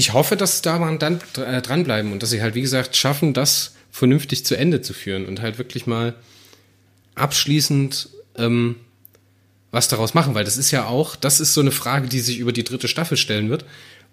Ich 0.00 0.14
hoffe, 0.14 0.34
dass 0.34 0.62
da 0.62 0.78
man 0.78 0.98
dann 0.98 1.20
äh, 1.36 1.60
dranbleiben 1.60 2.10
und 2.10 2.22
dass 2.22 2.30
sie 2.30 2.40
halt, 2.40 2.54
wie 2.54 2.62
gesagt, 2.62 2.96
schaffen, 2.96 3.34
das 3.34 3.74
vernünftig 3.90 4.46
zu 4.46 4.56
Ende 4.56 4.80
zu 4.80 4.94
führen 4.94 5.26
und 5.26 5.42
halt 5.42 5.58
wirklich 5.58 5.86
mal 5.86 6.14
abschließend 7.16 8.08
ähm, 8.38 8.76
was 9.70 9.88
daraus 9.88 10.14
machen, 10.14 10.34
weil 10.34 10.44
das 10.44 10.56
ist 10.56 10.70
ja 10.70 10.86
auch, 10.86 11.16
das 11.16 11.38
ist 11.38 11.52
so 11.52 11.60
eine 11.60 11.70
Frage, 11.70 12.08
die 12.08 12.20
sich 12.20 12.38
über 12.38 12.50
die 12.50 12.64
dritte 12.64 12.88
Staffel 12.88 13.18
stellen 13.18 13.50
wird. 13.50 13.66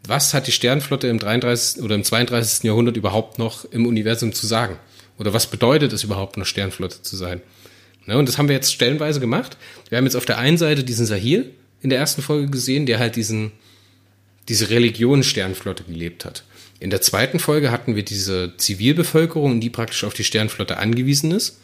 Was 0.06 0.34
hat 0.34 0.48
die 0.48 0.52
Sternflotte 0.52 1.08
im 1.08 1.20
33. 1.20 1.82
oder 1.82 1.96
im 1.96 2.04
32. 2.04 2.66
Jahrhundert 2.66 2.98
überhaupt 2.98 3.40
noch 3.40 3.64
im 3.64 3.86
Universum 3.86 4.34
zu 4.34 4.46
sagen? 4.46 4.78
Oder 5.18 5.32
was 5.32 5.48
bedeutet 5.48 5.94
es 5.94 6.04
überhaupt, 6.04 6.36
eine 6.36 6.44
Sternflotte 6.44 7.02
zu 7.02 7.16
sein? 7.16 7.42
Ne, 8.08 8.18
und 8.18 8.28
das 8.28 8.38
haben 8.38 8.50
wir 8.50 8.56
jetzt 8.56 8.74
stellenweise 8.74 9.22
gemacht. 9.22 9.56
Wir 9.88 9.98
haben 9.98 10.06
jetzt 10.06 10.18
auf 10.18 10.26
der 10.26 10.38
einen 10.38 10.58
Seite 10.58 10.84
diesen 10.84 11.06
Sahil 11.06 11.54
in 11.82 11.90
der 11.90 12.00
ersten 12.00 12.22
Folge 12.22 12.50
gesehen, 12.52 12.86
der 12.88 13.00
halt 13.00 13.16
diesen, 13.16 13.54
diese 14.50 14.70
Religion 14.70 15.24
Sternflotte 15.24 15.84
gelebt 15.84 16.26
hat. 16.26 16.44
In 16.80 16.90
der 16.90 17.02
zweiten 17.02 17.40
Folge 17.40 17.72
hatten 17.72 17.96
wir 17.96 18.04
diese 18.04 18.54
Zivilbevölkerung, 18.58 19.60
die 19.60 19.70
praktisch 19.70 20.04
auf 20.04 20.14
die 20.14 20.24
Sternflotte 20.24 20.78
angewiesen 20.78 21.32
ist 21.32 21.60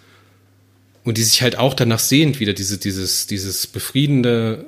und 1.03 1.17
die 1.17 1.23
sich 1.23 1.41
halt 1.41 1.57
auch 1.57 1.73
danach 1.73 1.99
sehnt, 1.99 2.39
wieder 2.39 2.53
diese, 2.53 2.77
dieses, 2.77 3.27
dieses 3.27 3.67
befriedende, 3.67 4.65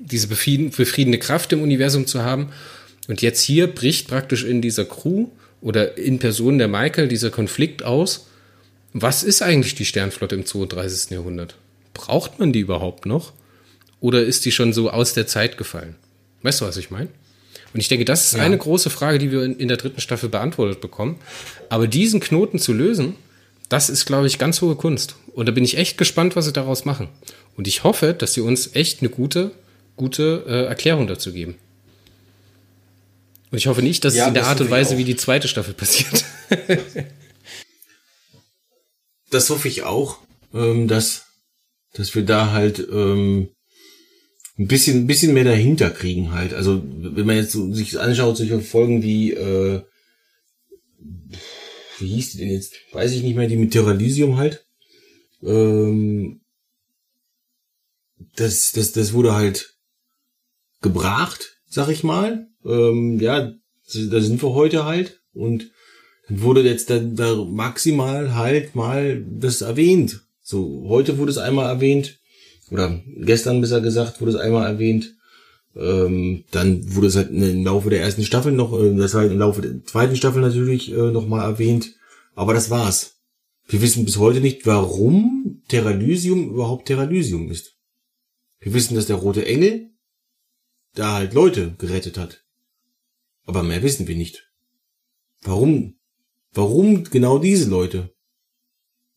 diese 0.00 0.26
befriedende 0.26 1.18
Kraft 1.18 1.52
im 1.52 1.62
Universum 1.62 2.06
zu 2.06 2.22
haben. 2.22 2.50
Und 3.06 3.22
jetzt 3.22 3.42
hier 3.42 3.68
bricht 3.68 4.08
praktisch 4.08 4.44
in 4.44 4.60
dieser 4.60 4.84
Crew 4.84 5.28
oder 5.60 5.96
in 5.96 6.18
Person 6.18 6.58
der 6.58 6.68
Michael 6.68 7.08
dieser 7.08 7.30
Konflikt 7.30 7.84
aus. 7.84 8.26
Was 8.92 9.22
ist 9.22 9.42
eigentlich 9.42 9.74
die 9.74 9.84
Sternflotte 9.84 10.34
im 10.34 10.46
32. 10.46 11.10
Jahrhundert? 11.10 11.56
Braucht 11.92 12.38
man 12.38 12.52
die 12.52 12.60
überhaupt 12.60 13.06
noch? 13.06 13.32
Oder 14.00 14.22
ist 14.22 14.44
die 14.44 14.52
schon 14.52 14.72
so 14.72 14.90
aus 14.90 15.14
der 15.14 15.26
Zeit 15.26 15.56
gefallen? 15.56 15.96
Weißt 16.44 16.60
du, 16.60 16.66
was 16.66 16.76
ich 16.76 16.90
meine? 16.90 17.08
Und 17.72 17.80
ich 17.80 17.88
denke, 17.88 18.04
das 18.04 18.26
ist 18.26 18.36
ja. 18.36 18.44
eine 18.44 18.58
große 18.58 18.90
Frage, 18.90 19.18
die 19.18 19.32
wir 19.32 19.42
in, 19.42 19.56
in 19.56 19.66
der 19.66 19.78
dritten 19.78 20.00
Staffel 20.00 20.28
beantwortet 20.28 20.80
bekommen. 20.80 21.18
Aber 21.70 21.88
diesen 21.88 22.20
Knoten 22.20 22.58
zu 22.58 22.72
lösen, 22.72 23.16
das 23.70 23.88
ist, 23.88 24.04
glaube 24.04 24.26
ich, 24.26 24.38
ganz 24.38 24.60
hohe 24.60 24.76
Kunst. 24.76 25.16
Und 25.32 25.46
da 25.46 25.52
bin 25.52 25.64
ich 25.64 25.78
echt 25.78 25.96
gespannt, 25.96 26.36
was 26.36 26.44
sie 26.44 26.52
daraus 26.52 26.84
machen. 26.84 27.08
Und 27.56 27.66
ich 27.66 27.82
hoffe, 27.82 28.12
dass 28.12 28.34
sie 28.34 28.42
uns 28.42 28.74
echt 28.76 29.00
eine 29.00 29.08
gute, 29.08 29.52
gute 29.96 30.44
äh, 30.46 30.66
Erklärung 30.66 31.06
dazu 31.06 31.32
geben. 31.32 31.56
Und 33.50 33.58
ich 33.58 33.66
hoffe 33.66 33.82
nicht, 33.82 34.04
dass 34.04 34.14
ja, 34.14 34.24
es 34.24 34.28
in 34.28 34.34
der 34.34 34.46
Art 34.46 34.60
und 34.60 34.70
Weise 34.70 34.98
wie 34.98 35.04
die 35.04 35.16
zweite 35.16 35.48
Staffel 35.48 35.72
passiert. 35.72 36.24
das 39.30 39.48
hoffe 39.48 39.66
ich 39.66 39.82
auch, 39.84 40.18
ähm, 40.52 40.88
dass, 40.88 41.26
dass 41.94 42.14
wir 42.14 42.24
da 42.24 42.52
halt 42.52 42.80
ähm, 42.92 43.48
ein 44.58 44.68
bisschen, 44.68 44.98
ein 44.98 45.06
bisschen 45.06 45.34
mehr 45.34 45.44
dahinter 45.44 45.90
kriegen 45.90 46.32
halt. 46.32 46.54
Also 46.54 46.82
wenn 46.84 47.26
man 47.26 47.36
jetzt 47.36 47.52
so 47.52 47.72
sich 47.72 47.98
anschaut, 47.98 48.36
solche 48.36 48.60
Folgen 48.60 49.02
wie, 49.02 49.32
äh, 49.32 49.82
wie 51.98 52.08
hieß 52.08 52.32
die 52.32 52.38
denn 52.38 52.50
jetzt? 52.50 52.74
Weiß 52.92 53.12
ich 53.12 53.22
nicht 53.22 53.36
mehr, 53.36 53.48
die 53.48 53.56
mit 53.56 53.72
Terralysium 53.72 54.36
halt. 54.36 54.64
Ähm, 55.42 56.40
das, 58.36 58.72
das, 58.72 58.92
das 58.92 59.12
wurde 59.12 59.34
halt 59.34 59.76
gebracht, 60.80 61.58
sag 61.66 61.88
ich 61.88 62.04
mal. 62.04 62.48
Ähm, 62.64 63.18
ja, 63.20 63.52
da 63.92 64.20
sind 64.20 64.42
wir 64.42 64.54
heute 64.54 64.84
halt. 64.84 65.20
Und 65.32 65.70
dann 66.28 66.42
wurde 66.42 66.62
jetzt 66.62 66.90
da, 66.90 66.98
da 67.00 67.34
maximal 67.44 68.34
halt 68.34 68.74
mal 68.76 69.24
das 69.28 69.62
erwähnt. 69.62 70.20
So, 70.42 70.86
heute 70.88 71.18
wurde 71.18 71.32
es 71.32 71.38
einmal 71.38 71.66
erwähnt 71.66 72.20
oder 72.70 73.00
gestern 73.06 73.60
besser 73.60 73.80
gesagt, 73.80 74.20
wurde 74.20 74.32
es 74.32 74.38
einmal 74.38 74.66
erwähnt. 74.66 75.14
Ähm, 75.76 76.44
dann 76.52 76.94
wurde 76.94 77.08
es 77.08 77.16
halt 77.16 77.30
im 77.30 77.64
Laufe 77.64 77.90
der 77.90 78.00
ersten 78.00 78.24
Staffel 78.24 78.52
noch, 78.52 78.78
äh, 78.78 78.94
das 78.96 79.14
war 79.14 79.22
halt 79.22 79.32
im 79.32 79.38
Laufe 79.38 79.60
der 79.60 79.84
zweiten 79.84 80.16
Staffel 80.16 80.40
natürlich 80.40 80.92
äh, 80.92 81.10
nochmal 81.10 81.48
erwähnt. 81.48 81.94
Aber 82.34 82.54
das 82.54 82.70
war's. 82.70 83.16
Wir 83.66 83.80
wissen 83.80 84.04
bis 84.04 84.18
heute 84.18 84.40
nicht, 84.40 84.66
warum 84.66 85.62
Terralysium 85.68 86.50
überhaupt 86.50 86.86
Terralysium 86.86 87.50
ist. 87.50 87.76
Wir 88.60 88.74
wissen, 88.74 88.94
dass 88.94 89.06
der 89.06 89.16
rote 89.16 89.46
Engel 89.46 89.90
da 90.94 91.14
halt 91.14 91.34
Leute 91.34 91.74
gerettet 91.78 92.18
hat. 92.18 92.44
Aber 93.46 93.62
mehr 93.62 93.82
wissen 93.82 94.06
wir 94.06 94.16
nicht. 94.16 94.50
Warum? 95.42 95.96
Warum 96.52 97.04
genau 97.04 97.38
diese 97.38 97.68
Leute? 97.68 98.13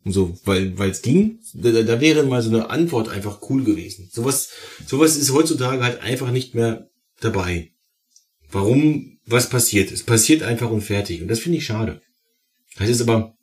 Und 0.08 0.14
so, 0.14 0.40
weil 0.46 0.78
weil 0.80 0.92
es 0.92 1.02
ging, 1.02 1.42
da, 1.54 1.70
da 1.70 2.00
wäre 2.00 2.24
mal 2.24 2.42
so 2.42 2.50
eine 2.50 2.70
Antwort 2.70 3.10
einfach 3.10 3.42
cool 3.50 3.66
gewesen. 3.66 4.08
Sowas 4.10 4.52
sowas 4.86 5.18
ist 5.18 5.34
heutzutage 5.34 5.84
halt 5.84 6.00
einfach 6.00 6.32
nicht 6.32 6.56
mehr 6.56 6.90
dabei. 7.20 7.74
Warum 8.50 9.20
was 9.26 9.50
passiert? 9.50 9.92
Es 9.92 10.04
passiert 10.04 10.44
einfach 10.44 10.70
und 10.72 10.80
fertig 10.80 11.22
und 11.22 11.28
das 11.28 11.42
finde 11.42 11.58
ich 11.58 11.66
schade. 11.66 12.02
Das 12.78 12.88
ist 12.88 13.02
aber 13.02 13.36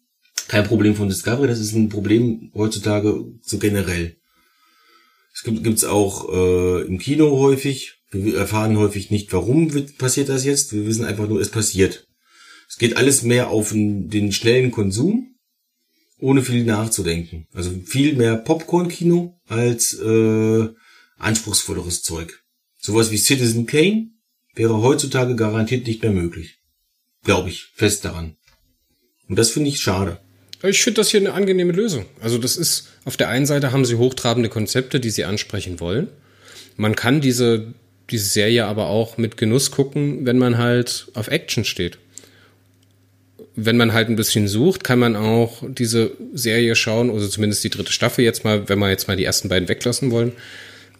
kein 0.48 0.64
Problem 0.64 0.96
von 0.96 1.10
Discovery, 1.10 1.48
das 1.48 1.58
ist 1.58 1.74
ein 1.74 1.90
Problem 1.90 2.50
heutzutage 2.54 3.26
so 3.42 3.58
generell. 3.58 4.16
Es 5.34 5.42
gibt 5.42 5.62
gibt's 5.62 5.84
auch 5.84 6.32
äh, 6.32 6.86
im 6.86 6.98
Kino 6.98 7.36
häufig. 7.36 7.98
Wir 8.10 8.38
erfahren 8.38 8.78
häufig 8.78 9.10
nicht, 9.10 9.34
warum 9.34 9.74
wird, 9.74 9.98
passiert 9.98 10.30
das 10.30 10.46
jetzt. 10.46 10.72
Wir 10.72 10.86
wissen 10.86 11.04
einfach 11.04 11.28
nur, 11.28 11.42
es 11.42 11.50
passiert. 11.50 12.06
Es 12.70 12.78
geht 12.78 12.96
alles 12.96 13.22
mehr 13.22 13.50
auf 13.50 13.72
den 13.72 14.32
schnellen 14.32 14.70
Konsum 14.70 15.33
ohne 16.24 16.42
viel 16.42 16.64
nachzudenken. 16.64 17.46
Also 17.52 17.70
viel 17.84 18.14
mehr 18.16 18.36
Popcorn-Kino 18.36 19.38
als 19.46 19.92
äh, 19.92 20.68
anspruchsvolleres 21.18 22.02
Zeug. 22.02 22.42
Sowas 22.80 23.10
wie 23.10 23.18
Citizen 23.18 23.66
Kane 23.66 24.08
wäre 24.54 24.80
heutzutage 24.80 25.36
garantiert 25.36 25.86
nicht 25.86 26.02
mehr 26.02 26.12
möglich. 26.12 26.60
Glaube 27.24 27.50
ich 27.50 27.66
fest 27.74 28.06
daran. 28.06 28.36
Und 29.28 29.38
das 29.38 29.50
finde 29.50 29.68
ich 29.68 29.80
schade. 29.80 30.18
Ich 30.62 30.82
finde 30.82 31.02
das 31.02 31.10
hier 31.10 31.20
eine 31.20 31.34
angenehme 31.34 31.72
Lösung. 31.72 32.06
Also 32.22 32.38
das 32.38 32.56
ist, 32.56 32.88
auf 33.04 33.18
der 33.18 33.28
einen 33.28 33.44
Seite 33.44 33.72
haben 33.72 33.84
sie 33.84 33.96
hochtrabende 33.96 34.48
Konzepte, 34.48 35.00
die 35.00 35.10
sie 35.10 35.26
ansprechen 35.26 35.78
wollen. 35.78 36.08
Man 36.78 36.96
kann 36.96 37.20
diese, 37.20 37.74
diese 38.08 38.26
Serie 38.26 38.64
aber 38.64 38.86
auch 38.86 39.18
mit 39.18 39.36
Genuss 39.36 39.70
gucken, 39.70 40.24
wenn 40.24 40.38
man 40.38 40.56
halt 40.56 41.08
auf 41.12 41.28
Action 41.28 41.66
steht 41.66 41.98
wenn 43.56 43.76
man 43.76 43.92
halt 43.92 44.08
ein 44.08 44.16
bisschen 44.16 44.48
sucht, 44.48 44.82
kann 44.82 44.98
man 44.98 45.16
auch 45.16 45.62
diese 45.68 46.12
Serie 46.32 46.74
schauen, 46.74 47.10
also 47.10 47.28
zumindest 47.28 47.62
die 47.62 47.70
dritte 47.70 47.92
Staffel 47.92 48.24
jetzt 48.24 48.44
mal, 48.44 48.68
wenn 48.68 48.78
wir 48.78 48.90
jetzt 48.90 49.06
mal 49.06 49.16
die 49.16 49.24
ersten 49.24 49.48
beiden 49.48 49.68
weglassen 49.68 50.10
wollen, 50.10 50.32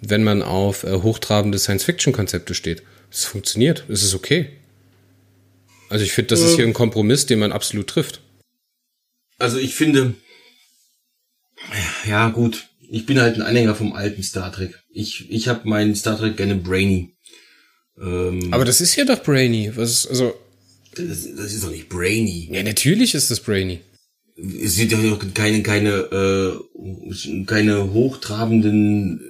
wenn 0.00 0.22
man 0.22 0.42
auf 0.42 0.84
äh, 0.84 1.02
hochtrabende 1.02 1.58
Science-Fiction-Konzepte 1.58 2.54
steht. 2.54 2.82
Es 3.10 3.24
funktioniert, 3.24 3.84
es 3.88 4.02
ist 4.02 4.14
okay. 4.14 4.50
Also 5.88 6.04
ich 6.04 6.12
finde, 6.12 6.28
das 6.28 6.40
ist 6.40 6.56
hier 6.56 6.64
ein 6.64 6.72
Kompromiss, 6.72 7.26
den 7.26 7.38
man 7.38 7.52
absolut 7.52 7.88
trifft. 7.88 8.20
Also 9.38 9.58
ich 9.58 9.74
finde, 9.74 10.14
ja 12.06 12.30
gut, 12.30 12.68
ich 12.90 13.06
bin 13.06 13.20
halt 13.20 13.36
ein 13.36 13.42
Anhänger 13.42 13.74
vom 13.74 13.92
alten 13.92 14.22
Star 14.22 14.52
Trek. 14.52 14.82
Ich, 14.92 15.30
ich 15.30 15.48
habe 15.48 15.68
meinen 15.68 15.94
Star 15.94 16.18
Trek 16.18 16.36
gerne 16.36 16.56
Brainy. 16.56 17.16
Ähm, 18.00 18.52
Aber 18.52 18.64
das 18.64 18.80
ist 18.80 18.96
ja 18.96 19.04
doch 19.04 19.22
Brainy. 19.22 19.72
Was, 19.76 20.06
also 20.06 20.34
Das, 20.96 21.28
das 21.36 21.52
ist 21.52 21.64
doch 21.64 21.70
nicht 21.70 21.88
brainy. 21.88 22.48
Ja, 22.52 22.62
natürlich 22.62 23.14
ist 23.14 23.30
das 23.30 23.40
brainy. 23.40 23.80
Es 24.36 24.74
sind 24.74 24.92
doch 24.92 25.18
keine, 25.32 25.62
keine, 25.62 25.90
äh, 25.90 27.44
keine 27.46 27.92
hochtrabenden 27.92 29.20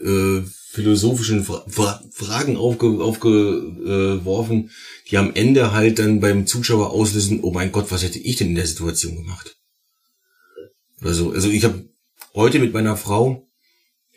äh, 0.45 0.51
philosophischen 0.75 1.45
Fra 1.45 1.65
Fra 1.69 2.03
Fragen 2.11 2.57
aufge, 2.57 2.87
aufgeworfen, 2.87 4.71
die 5.11 5.19
am 5.19 5.33
Ende 5.35 5.73
halt 5.73 5.99
dann 5.99 6.21
beim 6.21 6.47
Zuschauer 6.47 6.91
auslösen, 6.91 7.41
oh 7.43 7.53
mein 7.53 7.71
Gott, 7.71 7.91
was 7.91 8.03
hätte 8.03 8.19
ich 8.19 8.37
denn 8.37 8.49
in 8.49 8.55
der 8.55 8.67
Situation 8.67 9.17
gemacht? 9.17 9.57
Also, 11.01 11.33
also 11.33 11.49
ich 11.49 11.65
habe 11.65 11.85
heute 12.35 12.59
mit 12.59 12.73
meiner 12.73 12.97
Frau 12.97 13.47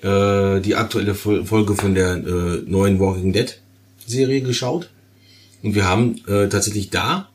äh, 0.01 0.61
die 0.61 0.75
aktuelle 0.75 1.15
Folge 1.15 1.75
von 1.75 1.93
der 1.93 2.15
äh, 2.15 2.61
neuen 2.65 2.99
Walking 2.99 3.33
Dead 3.33 3.61
Serie 4.05 4.41
geschaut. 4.41 4.89
Und 5.63 5.75
wir 5.75 5.85
haben 5.85 6.21
äh, 6.27 6.47
tatsächlich 6.47 6.89
da 6.89 7.29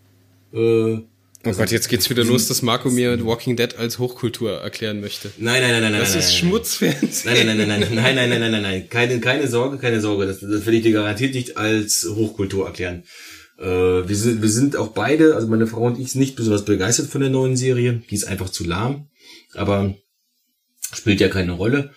äh, 0.52 1.02
Oh 1.44 1.50
Gott, 1.50 1.72
jetzt 1.72 1.88
geht's 1.88 2.08
wieder 2.08 2.22
los, 2.24 2.46
dass 2.46 2.62
Marco 2.62 2.88
mir 2.88 3.24
Walking 3.24 3.56
Dead 3.56 3.76
als 3.76 3.98
Hochkultur 3.98 4.60
erklären 4.60 5.00
möchte. 5.00 5.32
Nein, 5.38 5.60
nein, 5.60 5.72
nein, 5.72 5.90
nein, 5.90 6.00
das 6.00 6.10
nein. 6.10 6.18
Das 6.18 6.26
ist 6.26 6.36
Schmutzfernsehen. 6.36 7.34
Nein, 7.34 7.46
nein, 7.46 7.68
nein, 7.68 7.68
nein, 7.68 7.80
nein, 7.80 7.90
nein, 7.90 8.14
nein, 8.14 8.30
nein, 8.30 8.40
nein, 8.40 8.50
nein, 8.52 8.62
nein. 8.62 8.88
Keine, 8.88 9.18
keine 9.18 9.48
Sorge, 9.48 9.78
keine 9.78 10.00
Sorge. 10.00 10.26
Das, 10.26 10.38
das 10.38 10.66
will 10.66 10.74
ich 10.74 10.82
dir 10.82 10.92
garantiert 10.92 11.34
nicht 11.34 11.56
als 11.56 12.06
Hochkultur 12.08 12.66
erklären. 12.66 13.02
Äh, 13.58 13.64
wir, 13.64 14.14
sind, 14.14 14.40
wir 14.40 14.48
sind 14.48 14.76
auch 14.76 14.88
beide, 14.88 15.34
also 15.34 15.48
meine 15.48 15.66
Frau 15.66 15.82
und 15.82 15.98
ich, 15.98 16.14
nicht 16.14 16.36
besonders 16.36 16.64
begeistert 16.64 17.08
von 17.08 17.20
der 17.20 17.30
neuen 17.30 17.56
Serie. 17.56 18.02
Die 18.08 18.14
ist 18.14 18.28
einfach 18.28 18.50
zu 18.50 18.62
lahm. 18.62 19.08
Aber 19.54 19.96
spielt 20.94 21.20
ja 21.20 21.28
keine 21.28 21.52
Rolle. 21.52 21.92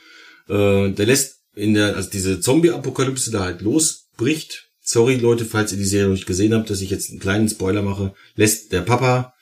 Äh, 0.50 0.90
der 0.90 1.06
lässt 1.06 1.42
in 1.54 1.76
der, 1.76 1.96
also 1.96 2.10
diese 2.10 2.40
Zombie-Apokalypse 2.40 3.30
da 3.30 3.42
halt 3.42 3.62
losbricht. 3.62 4.65
Sorry 4.88 5.16
Leute, 5.16 5.46
falls 5.46 5.72
ihr 5.72 5.80
die 5.80 5.84
Serie 5.84 6.06
noch 6.06 6.14
nicht 6.14 6.28
gesehen 6.28 6.54
habt, 6.54 6.70
dass 6.70 6.80
ich 6.80 6.92
jetzt 6.92 7.10
einen 7.10 7.20
kleinen 7.20 7.50
Spoiler 7.50 7.82
mache. 7.82 8.14
Lässt 8.36 8.72
der 8.72 8.82
Papa 8.82 9.34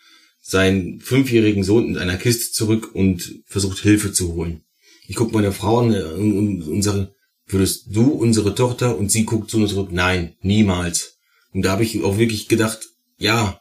seinen 0.41 1.02
fünfjährigen 1.02 1.66
Sohn 1.66 1.89
in 1.89 1.98
einer 1.98 2.16
Kiste 2.16 2.54
zurück 2.54 2.96
und 2.96 3.44
versucht 3.46 3.80
Hilfe 3.80 4.14
zu 4.14 4.34
holen. 4.36 4.64
Ich 5.06 5.18
gucke 5.18 5.34
meine 5.34 5.52
Frau 5.52 5.80
an 5.80 5.94
und, 5.94 6.64
und 6.64 6.82
sage, 6.82 7.14
würdest 7.46 7.88
du 7.94 8.12
unsere 8.12 8.56
Tochter? 8.56 8.98
Und 8.98 9.12
sie 9.12 9.26
guckt 9.26 9.52
zu 9.52 9.58
uns 9.58 9.72
zurück, 9.72 9.89
nein, 9.91 10.38
niemals. 10.41 11.18
Und 11.52 11.64
da 11.64 11.72
habe 11.72 11.84
ich 11.84 12.02
auch 12.04 12.18
wirklich 12.18 12.48
gedacht, 12.48 12.80
ja, 13.18 13.60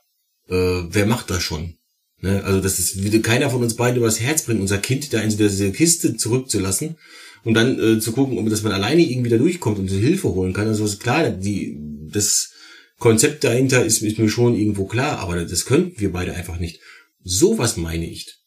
äh, 0.49 0.55
wer 0.89 1.07
macht 1.07 1.31
das 1.31 1.43
schon? 1.43 1.79
Ne? 2.21 2.45
Also 2.45 2.61
das 2.61 2.79
ist 2.79 3.03
würde 3.03 3.23
keiner 3.23 3.51
von 3.51 3.61
uns 3.61 3.75
beide 3.75 3.99
übers 3.99 4.21
Herz 4.21 4.43
bringen, 4.43 4.61
unser 4.61 4.79
Kind 4.79 5.13
da 5.13 5.21
in 5.21 5.37
diese 5.37 5.73
Kiste 5.73 6.17
zurückzulassen 6.17 6.97
und 7.45 7.55
dann 7.55 7.79
äh, 7.79 7.99
zu 8.01 8.13
gucken, 8.13 8.39
ob 8.39 8.49
das 8.49 8.63
man 8.63 8.73
alleine 8.73 9.03
irgendwie 9.03 9.31
da 9.31 9.39
durchkommt 9.39 9.79
und 9.79 9.89
Hilfe 9.89 10.29
holen 10.29 10.53
kann. 10.53 10.69
Also 10.69 10.87
klar, 10.97 11.31
die 11.31 11.79
das 12.13 12.53
Konzept 12.99 13.45
dahinter 13.45 13.85
ist, 13.85 14.03
ist 14.03 14.19
mir 14.19 14.29
schon 14.29 14.55
irgendwo 14.55 14.87
klar, 14.87 15.19
aber 15.19 15.45
das 15.45 15.65
könnten 15.65 16.01
wir 16.01 16.13
beide 16.13 16.35
einfach 16.35 16.59
nicht. 16.59 16.81
Sowas 17.25 17.77
meine 17.77 18.09
ich. 18.09 18.39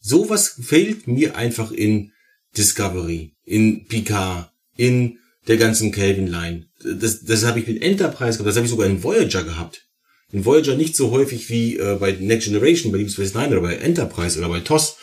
Sowas 0.00 0.60
fehlt 0.62 1.06
mir 1.06 1.36
einfach 1.36 1.72
in 1.72 2.12
Discovery, 2.56 3.34
in 3.44 3.86
Picard, 3.86 4.50
in 4.76 5.18
der 5.46 5.56
ganzen 5.56 5.92
Kelvin 5.92 6.28
Line. 6.28 6.66
Das, 6.82 7.24
das 7.24 7.44
habe 7.44 7.60
ich 7.60 7.66
mit 7.66 7.82
Enterprise 7.82 8.38
gehabt, 8.38 8.48
das 8.48 8.56
habe 8.56 8.66
ich 8.66 8.70
sogar 8.70 8.86
in 8.86 9.02
Voyager 9.02 9.44
gehabt. 9.44 9.86
In 10.30 10.44
Voyager 10.44 10.76
nicht 10.76 10.94
so 10.94 11.10
häufig 11.10 11.48
wie 11.50 11.78
äh, 11.78 11.96
bei 11.98 12.12
Next 12.12 12.46
Generation, 12.46 12.92
bei 12.92 12.98
Deep 12.98 13.10
Space 13.10 13.34
Nine 13.34 13.48
oder 13.48 13.62
bei 13.62 13.76
Enterprise 13.76 14.38
oder 14.38 14.48
bei 14.48 14.60
TOS. 14.60 14.96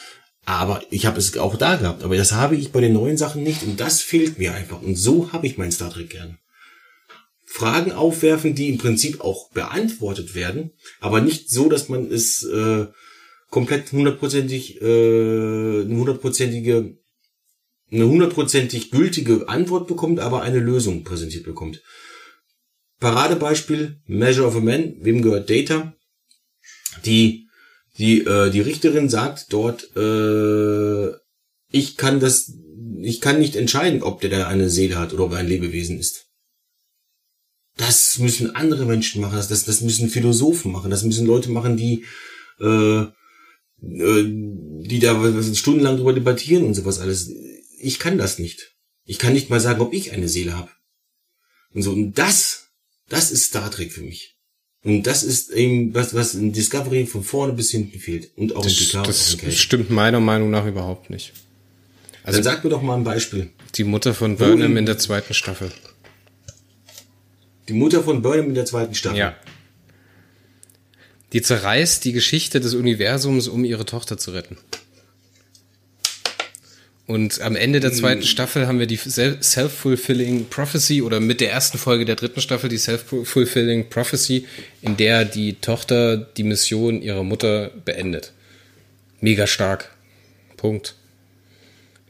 Aber 0.45 0.83
ich 0.91 1.05
habe 1.05 1.17
es 1.17 1.35
auch 1.37 1.57
da 1.57 1.75
gehabt. 1.75 2.03
Aber 2.03 2.15
das 2.15 2.31
habe 2.31 2.55
ich 2.55 2.71
bei 2.71 2.81
den 2.81 2.93
neuen 2.93 3.17
Sachen 3.17 3.43
nicht 3.43 3.63
und 3.63 3.79
das 3.79 4.01
fehlt 4.01 4.37
mir 4.37 4.53
einfach. 4.53 4.81
Und 4.81 4.95
so 4.95 5.31
habe 5.31 5.47
ich 5.47 5.57
mein 5.57 5.71
Star 5.71 5.91
Trek 5.91 6.11
gern. 6.11 6.37
Fragen 7.45 7.93
aufwerfen, 7.93 8.53
die 8.53 8.69
im 8.69 8.77
Prinzip 8.77 9.21
auch 9.21 9.49
beantwortet 9.51 10.35
werden, 10.35 10.71
aber 10.99 11.21
nicht 11.21 11.49
so, 11.49 11.69
dass 11.69 11.87
man 11.87 12.11
es 12.11 12.43
äh, 12.43 12.87
komplett 13.49 13.93
hundertprozentig, 13.93 14.81
äh, 14.81 15.81
eine 15.83 15.95
hundertprozentige, 15.95 16.97
eine 17.91 18.07
hundertprozentig 18.07 18.91
gültige 18.91 19.47
Antwort 19.47 19.87
bekommt, 19.87 20.19
aber 20.19 20.41
eine 20.41 20.59
Lösung 20.59 21.05
präsentiert 21.05 21.45
bekommt. 21.45 21.81
Paradebeispiel, 22.99 24.01
Measure 24.05 24.47
of 24.47 24.57
a 24.57 24.59
Man, 24.59 24.95
wem 24.99 25.21
gehört 25.21 25.49
Data? 25.49 25.93
Die, 27.05 27.44
die, 27.97 28.21
äh, 28.21 28.49
die 28.49 28.61
Richterin 28.61 29.09
sagt 29.09 29.53
dort, 29.53 29.95
äh, 29.95 31.15
ich 31.71 31.97
kann 31.97 32.19
das, 32.19 32.53
ich 33.01 33.21
kann 33.21 33.39
nicht 33.39 33.55
entscheiden, 33.55 34.03
ob 34.03 34.21
der 34.21 34.29
da 34.29 34.47
eine 34.47 34.69
Seele 34.69 34.97
hat 34.97 35.13
oder 35.13 35.25
ob 35.25 35.31
er 35.31 35.39
ein 35.39 35.47
Lebewesen 35.47 35.99
ist. 35.99 36.25
Das 37.77 38.19
müssen 38.19 38.55
andere 38.55 38.85
Menschen 38.85 39.21
machen, 39.21 39.35
das, 39.35 39.49
das, 39.49 39.65
das 39.65 39.81
müssen 39.81 40.09
Philosophen 40.09 40.71
machen, 40.71 40.91
das 40.91 41.03
müssen 41.03 41.27
Leute 41.27 41.51
machen, 41.51 41.75
die, 41.75 42.05
äh, 42.59 43.01
äh, 43.01 43.11
die 43.81 44.99
da 44.99 45.43
stundenlang 45.53 45.97
drüber 45.97 46.13
debattieren 46.13 46.65
und 46.65 46.73
sowas 46.73 46.99
alles. 46.99 47.29
Ich 47.79 47.99
kann 47.99 48.17
das 48.17 48.39
nicht. 48.39 48.75
Ich 49.03 49.19
kann 49.19 49.33
nicht 49.33 49.49
mal 49.49 49.59
sagen, 49.59 49.81
ob 49.81 49.93
ich 49.93 50.13
eine 50.13 50.29
Seele 50.29 50.57
habe. 50.57 50.71
Und 51.73 51.81
so, 51.81 51.91
und 51.91 52.17
das, 52.17 52.69
das 53.09 53.31
ist 53.31 53.45
Star 53.45 53.69
Trek 53.69 53.91
für 53.91 54.01
mich. 54.01 54.34
Und 54.85 55.07
das 55.07 55.23
ist 55.23 55.49
eben 55.49 55.95
was, 55.95 56.13
was 56.13 56.35
in 56.35 56.53
Discovery 56.53 57.07
von 57.07 57.23
vorne 57.23 57.53
bis 57.53 57.71
hinten 57.71 57.97
fehlt. 57.99 58.29
Und 58.35 58.55
auch 58.55 58.61
das, 58.61 58.79
in 58.79 58.85
Picard. 58.85 59.07
Das 59.07 59.55
stimmt 59.55 59.89
meiner 59.89 60.19
Meinung 60.19 60.51
nach 60.51 60.67
überhaupt 60.67 61.09
nicht. 61.09 61.33
Also, 62.23 62.37
Dann 62.37 62.43
sag 62.43 62.63
mir 62.63 62.69
doch 62.69 62.83
mal 62.83 62.95
ein 62.95 63.03
Beispiel. 63.03 63.49
Die 63.73 63.83
Mutter 63.83 64.13
von 64.13 64.37
Burnham 64.37 64.77
in 64.77 64.85
der 64.85 64.99
zweiten 64.99 65.33
Staffel. 65.33 65.71
Die 67.67 67.73
Mutter 67.73 68.03
von 68.03 68.21
Burnham 68.21 68.49
in 68.49 68.53
der 68.53 68.65
zweiten 68.65 68.93
Staffel. 68.93 69.17
Ja. 69.17 69.35
Die 71.33 71.41
zerreißt 71.41 72.05
die 72.05 72.13
Geschichte 72.13 72.59
des 72.59 72.75
Universums, 72.75 73.47
um 73.47 73.65
ihre 73.65 73.85
Tochter 73.85 74.19
zu 74.19 74.31
retten. 74.31 74.55
Und 77.07 77.39
am 77.41 77.55
Ende 77.55 77.79
der 77.79 77.93
zweiten 77.93 78.21
hm. 78.21 78.27
Staffel 78.27 78.67
haben 78.67 78.79
wir 78.79 78.87
die 78.87 78.97
Self-Fulfilling 78.97 80.47
Prophecy 80.49 81.03
oder 81.03 81.19
mit 81.19 81.39
der 81.39 81.51
ersten 81.51 81.77
Folge 81.77 82.03
der 82.03 82.15
dritten 82.15 82.41
Staffel 82.41 82.67
die 82.67 82.79
Self-Fulfilling 82.79 83.89
Prophecy, 83.89 84.47
in 84.81 84.97
der 84.97 85.23
die 85.23 85.53
Tochter 85.53 86.17
die 86.17 86.43
Mission 86.43 87.01
ihrer 87.03 87.23
Mutter 87.23 87.69
beendet. 87.85 88.33
Mega 89.21 89.45
stark. 89.45 89.91
Punkt. 90.57 90.95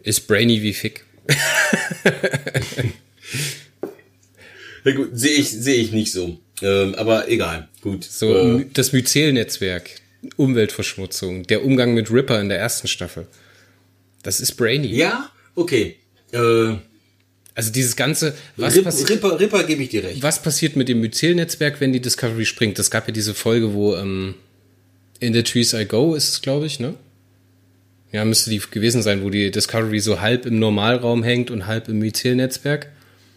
Ist 0.03 0.27
brainy 0.27 0.61
wie 0.61 0.73
Fick. 0.73 1.03
Ja, 4.85 4.91
gut, 4.93 5.09
sehe 5.13 5.33
ich, 5.33 5.49
sehe 5.49 5.81
ich 5.81 5.91
nicht 5.91 6.11
so. 6.11 6.37
Ähm, 6.61 6.93
aber 6.95 7.27
egal, 7.27 7.67
gut. 7.81 8.03
So, 8.03 8.37
äh, 8.37 8.65
das 8.71 8.93
Myzel-Netzwerk, 8.93 9.89
Umweltverschmutzung, 10.37 11.43
der 11.47 11.65
Umgang 11.65 11.95
mit 11.95 12.11
Ripper 12.11 12.39
in 12.39 12.49
der 12.49 12.59
ersten 12.59 12.87
Staffel. 12.87 13.25
Das 14.25 14.39
ist 14.39 14.55
brainy. 14.55 14.87
Ja, 14.87 15.29
okay. 15.55 15.95
Äh, 16.31 16.75
also 17.53 17.71
dieses 17.71 17.95
ganze, 17.95 18.35
was 18.57 18.75
Rip, 18.75 18.83
passiert, 18.83 19.09
Ripper, 19.11 19.39
Ripper 19.39 19.63
gebe 19.63 19.83
ich 19.83 19.89
dir 19.89 20.03
recht. 20.03 20.21
Was 20.21 20.41
passiert 20.41 20.75
mit 20.75 20.89
dem 20.89 20.99
Myzel-Netzwerk, 20.99 21.79
wenn 21.79 21.93
die 21.93 22.01
Discovery 22.01 22.45
springt? 22.45 22.77
Es 22.79 22.91
gab 22.91 23.07
ja 23.07 23.13
diese 23.13 23.33
Folge, 23.33 23.73
wo 23.73 23.95
ähm, 23.95 24.35
In 25.19 25.33
the 25.33 25.43
Trees 25.43 25.73
I 25.73 25.85
Go 25.85 26.15
ist 26.15 26.29
es, 26.29 26.41
glaube 26.41 26.65
ich, 26.65 26.79
ne? 26.79 26.95
Ja, 28.11 28.25
müsste 28.25 28.49
die 28.49 28.59
gewesen 28.59 29.01
sein, 29.01 29.23
wo 29.23 29.29
die 29.29 29.51
Discovery 29.51 29.99
so 29.99 30.19
halb 30.19 30.45
im 30.45 30.59
Normalraum 30.59 31.23
hängt 31.23 31.51
und 31.51 31.67
halb 31.67 31.87
im 31.87 31.99
Myzel-Netzwerk. 31.99 32.89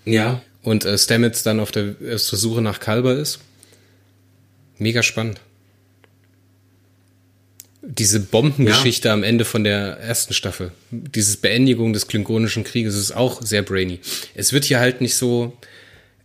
Ja 0.04 0.42
und 0.62 0.84
äh, 0.84 0.98
Stamets 0.98 1.42
dann 1.42 1.60
auf 1.60 1.70
der, 1.70 1.90
auf 2.14 2.28
der 2.28 2.38
Suche 2.38 2.62
nach 2.62 2.80
Kalber 2.80 3.14
ist. 3.14 3.40
Mega 4.78 5.02
spannend. 5.02 5.40
Diese 7.90 8.20
Bombengeschichte 8.20 9.08
ja. 9.08 9.14
am 9.14 9.22
Ende 9.22 9.46
von 9.46 9.64
der 9.64 9.98
ersten 9.98 10.34
Staffel, 10.34 10.72
dieses 10.90 11.38
Beendigung 11.38 11.94
des 11.94 12.06
klingonischen 12.06 12.62
Krieges 12.62 12.94
ist 12.94 13.12
auch 13.12 13.40
sehr 13.40 13.62
brainy. 13.62 14.00
Es 14.34 14.52
wird 14.52 14.66
hier 14.66 14.78
halt 14.78 15.00
nicht 15.00 15.14
so, 15.14 15.56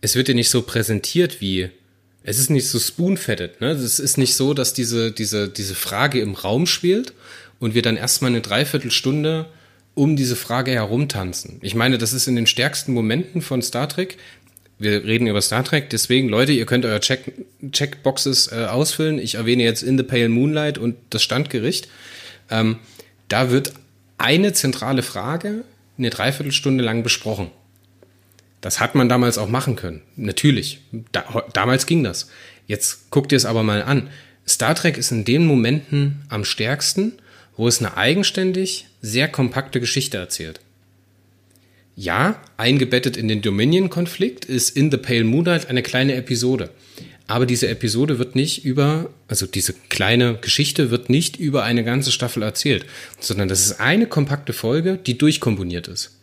es 0.02 0.14
wird 0.14 0.26
hier 0.26 0.34
nicht 0.34 0.50
so 0.50 0.60
präsentiert 0.60 1.40
wie, 1.40 1.70
es 2.22 2.38
ist 2.38 2.50
nicht 2.50 2.68
so 2.68 2.78
spoonfettet, 2.78 3.62
ne? 3.62 3.70
Es 3.70 3.98
ist 3.98 4.18
nicht 4.18 4.34
so, 4.34 4.52
dass 4.52 4.74
diese, 4.74 5.10
diese, 5.10 5.48
diese 5.48 5.74
Frage 5.74 6.20
im 6.20 6.34
Raum 6.34 6.66
spielt 6.66 7.14
und 7.60 7.74
wir 7.74 7.82
dann 7.82 7.96
erstmal 7.96 8.30
eine 8.30 8.42
Dreiviertelstunde 8.42 9.46
um 9.94 10.16
diese 10.16 10.36
Frage 10.36 10.72
herumtanzen. 10.72 11.58
Ich 11.62 11.74
meine, 11.74 11.98
das 11.98 12.12
ist 12.12 12.26
in 12.26 12.36
den 12.36 12.46
stärksten 12.46 12.92
Momenten 12.92 13.42
von 13.42 13.62
Star 13.62 13.88
Trek. 13.88 14.18
Wir 14.78 15.04
reden 15.04 15.26
über 15.26 15.40
Star 15.40 15.64
Trek, 15.64 15.90
deswegen, 15.90 16.28
Leute, 16.28 16.52
ihr 16.52 16.66
könnt 16.66 16.84
euer 16.84 17.00
Check 17.00 17.32
Checkboxes 17.70 18.50
äh, 18.50 18.66
ausfüllen. 18.66 19.18
Ich 19.18 19.36
erwähne 19.36 19.62
jetzt 19.62 19.82
In 19.82 19.96
the 19.96 20.04
Pale 20.04 20.28
Moonlight 20.28 20.78
und 20.78 20.96
das 21.10 21.22
Standgericht. 21.22 21.88
Ähm, 22.50 22.80
da 23.28 23.50
wird 23.50 23.72
eine 24.18 24.52
zentrale 24.52 25.02
Frage 25.02 25.64
eine 25.96 26.10
Dreiviertelstunde 26.10 26.82
lang 26.82 27.02
besprochen. 27.02 27.50
Das 28.60 28.80
hat 28.80 28.94
man 28.94 29.08
damals 29.08 29.38
auch 29.38 29.48
machen 29.48 29.76
können. 29.76 30.02
Natürlich. 30.16 30.80
Da, 31.12 31.44
damals 31.52 31.86
ging 31.86 32.02
das. 32.02 32.30
Jetzt 32.66 33.10
guckt 33.10 33.30
ihr 33.30 33.36
es 33.36 33.44
aber 33.44 33.62
mal 33.62 33.82
an. 33.82 34.08
Star 34.48 34.74
Trek 34.74 34.96
ist 34.96 35.12
in 35.12 35.24
den 35.24 35.46
Momenten 35.46 36.22
am 36.28 36.44
stärksten, 36.44 37.12
wo 37.56 37.68
es 37.68 37.78
eine 37.78 37.96
eigenständig 37.96 38.86
sehr 39.00 39.28
kompakte 39.28 39.80
Geschichte 39.80 40.16
erzählt. 40.16 40.60
Ja, 41.96 42.42
eingebettet 42.56 43.16
in 43.16 43.28
den 43.28 43.40
Dominion-Konflikt 43.40 44.44
ist 44.44 44.76
In 44.76 44.90
the 44.90 44.96
Pale 44.96 45.24
Moonlight 45.24 45.68
eine 45.68 45.82
kleine 45.82 46.14
Episode. 46.14 46.70
aber 47.26 47.46
diese 47.46 47.68
Episode 47.68 48.18
wird 48.18 48.34
nicht 48.34 48.64
über, 48.64 49.10
also 49.28 49.46
diese 49.46 49.74
kleine 49.88 50.36
Geschichte 50.36 50.90
wird 50.90 51.08
nicht 51.08 51.38
über 51.38 51.62
eine 51.62 51.82
ganze 51.84 52.12
Staffel 52.12 52.42
erzählt, 52.42 52.84
sondern 53.18 53.48
das 53.48 53.64
ist 53.64 53.80
eine 53.80 54.06
kompakte 54.06 54.52
Folge, 54.52 54.98
die 54.98 55.16
durchkomponiert 55.16 55.88
ist. 55.88 56.18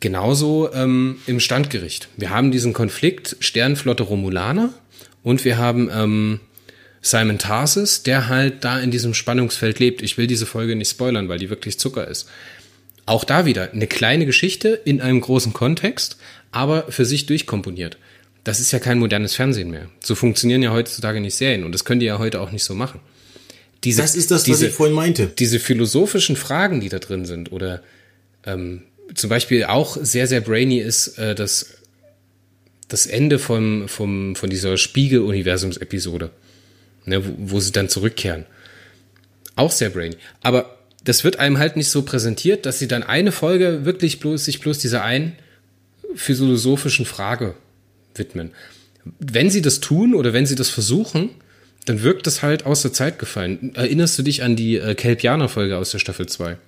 Genauso 0.00 0.72
ähm, 0.72 1.18
im 1.26 1.40
Standgericht. 1.40 2.08
Wir 2.16 2.30
haben 2.30 2.50
diesen 2.50 2.72
Konflikt 2.72 3.36
Sternflotte 3.40 4.02
Romulaner 4.02 4.72
und 5.22 5.44
wir 5.44 5.58
haben 5.58 5.90
ähm, 5.92 6.40
Simon 7.02 7.38
Tarsis, 7.38 8.02
der 8.02 8.28
halt 8.28 8.64
da 8.64 8.78
in 8.80 8.90
diesem 8.90 9.14
Spannungsfeld 9.14 9.78
lebt. 9.78 10.02
Ich 10.02 10.18
will 10.18 10.26
diese 10.26 10.46
Folge 10.46 10.76
nicht 10.76 10.90
spoilern, 10.90 11.28
weil 11.28 11.38
die 11.38 11.50
wirklich 11.50 11.78
Zucker 11.78 12.06
ist. 12.06 12.28
Auch 13.10 13.24
da 13.24 13.44
wieder 13.44 13.72
eine 13.72 13.88
kleine 13.88 14.24
Geschichte 14.24 14.68
in 14.84 15.00
einem 15.00 15.20
großen 15.20 15.52
Kontext, 15.52 16.16
aber 16.52 16.92
für 16.92 17.04
sich 17.04 17.26
durchkomponiert. 17.26 17.98
Das 18.44 18.60
ist 18.60 18.70
ja 18.70 18.78
kein 18.78 19.00
modernes 19.00 19.34
Fernsehen 19.34 19.68
mehr. 19.68 19.88
So 19.98 20.14
funktionieren 20.14 20.62
ja 20.62 20.70
heutzutage 20.70 21.20
nicht 21.20 21.34
Serien 21.34 21.64
und 21.64 21.72
das 21.72 21.84
können 21.84 21.98
die 21.98 22.06
ja 22.06 22.20
heute 22.20 22.40
auch 22.40 22.52
nicht 22.52 22.62
so 22.62 22.72
machen. 22.72 23.00
Diese, 23.82 24.00
das 24.00 24.14
ist 24.14 24.30
das, 24.30 24.44
diese, 24.44 24.66
was 24.66 24.70
ich 24.70 24.76
vorhin 24.76 24.94
meinte. 24.94 25.26
Diese 25.26 25.58
philosophischen 25.58 26.36
Fragen, 26.36 26.80
die 26.80 26.88
da 26.88 27.00
drin 27.00 27.24
sind, 27.24 27.50
oder 27.50 27.82
ähm, 28.46 28.82
zum 29.12 29.28
Beispiel 29.28 29.64
auch 29.64 29.96
sehr, 30.00 30.28
sehr 30.28 30.40
brainy 30.40 30.78
ist 30.78 31.18
äh, 31.18 31.34
das, 31.34 31.78
das 32.86 33.06
Ende 33.06 33.40
vom, 33.40 33.88
vom, 33.88 34.36
von 34.36 34.50
dieser 34.50 34.76
Spiegel-Universums-Episode, 34.76 36.30
ne, 37.06 37.26
wo, 37.26 37.34
wo 37.38 37.58
sie 37.58 37.72
dann 37.72 37.88
zurückkehren. 37.88 38.46
Auch 39.56 39.72
sehr 39.72 39.90
brainy. 39.90 40.16
Aber 40.42 40.76
das 41.04 41.24
wird 41.24 41.38
einem 41.38 41.58
halt 41.58 41.76
nicht 41.76 41.88
so 41.88 42.02
präsentiert, 42.02 42.66
dass 42.66 42.78
sie 42.78 42.88
dann 42.88 43.02
eine 43.02 43.32
Folge 43.32 43.84
wirklich 43.84 44.20
bloß, 44.20 44.44
sich 44.44 44.60
bloß 44.60 44.78
dieser 44.78 45.02
einen 45.02 45.32
philosophischen 46.14 47.06
Frage 47.06 47.54
widmen. 48.14 48.50
Wenn 49.18 49.50
sie 49.50 49.62
das 49.62 49.80
tun 49.80 50.14
oder 50.14 50.32
wenn 50.32 50.46
sie 50.46 50.56
das 50.56 50.68
versuchen, 50.68 51.30
dann 51.86 52.02
wirkt 52.02 52.26
das 52.26 52.42
halt 52.42 52.66
aus 52.66 52.82
der 52.82 52.92
Zeit 52.92 53.18
gefallen. 53.18 53.74
Erinnerst 53.74 54.18
du 54.18 54.22
dich 54.22 54.42
an 54.42 54.56
die 54.56 54.76
äh, 54.76 54.94
Kelpianer-Folge 54.94 55.78
aus 55.78 55.90
der 55.90 55.98
Staffel 55.98 56.26
2? 56.26 56.58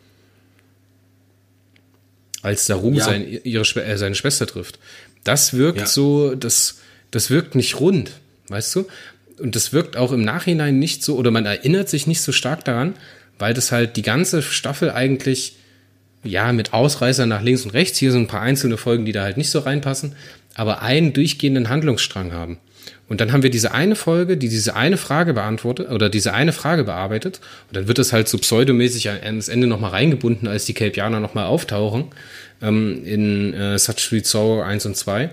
Als 2.40 2.66
Sarum 2.66 2.94
ja. 2.94 3.04
sein, 3.04 3.40
ihre, 3.44 3.64
äh, 3.84 3.98
seine 3.98 4.14
Schwester 4.14 4.46
trifft. 4.46 4.78
Das 5.24 5.52
wirkt 5.52 5.80
ja. 5.80 5.86
so, 5.86 6.34
das, 6.34 6.78
das 7.10 7.28
wirkt 7.28 7.54
nicht 7.54 7.78
rund, 7.78 8.12
weißt 8.48 8.74
du? 8.76 8.86
Und 9.38 9.54
das 9.54 9.72
wirkt 9.72 9.96
auch 9.96 10.12
im 10.12 10.22
Nachhinein 10.22 10.78
nicht 10.78 11.04
so, 11.04 11.16
oder 11.16 11.30
man 11.30 11.46
erinnert 11.46 11.88
sich 11.88 12.06
nicht 12.06 12.22
so 12.22 12.32
stark 12.32 12.64
daran, 12.64 12.94
weil 13.42 13.54
das 13.54 13.72
halt 13.72 13.96
die 13.96 14.02
ganze 14.02 14.40
Staffel 14.40 14.92
eigentlich, 14.92 15.56
ja, 16.22 16.52
mit 16.52 16.72
Ausreißern 16.72 17.28
nach 17.28 17.42
links 17.42 17.64
und 17.64 17.72
rechts, 17.72 17.98
hier 17.98 18.12
sind 18.12 18.22
ein 18.22 18.26
paar 18.28 18.40
einzelne 18.40 18.76
Folgen, 18.76 19.04
die 19.04 19.10
da 19.10 19.24
halt 19.24 19.36
nicht 19.36 19.50
so 19.50 19.58
reinpassen, 19.58 20.14
aber 20.54 20.80
einen 20.80 21.12
durchgehenden 21.12 21.68
Handlungsstrang 21.68 22.32
haben. 22.32 22.58
Und 23.08 23.20
dann 23.20 23.32
haben 23.32 23.42
wir 23.42 23.50
diese 23.50 23.72
eine 23.72 23.96
Folge, 23.96 24.36
die 24.36 24.48
diese 24.48 24.76
eine 24.76 24.96
Frage 24.96 25.34
beantwortet 25.34 25.90
oder 25.90 26.08
diese 26.08 26.32
eine 26.34 26.52
Frage 26.52 26.84
bearbeitet. 26.84 27.40
Und 27.68 27.76
dann 27.76 27.88
wird 27.88 27.98
das 27.98 28.12
halt 28.12 28.28
so 28.28 28.38
pseudomäßig 28.38 29.10
ans 29.10 29.48
Ende 29.48 29.66
nochmal 29.66 29.90
reingebunden, 29.90 30.46
als 30.46 30.64
die 30.64 30.74
Kelpianer 30.74 31.18
nochmal 31.18 31.46
auftauchen 31.46 32.04
ähm, 32.62 33.04
in 33.04 33.54
äh, 33.54 33.76
Such 33.76 33.98
Sweet 33.98 34.24
Soul 34.24 34.62
1 34.62 34.86
und 34.86 34.96
2. 34.96 35.30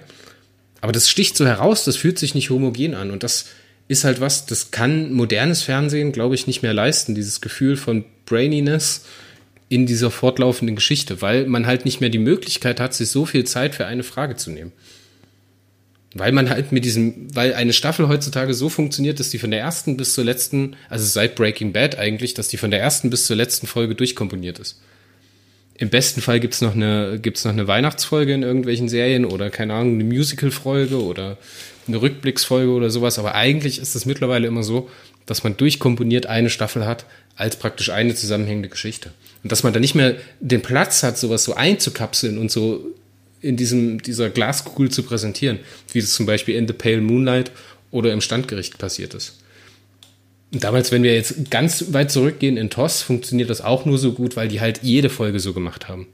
Aber 0.82 0.92
das 0.94 1.10
sticht 1.10 1.38
so 1.38 1.46
heraus, 1.46 1.86
das 1.86 1.96
fühlt 1.96 2.18
sich 2.18 2.34
nicht 2.34 2.50
homogen 2.50 2.96
an. 2.96 3.12
Und 3.12 3.22
das 3.22 3.46
ist 3.90 4.04
halt 4.04 4.22
was, 4.22 4.46
das 4.46 4.72
kann 4.72 5.12
modernes 5.12 5.64
Fernsehen, 5.64 6.12
glaube 6.12 6.36
ich, 6.36 6.48
nicht 6.48 6.62
mehr 6.62 6.74
leisten. 6.74 7.16
Dieses 7.16 7.42
Gefühl 7.42 7.76
von 7.76 8.06
Braininess 8.26 9.06
in 9.68 9.88
dieser 9.88 10.12
fortlaufenden 10.12 10.76
Geschichte, 10.76 11.22
weil 11.24 11.48
man 11.48 11.66
halt 11.66 11.86
nicht 11.86 12.00
mehr 12.00 12.12
die 12.12 12.20
Möglichkeit 12.20 12.80
hat, 12.80 12.94
sich 12.94 13.10
so 13.10 13.26
viel 13.26 13.46
Zeit 13.46 13.74
für 13.76 13.88
eine 13.88 14.04
Frage 14.04 14.36
zu 14.36 14.52
nehmen. 14.52 14.72
Weil 16.14 16.32
man 16.32 16.50
halt 16.50 16.72
mit 16.72 16.86
diesem, 16.86 17.36
weil 17.36 17.56
eine 17.56 17.74
Staffel 17.74 18.08
heutzutage 18.08 18.54
so 18.54 18.70
funktioniert, 18.70 19.20
dass 19.20 19.32
die 19.32 19.40
von 19.40 19.52
der 19.52 19.60
ersten 19.60 19.98
bis 19.98 20.14
zur 20.14 20.24
letzten, 20.24 20.76
also 20.90 21.06
seit 21.06 21.36
Breaking 21.36 21.74
Bad 21.74 21.98
eigentlich, 21.98 22.36
dass 22.36 22.48
die 22.48 22.58
von 22.58 22.72
der 22.72 22.80
ersten 22.80 23.10
bis 23.10 23.26
zur 23.26 23.36
letzten 23.36 23.66
Folge 23.66 23.96
durchkomponiert 23.96 24.60
ist. 24.60 24.80
Im 25.76 25.90
besten 25.90 26.22
Fall 26.22 26.40
gibt's 26.40 26.62
noch 26.62 26.76
noch 27.46 27.52
eine 27.54 27.68
Weihnachtsfolge 27.68 28.34
in 28.34 28.44
irgendwelchen 28.44 28.90
Serien 28.90 29.26
oder 29.26 29.50
keine 29.50 29.74
Ahnung, 29.74 29.96
eine 29.96 30.04
Musical-Folge 30.04 31.02
oder 31.02 31.38
eine 31.90 32.02
Rückblicksfolge 32.02 32.72
oder 32.72 32.90
sowas. 32.90 33.20
Aber 33.20 33.36
eigentlich 33.36 33.80
ist 33.80 33.96
es 33.96 34.06
mittlerweile 34.06 34.48
immer 34.48 34.64
so, 34.64 34.90
dass 35.26 35.44
man 35.44 35.58
durchkomponiert 35.58 36.26
eine 36.26 36.50
Staffel 36.50 36.86
hat 36.86 37.06
als 37.36 37.56
praktisch 37.56 37.90
eine 37.90 38.16
zusammenhängende 38.16 38.70
Geschichte. 38.70 39.12
Und 39.44 39.52
dass 39.52 39.64
man 39.64 39.74
da 39.74 39.80
nicht 39.80 39.96
mehr 39.96 40.16
den 40.40 40.62
Platz 40.62 41.04
hat, 41.04 41.18
sowas 41.18 41.44
so 41.44 41.54
einzukapseln 41.54 42.38
und 42.38 42.52
so 42.52 42.86
in 43.42 43.56
diesem, 43.56 44.02
dieser 44.02 44.30
Glaskugel 44.30 44.90
zu 44.90 45.04
präsentieren, 45.04 45.60
wie 45.94 46.02
das 46.02 46.14
zum 46.14 46.26
Beispiel 46.26 46.56
in 46.56 46.68
The 46.68 46.74
Pale 46.74 47.02
Moonlight 47.02 47.52
oder 47.92 48.12
im 48.12 48.22
Standgericht 48.22 48.78
passiert 48.78 49.14
ist. 49.14 49.40
Und 50.52 50.64
damals, 50.64 50.92
wenn 50.92 51.04
wir 51.04 51.14
jetzt 51.14 51.52
ganz 51.52 51.94
weit 51.94 52.12
zurückgehen 52.12 52.58
in 52.58 52.70
TOS, 52.70 53.02
funktioniert 53.02 53.50
das 53.50 53.62
auch 53.62 53.86
nur 53.86 53.98
so 53.98 54.14
gut, 54.14 54.36
weil 54.36 54.48
die 54.48 54.62
halt 54.62 54.80
jede 54.82 55.10
Folge 55.10 55.40
so 55.40 55.54
gemacht 55.54 55.88
haben. 55.88 56.08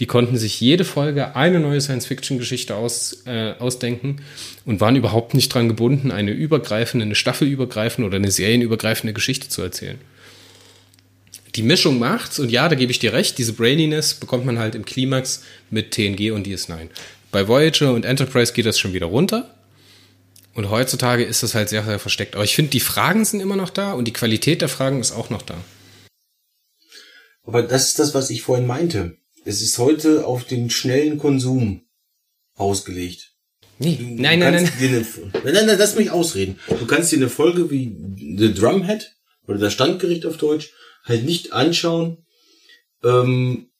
Die 0.00 0.06
konnten 0.06 0.36
sich 0.36 0.60
jede 0.60 0.84
Folge 0.84 1.36
eine 1.36 1.60
neue 1.60 1.80
Science-Fiction-Geschichte 1.80 2.74
aus, 2.74 3.22
äh, 3.26 3.52
ausdenken 3.58 4.22
und 4.64 4.80
waren 4.80 4.96
überhaupt 4.96 5.34
nicht 5.34 5.54
dran 5.54 5.68
gebunden, 5.68 6.10
eine 6.10 6.32
übergreifende, 6.32 7.04
eine 7.04 7.14
staffelübergreifende 7.14 8.06
oder 8.06 8.16
eine 8.16 8.30
serienübergreifende 8.30 9.12
Geschichte 9.12 9.48
zu 9.48 9.62
erzählen 9.62 9.98
die 11.54 11.62
Mischung 11.62 11.98
macht's 11.98 12.38
und 12.38 12.50
ja, 12.50 12.68
da 12.68 12.74
gebe 12.74 12.90
ich 12.90 12.98
dir 12.98 13.12
recht, 13.12 13.38
diese 13.38 13.52
Braininess 13.52 14.14
bekommt 14.14 14.44
man 14.44 14.58
halt 14.58 14.74
im 14.74 14.84
Klimax 14.84 15.42
mit 15.70 15.92
TNG 15.92 16.32
und 16.32 16.46
DS9. 16.46 16.88
Bei 17.30 17.46
Voyager 17.48 17.92
und 17.92 18.04
Enterprise 18.04 18.52
geht 18.52 18.66
das 18.66 18.78
schon 18.78 18.92
wieder 18.92 19.06
runter. 19.06 19.54
Und 20.54 20.70
heutzutage 20.70 21.24
ist 21.24 21.42
das 21.42 21.56
halt 21.56 21.68
sehr, 21.68 21.82
sehr 21.82 21.98
versteckt. 21.98 22.36
Aber 22.36 22.44
ich 22.44 22.54
finde, 22.54 22.70
die 22.70 22.80
Fragen 22.80 23.24
sind 23.24 23.40
immer 23.40 23.56
noch 23.56 23.70
da 23.70 23.92
und 23.92 24.04
die 24.04 24.12
Qualität 24.12 24.62
der 24.62 24.68
Fragen 24.68 25.00
ist 25.00 25.10
auch 25.10 25.30
noch 25.30 25.42
da. 25.42 25.56
Aber 27.42 27.62
das 27.62 27.88
ist 27.88 27.98
das, 27.98 28.14
was 28.14 28.30
ich 28.30 28.42
vorhin 28.42 28.66
meinte. 28.66 29.18
Es 29.44 29.60
ist 29.60 29.78
heute 29.78 30.26
auf 30.26 30.44
den 30.44 30.70
schnellen 30.70 31.18
Konsum 31.18 31.82
ausgelegt. 32.54 33.32
Nee, 33.78 33.96
du, 33.96 34.04
nein, 34.04 34.40
du 34.40 34.46
nein, 34.46 34.54
nein. 34.54 34.72
Eine, 34.78 35.00
nein, 35.00 35.32
nein, 35.44 35.66
nein, 35.66 35.78
lass 35.78 35.96
mich 35.96 36.10
ausreden. 36.10 36.58
Du 36.68 36.86
kannst 36.86 37.12
dir 37.12 37.16
eine 37.16 37.28
Folge 37.28 37.70
wie 37.70 37.94
The 38.38 38.54
Drumhead 38.54 39.12
oder 39.46 39.58
das 39.58 39.72
Standgericht 39.72 40.24
auf 40.24 40.38
Deutsch 40.38 40.72
halt 41.04 41.24
nicht 41.24 41.52
anschauen, 41.52 42.24
ähm, 43.02 43.70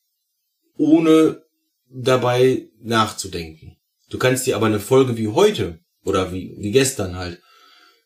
ohne 0.77 1.43
dabei 1.89 2.69
nachzudenken. 2.83 3.77
Du 4.11 4.19
kannst 4.19 4.47
dir 4.47 4.57
aber 4.57 4.67
eine 4.67 4.81
Folge 4.81 5.17
wie 5.17 5.29
heute 5.29 5.79
oder 6.05 6.33
wie, 6.33 6.55
wie 6.59 6.73
gestern 6.73 7.17
halt, 7.17 7.41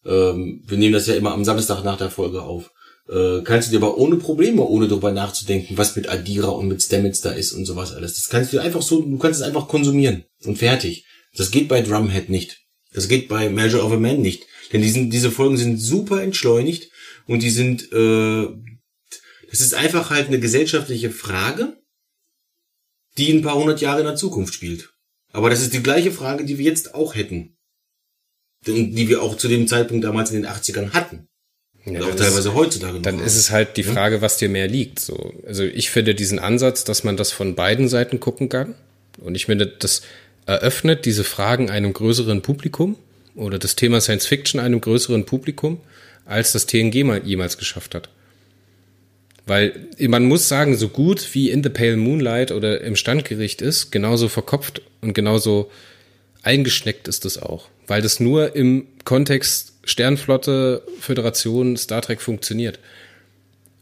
ähm, 0.05 0.62
wir 0.64 0.78
nehmen 0.78 0.93
das 0.93 1.06
ja 1.06 1.14
immer 1.14 1.32
am 1.32 1.44
Samstag 1.44 1.82
nach 1.82 1.98
der 1.98 2.10
Folge 2.10 2.43
auf, 2.43 2.70
äh, 3.09 3.43
kannst 3.43 3.68
du 3.68 3.72
dir 3.72 3.85
aber 3.85 3.98
ohne 3.98 4.16
Probleme, 4.16 4.62
ohne 4.62 4.89
darüber 4.89 5.12
nachzudenken, 5.12 5.78
was 5.78 5.97
mit 5.97 6.09
Adira 6.09 6.48
und 6.48 6.68
mit 6.68 6.82
Stamets 6.82 7.20
da 7.20 7.30
ist 7.30 7.52
und 7.52 7.64
sowas 7.64 7.93
alles. 7.93 8.14
Das 8.14 8.28
kannst 8.28 8.52
du 8.52 8.59
einfach 8.59 8.82
so, 8.82 9.02
du 9.02 9.18
kannst 9.18 9.40
es 9.40 9.47
einfach 9.47 9.68
konsumieren 9.68 10.24
und 10.44 10.59
fertig. 10.59 11.06
Das 11.35 11.51
geht 11.51 11.68
bei 11.68 11.82
Drumhead 11.82 12.28
nicht. 12.28 12.62
Das 12.93 13.09
geht 13.09 13.28
bei 13.28 13.48
Measure 13.48 13.85
of 13.85 13.93
a 13.93 13.97
Man 13.97 14.20
nicht. 14.20 14.47
Denn 14.72 14.82
die 14.82 15.09
diese 15.09 15.30
Folgen 15.30 15.56
sind 15.56 15.78
super 15.78 16.22
entschleunigt 16.22 16.90
und 17.26 17.43
die 17.43 17.51
sind 17.51 17.93
äh, 17.93 18.48
das 19.51 19.60
ist 19.60 19.74
einfach 19.74 20.10
halt 20.10 20.28
eine 20.28 20.40
gesellschaftliche 20.40 21.10
Frage, 21.10 21.76
die 23.16 23.32
ein 23.32 23.43
paar 23.43 23.56
hundert 23.56 23.80
Jahre 23.80 24.01
in 24.01 24.06
der 24.06 24.16
Zukunft 24.16 24.52
spielt. 24.55 24.93
Aber 25.32 25.51
das 25.51 25.60
ist 25.60 25.72
die 25.72 25.82
gleiche 25.82 26.12
Frage, 26.12 26.44
die 26.44 26.59
wir 26.59 26.64
jetzt 26.64 26.94
auch 26.94 27.14
hätten. 27.14 27.56
Und 28.66 28.94
die 28.94 29.09
wir 29.09 29.22
auch 29.22 29.36
zu 29.36 29.48
dem 29.48 29.66
Zeitpunkt 29.68 30.05
damals 30.05 30.30
in 30.30 30.43
den 30.43 30.51
80ern 30.51 30.93
hatten. 30.93 31.28
Ja, 31.94 32.02
auch 32.02 32.15
teilweise 32.15 32.48
ist, 32.48 32.55
heutzutage. 32.55 33.01
Dann 33.01 33.20
ist 33.20 33.36
es 33.36 33.51
halt 33.51 33.77
die 33.77 33.82
Frage, 33.82 34.20
was 34.23 34.36
dir 34.36 34.48
mehr 34.48 34.69
liegt. 34.69 34.98
So, 34.98 35.35
also 35.47 35.65
ich 35.65 35.90
finde 35.90 36.15
diesen 36.15 36.39
Ansatz, 36.39 36.85
dass 36.85 37.05
man 37.05 37.16
das 37.16 37.32
von 37.32 37.55
beiden 37.55 37.89
Seiten 37.89 38.20
gucken 38.20 38.48
kann. 38.48 38.74
Und 39.20 39.35
ich 39.35 39.47
finde, 39.47 39.66
das 39.66 40.02
eröffnet 40.47 41.05
diese 41.05 41.24
Fragen 41.24 41.70
einem 41.70 41.93
größeren 41.93 42.43
Publikum 42.43 42.97
oder 43.35 43.59
das 43.59 43.77
Thema 43.77 44.01
Science 44.01 44.27
Fiction 44.27 44.60
einem 44.60 44.81
größeren 44.81 45.27
Publikum, 45.27 45.81
als 46.24 46.52
das 46.52 46.66
TNG 46.66 47.05
mal 47.05 47.23
jemals 47.24 47.59
geschafft 47.59 47.94
hat. 47.94 48.09
Weil 49.47 49.89
man 50.01 50.24
muss 50.24 50.48
sagen, 50.48 50.77
so 50.77 50.89
gut 50.89 51.35
wie 51.35 51.51
in 51.51 51.62
The 51.62 51.70
Pale 51.70 51.97
Moonlight 51.97 52.52
oder 52.52 52.82
im 52.82 52.97
Standgericht 52.97 53.62
ist, 53.62 53.90
genauso 53.90 54.28
verkopft 54.28 54.82
und 55.01 55.15
genauso 55.15 55.70
eingeschneckt 56.43 57.09
ist 57.09 57.24
es 57.24 57.39
auch. 57.39 57.69
Weil 57.86 58.02
das 58.02 58.20
nur 58.20 58.55
im 58.55 58.86
Kontext 59.05 59.73
Sternflotte, 59.89 60.82
Föderation, 61.01 61.77
Star 61.78 62.02
Trek 62.02 62.20
funktioniert. 62.20 62.78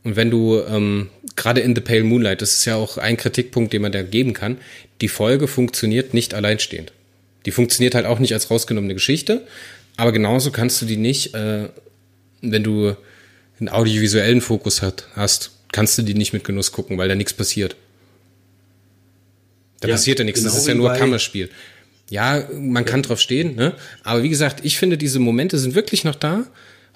Und 0.04 0.14
wenn 0.14 0.30
du 0.30 0.60
ähm, 0.60 1.10
gerade 1.34 1.60
in 1.60 1.74
The 1.74 1.80
Pale 1.80 2.04
Moonlight, 2.04 2.40
das 2.40 2.52
ist 2.52 2.64
ja 2.64 2.76
auch 2.76 2.96
ein 2.96 3.16
Kritikpunkt, 3.16 3.72
den 3.72 3.82
man 3.82 3.90
da 3.90 4.02
geben 4.02 4.32
kann, 4.32 4.58
die 5.00 5.08
Folge 5.08 5.48
funktioniert 5.48 6.14
nicht 6.14 6.32
alleinstehend. 6.32 6.92
Die 7.44 7.50
funktioniert 7.50 7.96
halt 7.96 8.06
auch 8.06 8.20
nicht 8.20 8.32
als 8.32 8.52
rausgenommene 8.52 8.94
Geschichte, 8.94 9.48
aber 9.96 10.12
genauso 10.12 10.52
kannst 10.52 10.80
du 10.80 10.86
die 10.86 10.96
nicht, 10.96 11.34
äh, 11.34 11.70
wenn 12.40 12.62
du 12.62 12.94
einen 13.58 13.68
audiovisuellen 13.68 14.42
Fokus 14.42 14.82
hat, 14.82 15.08
hast, 15.14 15.50
kannst 15.72 15.98
du 15.98 16.02
die 16.02 16.14
nicht 16.14 16.32
mit 16.32 16.44
Genuss 16.44 16.70
gucken, 16.70 16.98
weil 16.98 17.08
da 17.08 17.16
nichts 17.16 17.34
passiert. 17.34 17.74
Da 19.80 19.88
ja, 19.88 19.94
passiert 19.94 20.20
ja 20.20 20.24
nichts. 20.24 20.40
Genau 20.40 20.52
das 20.52 20.60
ist 20.60 20.68
ja 20.68 20.74
nur 20.74 20.92
Kammerspiel. 20.92 21.50
Ja, 22.08 22.44
man 22.54 22.84
kann 22.84 23.02
drauf 23.02 23.20
stehen, 23.20 23.56
ne? 23.56 23.74
Aber 24.04 24.22
wie 24.22 24.28
gesagt, 24.28 24.64
ich 24.64 24.78
finde, 24.78 24.96
diese 24.96 25.18
Momente 25.18 25.58
sind 25.58 25.74
wirklich 25.74 26.04
noch 26.04 26.14
da. 26.14 26.44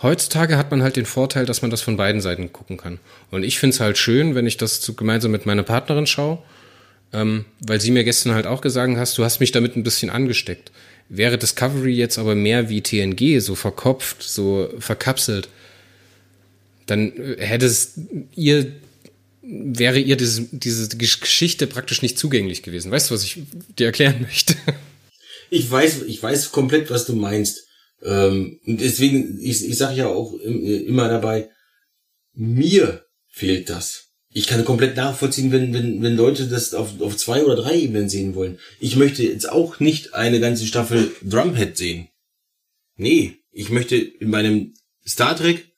Heutzutage 0.03 0.57
hat 0.57 0.71
man 0.71 0.83
halt 0.83 0.97
den 0.97 1.05
Vorteil, 1.05 1.47
dass 1.47 1.63
man 1.63 1.71
das 1.71 1.83
von 1.83 1.97
beiden 1.97 2.21
Seiten 2.21 2.53
gucken 2.53 2.77
kann. 2.77 3.01
Und 3.31 3.43
ich 3.43 3.59
finde 3.59 3.75
es 3.75 3.81
halt 3.81 3.99
schön, 3.99 4.35
wenn 4.35 4.47
ich 4.47 4.57
das 4.57 4.81
zu, 4.81 4.95
gemeinsam 4.95 5.33
mit 5.33 5.47
meiner 5.47 5.63
Partnerin 5.63 6.07
schaue, 6.07 6.39
ähm, 7.13 7.45
weil 7.61 7.81
sie 7.81 7.91
mir 7.91 8.05
gestern 8.05 8.35
halt 8.35 8.47
auch 8.47 8.61
gesagt 8.61 8.97
hast, 8.97 9.19
du 9.19 9.25
hast 9.25 9.41
mich 9.41 9.53
damit 9.53 9.77
ein 9.77 9.83
bisschen 9.83 10.11
angesteckt. 10.11 10.71
Wäre 11.09 11.39
Discovery 11.39 11.93
jetzt 11.93 12.19
aber 12.19 12.37
mehr 12.37 12.69
wie 12.71 12.83
TNG, 12.83 13.41
so 13.41 13.57
verkopft, 13.57 14.23
so 14.23 14.71
verkapselt, 14.79 15.49
dann 16.87 17.13
äh, 17.17 17.45
hätte 17.45 17.67
es 17.67 17.95
ihr, 18.37 18.73
wäre 19.43 19.99
ihr 19.99 20.17
diese, 20.17 20.43
diese 20.53 20.97
Geschichte 20.97 21.67
praktisch 21.67 22.01
nicht 22.01 22.17
zugänglich 22.17 22.63
gewesen. 22.63 22.91
Weißt 22.91 23.11
du, 23.11 23.15
was 23.15 23.25
ich 23.25 23.43
dir 23.79 23.87
erklären 23.87 24.23
möchte? 24.23 24.55
Ich 25.51 25.71
weiß, 25.71 26.03
ich 26.03 26.23
weiß 26.23 26.53
komplett, 26.53 26.91
was 26.91 27.07
du 27.07 27.15
meinst. 27.15 27.67
Ähm, 28.03 28.61
deswegen, 28.65 29.39
ich, 29.41 29.69
ich 29.69 29.77
sage 29.77 29.97
ja 29.97 30.07
auch 30.07 30.35
immer 30.35 31.09
dabei, 31.09 31.51
mir 32.33 33.05
fehlt 33.29 33.69
das. 33.69 34.07
Ich 34.33 34.47
kann 34.47 34.65
komplett 34.65 34.97
nachvollziehen, 34.97 35.51
wenn, 35.51 35.75
wenn, 35.75 36.03
wenn 36.03 36.17
Leute 36.17 36.47
das 36.47 36.73
auf, 36.73 37.01
auf 37.01 37.17
zwei 37.17 37.45
oder 37.45 37.57
drei 37.57 37.77
Ebenen 37.77 38.09
sehen 38.09 38.37
wollen. 38.37 38.59
Ich 38.79 38.95
möchte 38.95 39.25
jetzt 39.25 39.51
auch 39.51 39.81
nicht 39.81 40.15
eine 40.15 40.39
ganze 40.39 40.67
Staffel 40.67 41.11
Drumhead 41.23 41.77
sehen. 41.77 42.09
Nee, 42.97 43.35
ich 43.51 43.71
möchte 43.71 43.97
in 43.97 44.31
meinem 44.31 44.75
Star 45.05 45.37
Trek 45.37 45.71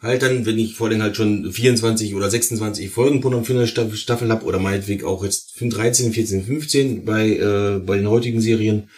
halt 0.00 0.22
dann, 0.22 0.44
wenn 0.46 0.58
ich 0.58 0.74
vor 0.74 0.88
allem 0.88 1.00
halt 1.00 1.16
schon 1.16 1.52
24 1.52 2.14
oder 2.14 2.28
26 2.28 2.90
Folgen 2.90 3.22
für 3.44 3.52
eine 3.52 3.68
Staffel, 3.68 3.96
Staffel 3.96 4.30
habe 4.30 4.44
oder 4.46 4.58
meinetwegen 4.58 5.04
auch 5.04 5.22
jetzt 5.22 5.54
13, 5.60 6.12
14, 6.12 6.44
15 6.44 7.04
bei, 7.04 7.36
äh, 7.36 7.78
bei 7.78 7.98
den 7.98 8.08
heutigen 8.08 8.40
Serien, 8.40 8.88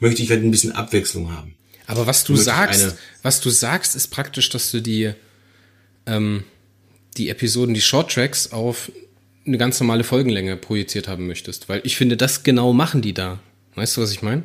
möchte 0.00 0.22
ich 0.22 0.30
halt 0.30 0.42
ein 0.42 0.50
bisschen 0.50 0.72
Abwechslung 0.72 1.32
haben. 1.32 1.54
Aber 1.86 2.06
was 2.06 2.24
du 2.24 2.36
sagst, 2.36 2.96
was 3.22 3.40
du 3.40 3.50
sagst, 3.50 3.96
ist 3.96 4.08
praktisch, 4.08 4.48
dass 4.48 4.70
du 4.70 4.80
die, 4.80 5.12
ähm, 6.06 6.44
die 7.16 7.28
Episoden, 7.28 7.74
die 7.74 7.80
Short 7.80 8.12
Tracks 8.12 8.52
auf 8.52 8.92
eine 9.46 9.58
ganz 9.58 9.80
normale 9.80 10.04
Folgenlänge 10.04 10.56
projiziert 10.56 11.08
haben 11.08 11.26
möchtest. 11.26 11.68
Weil 11.68 11.80
ich 11.84 11.96
finde, 11.96 12.16
das 12.16 12.42
genau 12.42 12.72
machen 12.72 13.02
die 13.02 13.14
da. 13.14 13.40
Weißt 13.74 13.96
du, 13.96 14.02
was 14.02 14.12
ich 14.12 14.22
meine? 14.22 14.44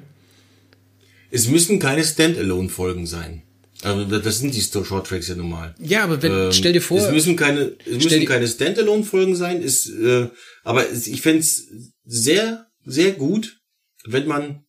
Es 1.31 1.47
müssen 1.47 1.79
keine 1.79 2.03
Standalone-Folgen 2.03 3.05
sein. 3.05 3.43
Also 3.83 4.05
das 4.05 4.39
sind 4.39 4.55
die 4.55 4.61
Short 4.61 5.05
Tracks 5.07 5.27
ja 5.27 5.35
normal. 5.35 5.75
Ja, 5.79 6.03
aber 6.03 6.21
wenn, 6.21 6.31
ähm, 6.31 6.51
stell 6.51 6.73
dir 6.73 6.81
vor. 6.81 6.97
Es 6.97 7.11
müssen 7.11 7.35
keine, 7.35 7.73
es 7.85 8.03
müssen 8.03 8.25
keine 8.25 8.47
Standalone-Folgen 8.47 9.35
sein, 9.35 9.61
ist, 9.61 9.87
äh, 9.89 10.29
aber 10.63 10.91
ich 10.91 11.21
fände 11.21 11.39
es 11.39 11.67
sehr, 12.05 12.67
sehr 12.85 13.11
gut, 13.11 13.59
wenn 14.05 14.27
man 14.27 14.64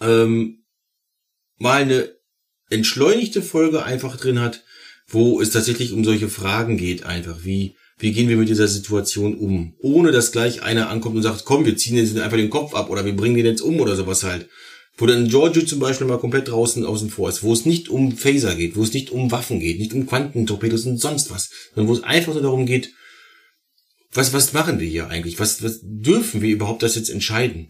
ähm, 0.00 0.64
mal 1.58 1.82
eine 1.82 2.14
entschleunigte 2.70 3.42
Folge 3.42 3.84
einfach 3.84 4.16
drin 4.16 4.40
hat, 4.40 4.62
wo 5.06 5.40
es 5.40 5.50
tatsächlich 5.50 5.92
um 5.92 6.04
solche 6.04 6.28
Fragen 6.28 6.76
geht, 6.76 7.04
einfach 7.04 7.44
wie, 7.44 7.76
wie 7.98 8.12
gehen 8.12 8.28
wir 8.28 8.36
mit 8.36 8.48
dieser 8.48 8.68
Situation 8.68 9.36
um? 9.36 9.74
Ohne 9.80 10.12
dass 10.12 10.32
gleich 10.32 10.62
einer 10.62 10.90
ankommt 10.90 11.16
und 11.16 11.22
sagt, 11.22 11.44
komm, 11.44 11.64
wir 11.64 11.76
ziehen 11.76 11.96
jetzt 11.96 12.16
einfach 12.18 12.36
den 12.36 12.50
Kopf 12.50 12.74
ab 12.74 12.90
oder 12.90 13.04
wir 13.04 13.16
bringen 13.16 13.36
den 13.36 13.46
jetzt 13.46 13.62
um 13.62 13.80
oder 13.80 13.96
sowas 13.96 14.22
halt. 14.22 14.48
Wo 14.96 15.06
dann 15.06 15.28
Giorgio 15.28 15.62
zum 15.62 15.78
Beispiel 15.78 16.06
mal 16.06 16.18
komplett 16.18 16.48
draußen 16.48 16.84
außen 16.84 17.08
vor 17.08 17.28
ist, 17.28 17.42
wo 17.42 17.52
es 17.52 17.64
nicht 17.64 17.88
um 17.88 18.16
Phaser 18.16 18.54
geht, 18.54 18.76
wo 18.76 18.82
es 18.82 18.92
nicht 18.92 19.10
um 19.10 19.30
Waffen 19.30 19.60
geht, 19.60 19.78
nicht 19.78 19.92
um 19.94 20.06
Quantentorpedos 20.06 20.86
und 20.86 20.98
sonst 20.98 21.30
was, 21.30 21.50
sondern 21.74 21.88
wo 21.88 21.96
es 21.96 22.04
einfach 22.04 22.34
nur 22.34 22.42
darum 22.42 22.66
geht, 22.66 22.92
was, 24.12 24.32
was 24.32 24.52
machen 24.52 24.80
wir 24.80 24.88
hier 24.88 25.08
eigentlich? 25.08 25.38
Was, 25.38 25.62
was 25.62 25.80
dürfen 25.82 26.42
wir 26.42 26.50
überhaupt 26.50 26.82
das 26.82 26.96
jetzt 26.96 27.10
entscheiden? 27.10 27.68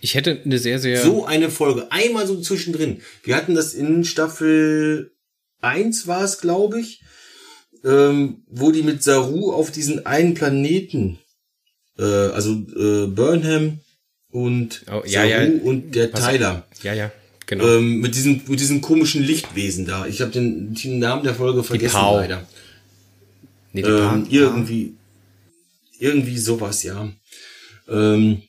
Ich 0.00 0.14
hätte 0.14 0.40
eine 0.44 0.58
sehr, 0.58 0.78
sehr. 0.78 1.02
So 1.02 1.24
eine 1.24 1.50
Folge. 1.50 1.90
Einmal 1.90 2.26
so 2.26 2.40
zwischendrin. 2.40 3.00
Wir 3.22 3.36
hatten 3.36 3.54
das 3.54 3.74
in 3.74 4.04
Staffel 4.04 5.12
1 5.60 6.06
war 6.06 6.22
es, 6.22 6.40
glaube 6.40 6.80
ich, 6.80 7.02
ähm, 7.84 8.42
wo 8.48 8.70
die 8.70 8.82
mit 8.82 9.02
Saru 9.02 9.52
auf 9.52 9.70
diesen 9.70 10.06
einen 10.06 10.34
Planeten, 10.34 11.18
äh, 11.98 12.02
also 12.02 12.52
äh, 12.52 13.06
Burnham 13.06 13.80
und 14.30 14.84
oh, 14.90 15.02
ja, 15.06 15.22
Saru 15.22 15.56
ja. 15.56 15.62
und 15.62 15.94
der 15.94 16.08
Pass 16.08 16.28
Tyler. 16.28 16.66
Ja, 16.82 16.94
ja, 16.94 17.12
genau. 17.46 17.66
Ähm, 17.66 18.00
mit 18.00 18.14
diesem 18.14 18.42
mit 18.46 18.60
diesem 18.60 18.80
komischen 18.80 19.22
Lichtwesen 19.22 19.86
da. 19.86 20.06
Ich 20.06 20.20
habe 20.20 20.30
den, 20.30 20.74
den, 20.74 20.98
Namen 20.98 21.24
der 21.24 21.34
Folge 21.34 21.62
vergessen 21.62 21.96
leider. 21.96 22.46
Nee, 23.72 23.82
die 23.82 23.88
ähm, 23.88 24.26
irgendwie 24.30 24.94
irgendwie 25.98 26.38
sowas, 26.38 26.82
ja. 26.82 27.12
Ähm, 27.88 28.42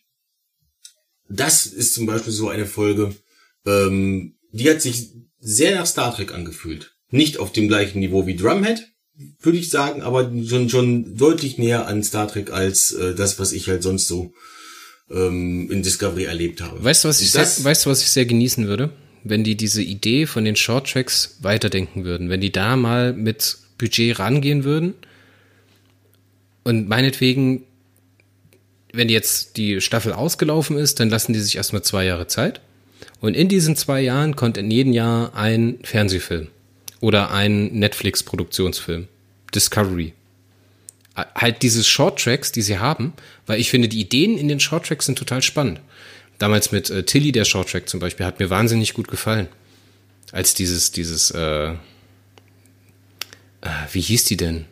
das 1.29 1.65
ist 1.65 1.93
zum 1.93 2.05
Beispiel 2.05 2.33
so 2.33 2.49
eine 2.49 2.65
Folge, 2.65 3.15
ähm, 3.65 4.35
die 4.51 4.69
hat 4.69 4.81
sich 4.81 5.09
sehr 5.39 5.75
nach 5.75 5.85
Star 5.85 6.15
Trek 6.15 6.33
angefühlt. 6.33 6.93
Nicht 7.09 7.37
auf 7.37 7.51
dem 7.51 7.67
gleichen 7.67 7.99
Niveau 7.99 8.25
wie 8.25 8.35
Drumhead, 8.35 8.91
würde 9.41 9.57
ich 9.57 9.69
sagen, 9.69 10.01
aber 10.01 10.31
schon, 10.45 10.69
schon 10.69 11.15
deutlich 11.15 11.57
näher 11.57 11.87
an 11.87 12.03
Star 12.03 12.27
Trek 12.27 12.51
als 12.51 12.91
äh, 12.91 13.15
das, 13.15 13.39
was 13.39 13.53
ich 13.53 13.69
halt 13.69 13.83
sonst 13.83 14.07
so 14.07 14.33
ähm, 15.09 15.69
in 15.71 15.83
Discovery 15.83 16.25
erlebt 16.25 16.61
habe. 16.61 16.83
Weißt 16.83 17.03
du, 17.03 17.07
was 17.07 17.21
ich 17.21 17.31
sehr, 17.31 17.43
weißt 17.43 17.85
du, 17.85 17.89
was 17.89 18.01
ich 18.01 18.09
sehr 18.09 18.25
genießen 18.25 18.67
würde? 18.67 18.91
Wenn 19.23 19.43
die 19.43 19.55
diese 19.55 19.81
Idee 19.81 20.25
von 20.25 20.45
den 20.45 20.55
Short 20.55 20.91
Tracks 20.91 21.37
weiterdenken 21.41 22.03
würden, 22.03 22.29
wenn 22.29 22.41
die 22.41 22.51
da 22.51 22.75
mal 22.75 23.13
mit 23.13 23.57
Budget 23.77 24.19
rangehen 24.19 24.63
würden 24.63 24.93
und 26.63 26.87
meinetwegen 26.87 27.65
wenn 28.95 29.09
jetzt 29.09 29.57
die 29.57 29.81
Staffel 29.81 30.13
ausgelaufen 30.13 30.77
ist, 30.77 30.99
dann 30.99 31.09
lassen 31.09 31.33
die 31.33 31.39
sich 31.39 31.57
erstmal 31.57 31.83
zwei 31.83 32.05
Jahre 32.05 32.27
Zeit. 32.27 32.61
Und 33.19 33.35
in 33.35 33.47
diesen 33.47 33.75
zwei 33.75 34.01
Jahren 34.01 34.35
kommt 34.35 34.57
in 34.57 34.71
jedem 34.71 34.93
Jahr 34.93 35.35
ein 35.35 35.79
Fernsehfilm 35.83 36.47
oder 37.01 37.31
ein 37.31 37.67
Netflix-Produktionsfilm. 37.67 39.07
Discovery. 39.53 40.13
Halt 41.15 41.61
diese 41.61 41.83
Shorttracks, 41.83 42.51
die 42.51 42.61
sie 42.61 42.79
haben, 42.79 43.13
weil 43.45 43.59
ich 43.59 43.69
finde, 43.69 43.87
die 43.87 44.01
Ideen 44.01 44.37
in 44.37 44.47
den 44.47 44.59
Shorttracks 44.59 45.05
sind 45.05 45.17
total 45.17 45.41
spannend. 45.41 45.79
Damals 46.39 46.73
mit 46.73 46.89
äh, 46.89 47.03
Tilly, 47.03 47.31
der 47.31 47.45
Shorttrack 47.45 47.87
zum 47.87 48.01
Beispiel, 48.01 48.25
hat 48.25 48.39
mir 48.39 48.49
wahnsinnig 48.49 48.93
gut 48.93 49.07
gefallen. 49.07 49.47
Als 50.33 50.53
dieses, 50.53 50.91
dieses, 50.91 51.31
äh, 51.31 51.69
äh, 51.69 51.75
wie 53.93 54.01
hieß 54.01 54.25
die 54.25 54.35
denn? 54.35 54.65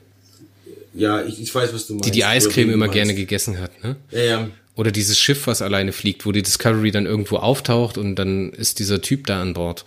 Ja, 0.94 1.24
ich, 1.24 1.41
ich 1.41 1.53
weiß, 1.53 1.74
was 1.74 1.88
du 1.88 1.94
meinst. 1.94 2.07
Die 2.07 2.11
die 2.11 2.26
Eiscreme 2.26 2.72
immer 2.72 2.88
gerne 2.88 3.15
gegessen 3.15 3.60
hat, 3.60 3.84
ne? 3.84 3.95
Ja, 4.11 4.22
ja. 4.22 4.49
Oder 4.76 4.91
dieses 4.91 5.20
Schiff, 5.20 5.45
was 5.48 5.61
alleine 5.61 5.91
fliegt, 5.91 6.26
wo 6.26 6.32
die 6.32 6.41
Discovery 6.41 6.91
dann 6.91 7.06
irgendwo 7.06 7.38
auftaucht 7.38 7.98
und 7.98 8.15
dann 8.15 8.52
ist 8.52 8.80
dieser 8.80 9.02
Typ 9.02 9.28
da 9.28 9.41
an 9.41 9.53
Bord. 9.53 9.86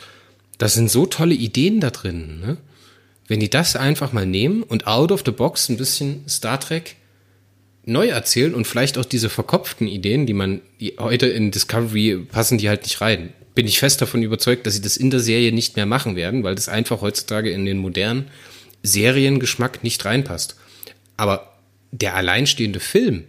Das 0.58 0.74
sind 0.74 0.90
so 0.90 1.06
tolle 1.06 1.34
Ideen 1.34 1.80
da 1.80 1.90
drin, 1.90 2.40
ne? 2.40 2.56
Wenn 3.28 3.40
die 3.40 3.50
das 3.50 3.74
einfach 3.74 4.12
mal 4.12 4.26
nehmen 4.26 4.62
und 4.62 4.86
out 4.86 5.10
of 5.10 5.22
the 5.26 5.32
box 5.32 5.68
ein 5.68 5.76
bisschen 5.76 6.22
Star 6.28 6.60
Trek 6.60 6.94
neu 7.84 8.08
erzählen 8.08 8.54
und 8.54 8.66
vielleicht 8.66 8.98
auch 8.98 9.04
diese 9.04 9.28
verkopften 9.28 9.88
Ideen, 9.88 10.26
die 10.26 10.32
man 10.32 10.60
die 10.80 10.94
heute 10.98 11.26
in 11.26 11.50
Discovery 11.50 12.18
passen, 12.30 12.58
die 12.58 12.68
halt 12.68 12.82
nicht 12.82 13.00
rein. 13.00 13.32
Bin 13.54 13.66
ich 13.66 13.78
fest 13.78 14.00
davon 14.00 14.22
überzeugt, 14.22 14.66
dass 14.66 14.74
sie 14.74 14.82
das 14.82 14.96
in 14.96 15.10
der 15.10 15.20
Serie 15.20 15.50
nicht 15.52 15.76
mehr 15.76 15.86
machen 15.86 16.14
werden, 16.14 16.44
weil 16.44 16.54
das 16.54 16.68
einfach 16.68 17.00
heutzutage 17.00 17.50
in 17.50 17.64
den 17.64 17.78
modernen 17.78 18.26
Seriengeschmack 18.82 19.82
nicht 19.82 20.04
reinpasst. 20.04 20.56
Aber 21.16 21.58
der 21.92 22.14
alleinstehende 22.14 22.80
Film 22.80 23.24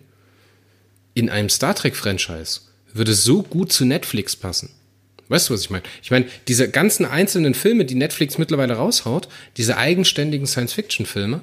in 1.14 1.30
einem 1.30 1.50
Star 1.50 1.76
Trek-Franchise 1.76 2.62
würde 2.94 3.14
so 3.14 3.44
gut 3.44 3.72
zu 3.72 3.86
Netflix 3.86 4.36
passen. 4.36 4.70
Weißt 5.30 5.50
du, 5.50 5.54
was 5.54 5.62
ich 5.62 5.70
meine? 5.70 5.84
Ich 6.02 6.12
meine, 6.12 6.26
diese 6.48 6.70
ganzen 6.70 7.06
einzelnen 7.06 7.54
Filme, 7.54 7.86
die 7.86 7.96
Netflix 7.96 8.38
mittlerweile 8.38 8.76
raushaut, 8.76 9.28
diese 9.58 9.78
eigenständigen 9.78 10.48
Science-Fiction-Filme, 10.48 11.42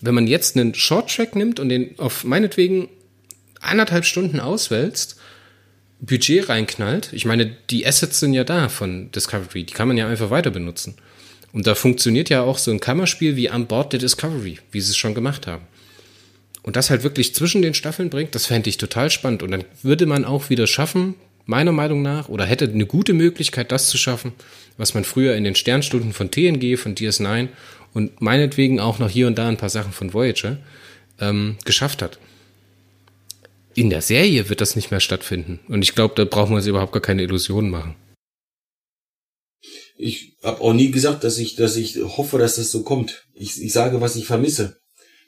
wenn 0.00 0.14
man 0.14 0.26
jetzt 0.26 0.56
einen 0.56 0.74
Short-Track 0.74 1.36
nimmt 1.36 1.60
und 1.60 1.68
den 1.68 1.98
auf 1.98 2.24
meinetwegen 2.24 2.88
anderthalb 3.60 4.06
Stunden 4.06 4.40
auswälzt, 4.40 5.16
Budget 6.00 6.48
reinknallt, 6.48 7.12
ich 7.12 7.26
meine, 7.26 7.54
die 7.68 7.86
Assets 7.86 8.20
sind 8.20 8.32
ja 8.32 8.44
da 8.44 8.70
von 8.70 9.10
Discovery, 9.12 9.64
die 9.64 9.74
kann 9.74 9.88
man 9.88 9.98
ja 9.98 10.08
einfach 10.08 10.30
weiter 10.30 10.50
benutzen. 10.50 10.94
Und 11.52 11.66
da 11.66 11.74
funktioniert 11.74 12.30
ja 12.30 12.42
auch 12.42 12.58
so 12.58 12.70
ein 12.70 12.80
Kammerspiel 12.80 13.36
wie 13.36 13.50
an 13.50 13.66
Bord 13.66 13.92
der 13.92 14.00
Discovery, 14.00 14.58
wie 14.70 14.80
sie 14.80 14.90
es 14.90 14.96
schon 14.96 15.14
gemacht 15.14 15.46
haben. 15.46 15.64
Und 16.62 16.76
das 16.76 16.90
halt 16.90 17.02
wirklich 17.02 17.34
zwischen 17.34 17.62
den 17.62 17.74
Staffeln 17.74 18.10
bringt, 18.10 18.34
das 18.34 18.46
fände 18.46 18.68
ich 18.68 18.76
total 18.76 19.10
spannend. 19.10 19.42
Und 19.42 19.50
dann 19.50 19.64
würde 19.82 20.06
man 20.06 20.24
auch 20.24 20.50
wieder 20.50 20.66
schaffen, 20.66 21.14
meiner 21.46 21.72
Meinung 21.72 22.02
nach, 22.02 22.28
oder 22.28 22.44
hätte 22.44 22.66
eine 22.66 22.86
gute 22.86 23.12
Möglichkeit, 23.12 23.72
das 23.72 23.88
zu 23.88 23.98
schaffen, 23.98 24.32
was 24.76 24.94
man 24.94 25.04
früher 25.04 25.34
in 25.34 25.44
den 25.44 25.56
Sternstunden 25.56 26.12
von 26.12 26.30
TNG, 26.30 26.78
von 26.78 26.94
DS9 26.94 27.48
und 27.92 28.20
meinetwegen 28.20 28.78
auch 28.78 28.98
noch 28.98 29.10
hier 29.10 29.26
und 29.26 29.36
da 29.36 29.48
ein 29.48 29.56
paar 29.56 29.70
Sachen 29.70 29.92
von 29.92 30.12
Voyager 30.12 30.58
ähm, 31.18 31.56
geschafft 31.64 32.02
hat. 32.02 32.18
In 33.74 33.90
der 33.90 34.02
Serie 34.02 34.48
wird 34.48 34.60
das 34.60 34.76
nicht 34.76 34.90
mehr 34.90 35.00
stattfinden. 35.00 35.60
Und 35.68 35.82
ich 35.82 35.94
glaube, 35.94 36.14
da 36.14 36.24
brauchen 36.24 36.50
wir 36.50 36.56
uns 36.56 36.66
überhaupt 36.66 36.92
gar 36.92 37.02
keine 37.02 37.22
Illusionen 37.22 37.70
machen 37.70 37.96
ich 40.00 40.36
habe 40.42 40.60
auch 40.60 40.72
nie 40.72 40.90
gesagt, 40.90 41.24
dass 41.24 41.38
ich, 41.38 41.56
dass 41.56 41.76
ich 41.76 41.96
hoffe, 41.96 42.38
dass 42.38 42.56
das 42.56 42.70
so 42.70 42.82
kommt. 42.82 43.24
Ich, 43.34 43.62
ich 43.62 43.72
sage, 43.72 44.00
was 44.00 44.16
ich 44.16 44.26
vermisse. 44.26 44.76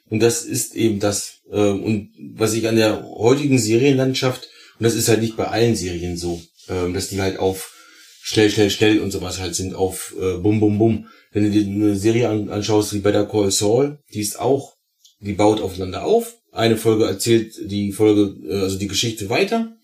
Und 0.09 0.21
das 0.21 0.43
ist 0.43 0.75
eben 0.75 0.99
das. 0.99 1.41
Äh, 1.51 1.57
und 1.57 2.11
was 2.35 2.53
ich 2.53 2.67
an 2.67 2.75
der 2.75 3.03
heutigen 3.03 3.59
Serienlandschaft, 3.59 4.49
und 4.79 4.83
das 4.83 4.95
ist 4.95 5.07
halt 5.07 5.21
nicht 5.21 5.37
bei 5.37 5.47
allen 5.47 5.75
Serien 5.75 6.17
so, 6.17 6.41
Ähm, 6.69 6.93
dass 6.93 7.09
die 7.09 7.21
halt 7.21 7.39
auf 7.39 7.73
schnell, 8.21 8.49
schnell, 8.49 8.69
schnell 8.69 8.99
und 9.01 9.11
sowas 9.11 9.39
halt 9.39 9.53
sind, 9.53 9.75
auf 9.75 10.15
äh, 10.17 10.37
bum, 10.37 10.59
bum, 10.59 10.77
bum. 10.77 11.07
Wenn 11.33 11.43
du 11.43 11.51
dir 11.51 11.65
eine 11.65 11.97
Serie 11.97 12.29
an, 12.29 12.49
anschaust 12.49 12.93
wie 12.93 12.99
Better 12.99 13.25
Call 13.25 13.51
Saul, 13.51 13.99
die 14.13 14.21
ist 14.21 14.39
auch, 14.39 14.75
die 15.19 15.33
baut 15.33 15.59
aufeinander 15.59 16.05
auf. 16.05 16.37
Eine 16.53 16.77
Folge 16.77 17.05
erzählt 17.05 17.53
die 17.69 17.91
Folge, 17.91 18.33
äh, 18.47 18.61
also 18.61 18.77
die 18.77 18.87
Geschichte 18.87 19.29
weiter. 19.29 19.75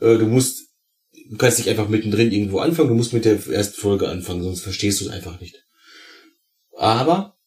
Äh, 0.00 0.16
du 0.16 0.26
musst, 0.26 0.61
du 1.32 1.38
kannst 1.38 1.58
nicht 1.58 1.68
einfach 1.68 1.88
mittendrin 1.88 2.30
irgendwo 2.30 2.58
anfangen, 2.58 2.90
du 2.90 2.94
musst 2.94 3.14
mit 3.14 3.24
der 3.24 3.44
ersten 3.48 3.80
Folge 3.80 4.08
anfangen, 4.08 4.42
sonst 4.42 4.60
verstehst 4.60 5.00
du 5.00 5.06
es 5.06 5.10
einfach 5.10 5.40
nicht. 5.40 5.64
Aber 6.76 7.38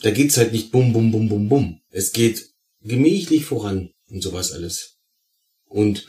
da 0.00 0.10
geht's 0.10 0.36
halt 0.36 0.52
nicht 0.52 0.72
bum, 0.72 0.92
bum, 0.92 1.12
bum, 1.12 1.28
bum, 1.28 1.48
bum. 1.48 1.80
Es 1.90 2.12
geht 2.12 2.50
gemächlich 2.80 3.44
voran 3.44 3.90
und 4.08 4.22
sowas 4.22 4.50
alles. 4.50 4.98
Und 5.66 6.08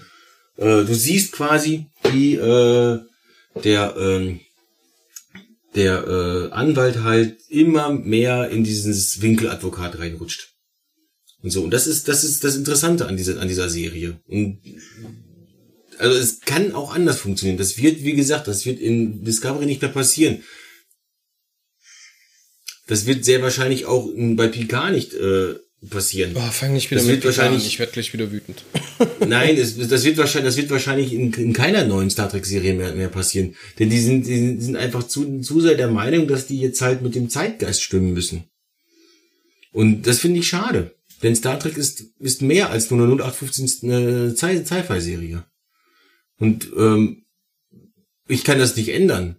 äh, 0.56 0.84
du 0.84 0.94
siehst 0.96 1.34
quasi, 1.34 1.86
wie 2.12 2.36
äh, 2.36 3.00
der 3.64 3.96
ähm, 3.96 4.40
der 5.76 6.08
äh, 6.08 6.52
Anwalt 6.52 7.04
halt 7.04 7.38
immer 7.50 7.92
mehr 7.92 8.50
in 8.50 8.64
dieses 8.64 9.22
Winkeladvokat 9.22 10.00
reinrutscht. 10.00 10.56
Und 11.44 11.52
so. 11.52 11.64
Und 11.64 11.70
das 11.70 11.86
ist, 11.86 12.08
das 12.08 12.24
ist 12.24 12.44
das 12.44 12.56
Interessante 12.56 13.06
an 13.06 13.18
dieser, 13.18 13.40
an 13.40 13.48
dieser 13.48 13.70
Serie. 13.70 14.20
Und 14.28 14.60
also 16.00 16.18
es 16.18 16.42
kann 16.42 16.74
auch 16.74 16.94
anders 16.94 17.20
funktionieren. 17.20 17.58
Das 17.58 17.78
wird, 17.78 18.04
wie 18.04 18.14
gesagt, 18.14 18.48
das 18.48 18.66
wird 18.66 18.80
in 18.80 19.24
Discovery 19.24 19.66
nicht 19.66 19.82
mehr 19.82 19.92
passieren. 19.92 20.44
Das 22.88 23.06
wird 23.06 23.26
sehr 23.26 23.42
wahrscheinlich 23.42 23.86
auch 23.86 24.10
bei 24.16 24.48
Picard 24.48 24.94
nicht 24.94 25.14
äh, 25.14 25.56
passieren. 25.90 26.34
Boah, 26.34 26.52
fang 26.52 26.74
nicht 26.74 26.90
wieder 26.90 27.02
das 27.02 27.08
mit 27.08 27.16
wird 27.18 27.26
wahrscheinlich, 27.26 27.64
an. 27.64 27.68
Ich 27.68 27.80
werde 27.80 27.92
gleich 27.92 28.14
wieder 28.14 28.32
wütend. 28.32 28.64
Nein, 29.28 29.58
das, 29.58 29.78
das 29.78 30.04
wird 30.04 30.18
wahrscheinlich, 30.18 30.50
das 30.50 30.58
wird 30.58 30.70
wahrscheinlich 30.70 31.14
in, 31.14 31.34
in 31.34 31.54
keiner 31.54 31.86
neuen 31.86 32.10
Star 32.10 32.30
Trek 32.30 32.46
Serie 32.46 32.74
mehr, 32.74 32.94
mehr 32.94 33.10
passieren, 33.10 33.56
denn 33.78 33.90
die 33.90 34.00
sind, 34.00 34.26
die 34.26 34.60
sind 34.60 34.76
einfach 34.76 35.08
zu, 35.08 35.42
zu 35.42 35.62
sehr 35.62 35.76
der 35.76 35.90
Meinung, 35.90 36.28
dass 36.28 36.48
die 36.48 36.60
jetzt 36.60 36.82
halt 36.82 37.02
mit 37.02 37.14
dem 37.16 37.30
Zeitgeist 37.30 37.84
stimmen 37.84 38.14
müssen. 38.14 38.46
Und 39.72 40.08
das 40.08 40.20
finde 40.20 40.40
ich 40.40 40.48
schade, 40.48 40.96
denn 41.22 41.36
Star 41.36 41.60
Trek 41.60 41.78
ist 41.78 42.06
ist 42.20 42.42
mehr 42.42 42.70
als 42.72 42.90
nur 42.90 43.04
eine 43.04 43.12
0815 43.12 43.92
eine 43.92 44.36
Sci-Fi-Serie. 44.36 45.46
Und 46.40 46.72
ähm, 46.78 47.26
ich 48.28 48.44
kann 48.44 48.60
das 48.60 48.76
nicht 48.76 48.90
ändern, 48.90 49.38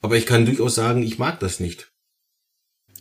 aber 0.00 0.16
ich 0.16 0.26
kann 0.26 0.46
durchaus 0.46 0.74
sagen, 0.74 1.02
ich 1.02 1.18
mag 1.18 1.40
das 1.40 1.60
nicht. 1.60 1.90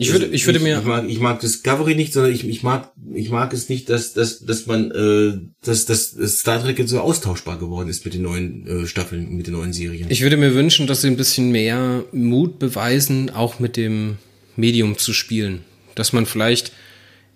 Ich 0.02 0.14
würde, 0.14 0.28
ich 0.28 0.46
würde 0.46 0.62
mir. 0.62 0.80
Ich 0.80 0.86
mag, 0.86 1.10
ich 1.10 1.20
mag 1.20 1.42
Discovery 1.42 1.94
nicht, 1.94 2.14
sondern 2.14 2.32
ich, 2.32 2.48
ich 2.48 2.64
mag, 2.64 2.94
ich 3.14 3.30
mag 3.32 3.52
es 3.52 3.68
nicht, 3.68 3.90
dass, 3.90 4.14
dass, 4.14 4.40
dass 4.40 4.66
man, 4.66 4.92
äh, 4.92 5.38
dass, 5.62 5.86
dass 5.86 6.16
Star 6.40 6.64
Trek 6.64 6.80
jetzt 6.80 6.92
so 6.92 7.02
austauschbar 7.02 7.60
geworden 7.60 7.90
ist 7.90 8.06
mit 8.06 8.14
den 8.14 8.22
neuen 8.22 8.66
äh, 8.66 8.88
Staffeln, 8.88 9.36
mit 9.36 9.48
den 9.48 9.56
neuen 9.56 9.74
Serien. 9.74 10.10
Ich 10.10 10.22
würde 10.22 10.38
mir 10.38 10.56
wünschen, 10.56 10.88
dass 10.88 11.02
sie 11.02 11.08
ein 11.08 11.18
bisschen 11.18 11.52
mehr 11.52 12.06
Mut 12.14 12.60
beweisen, 12.60 13.30
auch 13.30 13.60
mit 13.60 13.76
dem 13.76 14.18
Medium 14.56 14.98
zu 14.98 15.12
spielen. 15.12 15.66
Dass 15.96 16.14
man 16.14 16.26
vielleicht 16.26 16.72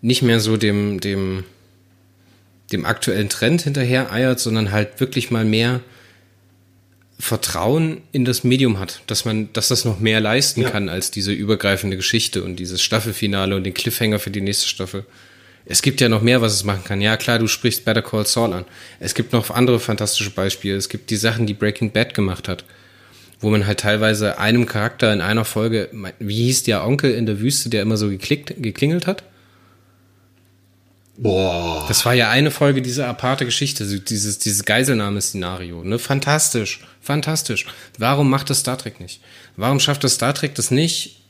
nicht 0.02 0.22
mehr 0.22 0.40
so 0.40 0.56
dem, 0.56 1.02
dem, 1.02 1.44
dem 2.72 2.86
aktuellen 2.86 3.28
Trend 3.28 3.64
hinterher 3.64 4.10
eiert, 4.10 4.40
sondern 4.40 4.72
halt 4.72 5.02
wirklich 5.02 5.32
mal 5.32 5.44
mehr 5.44 5.82
Vertrauen 7.20 8.02
in 8.12 8.26
das 8.26 8.44
Medium 8.44 8.80
hat, 8.80 9.02
dass 9.08 9.24
man, 9.24 9.52
dass 9.54 9.68
das 9.68 9.86
noch 9.86 10.00
mehr 10.00 10.20
leisten 10.20 10.62
ja. 10.62 10.70
kann 10.70 10.90
als 10.90 11.12
diese 11.12 11.32
übergreifende 11.32 11.96
Geschichte 11.96 12.44
und 12.44 12.58
dieses 12.58 12.82
Staffelfinale 12.82 13.56
und 13.56 13.64
den 13.64 13.74
Cliffhanger 13.74 14.20
für 14.20 14.32
die 14.32 14.42
nächste 14.42 14.68
Staffel. 14.68 15.06
Es 15.66 15.82
gibt 15.82 16.02
ja 16.02 16.10
noch 16.10 16.22
mehr, 16.22 16.42
was 16.42 16.54
es 16.54 16.64
machen 16.64 16.84
kann. 16.84 17.00
Ja, 17.00 17.16
klar, 17.16 17.40
du 17.40 17.48
sprichst 17.48 17.86
Better 17.86 18.02
Call 18.02 18.26
Saul 18.26 18.52
an. 18.54 18.66
Es 19.00 19.14
gibt 19.14 19.32
noch 19.32 19.50
andere 19.50 19.80
fantastische 19.80 20.32
Beispiele. 20.32 20.76
Es 20.76 20.90
gibt 20.90 21.10
die 21.10 21.16
Sachen, 21.16 21.46
die 21.46 21.54
Breaking 21.54 21.92
Bad 21.92 22.14
gemacht 22.14 22.50
hat, 22.50 22.66
wo 23.40 23.50
man 23.50 23.66
halt 23.66 23.80
teilweise 23.80 24.40
einem 24.40 24.66
Charakter 24.66 25.14
in 25.14 25.22
einer 25.22 25.46
Folge, 25.46 25.90
wie 26.20 26.46
hieß 26.46 26.64
der 26.64 26.86
Onkel 26.86 27.14
in 27.14 27.26
der 27.26 27.40
Wüste, 27.40 27.70
der 27.70 27.82
immer 27.82 27.96
so 27.96 28.10
geklickt, 28.10 28.56
geklingelt 28.58 29.08
hat? 29.08 29.24
Boah. 31.16 31.86
Das 31.88 32.06
war 32.06 32.14
ja 32.14 32.30
eine 32.30 32.50
Folge 32.50 32.82
dieser 32.82 33.08
aparte 33.08 33.46
Geschichte, 33.46 33.86
dieses, 34.00 34.40
dieses 34.40 34.66
Geiselnahme-Szenario. 34.66 35.84
Ne? 35.84 36.00
Fantastisch, 36.00 36.82
fantastisch. 37.02 37.68
Warum 38.00 38.30
macht 38.30 38.50
das 38.50 38.60
Star 38.60 38.78
Trek 38.78 39.00
nicht? 39.00 39.22
Warum 39.56 39.80
schafft 39.80 40.04
das 40.04 40.16
Star 40.16 40.34
Trek 40.34 40.56
das 40.56 40.72
nicht 40.72 41.22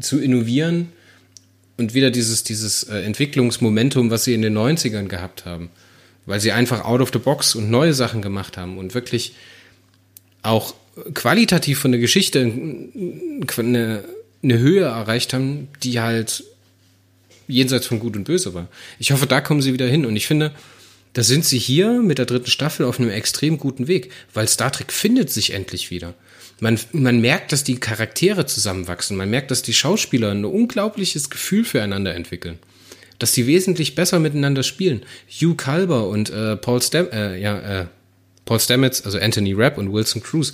zu 0.00 0.20
innovieren 0.20 0.88
und 1.76 1.94
wieder 1.94 2.10
dieses, 2.10 2.42
dieses 2.42 2.82
äh, 2.84 3.02
Entwicklungsmomentum, 3.02 4.10
was 4.10 4.24
sie 4.24 4.34
in 4.34 4.42
den 4.42 4.58
90ern 4.58 5.06
gehabt 5.06 5.44
haben? 5.44 5.70
Weil 6.26 6.40
sie 6.40 6.50
einfach 6.50 6.84
out 6.84 7.00
of 7.00 7.10
the 7.12 7.18
box 7.18 7.54
und 7.54 7.70
neue 7.70 7.94
Sachen 7.94 8.22
gemacht 8.22 8.56
haben 8.56 8.76
und 8.76 8.94
wirklich 8.94 9.34
auch 10.42 10.74
qualitativ 11.14 11.78
von 11.78 11.92
der 11.92 12.00
Geschichte 12.00 12.40
eine, 12.40 14.04
eine 14.42 14.58
Höhe 14.58 14.84
erreicht 14.84 15.32
haben, 15.32 15.68
die 15.82 16.00
halt 16.00 16.44
jenseits 17.48 17.86
von 17.86 18.00
Gut 18.00 18.16
und 18.16 18.24
Böse 18.24 18.54
war. 18.54 18.68
Ich 18.98 19.12
hoffe, 19.12 19.26
da 19.26 19.40
kommen 19.40 19.62
sie 19.62 19.72
wieder 19.72 19.86
hin. 19.86 20.06
Und 20.06 20.16
ich 20.16 20.26
finde, 20.26 20.52
da 21.12 21.22
sind 21.22 21.44
sie 21.44 21.58
hier 21.58 22.02
mit 22.02 22.18
der 22.18 22.26
dritten 22.26 22.50
Staffel 22.50 22.86
auf 22.86 22.98
einem 22.98 23.10
extrem 23.10 23.58
guten 23.58 23.86
Weg, 23.88 24.10
weil 24.32 24.48
Star 24.48 24.72
Trek 24.72 24.92
findet 24.92 25.30
sich 25.30 25.52
endlich 25.52 25.90
wieder. 25.90 26.14
Man, 26.60 26.78
man 26.92 27.20
merkt, 27.20 27.52
dass 27.52 27.64
die 27.64 27.80
Charaktere 27.80 28.46
zusammenwachsen. 28.46 29.16
Man 29.16 29.30
merkt, 29.30 29.50
dass 29.50 29.62
die 29.62 29.74
Schauspieler 29.74 30.30
ein 30.30 30.44
unglaubliches 30.44 31.28
Gefühl 31.28 31.64
füreinander 31.64 32.14
entwickeln. 32.14 32.58
Dass 33.18 33.32
die 33.32 33.46
wesentlich 33.46 33.94
besser 33.94 34.20
miteinander 34.20 34.62
spielen. 34.62 35.02
Hugh 35.28 35.56
Calber 35.56 36.06
und 36.08 36.30
äh, 36.30 36.56
Paul, 36.56 36.80
Stam 36.80 37.08
äh, 37.12 37.40
ja, 37.40 37.80
äh, 37.82 37.86
Paul 38.44 38.60
Stamets, 38.60 39.04
also 39.04 39.18
Anthony 39.18 39.52
Rapp 39.52 39.76
und 39.78 39.92
Wilson 39.92 40.22
Cruz. 40.22 40.52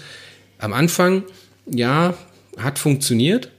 Am 0.59 0.73
Anfang, 0.73 1.25
ja, 1.67 2.17
hat 2.57 2.79
funktioniert, 2.79 3.51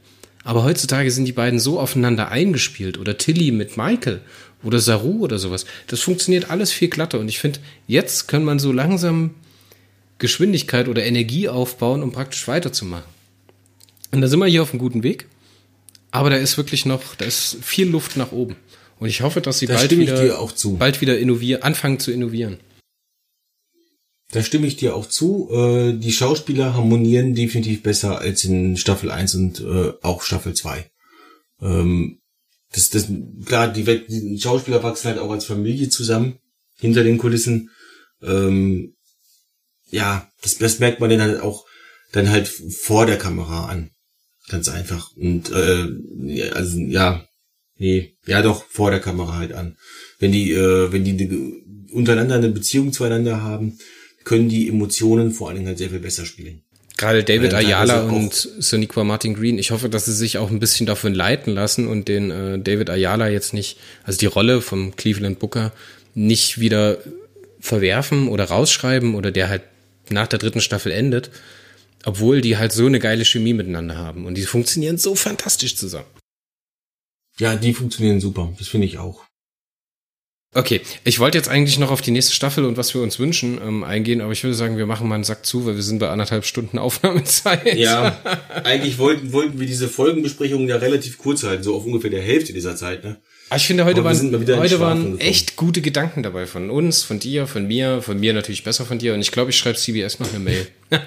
aber 0.44 0.64
heutzutage 0.64 1.12
sind 1.12 1.26
die 1.26 1.34
beiden 1.34 1.60
so 1.60 1.80
aufeinander 1.80 2.30
eingespielt 2.30 2.98
oder 2.98 3.18
Tilly 3.18 3.52
mit 3.52 3.78
Michael 3.78 4.22
oder 4.64 4.80
Saru 4.80 5.20
oder 5.20 5.38
sowas. 5.38 5.66
Das 5.88 6.02
funktioniert 6.02 6.50
alles 6.50 6.72
viel 6.72 6.90
glatter 6.90 7.20
und 7.20 7.30
ich 7.30 7.40
finde, 7.40 7.60
jetzt 7.88 8.28
kann 8.28 8.44
man 8.44 8.60
so 8.60 8.72
langsam 8.72 9.32
Geschwindigkeit 10.18 10.88
oder 10.88 11.04
Energie 11.06 11.48
aufbauen, 11.48 12.04
um 12.04 12.12
praktisch 12.12 12.48
weiterzumachen. 12.48 13.06
Und 14.12 14.22
da 14.22 14.28
sind 14.28 14.40
wir 14.40 14.48
hier 14.48 14.64
auf 14.64 14.72
einem 14.72 14.80
guten 14.80 15.04
Weg. 15.04 15.28
Aber 16.12 16.30
da 16.30 16.38
ist 16.38 16.58
wirklich 16.58 16.86
noch, 16.86 17.16
da 17.16 17.26
ist 17.26 17.58
viel 17.62 17.88
Luft 17.88 18.18
nach 18.18 18.32
oben. 18.32 18.56
Und 19.00 19.08
ich 19.08 19.22
hoffe, 19.22 19.42
dass 19.42 19.60
sie 19.60 19.68
da 19.68 19.76
bald 19.76 19.92
wieder, 19.92 20.38
bald 20.78 21.02
wieder 21.02 21.18
innovieren, 21.20 21.62
anfangen 21.62 22.00
zu 22.00 22.12
innovieren. 22.12 22.58
Da 24.32 24.44
stimme 24.44 24.68
ich 24.68 24.76
dir 24.76 24.96
auch 24.96 25.08
zu. 25.08 25.50
Äh, 25.52 25.94
die 25.94 26.12
Schauspieler 26.12 26.76
harmonieren 26.76 27.34
definitiv 27.34 27.82
besser 27.82 28.20
als 28.20 28.44
in 28.44 28.78
Staffel 28.78 29.10
1 29.10 29.36
und 29.36 29.62
äh, 29.62 29.94
auch 30.02 30.22
Staffel 30.22 30.54
2. 30.54 30.90
Ähm, 31.62 32.20
das, 32.72 32.90
das, 32.92 33.08
klar, 33.46 33.68
die, 33.70 33.84
die 33.84 34.40
Schauspieler 34.40 34.84
wachsen 34.84 35.08
halt 35.08 35.18
auch 35.20 35.32
als 35.32 35.46
Familie 35.46 35.90
zusammen, 35.90 36.38
hinter 36.78 37.04
den 37.04 37.18
Kulissen. 37.18 37.72
Ähm, 38.22 38.96
ja, 39.90 40.30
das, 40.44 40.60
das 40.60 40.78
merkt 40.80 41.00
man 41.00 41.10
dann 41.10 41.22
halt 41.22 41.42
auch 41.42 41.66
dann 42.12 42.30
halt 42.30 42.48
vor 42.48 43.06
der 43.06 43.18
Kamera 43.18 43.68
an. 43.68 43.92
Ganz 44.50 44.70
einfach. 44.70 45.16
Und 45.16 45.52
äh, 45.52 45.88
ja, 46.26 46.54
also 46.54 46.78
ja, 46.80 47.26
nee, 47.78 48.16
ja 48.26 48.42
doch, 48.42 48.66
vor 48.66 48.92
der 48.92 49.00
Kamera 49.00 49.38
halt 49.38 49.54
an. 49.54 49.78
Wenn 50.20 50.32
die, 50.32 50.52
äh, 50.52 50.92
wenn 50.92 51.04
die 51.04 51.92
untereinander 51.92 52.36
eine 52.36 52.50
Beziehung 52.50 52.94
zueinander 52.94 53.42
haben, 53.42 53.80
können 54.30 54.48
die 54.48 54.68
Emotionen 54.68 55.32
vor 55.32 55.48
allen 55.48 55.56
Dingen 55.56 55.68
halt 55.70 55.80
sehr 55.80 55.90
viel 55.90 55.98
besser 55.98 56.24
spielen. 56.24 56.62
Gerade 56.98 57.24
David 57.24 57.56
Ayala 57.56 58.04
und 58.04 58.32
Soniqua 58.32 59.04
Martin 59.04 59.34
Green, 59.34 59.58
ich 59.58 59.72
hoffe, 59.72 59.90
dass 59.90 60.06
sie 60.06 60.14
sich 60.14 60.38
auch 60.38 60.52
ein 60.52 60.60
bisschen 60.60 60.86
davon 60.86 61.16
leiten 61.16 61.52
lassen 61.52 61.88
und 61.88 62.08
den 62.08 62.30
äh, 62.30 62.60
David 62.60 62.92
Ayala 62.92 63.28
jetzt 63.28 63.56
nicht, 63.56 63.80
also 64.04 64.20
die 64.20 64.28
Rolle 64.28 64.62
vom 64.62 64.96
Cleveland 64.96 65.40
Booker 65.40 65.72
nicht 66.14 66.60
wieder 66.60 67.00
verwerfen 67.60 68.28
oder 68.28 68.44
rausschreiben 68.44 69.16
oder 69.16 69.32
der 69.32 69.50
halt 69.50 69.64
nach 70.10 70.28
der 70.28 70.38
dritten 70.38 70.62
Staffel 70.62 70.92
endet, 70.92 71.32
obwohl 72.06 72.42
die 72.42 72.58
halt 72.58 72.72
so 72.72 72.86
eine 72.86 73.00
geile 73.00 73.26
Chemie 73.26 73.54
miteinander 73.54 73.98
haben 73.98 74.28
und 74.28 74.36
die 74.36 74.44
funktionieren 74.44 75.00
so 75.00 75.16
fantastisch 75.16 75.76
zusammen. 75.76 76.06
Ja, 77.40 77.56
die 77.56 77.74
funktionieren 77.74 78.22
super, 78.22 78.54
das 78.60 78.68
finde 78.68 78.86
ich 78.86 79.00
auch. 79.00 79.24
Okay, 80.56 80.82
ich 81.04 81.20
wollte 81.20 81.38
jetzt 81.38 81.48
eigentlich 81.48 81.78
noch 81.78 81.92
auf 81.92 82.02
die 82.02 82.10
nächste 82.10 82.34
Staffel 82.34 82.66
und 82.66 82.76
was 82.76 82.96
wir 82.96 83.04
uns 83.04 83.20
wünschen 83.20 83.60
ähm, 83.64 83.84
eingehen, 83.84 84.20
aber 84.20 84.32
ich 84.32 84.44
würde 84.44 84.56
sagen, 84.56 84.78
wir 84.78 84.88
machen 84.88 85.08
mal 85.08 85.14
einen 85.14 85.24
Sack 85.24 85.46
zu, 85.46 85.68
weil 85.68 85.76
wir 85.76 85.84
sind 85.84 86.00
bei 86.00 86.10
anderthalb 86.10 86.44
Stunden 86.44 86.80
Aufnahmezeit. 86.80 87.76
Ja, 87.78 88.20
eigentlich 88.64 88.98
wollten, 88.98 89.32
wollten 89.32 89.60
wir 89.60 89.68
diese 89.68 89.88
Folgenbesprechungen 89.88 90.68
ja 90.68 90.78
relativ 90.78 91.20
kurz 91.20 91.44
halten, 91.44 91.62
so 91.62 91.76
auf 91.76 91.86
ungefähr 91.86 92.10
der 92.10 92.24
Hälfte 92.24 92.52
dieser 92.52 92.76
Zeit. 92.76 93.04
Ne? 93.04 93.18
Aber 93.50 93.58
ich 93.58 93.68
finde, 93.68 93.86
heute 93.86 94.04
waren, 94.04 94.48
heute 94.58 94.80
waren 94.80 95.20
echt 95.20 95.56
gute 95.56 95.82
Gedanken 95.82 96.24
dabei 96.24 96.48
von 96.48 96.72
uns, 96.72 97.04
von 97.04 97.20
dir, 97.20 97.46
von 97.46 97.68
mir, 97.68 98.02
von 98.02 98.20
mir 98.20 98.34
natürlich 98.34 98.64
besser 98.64 98.86
von 98.86 98.98
dir 98.98 99.14
und 99.14 99.22
ich 99.22 99.32
glaube, 99.32 99.52
ich 99.52 99.58
schreibe 99.58 99.78
CBS 99.78 100.20
noch 100.20 100.30
eine 100.30 100.40
Mail. 100.40 100.68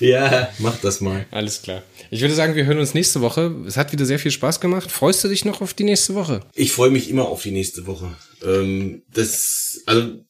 ja, 0.00 0.50
mach 0.58 0.76
das 0.82 1.00
mal. 1.00 1.24
Alles 1.30 1.62
klar. 1.62 1.82
Ich 2.14 2.20
würde 2.20 2.36
sagen, 2.36 2.54
wir 2.54 2.64
hören 2.64 2.78
uns 2.78 2.94
nächste 2.94 3.22
Woche. 3.22 3.52
Es 3.66 3.76
hat 3.76 3.90
wieder 3.90 4.04
sehr 4.06 4.20
viel 4.20 4.30
Spaß 4.30 4.60
gemacht. 4.60 4.92
Freust 4.92 5.24
du 5.24 5.28
dich 5.28 5.44
noch 5.44 5.60
auf 5.60 5.74
die 5.74 5.82
nächste 5.82 6.14
Woche? 6.14 6.42
Ich 6.54 6.70
freue 6.70 6.90
mich 6.90 7.10
immer 7.10 7.26
auf 7.26 7.42
die 7.42 7.50
nächste 7.50 7.88
Woche. 7.88 8.16
Ähm, 8.46 9.02
das, 9.12 9.82
also 9.84 10.24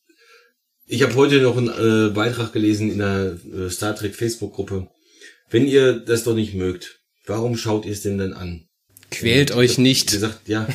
ich 0.87 1.03
habe 1.03 1.15
heute 1.15 1.43
noch 1.43 1.59
einen 1.59 1.69
äh, 1.69 2.11
Beitrag 2.15 2.55
gelesen 2.55 2.91
in 2.91 3.01
der 3.01 3.37
äh, 3.55 3.69
Star 3.69 3.95
Trek 3.95 4.15
Facebook-Gruppe. 4.15 4.89
Wenn 5.51 5.69
ihr 5.69 6.01
das 6.01 6.25
doch 6.25 6.35
nicht 6.35 6.55
mögt, 6.55 7.03
warum 7.27 7.55
schaut 7.55 7.85
ihr 7.85 7.93
es 7.93 8.01
denn 8.01 8.17
dann 8.17 8.33
an? 8.33 8.67
Quält 9.11 9.51
Und 9.51 9.59
euch 9.59 9.77
nicht. 9.77 10.11
Gesagt, 10.11 10.49
ja, 10.49 10.67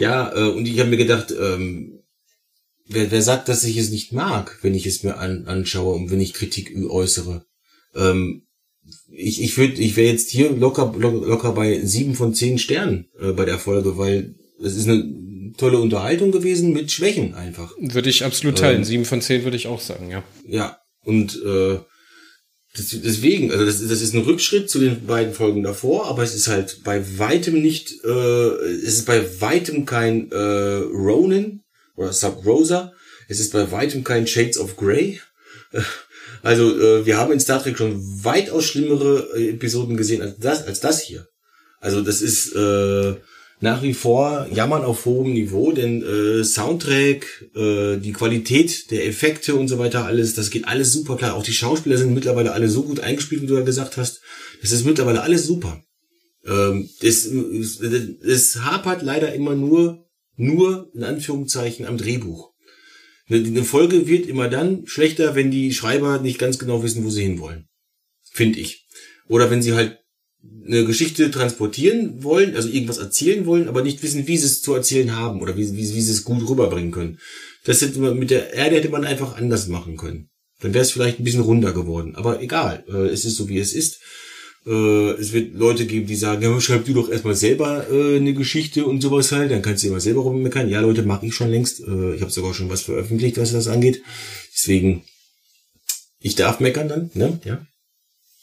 ja, 0.00 0.36
äh, 0.36 0.50
und 0.50 0.68
ich 0.68 0.78
habe 0.80 0.90
mir 0.90 0.98
gedacht, 0.98 1.30
ähm, 1.30 2.02
wer, 2.86 3.10
wer 3.10 3.22
sagt, 3.22 3.48
dass 3.48 3.64
ich 3.64 3.78
es 3.78 3.88
nicht 3.88 4.12
mag, 4.12 4.58
wenn 4.60 4.74
ich 4.74 4.84
es 4.84 5.02
mir 5.02 5.16
an, 5.16 5.46
anschaue 5.46 5.94
und 5.94 6.10
wenn 6.10 6.20
ich 6.20 6.34
Kritik 6.34 6.76
äußere? 6.76 7.46
Ähm, 7.94 8.42
ich 9.10 9.42
ich 9.42 9.56
würde, 9.56 9.74
ich 9.74 9.96
wäre 9.96 10.12
jetzt 10.12 10.30
hier 10.30 10.50
locker, 10.50 10.94
locker 10.96 11.52
bei 11.52 11.84
sieben 11.84 12.14
von 12.14 12.34
zehn 12.34 12.58
Sternen 12.58 13.08
äh, 13.20 13.32
bei 13.32 13.44
der 13.44 13.58
Folge, 13.58 13.98
weil 13.98 14.34
es 14.62 14.76
ist 14.76 14.88
eine 14.88 15.52
tolle 15.56 15.78
Unterhaltung 15.78 16.32
gewesen 16.32 16.72
mit 16.72 16.90
Schwächen 16.90 17.34
einfach. 17.34 17.74
Würde 17.78 18.10
ich 18.10 18.24
absolut 18.24 18.58
teilen. 18.58 18.78
Ähm. 18.78 18.84
Sieben 18.84 19.04
von 19.04 19.20
zehn 19.20 19.44
würde 19.44 19.56
ich 19.56 19.66
auch 19.66 19.80
sagen, 19.80 20.10
ja. 20.10 20.22
Ja, 20.46 20.78
und 21.04 21.40
äh, 21.44 21.78
das, 22.74 22.88
deswegen, 23.04 23.50
also 23.50 23.66
das, 23.66 23.86
das 23.86 24.00
ist 24.00 24.14
ein 24.14 24.22
Rückschritt 24.22 24.70
zu 24.70 24.78
den 24.78 25.06
beiden 25.06 25.34
Folgen 25.34 25.62
davor, 25.62 26.06
aber 26.06 26.22
es 26.22 26.34
ist 26.34 26.48
halt 26.48 26.80
bei 26.84 27.18
weitem 27.18 27.60
nicht, 27.60 27.92
äh, 28.04 28.08
es 28.08 28.94
ist 28.94 29.06
bei 29.06 29.40
weitem 29.40 29.84
kein 29.84 30.30
äh, 30.32 30.36
Ronin 30.36 31.60
oder 31.96 32.12
Sub 32.12 32.44
Rosa, 32.46 32.92
es 33.28 33.40
ist 33.40 33.52
bei 33.52 33.70
weitem 33.70 34.04
kein 34.04 34.26
Shades 34.26 34.58
of 34.58 34.76
Grey. 34.76 35.20
Also 36.42 36.78
äh, 36.78 37.06
wir 37.06 37.16
haben 37.16 37.32
in 37.32 37.40
Star 37.40 37.62
Trek 37.62 37.78
schon 37.78 38.00
weitaus 38.24 38.64
schlimmere 38.64 39.28
äh, 39.36 39.50
Episoden 39.50 39.96
gesehen 39.96 40.22
als 40.22 40.38
das, 40.38 40.66
als 40.66 40.80
das 40.80 41.00
hier. 41.00 41.26
Also 41.80 42.00
das 42.00 42.20
ist 42.20 42.54
äh, 42.54 43.14
nach 43.60 43.82
wie 43.82 43.94
vor 43.94 44.48
Jammern 44.52 44.84
auf 44.84 45.04
hohem 45.04 45.32
Niveau, 45.32 45.70
denn 45.70 46.02
äh, 46.02 46.42
Soundtrack, 46.42 47.50
äh, 47.54 47.96
die 47.98 48.12
Qualität 48.12 48.90
der 48.90 49.06
Effekte 49.06 49.54
und 49.54 49.68
so 49.68 49.78
weiter, 49.78 50.04
alles, 50.04 50.34
das 50.34 50.50
geht 50.50 50.66
alles 50.66 50.92
super 50.92 51.16
klar. 51.16 51.34
Auch 51.34 51.44
die 51.44 51.52
Schauspieler 51.52 51.96
sind 51.96 52.12
mittlerweile 52.12 52.52
alle 52.52 52.68
so 52.68 52.82
gut 52.82 52.98
eingespielt, 52.98 53.42
wie 53.42 53.46
du 53.46 53.54
ja 53.54 53.62
gesagt 53.62 53.96
hast. 53.96 54.20
Das 54.62 54.72
ist 54.72 54.84
mittlerweile 54.84 55.22
alles 55.22 55.46
super. 55.46 55.80
Ähm, 56.44 56.90
es, 57.00 57.24
es, 57.26 57.80
es 57.80 58.60
hapert 58.62 59.02
leider 59.02 59.32
immer 59.32 59.54
nur, 59.54 60.06
nur 60.36 60.90
in 60.92 61.04
Anführungszeichen 61.04 61.86
am 61.86 61.98
Drehbuch. 61.98 62.51
Eine, 63.28 63.64
Folge 63.64 64.06
wird 64.06 64.26
immer 64.26 64.48
dann 64.48 64.86
schlechter, 64.86 65.34
wenn 65.34 65.50
die 65.50 65.72
Schreiber 65.72 66.20
nicht 66.20 66.38
ganz 66.38 66.58
genau 66.58 66.82
wissen, 66.82 67.04
wo 67.04 67.10
sie 67.10 67.22
hinwollen. 67.22 67.68
Finde 68.30 68.58
ich. 68.58 68.86
Oder 69.28 69.50
wenn 69.50 69.62
sie 69.62 69.74
halt 69.74 69.98
eine 70.66 70.84
Geschichte 70.84 71.30
transportieren 71.30 72.24
wollen, 72.24 72.56
also 72.56 72.68
irgendwas 72.68 72.98
erzählen 72.98 73.46
wollen, 73.46 73.68
aber 73.68 73.82
nicht 73.82 74.02
wissen, 74.02 74.26
wie 74.26 74.36
sie 74.36 74.46
es 74.46 74.60
zu 74.60 74.74
erzählen 74.74 75.14
haben 75.16 75.40
oder 75.40 75.56
wie, 75.56 75.70
wie, 75.72 75.94
wie 75.94 76.00
sie 76.00 76.12
es 76.12 76.24
gut 76.24 76.48
rüberbringen 76.48 76.90
können. 76.90 77.18
Das 77.64 77.80
hätte 77.80 78.00
man 78.00 78.18
mit 78.18 78.30
der 78.30 78.52
Erde 78.52 78.76
hätte 78.76 78.88
man 78.88 79.04
einfach 79.04 79.36
anders 79.36 79.68
machen 79.68 79.96
können. 79.96 80.30
Dann 80.60 80.74
wäre 80.74 80.82
es 80.82 80.92
vielleicht 80.92 81.20
ein 81.20 81.24
bisschen 81.24 81.42
runder 81.42 81.72
geworden. 81.72 82.16
Aber 82.16 82.40
egal, 82.40 82.84
äh, 82.88 83.08
es 83.08 83.24
ist 83.24 83.36
so 83.36 83.48
wie 83.48 83.58
es 83.58 83.72
ist. 83.72 84.00
Äh, 84.64 85.10
es 85.12 85.32
wird 85.32 85.54
Leute 85.54 85.86
geben, 85.86 86.06
die 86.06 86.14
sagen, 86.14 86.42
ja, 86.42 86.60
schreib 86.60 86.84
du 86.84 86.94
doch 86.94 87.10
erstmal 87.10 87.34
selber 87.34 87.90
äh, 87.90 88.16
eine 88.16 88.32
Geschichte 88.32 88.86
und 88.86 89.00
sowas 89.00 89.32
halt, 89.32 89.50
dann 89.50 89.62
kannst 89.62 89.82
du 89.82 89.88
immer 89.88 90.00
selber 90.00 90.22
rummeckern. 90.22 90.68
Ja, 90.68 90.80
Leute, 90.80 91.02
mache 91.02 91.26
ich 91.26 91.34
schon 91.34 91.50
längst. 91.50 91.80
Äh, 91.80 92.14
ich 92.14 92.22
habe 92.22 92.30
sogar 92.30 92.54
schon 92.54 92.70
was 92.70 92.82
veröffentlicht, 92.82 93.38
was 93.38 93.52
das 93.52 93.66
angeht. 93.66 94.02
Deswegen, 94.54 95.02
ich 96.20 96.36
darf 96.36 96.60
meckern 96.60 96.88
dann, 96.88 97.10
ne? 97.14 97.40
Ja. 97.44 97.66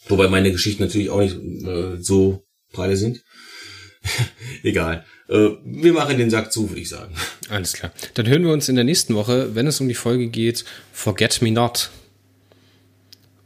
Wobei 0.08 0.28
meine 0.28 0.52
Geschichten 0.52 0.82
natürlich 0.82 1.08
auch 1.08 1.20
nicht 1.20 1.36
äh, 1.36 1.96
so 2.00 2.44
pralle 2.72 2.96
sind. 2.96 3.22
Egal. 4.62 5.06
Äh, 5.28 5.50
wir 5.64 5.94
machen 5.94 6.18
den 6.18 6.30
Sack 6.30 6.52
zu, 6.52 6.68
würde 6.68 6.82
ich 6.82 6.88
sagen. 6.90 7.14
Alles 7.48 7.72
klar. 7.72 7.92
Dann 8.14 8.26
hören 8.26 8.44
wir 8.44 8.52
uns 8.52 8.68
in 8.68 8.74
der 8.74 8.84
nächsten 8.84 9.14
Woche, 9.14 9.54
wenn 9.54 9.66
es 9.66 9.80
um 9.80 9.88
die 9.88 9.94
Folge 9.94 10.28
geht, 10.28 10.64
Forget 10.92 11.40
Me 11.40 11.50
Not. 11.50 11.90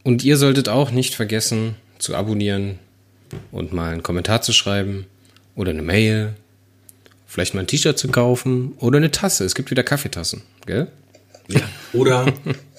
Und 0.03 0.23
ihr 0.23 0.37
solltet 0.37 0.67
auch 0.67 0.91
nicht 0.91 1.15
vergessen 1.15 1.75
zu 1.99 2.15
abonnieren 2.15 2.79
und 3.51 3.73
mal 3.73 3.91
einen 3.91 4.03
Kommentar 4.03 4.41
zu 4.41 4.53
schreiben 4.53 5.05
oder 5.55 5.71
eine 5.71 5.81
Mail, 5.81 6.35
vielleicht 7.25 7.53
mal 7.53 7.61
ein 7.61 7.67
T-Shirt 7.67 7.97
zu 7.97 8.07
kaufen 8.09 8.73
oder 8.79 8.97
eine 8.97 9.11
Tasse. 9.11 9.45
Es 9.45 9.55
gibt 9.55 9.71
wieder 9.71 9.83
Kaffeetassen, 9.83 10.43
gell? 10.65 10.87
Ja. 11.47 11.61
Oder 11.93 12.33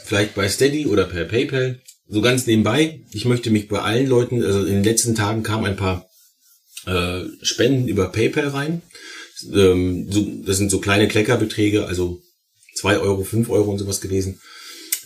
vielleicht 0.04 0.34
bei 0.34 0.48
Steady 0.48 0.86
oder 0.86 1.04
per 1.04 1.24
PayPal. 1.24 1.80
So 2.08 2.20
ganz 2.20 2.46
nebenbei. 2.46 3.00
Ich 3.12 3.24
möchte 3.24 3.50
mich 3.50 3.68
bei 3.68 3.80
allen 3.80 4.06
Leuten, 4.06 4.42
also 4.42 4.60
in 4.60 4.74
den 4.74 4.84
letzten 4.84 5.14
Tagen 5.14 5.42
kamen 5.42 5.66
ein 5.66 5.76
paar 5.76 6.08
äh, 6.86 7.22
Spenden 7.42 7.88
über 7.88 8.10
PayPal 8.10 8.48
rein. 8.48 8.82
Ähm, 9.52 10.10
so, 10.10 10.26
das 10.44 10.56
sind 10.56 10.70
so 10.70 10.80
kleine 10.80 11.08
Kleckerbeträge, 11.08 11.86
also 11.86 12.22
zwei 12.74 12.98
Euro, 12.98 13.24
fünf 13.24 13.50
Euro 13.50 13.70
und 13.70 13.78
sowas 13.78 14.00
gewesen. 14.00 14.40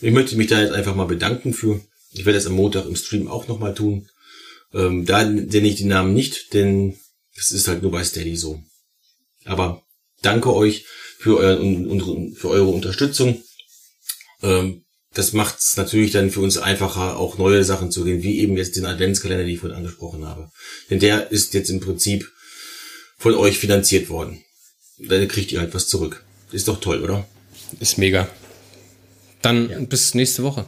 Ich 0.01 0.11
möchte 0.11 0.35
mich 0.35 0.47
da 0.47 0.61
jetzt 0.61 0.73
einfach 0.73 0.95
mal 0.95 1.05
bedanken 1.05 1.53
für. 1.53 1.81
Ich 2.11 2.25
werde 2.25 2.37
das 2.37 2.47
am 2.47 2.53
Montag 2.53 2.85
im 2.85 2.95
Stream 2.95 3.27
auch 3.27 3.47
nochmal 3.47 3.73
tun. 3.73 4.09
Ähm, 4.73 5.05
da 5.05 5.23
nenne 5.23 5.67
ich 5.67 5.75
die 5.75 5.85
Namen 5.85 6.13
nicht, 6.13 6.53
denn 6.53 6.97
das 7.35 7.51
ist 7.51 7.67
halt 7.67 7.81
nur 7.81 7.91
bei 7.91 8.03
Steady 8.03 8.35
so. 8.35 8.61
Aber 9.45 9.83
danke 10.21 10.53
euch 10.53 10.85
für, 11.17 11.37
euer, 11.37 11.57
für 12.35 12.49
eure 12.49 12.67
Unterstützung. 12.67 13.41
Ähm, 14.41 14.83
das 15.13 15.33
macht 15.33 15.59
es 15.59 15.75
natürlich 15.75 16.11
dann 16.11 16.31
für 16.31 16.39
uns 16.39 16.57
einfacher, 16.57 17.17
auch 17.17 17.37
neue 17.37 17.65
Sachen 17.65 17.91
zu 17.91 18.05
gehen, 18.05 18.23
wie 18.23 18.39
eben 18.39 18.55
jetzt 18.55 18.77
den 18.77 18.85
Adventskalender, 18.85 19.43
den 19.43 19.53
ich 19.53 19.59
vorhin 19.59 19.77
angesprochen 19.77 20.25
habe. 20.25 20.49
Denn 20.89 20.99
der 20.99 21.31
ist 21.31 21.53
jetzt 21.53 21.69
im 21.69 21.81
Prinzip 21.81 22.31
von 23.17 23.35
euch 23.35 23.59
finanziert 23.59 24.09
worden. 24.09 24.43
Dann 24.97 25.27
kriegt 25.27 25.51
ihr 25.51 25.59
halt 25.59 25.73
was 25.73 25.87
zurück. 25.87 26.23
Ist 26.51 26.67
doch 26.67 26.79
toll, 26.79 27.03
oder? 27.03 27.27
Ist 27.79 27.97
mega. 27.97 28.29
Dann 29.41 29.87
bis 29.87 30.13
nächste 30.13 30.43
Woche. 30.43 30.65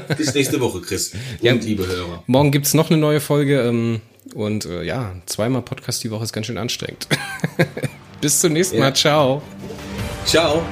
Bis 0.16 0.34
nächste 0.34 0.60
Woche, 0.60 0.80
Chris. 0.80 1.12
Und 1.12 1.20
Ja. 1.42 1.52
liebe 1.52 1.86
Hörer. 1.86 2.22
Morgen 2.26 2.50
gibt's 2.50 2.74
noch 2.74 2.90
eine 2.90 2.98
neue 2.98 3.20
Folge 3.20 3.60
ähm, 3.62 4.00
und 4.34 4.64
äh, 4.66 4.82
ja, 4.82 5.14
zweimal 5.26 5.62
Podcast 5.62 6.02
die 6.04 6.10
Woche 6.10 6.24
ist 6.24 6.32
ganz 6.32 6.46
schön 6.46 6.58
anstrengend. 6.58 7.08
bis 8.20 8.40
zum 8.40 8.52
nächsten 8.52 8.76
Ja. 8.76 8.82
Mal. 8.84 8.94
Ciao. 8.94 9.42
Ciao. 10.24 10.62